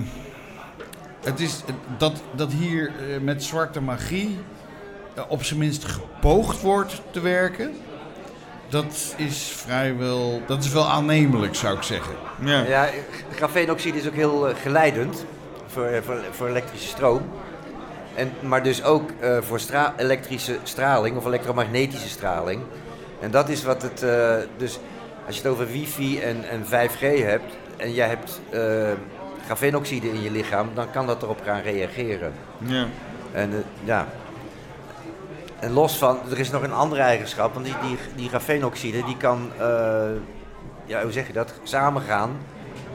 [1.28, 1.64] het is
[1.98, 4.40] dat, dat hier eh, met zwarte magie
[5.16, 7.76] eh, op zijn minst gepoogd wordt te werken.
[8.70, 12.14] Dat is vrijwel, dat is wel aannemelijk zou ik zeggen.
[12.68, 12.90] Ja,
[13.36, 15.26] grafeenoxide is ook heel eh, geleidend
[15.68, 17.22] voor, eh, voor, voor elektrische stroom.
[18.16, 22.62] En, maar dus ook eh, voor stra- elektrische straling of elektromagnetische straling.
[23.20, 24.04] En dat is wat het.
[24.04, 24.80] eh, dus
[25.26, 28.92] als je het over wifi en, en 5G hebt en jij hebt eh
[29.48, 32.34] grafeenoxide in je lichaam, dan kan dat erop gaan reageren.
[32.58, 32.86] Ja.
[33.32, 34.08] En eh, ja.
[35.60, 39.18] En los van, er is nog een andere eigenschap, want die, die, die grafeenoxide die
[39.18, 40.08] kan, eh,
[40.86, 42.38] ja, hoe zeg je dat, samengaan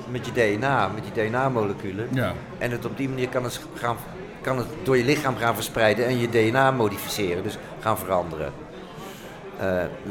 [0.08, 2.08] met je DNA, met die DNA-moleculen.
[2.10, 2.32] Ja.
[2.58, 3.96] En het op die manier kan het, gaan,
[4.40, 8.52] kan het door je lichaam gaan verspreiden en je DNA modificeren, dus gaan veranderen.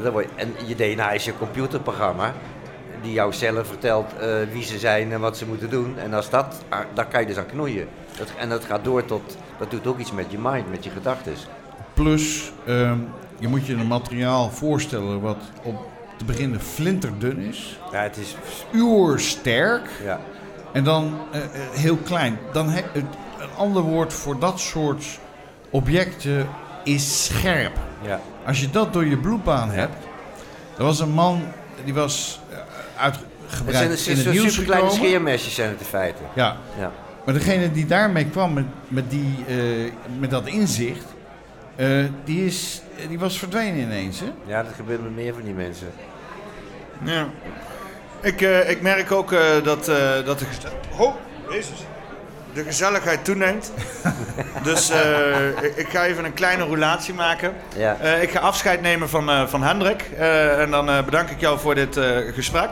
[0.02, 2.32] Je- en je DNA is je computerprogramma
[3.02, 5.98] die jouw cellen vertelt eh, wie ze zijn en wat ze moeten doen.
[5.98, 7.88] En als dat, ah, daar kan je dus aan knoeien.
[8.18, 10.90] Dat, en dat gaat door tot, dat doet ook iets met je mind, met je
[10.90, 11.32] gedachten.
[11.94, 12.98] Plus, ehm,
[13.38, 17.78] je moet je een materiaal voorstellen wat op te beginnen flinterdun is.
[17.92, 18.36] Ja, het is
[18.70, 19.88] uursterk.
[20.04, 20.20] Ja.
[20.72, 22.38] En dan eh, eh, heel klein.
[22.52, 23.04] Dan he- het,
[23.38, 25.04] een ander woord voor dat soort
[25.70, 26.48] objecten
[26.84, 27.72] is scherp.
[28.02, 28.20] Ja.
[28.46, 29.96] Als je dat door je bloedbaan hebt.
[30.78, 31.42] Er was een man
[31.84, 32.40] die was
[33.02, 33.20] eh, Het
[33.50, 34.92] uitgebreid zijn, in het zijn het zo nieuws gekomen.
[34.92, 36.22] scheermesjes zijn het in feite.
[36.34, 36.56] Ja.
[36.78, 36.92] ja.
[37.24, 39.56] Maar degene die daarmee kwam met, met, die, eh,
[40.18, 41.04] met dat inzicht,
[41.76, 41.88] eh,
[42.24, 44.20] die, is, die was verdwenen ineens.
[44.20, 44.26] Hè?
[44.46, 45.90] Ja, dat gebeurt met meer van die mensen.
[47.04, 47.28] Ja.
[48.20, 50.68] Ik, eh, ik merk ook eh, dat, eh, dat de, geze-
[50.98, 51.14] oh,
[51.50, 51.78] Jezus.
[52.54, 53.72] De gezelligheid toeneemt.
[54.62, 57.52] dus eh, ik, ik ga even een kleine roulatie maken.
[57.76, 57.96] Ja.
[58.00, 60.10] Eh, ik ga afscheid nemen van, eh, van Hendrik.
[60.18, 62.04] Eh, en dan eh, bedank ik jou voor dit eh,
[62.34, 62.70] gesprek.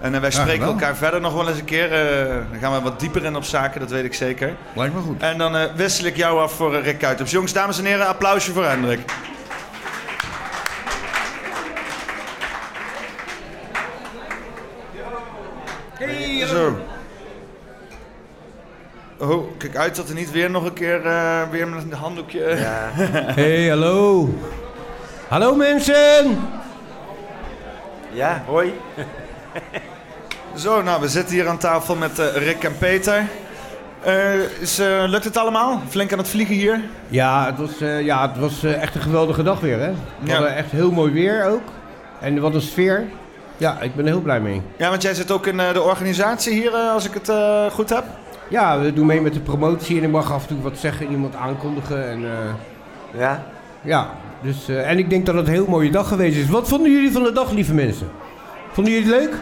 [0.00, 1.92] En wij spreken elkaar verder nog wel eens een keer.
[1.92, 4.54] Eh, dan gaan we wat dieper in op zaken, dat weet ik zeker.
[4.74, 5.22] Lijkt me goed.
[5.22, 7.30] En dan eh, wissel ik jou af voor Rick Kuijters.
[7.30, 9.00] Jongens, dames en heren, applausje voor Hendrik.
[15.98, 16.78] Hey, Zo.
[19.18, 22.40] Oh, kijk uit dat er niet weer nog een keer eh, weer met een handdoekje...
[23.40, 24.28] Hey, hallo.
[25.28, 26.38] Hallo mensen.
[28.12, 28.72] Ja, hoi.
[30.54, 33.22] Zo, nou, we zitten hier aan tafel met eh, Rick en Peter.
[34.02, 35.80] Eh, is, eh, lukt het allemaal?
[35.88, 36.80] Flink aan het vliegen hier?
[37.08, 39.90] Ja, het was, eh, ja, het was eh, echt een geweldige dag weer, hè?
[39.90, 40.32] We Ja.
[40.32, 41.62] hadden echt heel mooi weer ook.
[42.20, 43.04] En wat een sfeer.
[43.56, 44.62] Ja, ik ben er heel blij mee.
[44.76, 47.88] Ja, want jij zit ook in eh, de organisatie hier, als ik het eh, goed
[47.90, 48.04] heb.
[48.48, 51.10] Ja, we doen mee met de promotie en ik mag af en toe wat zeggen,
[51.10, 52.10] iemand aankondigen.
[52.10, 53.46] En, eh, ja?
[53.82, 54.10] Ja,
[54.42, 56.48] dus, eh, en ik denk dat het een heel mooie dag geweest is.
[56.48, 58.08] Wat vonden jullie van de dag, lieve mensen?
[58.72, 59.34] Vonden jullie het leuk?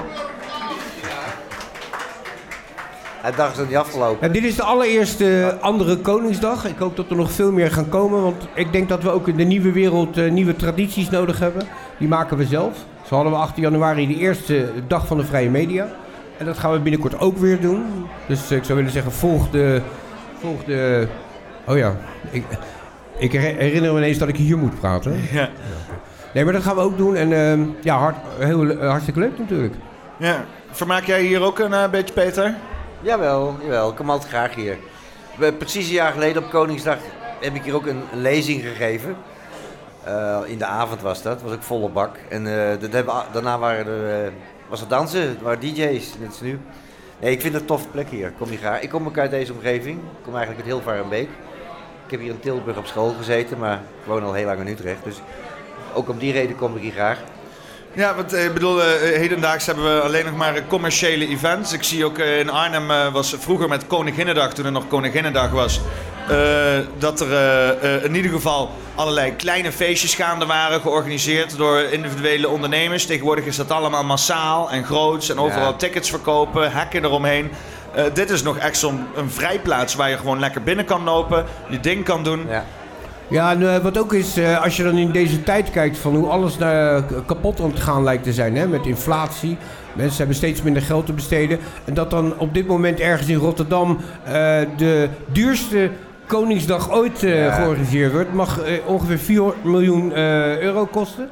[3.21, 4.27] Het dag is nog niet afgelopen.
[4.27, 6.65] Ja, dit is de allereerste andere Koningsdag.
[6.67, 8.23] Ik hoop dat er nog veel meer gaan komen.
[8.23, 11.67] Want ik denk dat we ook in de nieuwe wereld eh, nieuwe tradities nodig hebben.
[11.99, 12.77] Die maken we zelf.
[13.07, 15.89] Zo hadden we 18 januari de eerste dag van de vrije media.
[16.39, 18.07] En dat gaan we binnenkort ook weer doen.
[18.29, 19.81] Dus ik zou willen zeggen, volg de...
[20.41, 21.09] Volg de
[21.67, 21.97] oh ja,
[22.31, 22.45] ik,
[23.19, 25.21] ik her- herinner me ineens dat ik hier moet praten.
[25.33, 25.49] Ja.
[26.35, 27.17] Nee, maar dat gaan we ook doen.
[27.17, 29.75] En ehm, ja, hart, heel, hartstikke leuk natuurlijk.
[30.19, 30.45] Ja.
[30.71, 32.55] Vermaak jij hier ook een eh, beetje, Peter?
[33.01, 33.91] Jawel, jawel.
[33.91, 34.77] Ik kom altijd graag hier.
[35.39, 36.97] We- Precies een jaar geleden op Koningsdag
[37.41, 39.17] heb ik hier ook een lezing gegeven.
[40.05, 42.17] Eh, in de avond was dat, was ook volle bak.
[42.29, 44.31] En eh, dat hebben, daarna waren er, eh,
[44.75, 46.61] was er dansen, er waren DJ's, net nu.
[47.21, 48.33] Nee, ik vind het een toffe plek hier.
[48.39, 48.81] Kom hier graag.
[48.81, 49.97] Ik kom ook uit deze omgeving.
[49.99, 51.29] Ik kom eigenlijk uit Hilvarenbeek.
[52.05, 54.67] Ik heb hier in Tilburg op school gezeten, maar ik woon al heel lang in
[54.67, 55.05] Utrecht.
[55.05, 55.17] Dus
[55.93, 57.19] ook om die reden kom ik hier graag.
[57.93, 58.89] Ja, want eh, ik bedoel, eh,
[59.19, 61.73] hedendaags hebben we alleen nog maar eh, commerciële events.
[61.73, 65.81] Ik zie ook in Arnhem was vroeger met Koninginnedag, toen er nog Koninginnedag was,
[66.29, 66.39] eh,
[66.99, 72.49] dat er eh, eh, in ieder geval allerlei kleine feestjes gaande waren, georganiseerd door individuele
[72.49, 73.07] ondernemers.
[73.07, 75.77] Tegenwoordig is dat allemaal massaal en groots en overal Ja.
[75.77, 77.51] tickets verkopen, hekken eromheen.
[77.95, 81.45] Eh, dit is nog echt zo'n een vrijplaats waar je gewoon lekker binnen kan lopen,
[81.69, 82.47] je ding kan doen.
[83.29, 86.15] Ja, en eh, wat ook is, eh, als je dan in deze tijd kijkt van
[86.15, 89.57] hoe alles naar, kapot aan het gaan lijkt te zijn, hè, met inflatie.
[89.93, 91.59] Mensen hebben steeds minder geld te besteden.
[91.85, 94.33] En dat dan op dit moment ergens in Rotterdam eh,
[94.77, 95.91] de duurste
[96.27, 97.53] Koningsdag ooit eh, Ja.
[97.53, 98.33] georganiseerd wordt.
[98.33, 101.29] Mag eh, ongeveer 4 miljoen eh, euro kosten.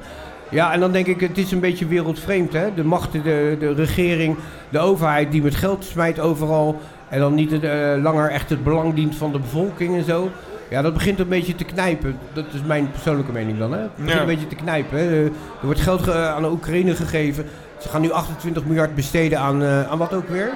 [0.49, 2.75] Ja, en dan denk ik, het is een beetje wereldvreemd, hè?
[2.75, 4.37] De machten, de, de regering,
[4.69, 6.81] de overheid die met geld smijt overal.
[7.09, 7.63] En dan niet het,
[8.03, 10.31] langer echt het belang dient van de bevolking en zo.
[10.71, 12.19] Ja, dat begint een beetje te knijpen.
[12.33, 13.79] Dat is mijn persoonlijke mening dan, hè?
[13.81, 14.21] Het begint Ja.
[14.21, 14.99] een beetje te knijpen.
[14.99, 15.25] Hè?
[15.25, 15.31] Er
[15.61, 17.45] wordt geld ge- aan de Oekraïne gegeven.
[17.79, 20.51] Ze gaan nu 28 miljard besteden aan, aan wat ook weer?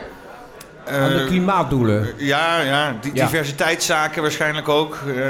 [0.89, 2.07] Aan de Eh, klimaatdoelen.
[2.17, 3.25] Ja, ja, di- Ja.
[3.25, 4.99] diversiteitszaken waarschijnlijk ook.
[5.17, 5.27] eh.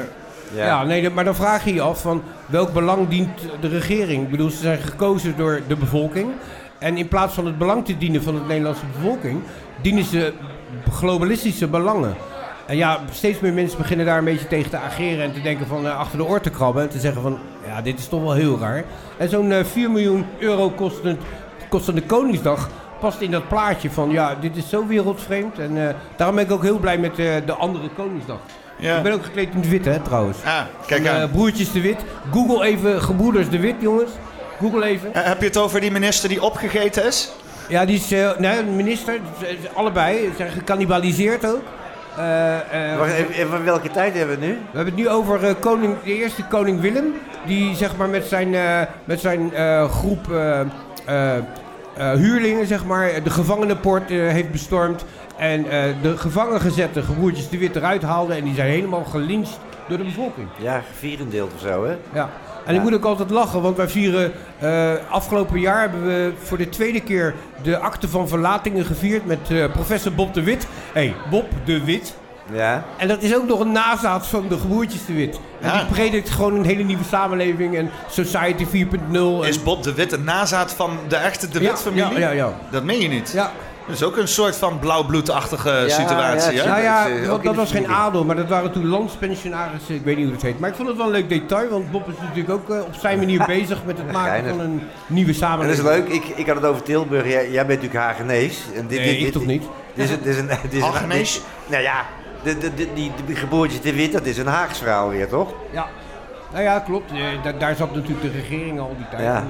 [0.54, 4.22] Ja, nee, de- maar dan vraag je je af van welk belang dient de regering?
[4.22, 6.30] Ik bedoel, ze zijn gekozen door de bevolking.
[6.78, 9.40] En in plaats van het belang te dienen van de Nederlandse bevolking,
[9.82, 10.32] dienen ze
[10.92, 12.14] globalistische belangen.
[12.66, 15.66] En ja, steeds meer mensen beginnen daar een beetje tegen te ageren en te denken
[15.66, 16.82] van eh, achter de oor te krabben.
[16.82, 18.84] En te zeggen van, ja, dit is toch wel heel raar.
[19.16, 21.20] En zo'n eh, 4 miljoen euro kostend,
[21.68, 22.68] kostende Koningsdag
[23.00, 25.58] past in dat plaatje van, ja, dit is zo wereldvreemd.
[25.58, 28.39] En eh, daarom ben ik ook heel blij met eh, de andere Koningsdag.
[28.78, 28.97] Ja.
[28.97, 30.39] Ik ben ook gekleed in het wit, hè, trouwens.
[30.44, 31.20] Ah, kijk Van, aan.
[31.20, 32.05] eh, broertjes de Wit.
[32.33, 34.10] Google even Gebroeders de Wit, jongens.
[34.60, 35.10] Google even.
[35.12, 37.31] Heb je het over die minister die opgegeten is?
[37.68, 39.18] Ja, die is, eh, nee, een minister,
[39.75, 41.62] allebei, Ze zijn gecannibaliseerd ook.
[42.16, 44.52] Eh, eh, Wacht even, even, welke tijd hebben we nu?
[44.52, 47.15] we hebben het nu over eh, koning, de eerste koning Willem,
[47.47, 50.66] die zeg maar met zijn, eh, met zijn eh, groep eh, eh,
[51.36, 51.42] eh,
[51.97, 55.05] huurlingen zeg maar, de gevangenenpoort eh, heeft bestormd.
[55.36, 59.58] En eh, de gevangen gezette gebroertjes de Wit eruit haalde en die zijn helemaal gelincht
[59.89, 60.49] door de bevolking.
[60.58, 61.97] Ja, vierendeeld of zo, hè?
[62.12, 62.31] Ja.
[62.66, 64.33] En ik moet ook altijd lachen, want wij vieren...
[64.58, 69.50] eh, afgelopen jaar hebben we voor de tweede keer de akte van verlatingen gevierd met
[69.50, 70.66] eh, professor Bob de Wit.
[70.92, 72.16] Hé, hey, Bob de Wit.
[72.52, 72.84] Ja.
[72.97, 75.41] En dat is ook nog een nazaat van de geboertjes de Wit.
[75.60, 75.76] En Ja.
[75.78, 79.42] die predikt gewoon een hele nieuwe samenleving en Society 4.0.
[79.42, 82.18] en- Is Bob de Wit een nazaat van de echte de Ja, Wit-familie?
[82.18, 82.52] ja, ja, ja.
[82.70, 83.31] Dat meen je niet?
[83.33, 83.52] Ja.
[83.86, 86.68] Dat is ook een soort van blauwbloedachtige situatie, hè?
[86.68, 88.73] Nou ja, is, eh, want ook dat in de was geen adel, maar dat waren
[88.73, 89.94] toen landspensionarissen.
[89.94, 90.58] Ik weet niet hoe dat heet.
[90.60, 92.94] Maar ik vond het wel een leuk detail, want Bob is natuurlijk ook eh, op
[93.00, 94.50] zijn manier bezig met het maken Geinig.
[94.50, 95.89] van een nieuwe En dat samenleving.
[95.89, 97.28] is leuk, ik, ik had het over Tilburg.
[97.28, 98.58] Jij, jij bent natuurlijk Hagenees.
[98.75, 99.62] En dit, Nee, dit, ik toch niet?
[99.94, 101.33] Dit is, een- dit is een, dit is een, Hagenees?
[101.33, 102.05] dit- nou ja,
[102.42, 105.52] de, de, de, die, die geboortjes te wit, dat is een Haags verhaal weer, toch?
[105.70, 105.86] Ja.
[106.52, 107.10] Nou ja, klopt.
[107.12, 109.23] Eh, da- daar zat natuurlijk de regering al die tijd.
[109.23, 109.44] Ja.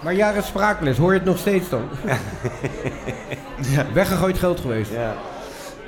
[0.00, 1.88] Maar jaren spraakles, hoor je het nog steeds dan?
[3.92, 4.90] Weggegooid geld geweest.
[4.90, 5.14] Ja.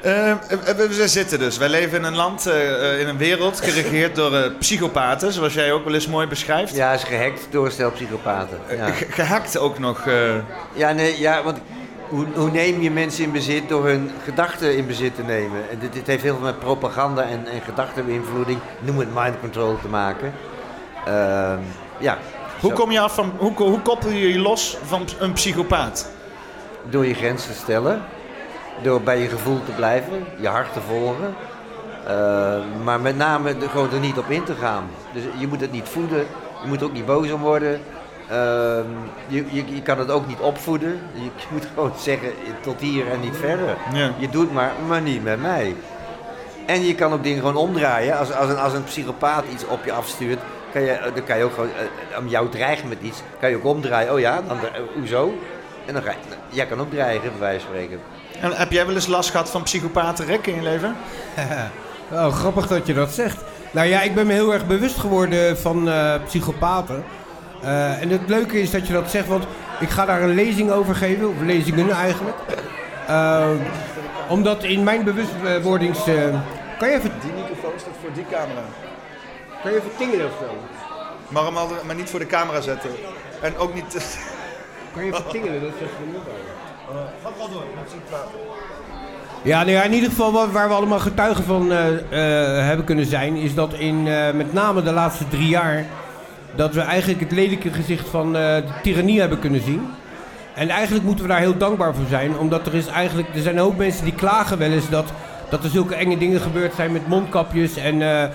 [0.03, 0.35] Eh,
[0.77, 1.59] we, we zitten dus.
[1.59, 5.73] Wij leven in een land, eh, eh, in een wereld geregeerd door psychopaten, zoals jij
[5.73, 6.75] ook wel eens mooi beschrijft.
[6.77, 8.59] Ja, is gehackt door een stel psychopaten.
[8.77, 10.07] Ja, Ge- Gehackt ook nog.
[10.07, 10.35] eh.
[10.73, 11.59] ja, nee, ja want
[12.15, 15.71] hoe, hoe neem je mensen in bezit door hun gedachten in bezit te nemen?
[15.71, 19.79] En dit, dit heeft heel veel met propaganda en, en gedachtenbeïnvloeding, noem het mind control,
[19.81, 20.33] te maken.
[21.07, 21.59] Ehm,
[21.99, 22.19] ja.
[22.61, 26.11] Hoe kom je af van, hoe, hoe koppel je je los van een psychopaat?
[26.91, 28.03] Door je grenzen te stellen.
[28.83, 31.35] Door bij je gevoel te blijven, je hart te volgen.
[32.07, 34.85] Eh, maar met name er gewoon er niet op in te gaan.
[35.13, 36.27] Dus je moet het niet voeden,
[36.63, 37.81] je moet er ook niet boos om worden.
[38.29, 38.87] Ehm,
[39.27, 41.01] je, je, je kan het ook niet opvoeden.
[41.13, 42.29] Je moet gewoon zeggen
[42.61, 43.77] tot hier en niet verder.
[43.93, 44.11] Ja.
[44.19, 45.75] Je doet maar, maar niet met mij.
[46.67, 48.19] En je kan ook dingen gewoon omdraaien.
[48.19, 50.39] Als, als, een, als een psychopaat iets op je afstuurt,
[50.73, 53.51] kan je, eh, dan kan je ook gewoon, eh, om jou dreigen met iets, kan
[53.51, 54.13] je ook omdraaien.
[54.13, 55.35] Oh ja, dan, eh, hoezo?
[55.87, 56.17] En dan ga je,
[56.49, 58.01] jij kan ook dreigen, bij wijze van spreken.
[58.41, 60.97] En heb jij wel eens last gehad van psychopaten, Rick, in je leven?
[62.13, 63.43] Oh, grappig dat je dat zegt.
[63.71, 67.05] Nou ja, ik ben me heel erg bewust geworden van eh, psychopaten.
[67.65, 69.45] Eh, en het leuke is dat je dat zegt, want
[69.81, 72.37] ik ga daar een lezing over geven, of lezingen eigenlijk.
[73.07, 73.49] Eh,
[74.29, 76.07] omdat in mijn bewustwordings...
[76.07, 76.15] eh,
[76.79, 77.13] kan je even...
[77.21, 78.63] Die microfoon staat voor die camera.
[79.63, 80.57] Kan je even tingelen of zo?
[81.29, 82.91] Maar hem maar niet voor de camera zetten.
[83.41, 83.93] En ook niet...
[84.95, 86.15] Kan je even tingelen, dat is echt een
[87.23, 88.31] Ga wel door, zien praten.
[89.45, 92.85] Ja, nou ja, in ieder geval wat, waar we allemaal getuigen van eh, eh, hebben
[92.85, 95.85] kunnen zijn, is dat in eh, met name de laatste drie jaar
[96.57, 99.89] dat we eigenlijk het lelijke gezicht van eh, de tirannie hebben kunnen zien.
[100.55, 103.59] En eigenlijk moeten we daar heel dankbaar voor zijn, omdat er is eigenlijk, er zijn
[103.59, 105.13] hoop mensen die klagen wel eens dat,
[105.51, 108.31] dat er zulke enge dingen gebeurd zijn met mondkapjes en eh, eh,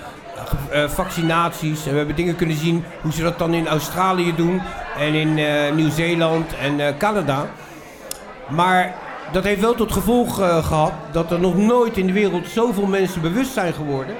[0.88, 1.86] vaccinaties.
[1.86, 4.62] En we hebben dingen kunnen zien hoe ze dat dan in Australië doen
[4.98, 5.40] en in
[5.76, 7.46] Nieuw-Zeeland en Canada.
[8.48, 8.96] Maar
[9.32, 12.86] dat heeft wel tot gevolg eh, gehad dat er nog nooit in de wereld zoveel
[12.86, 14.16] mensen bewust zijn geworden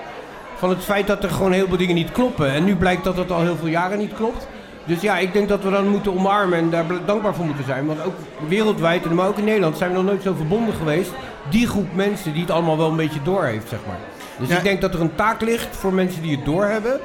[0.60, 2.52] van het feit dat er gewoon heel veel dingen niet kloppen.
[2.52, 4.48] En nu blijkt dat dat al heel veel jaren niet klopt.
[4.86, 7.86] Dus ja, ik denk dat we dan moeten omarmen en daar dankbaar voor moeten zijn.
[7.86, 8.16] Want ook
[8.48, 11.12] wereldwijd, en maar ook in Nederland, zijn we nog nooit zo verbonden geweest.
[11.50, 13.98] Die groep mensen die het allemaal wel een beetje door heeft, zeg maar.
[14.38, 14.58] Dus Ja.
[14.58, 17.00] ik denk dat er een taak ligt voor mensen die het doorhebben.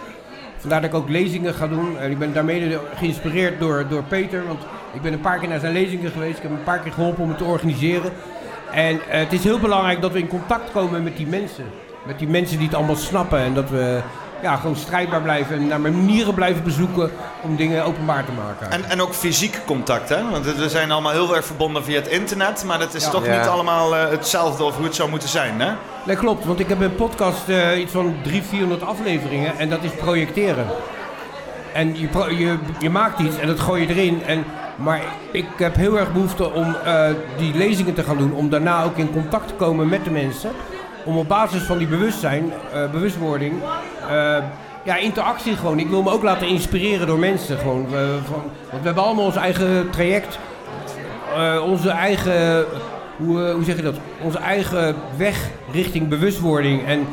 [0.58, 1.98] Vandaar dat ik ook lezingen ga doen.
[1.98, 4.46] En ik ben daarmee geïnspireerd door, door Peter.
[4.46, 4.60] Want
[4.92, 6.36] ik ben een paar keer naar zijn lezingen geweest.
[6.36, 8.12] Ik heb hem een paar keer geholpen om het te organiseren.
[8.72, 11.64] En eh, het is heel belangrijk dat we in contact komen met die mensen.
[12.06, 13.38] Met die mensen die het allemaal snappen.
[13.38, 14.00] En dat we
[14.42, 17.10] ja, gewoon strijdbaar blijven en naar manieren blijven bezoeken
[17.42, 18.70] om dingen openbaar te maken.
[18.70, 20.30] En, en ook fysiek contact, hè?
[20.30, 23.10] Want we zijn allemaal heel erg verbonden via het internet, maar dat is Ja.
[23.10, 23.38] toch Ja.
[23.38, 25.72] niet allemaal eh, hetzelfde of hoe het zou moeten zijn, hè?
[26.06, 29.82] Nee, klopt, want ik heb een podcast, eh, iets van 300, 400 afleveringen en dat
[29.82, 30.66] is projecteren.
[31.72, 34.22] En je, pro- je, je maakt iets en dat gooi je erin.
[34.26, 34.44] En,
[34.76, 35.00] maar
[35.30, 37.04] ik heb heel erg behoefte om eh,
[37.36, 40.50] die lezingen te gaan doen, om daarna ook in contact te komen met de mensen.
[41.04, 43.52] Om op basis van die bewustzijn, eh, bewustwording,
[44.10, 44.36] eh,
[44.84, 45.78] ja, interactie gewoon.
[45.78, 47.86] Ik wil me ook laten inspireren door mensen gewoon.
[48.24, 50.38] van, want we hebben allemaal ons eigen traject,
[51.36, 52.64] eh, onze eigen,
[53.16, 53.96] hoe, hoe zeg je dat?
[54.22, 56.86] Onze eigen weg richting bewustwording.
[56.86, 57.06] En,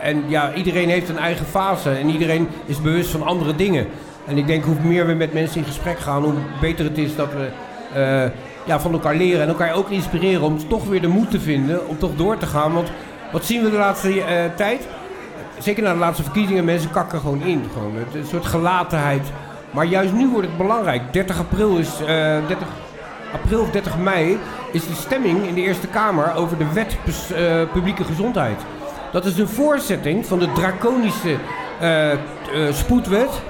[0.00, 3.86] en ja, iedereen heeft een eigen fase en iedereen is bewust van andere dingen.
[4.26, 7.16] En ik denk hoe meer we met mensen in gesprek gaan, hoe beter het is
[7.16, 7.48] dat we
[8.64, 11.88] ja, van elkaar leren en elkaar ook inspireren om toch weer de moed te vinden
[11.88, 12.72] om toch door te gaan.
[12.72, 12.90] Want
[13.32, 14.86] wat zien we de laatste eh, tijd?
[15.58, 17.64] Zeker na de laatste verkiezingen, mensen kakken gewoon in.
[17.72, 17.96] Gewoon.
[17.96, 19.26] Een soort gelatenheid.
[19.70, 21.12] Maar juist nu wordt het belangrijk.
[21.12, 22.00] 30 april is.
[22.00, 22.06] eh,
[22.46, 22.66] 30
[23.34, 24.38] april of 30 mei
[24.72, 26.96] is de stemming in de Eerste Kamer over de wet
[27.34, 28.60] eh, publieke gezondheid.
[29.12, 31.36] Dat is een voorzetting van de draconische
[31.80, 32.18] eh, eh,
[32.70, 33.42] spoedwet.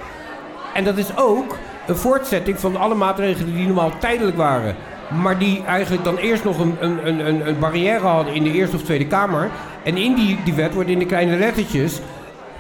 [0.74, 4.76] En dat is ook een voortzetting van alle maatregelen die normaal tijdelijk waren.
[5.08, 8.76] Maar die eigenlijk dan eerst nog een, een, een- een, barrière hadden in de Eerste
[8.76, 9.50] of Tweede Kamer.
[9.83, 12.00] En in die, die wet wordt in de kleine lettertjes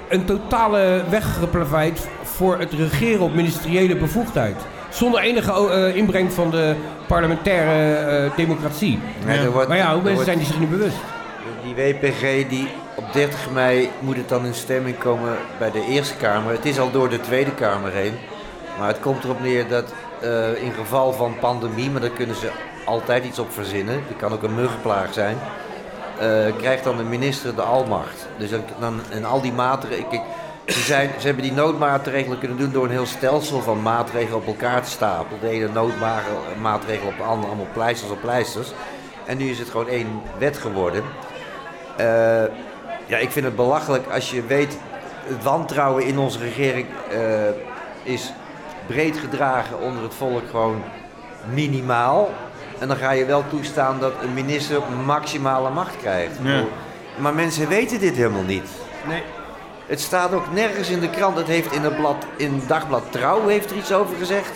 [0.08, 4.56] een totale weg geplaveid voor het regeren op ministeriële bevoegdheid.
[4.88, 6.74] Zonder enige eh, inbreng van de
[7.06, 8.98] parlementaire eh, democratie.
[9.52, 10.96] Wordt- maar ja, hoe mensen zijn die zich niet bewust?
[11.64, 16.14] Die WPG die op 30 mei moet het dan in stemming komen bij de Eerste
[16.16, 16.52] Kamer.
[16.52, 18.12] Het is al door de Tweede Kamer heen.
[18.78, 19.92] Maar het komt erop neer dat
[20.24, 22.50] eh, in geval van pandemie, maar daar kunnen ze
[22.84, 23.94] altijd iets op verzinnen.
[23.94, 25.36] Het kan ook een muggenplaag zijn.
[26.18, 28.26] eh, krijgt dan de minister de almacht.
[28.36, 30.22] Dus dan, en al die maatregelen.
[30.66, 34.46] Ze, zijn, ze hebben die noodmaatregelen kunnen doen door een heel stelsel van maatregelen op
[34.46, 35.40] elkaar te stapelen.
[35.40, 38.72] De ene noodmaatregel op de andere, allemaal pleisters op pleisters.
[39.26, 41.02] En nu is het gewoon één wet geworden.
[41.96, 42.06] Eh,
[43.06, 44.78] ja, ik vind het belachelijk als je weet,
[45.24, 46.86] het wantrouwen in onze regering
[48.02, 48.32] is
[48.86, 50.82] breed gedragen onder het volk gewoon
[51.52, 52.30] minimaal.
[52.78, 56.36] En dan ga je wel toestaan dat een minister maximale macht krijgt.
[56.42, 56.64] Ja.
[57.16, 58.68] Maar mensen weten dit helemaal niet.
[59.08, 59.22] Nee.
[59.86, 61.36] Het staat ook nergens in de krant.
[61.36, 64.50] Het heeft in het, blad, in dagblad Trouw heeft er iets over gezegd.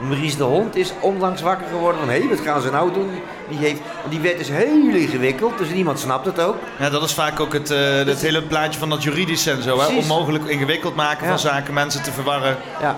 [0.00, 2.08] Maurice de Hond is onlangs wakker geworden van...
[2.08, 3.10] hé, wat gaan ze nou doen?
[3.48, 6.56] Die, heeft, die wet is heel ingewikkeld, dus niemand snapt het ook.
[6.78, 9.80] Ja, dat is vaak ook het, eh, het hele plaatje van dat juridische en zo.
[9.80, 9.86] Hè?
[9.86, 11.28] Onmogelijk ingewikkeld maken Ja.
[11.28, 12.56] van zaken, mensen te verwarren.
[12.80, 12.96] Ja.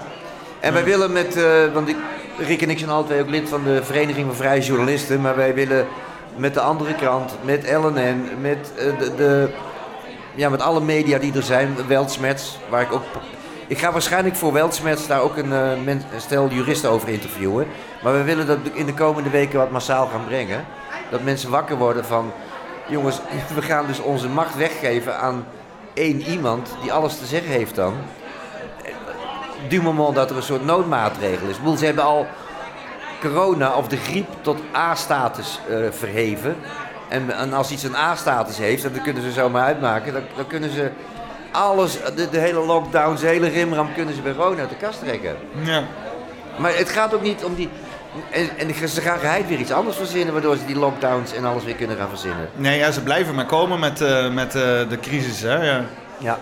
[0.63, 1.97] En wij willen met, eh, want ik,
[2.39, 5.55] Rick en ik zijn twee ook lid van de Vereniging van Vrije Journalisten, maar wij
[5.55, 5.87] willen
[6.37, 9.51] met de andere krant, met LNN, met, eh, de, de,
[10.35, 13.03] ja, met alle media die er zijn, Weltsmets, waar ik ook...
[13.67, 17.67] Ik ga waarschijnlijk voor Weltsmets daar ook een, eh, men- een stel juristen over interviewen.
[18.03, 20.65] Maar we willen dat in de komende weken wat massaal gaan brengen.
[21.11, 22.33] Dat mensen wakker worden van...
[22.89, 23.21] Jongens,
[23.55, 25.45] we gaan dus onze macht weggeven aan
[25.95, 27.95] één iemand die alles te zeggen heeft dan
[29.69, 31.57] du moment dat er een soort noodmaatregel is.
[31.57, 32.27] Ik bedoel, ze hebben al
[33.21, 36.57] corona of de griep tot A-status eh, verheven.
[37.09, 40.47] En, en als iets een A-status heeft, en dat kunnen ze zomaar uitmaken, dan, dan
[40.47, 40.91] kunnen ze
[41.51, 44.99] alles, de, de hele lockdowns, de hele rimram, kunnen ze bij gewoon uit de kast
[44.99, 45.37] trekken.
[45.63, 45.83] Ja.
[46.57, 47.69] Maar het gaat ook niet om die...
[48.31, 51.65] En, en ze gaan geheid weer iets anders verzinnen, waardoor ze die lockdowns en alles
[51.65, 52.49] weer kunnen gaan verzinnen.
[52.55, 55.55] Nee, ja, ze blijven maar komen met, eh, met eh, de crisis, hè?
[55.55, 55.85] Ja.
[56.19, 56.39] Ja.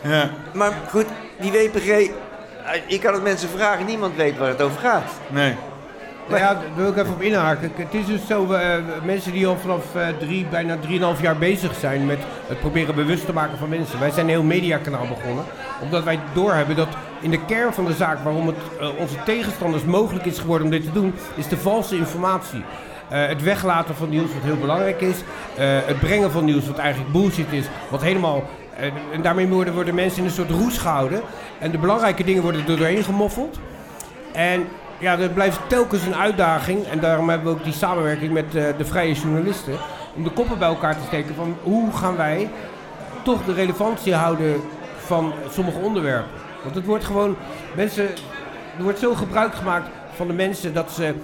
[0.00, 0.30] Ja.
[0.52, 1.06] Maar goed,
[1.40, 2.10] die WPG,
[2.64, 5.10] eh, je kan het mensen vragen, niemand weet waar het over gaat.
[5.28, 5.54] Nee.
[6.28, 7.72] Nou ja, daar wil ik even op inhaken.
[7.76, 11.74] Het is dus zo, eh, mensen die al vanaf eh, drie, bijna drieënhalf jaar bezig
[11.74, 13.98] zijn met het proberen bewust te maken van mensen.
[13.98, 15.44] Wij zijn een heel mediakanaal begonnen,
[15.82, 16.88] omdat wij doorhebben dat
[17.20, 18.56] in de kern van de zaak waarom het
[18.98, 22.64] onze tegenstanders mogelijk is geworden om dit te doen, is de valse informatie.
[23.08, 25.16] Eh, het weglaten van nieuws wat heel belangrijk is.
[25.56, 27.66] Eh, het brengen van nieuws wat eigenlijk bullshit is.
[27.90, 28.42] Wat helemaal...
[29.12, 31.20] en daarmee worden, worden mensen in een soort roes gehouden.
[31.58, 33.58] En de belangrijke dingen worden er doorheen gemoffeld.
[34.32, 34.66] En
[34.98, 36.86] ja, dat blijft telkens een uitdaging.
[36.86, 39.74] En daarom hebben we ook die samenwerking met eh, de vrije journalisten.
[40.16, 42.50] Om de koppen bij elkaar te steken van hoe gaan wij
[43.22, 44.60] toch de relevantie houden
[44.96, 46.30] van sommige onderwerpen.
[46.62, 47.36] Want het wordt gewoon,
[47.74, 48.08] mensen,
[48.76, 51.14] er wordt zo gebruik gemaakt van de mensen dat ze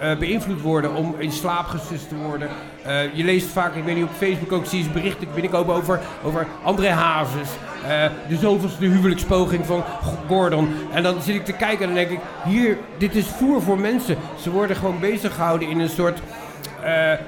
[0.00, 2.48] eh, beïnvloed worden om in slaap gesust te worden.
[2.82, 6.00] Eh, je leest vaak, ik weet niet, op Facebook ook zie je berichten binnenkomen over,
[6.24, 7.48] over André Hazes.
[7.88, 9.84] eh, de zoveelste huwelijkspoging van
[10.26, 10.74] Gordon.
[10.92, 13.78] En dan zit ik te kijken en dan denk ik, hier, dit is voer voor
[13.78, 14.16] mensen.
[14.42, 16.20] Ze worden gewoon bezig gehouden in een soort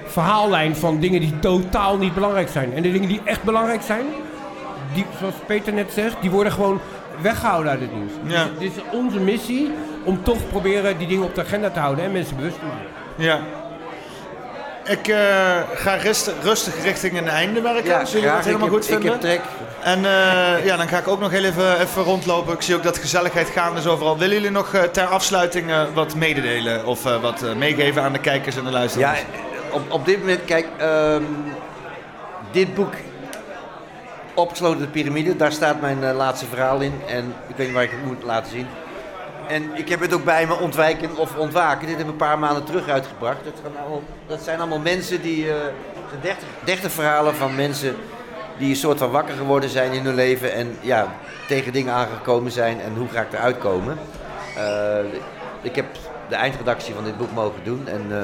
[0.06, 2.72] verhaallijn van dingen die totaal niet belangrijk zijn.
[2.74, 4.04] En de dingen die echt belangrijk zijn,
[4.94, 6.80] die, zoals Peter net zegt, die worden gewoon
[7.20, 8.12] weggehouden uit het nieuws.
[8.26, 8.44] Ja.
[8.44, 9.70] Dus dit is onze missie
[10.06, 12.86] om toch proberen die dingen op de agenda te houden en mensen bewust te maken.
[13.16, 13.40] Ja.
[14.84, 15.16] Ik eh,
[15.74, 18.86] ga rustig, rustig richting een einde werken, Ja, als jullie dat helemaal Ik heb- goed
[18.86, 19.04] vinden.
[19.06, 19.40] ik heb trek.
[19.82, 22.54] En eh, ja, dan ga ik ook nog heel even, even rondlopen.
[22.54, 24.18] Ik zie ook dat gezelligheid gaande is overal.
[24.18, 28.18] Willen jullie nog eh, ter afsluiting eh, wat mededelen of eh, wat meegeven aan de
[28.18, 29.22] kijkers en de Ja, luisteraars?
[29.70, 31.22] op, op dit moment, kijk, ehm,
[32.50, 32.92] dit boek,
[34.34, 36.92] Opgesloten de Pyramide, daar staat mijn laatste verhaal in.
[37.06, 38.66] En ik weet niet waar ik het moet laten zien.
[39.48, 41.86] En ik heb het ook bij me ontwijken of ontwaken.
[41.86, 43.44] Dit heb ik een paar maanden terug uitgebracht.
[43.44, 45.48] Dat, gaan allemaal, dat zijn allemaal mensen die.
[45.50, 45.54] eh,
[46.10, 47.96] zijn 30, 30 verhalen van mensen
[48.58, 50.52] die een soort van wakker geworden zijn in hun leven.
[50.52, 51.06] En ja,
[51.48, 53.98] tegen dingen aangekomen zijn en hoe ga ik eruit komen.
[54.56, 54.98] Eh,
[55.62, 55.86] ik heb
[56.28, 57.86] de eindredactie van dit boek mogen doen.
[57.88, 58.18] En eh,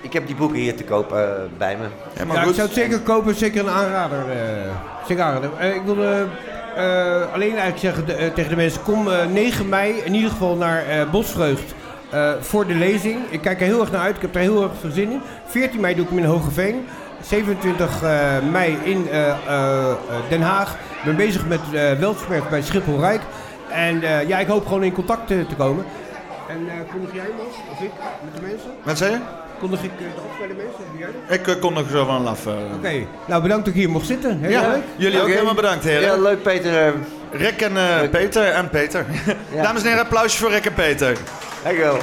[0.00, 1.84] ik heb die boeken hier te koop eh, bij me.
[2.34, 4.18] Ja, ik zou het zeker kopen, zeker een aanrader.
[4.30, 4.70] eh,
[5.06, 5.60] zeker aanrader.
[5.74, 6.26] Ik wilde
[6.76, 10.56] eh, alleen eigenlijk zeggen eh, tegen de mensen, kom eh, 9 mei in ieder geval
[10.56, 11.74] naar eh, Bosvreugd
[12.10, 13.18] eh, voor de lezing.
[13.28, 15.20] Ik kijk er heel erg naar uit, ik heb er heel erg veel zin in.
[15.46, 16.86] 14 mei doe ik hem in Hogeveen.
[17.22, 18.10] 27 eh,
[18.50, 19.96] mei in eh, eh, eh,
[20.28, 20.72] Den Haag.
[20.72, 23.20] Ik ben bezig met uh, bij Schiphol Rijk.
[23.70, 25.84] En eh, ja, ik hoop gewoon in contact eh, te komen.
[26.48, 27.90] En eh kondig jij Mos, of ik,
[28.24, 28.70] met de mensen?
[28.82, 29.18] Wat zei je?
[29.60, 31.40] Kondig ik uh, de af bij de mensen?
[31.40, 32.46] Ik uh, kon nog zo van af.
[32.46, 32.52] uh.
[32.74, 34.38] Oké, nou bedankt dat ik hier mocht zitten.
[34.40, 34.82] Heel ja, leuk.
[34.96, 36.02] jullie ook helemaal bedankt, heren.
[36.02, 36.94] Ja, leuk Peter.
[37.32, 39.06] Rick en uh, Peter en Peter.
[39.54, 39.62] Ja.
[39.62, 41.16] Dames en heren, applausje voor Rick en Peter.
[41.62, 41.98] Dankjewel.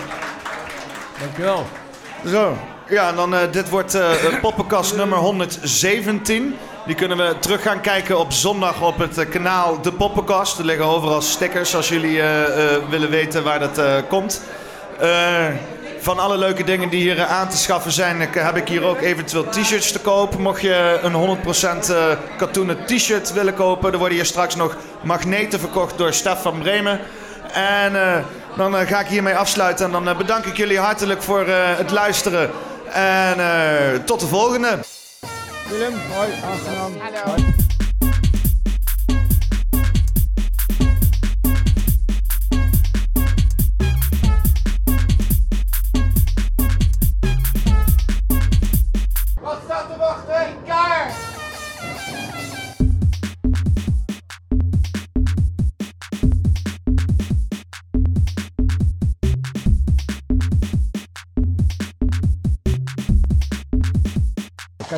[1.20, 1.66] Dankjewel.
[2.26, 2.58] Zo,
[2.90, 4.10] ja, en dan uh, dit wordt uh,
[4.42, 6.56] poppenkast nummer 117.
[6.86, 10.60] Die kunnen we terug gaan kijken op zondag op het uh, kanaal De Poppenkast.
[10.60, 12.22] Er liggen overal stickers als jullie
[12.90, 14.42] willen weten waar dat komt.
[16.00, 19.50] Van alle leuke dingen die hier aan te schaffen zijn, heb ik hier ook eventueel
[19.50, 20.42] t-shirts te kopen.
[20.42, 21.38] Mocht je een
[21.84, 26.60] 100% katoenen t-shirt willen kopen, er worden hier straks nog magneten verkocht door Stef van
[26.60, 27.00] Bremen.
[27.54, 28.24] En
[28.58, 32.52] dan ga ik hiermee afsluiten en dan bedank ik jullie hartelijk voor het luisteren.
[32.94, 34.80] En uh, tot de volgende.
[35.70, 36.94] Willem, hoi, aangenaam.
[37.24, 37.67] Hallo.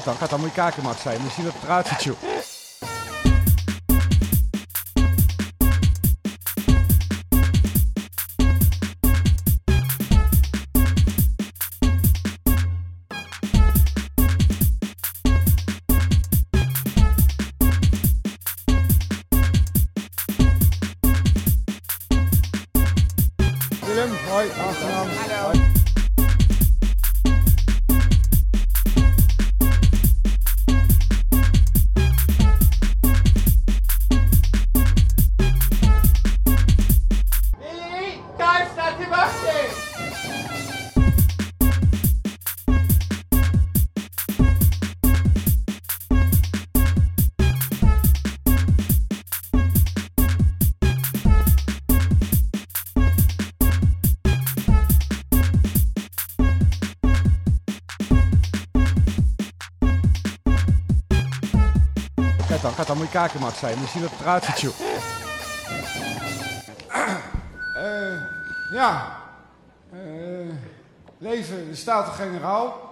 [0.10, 1.22] Dan, kijk dan, moet je kakenmat zijn.
[1.36, 2.18] Je dat het eruit ziet, joh.
[63.20, 63.78] Kakenmat zijn.
[63.80, 64.74] Je dat joh.
[67.76, 68.22] Eh,
[68.74, 69.18] ja.
[69.94, 70.00] Eh,
[71.18, 72.89] leven de Staten-Generaal.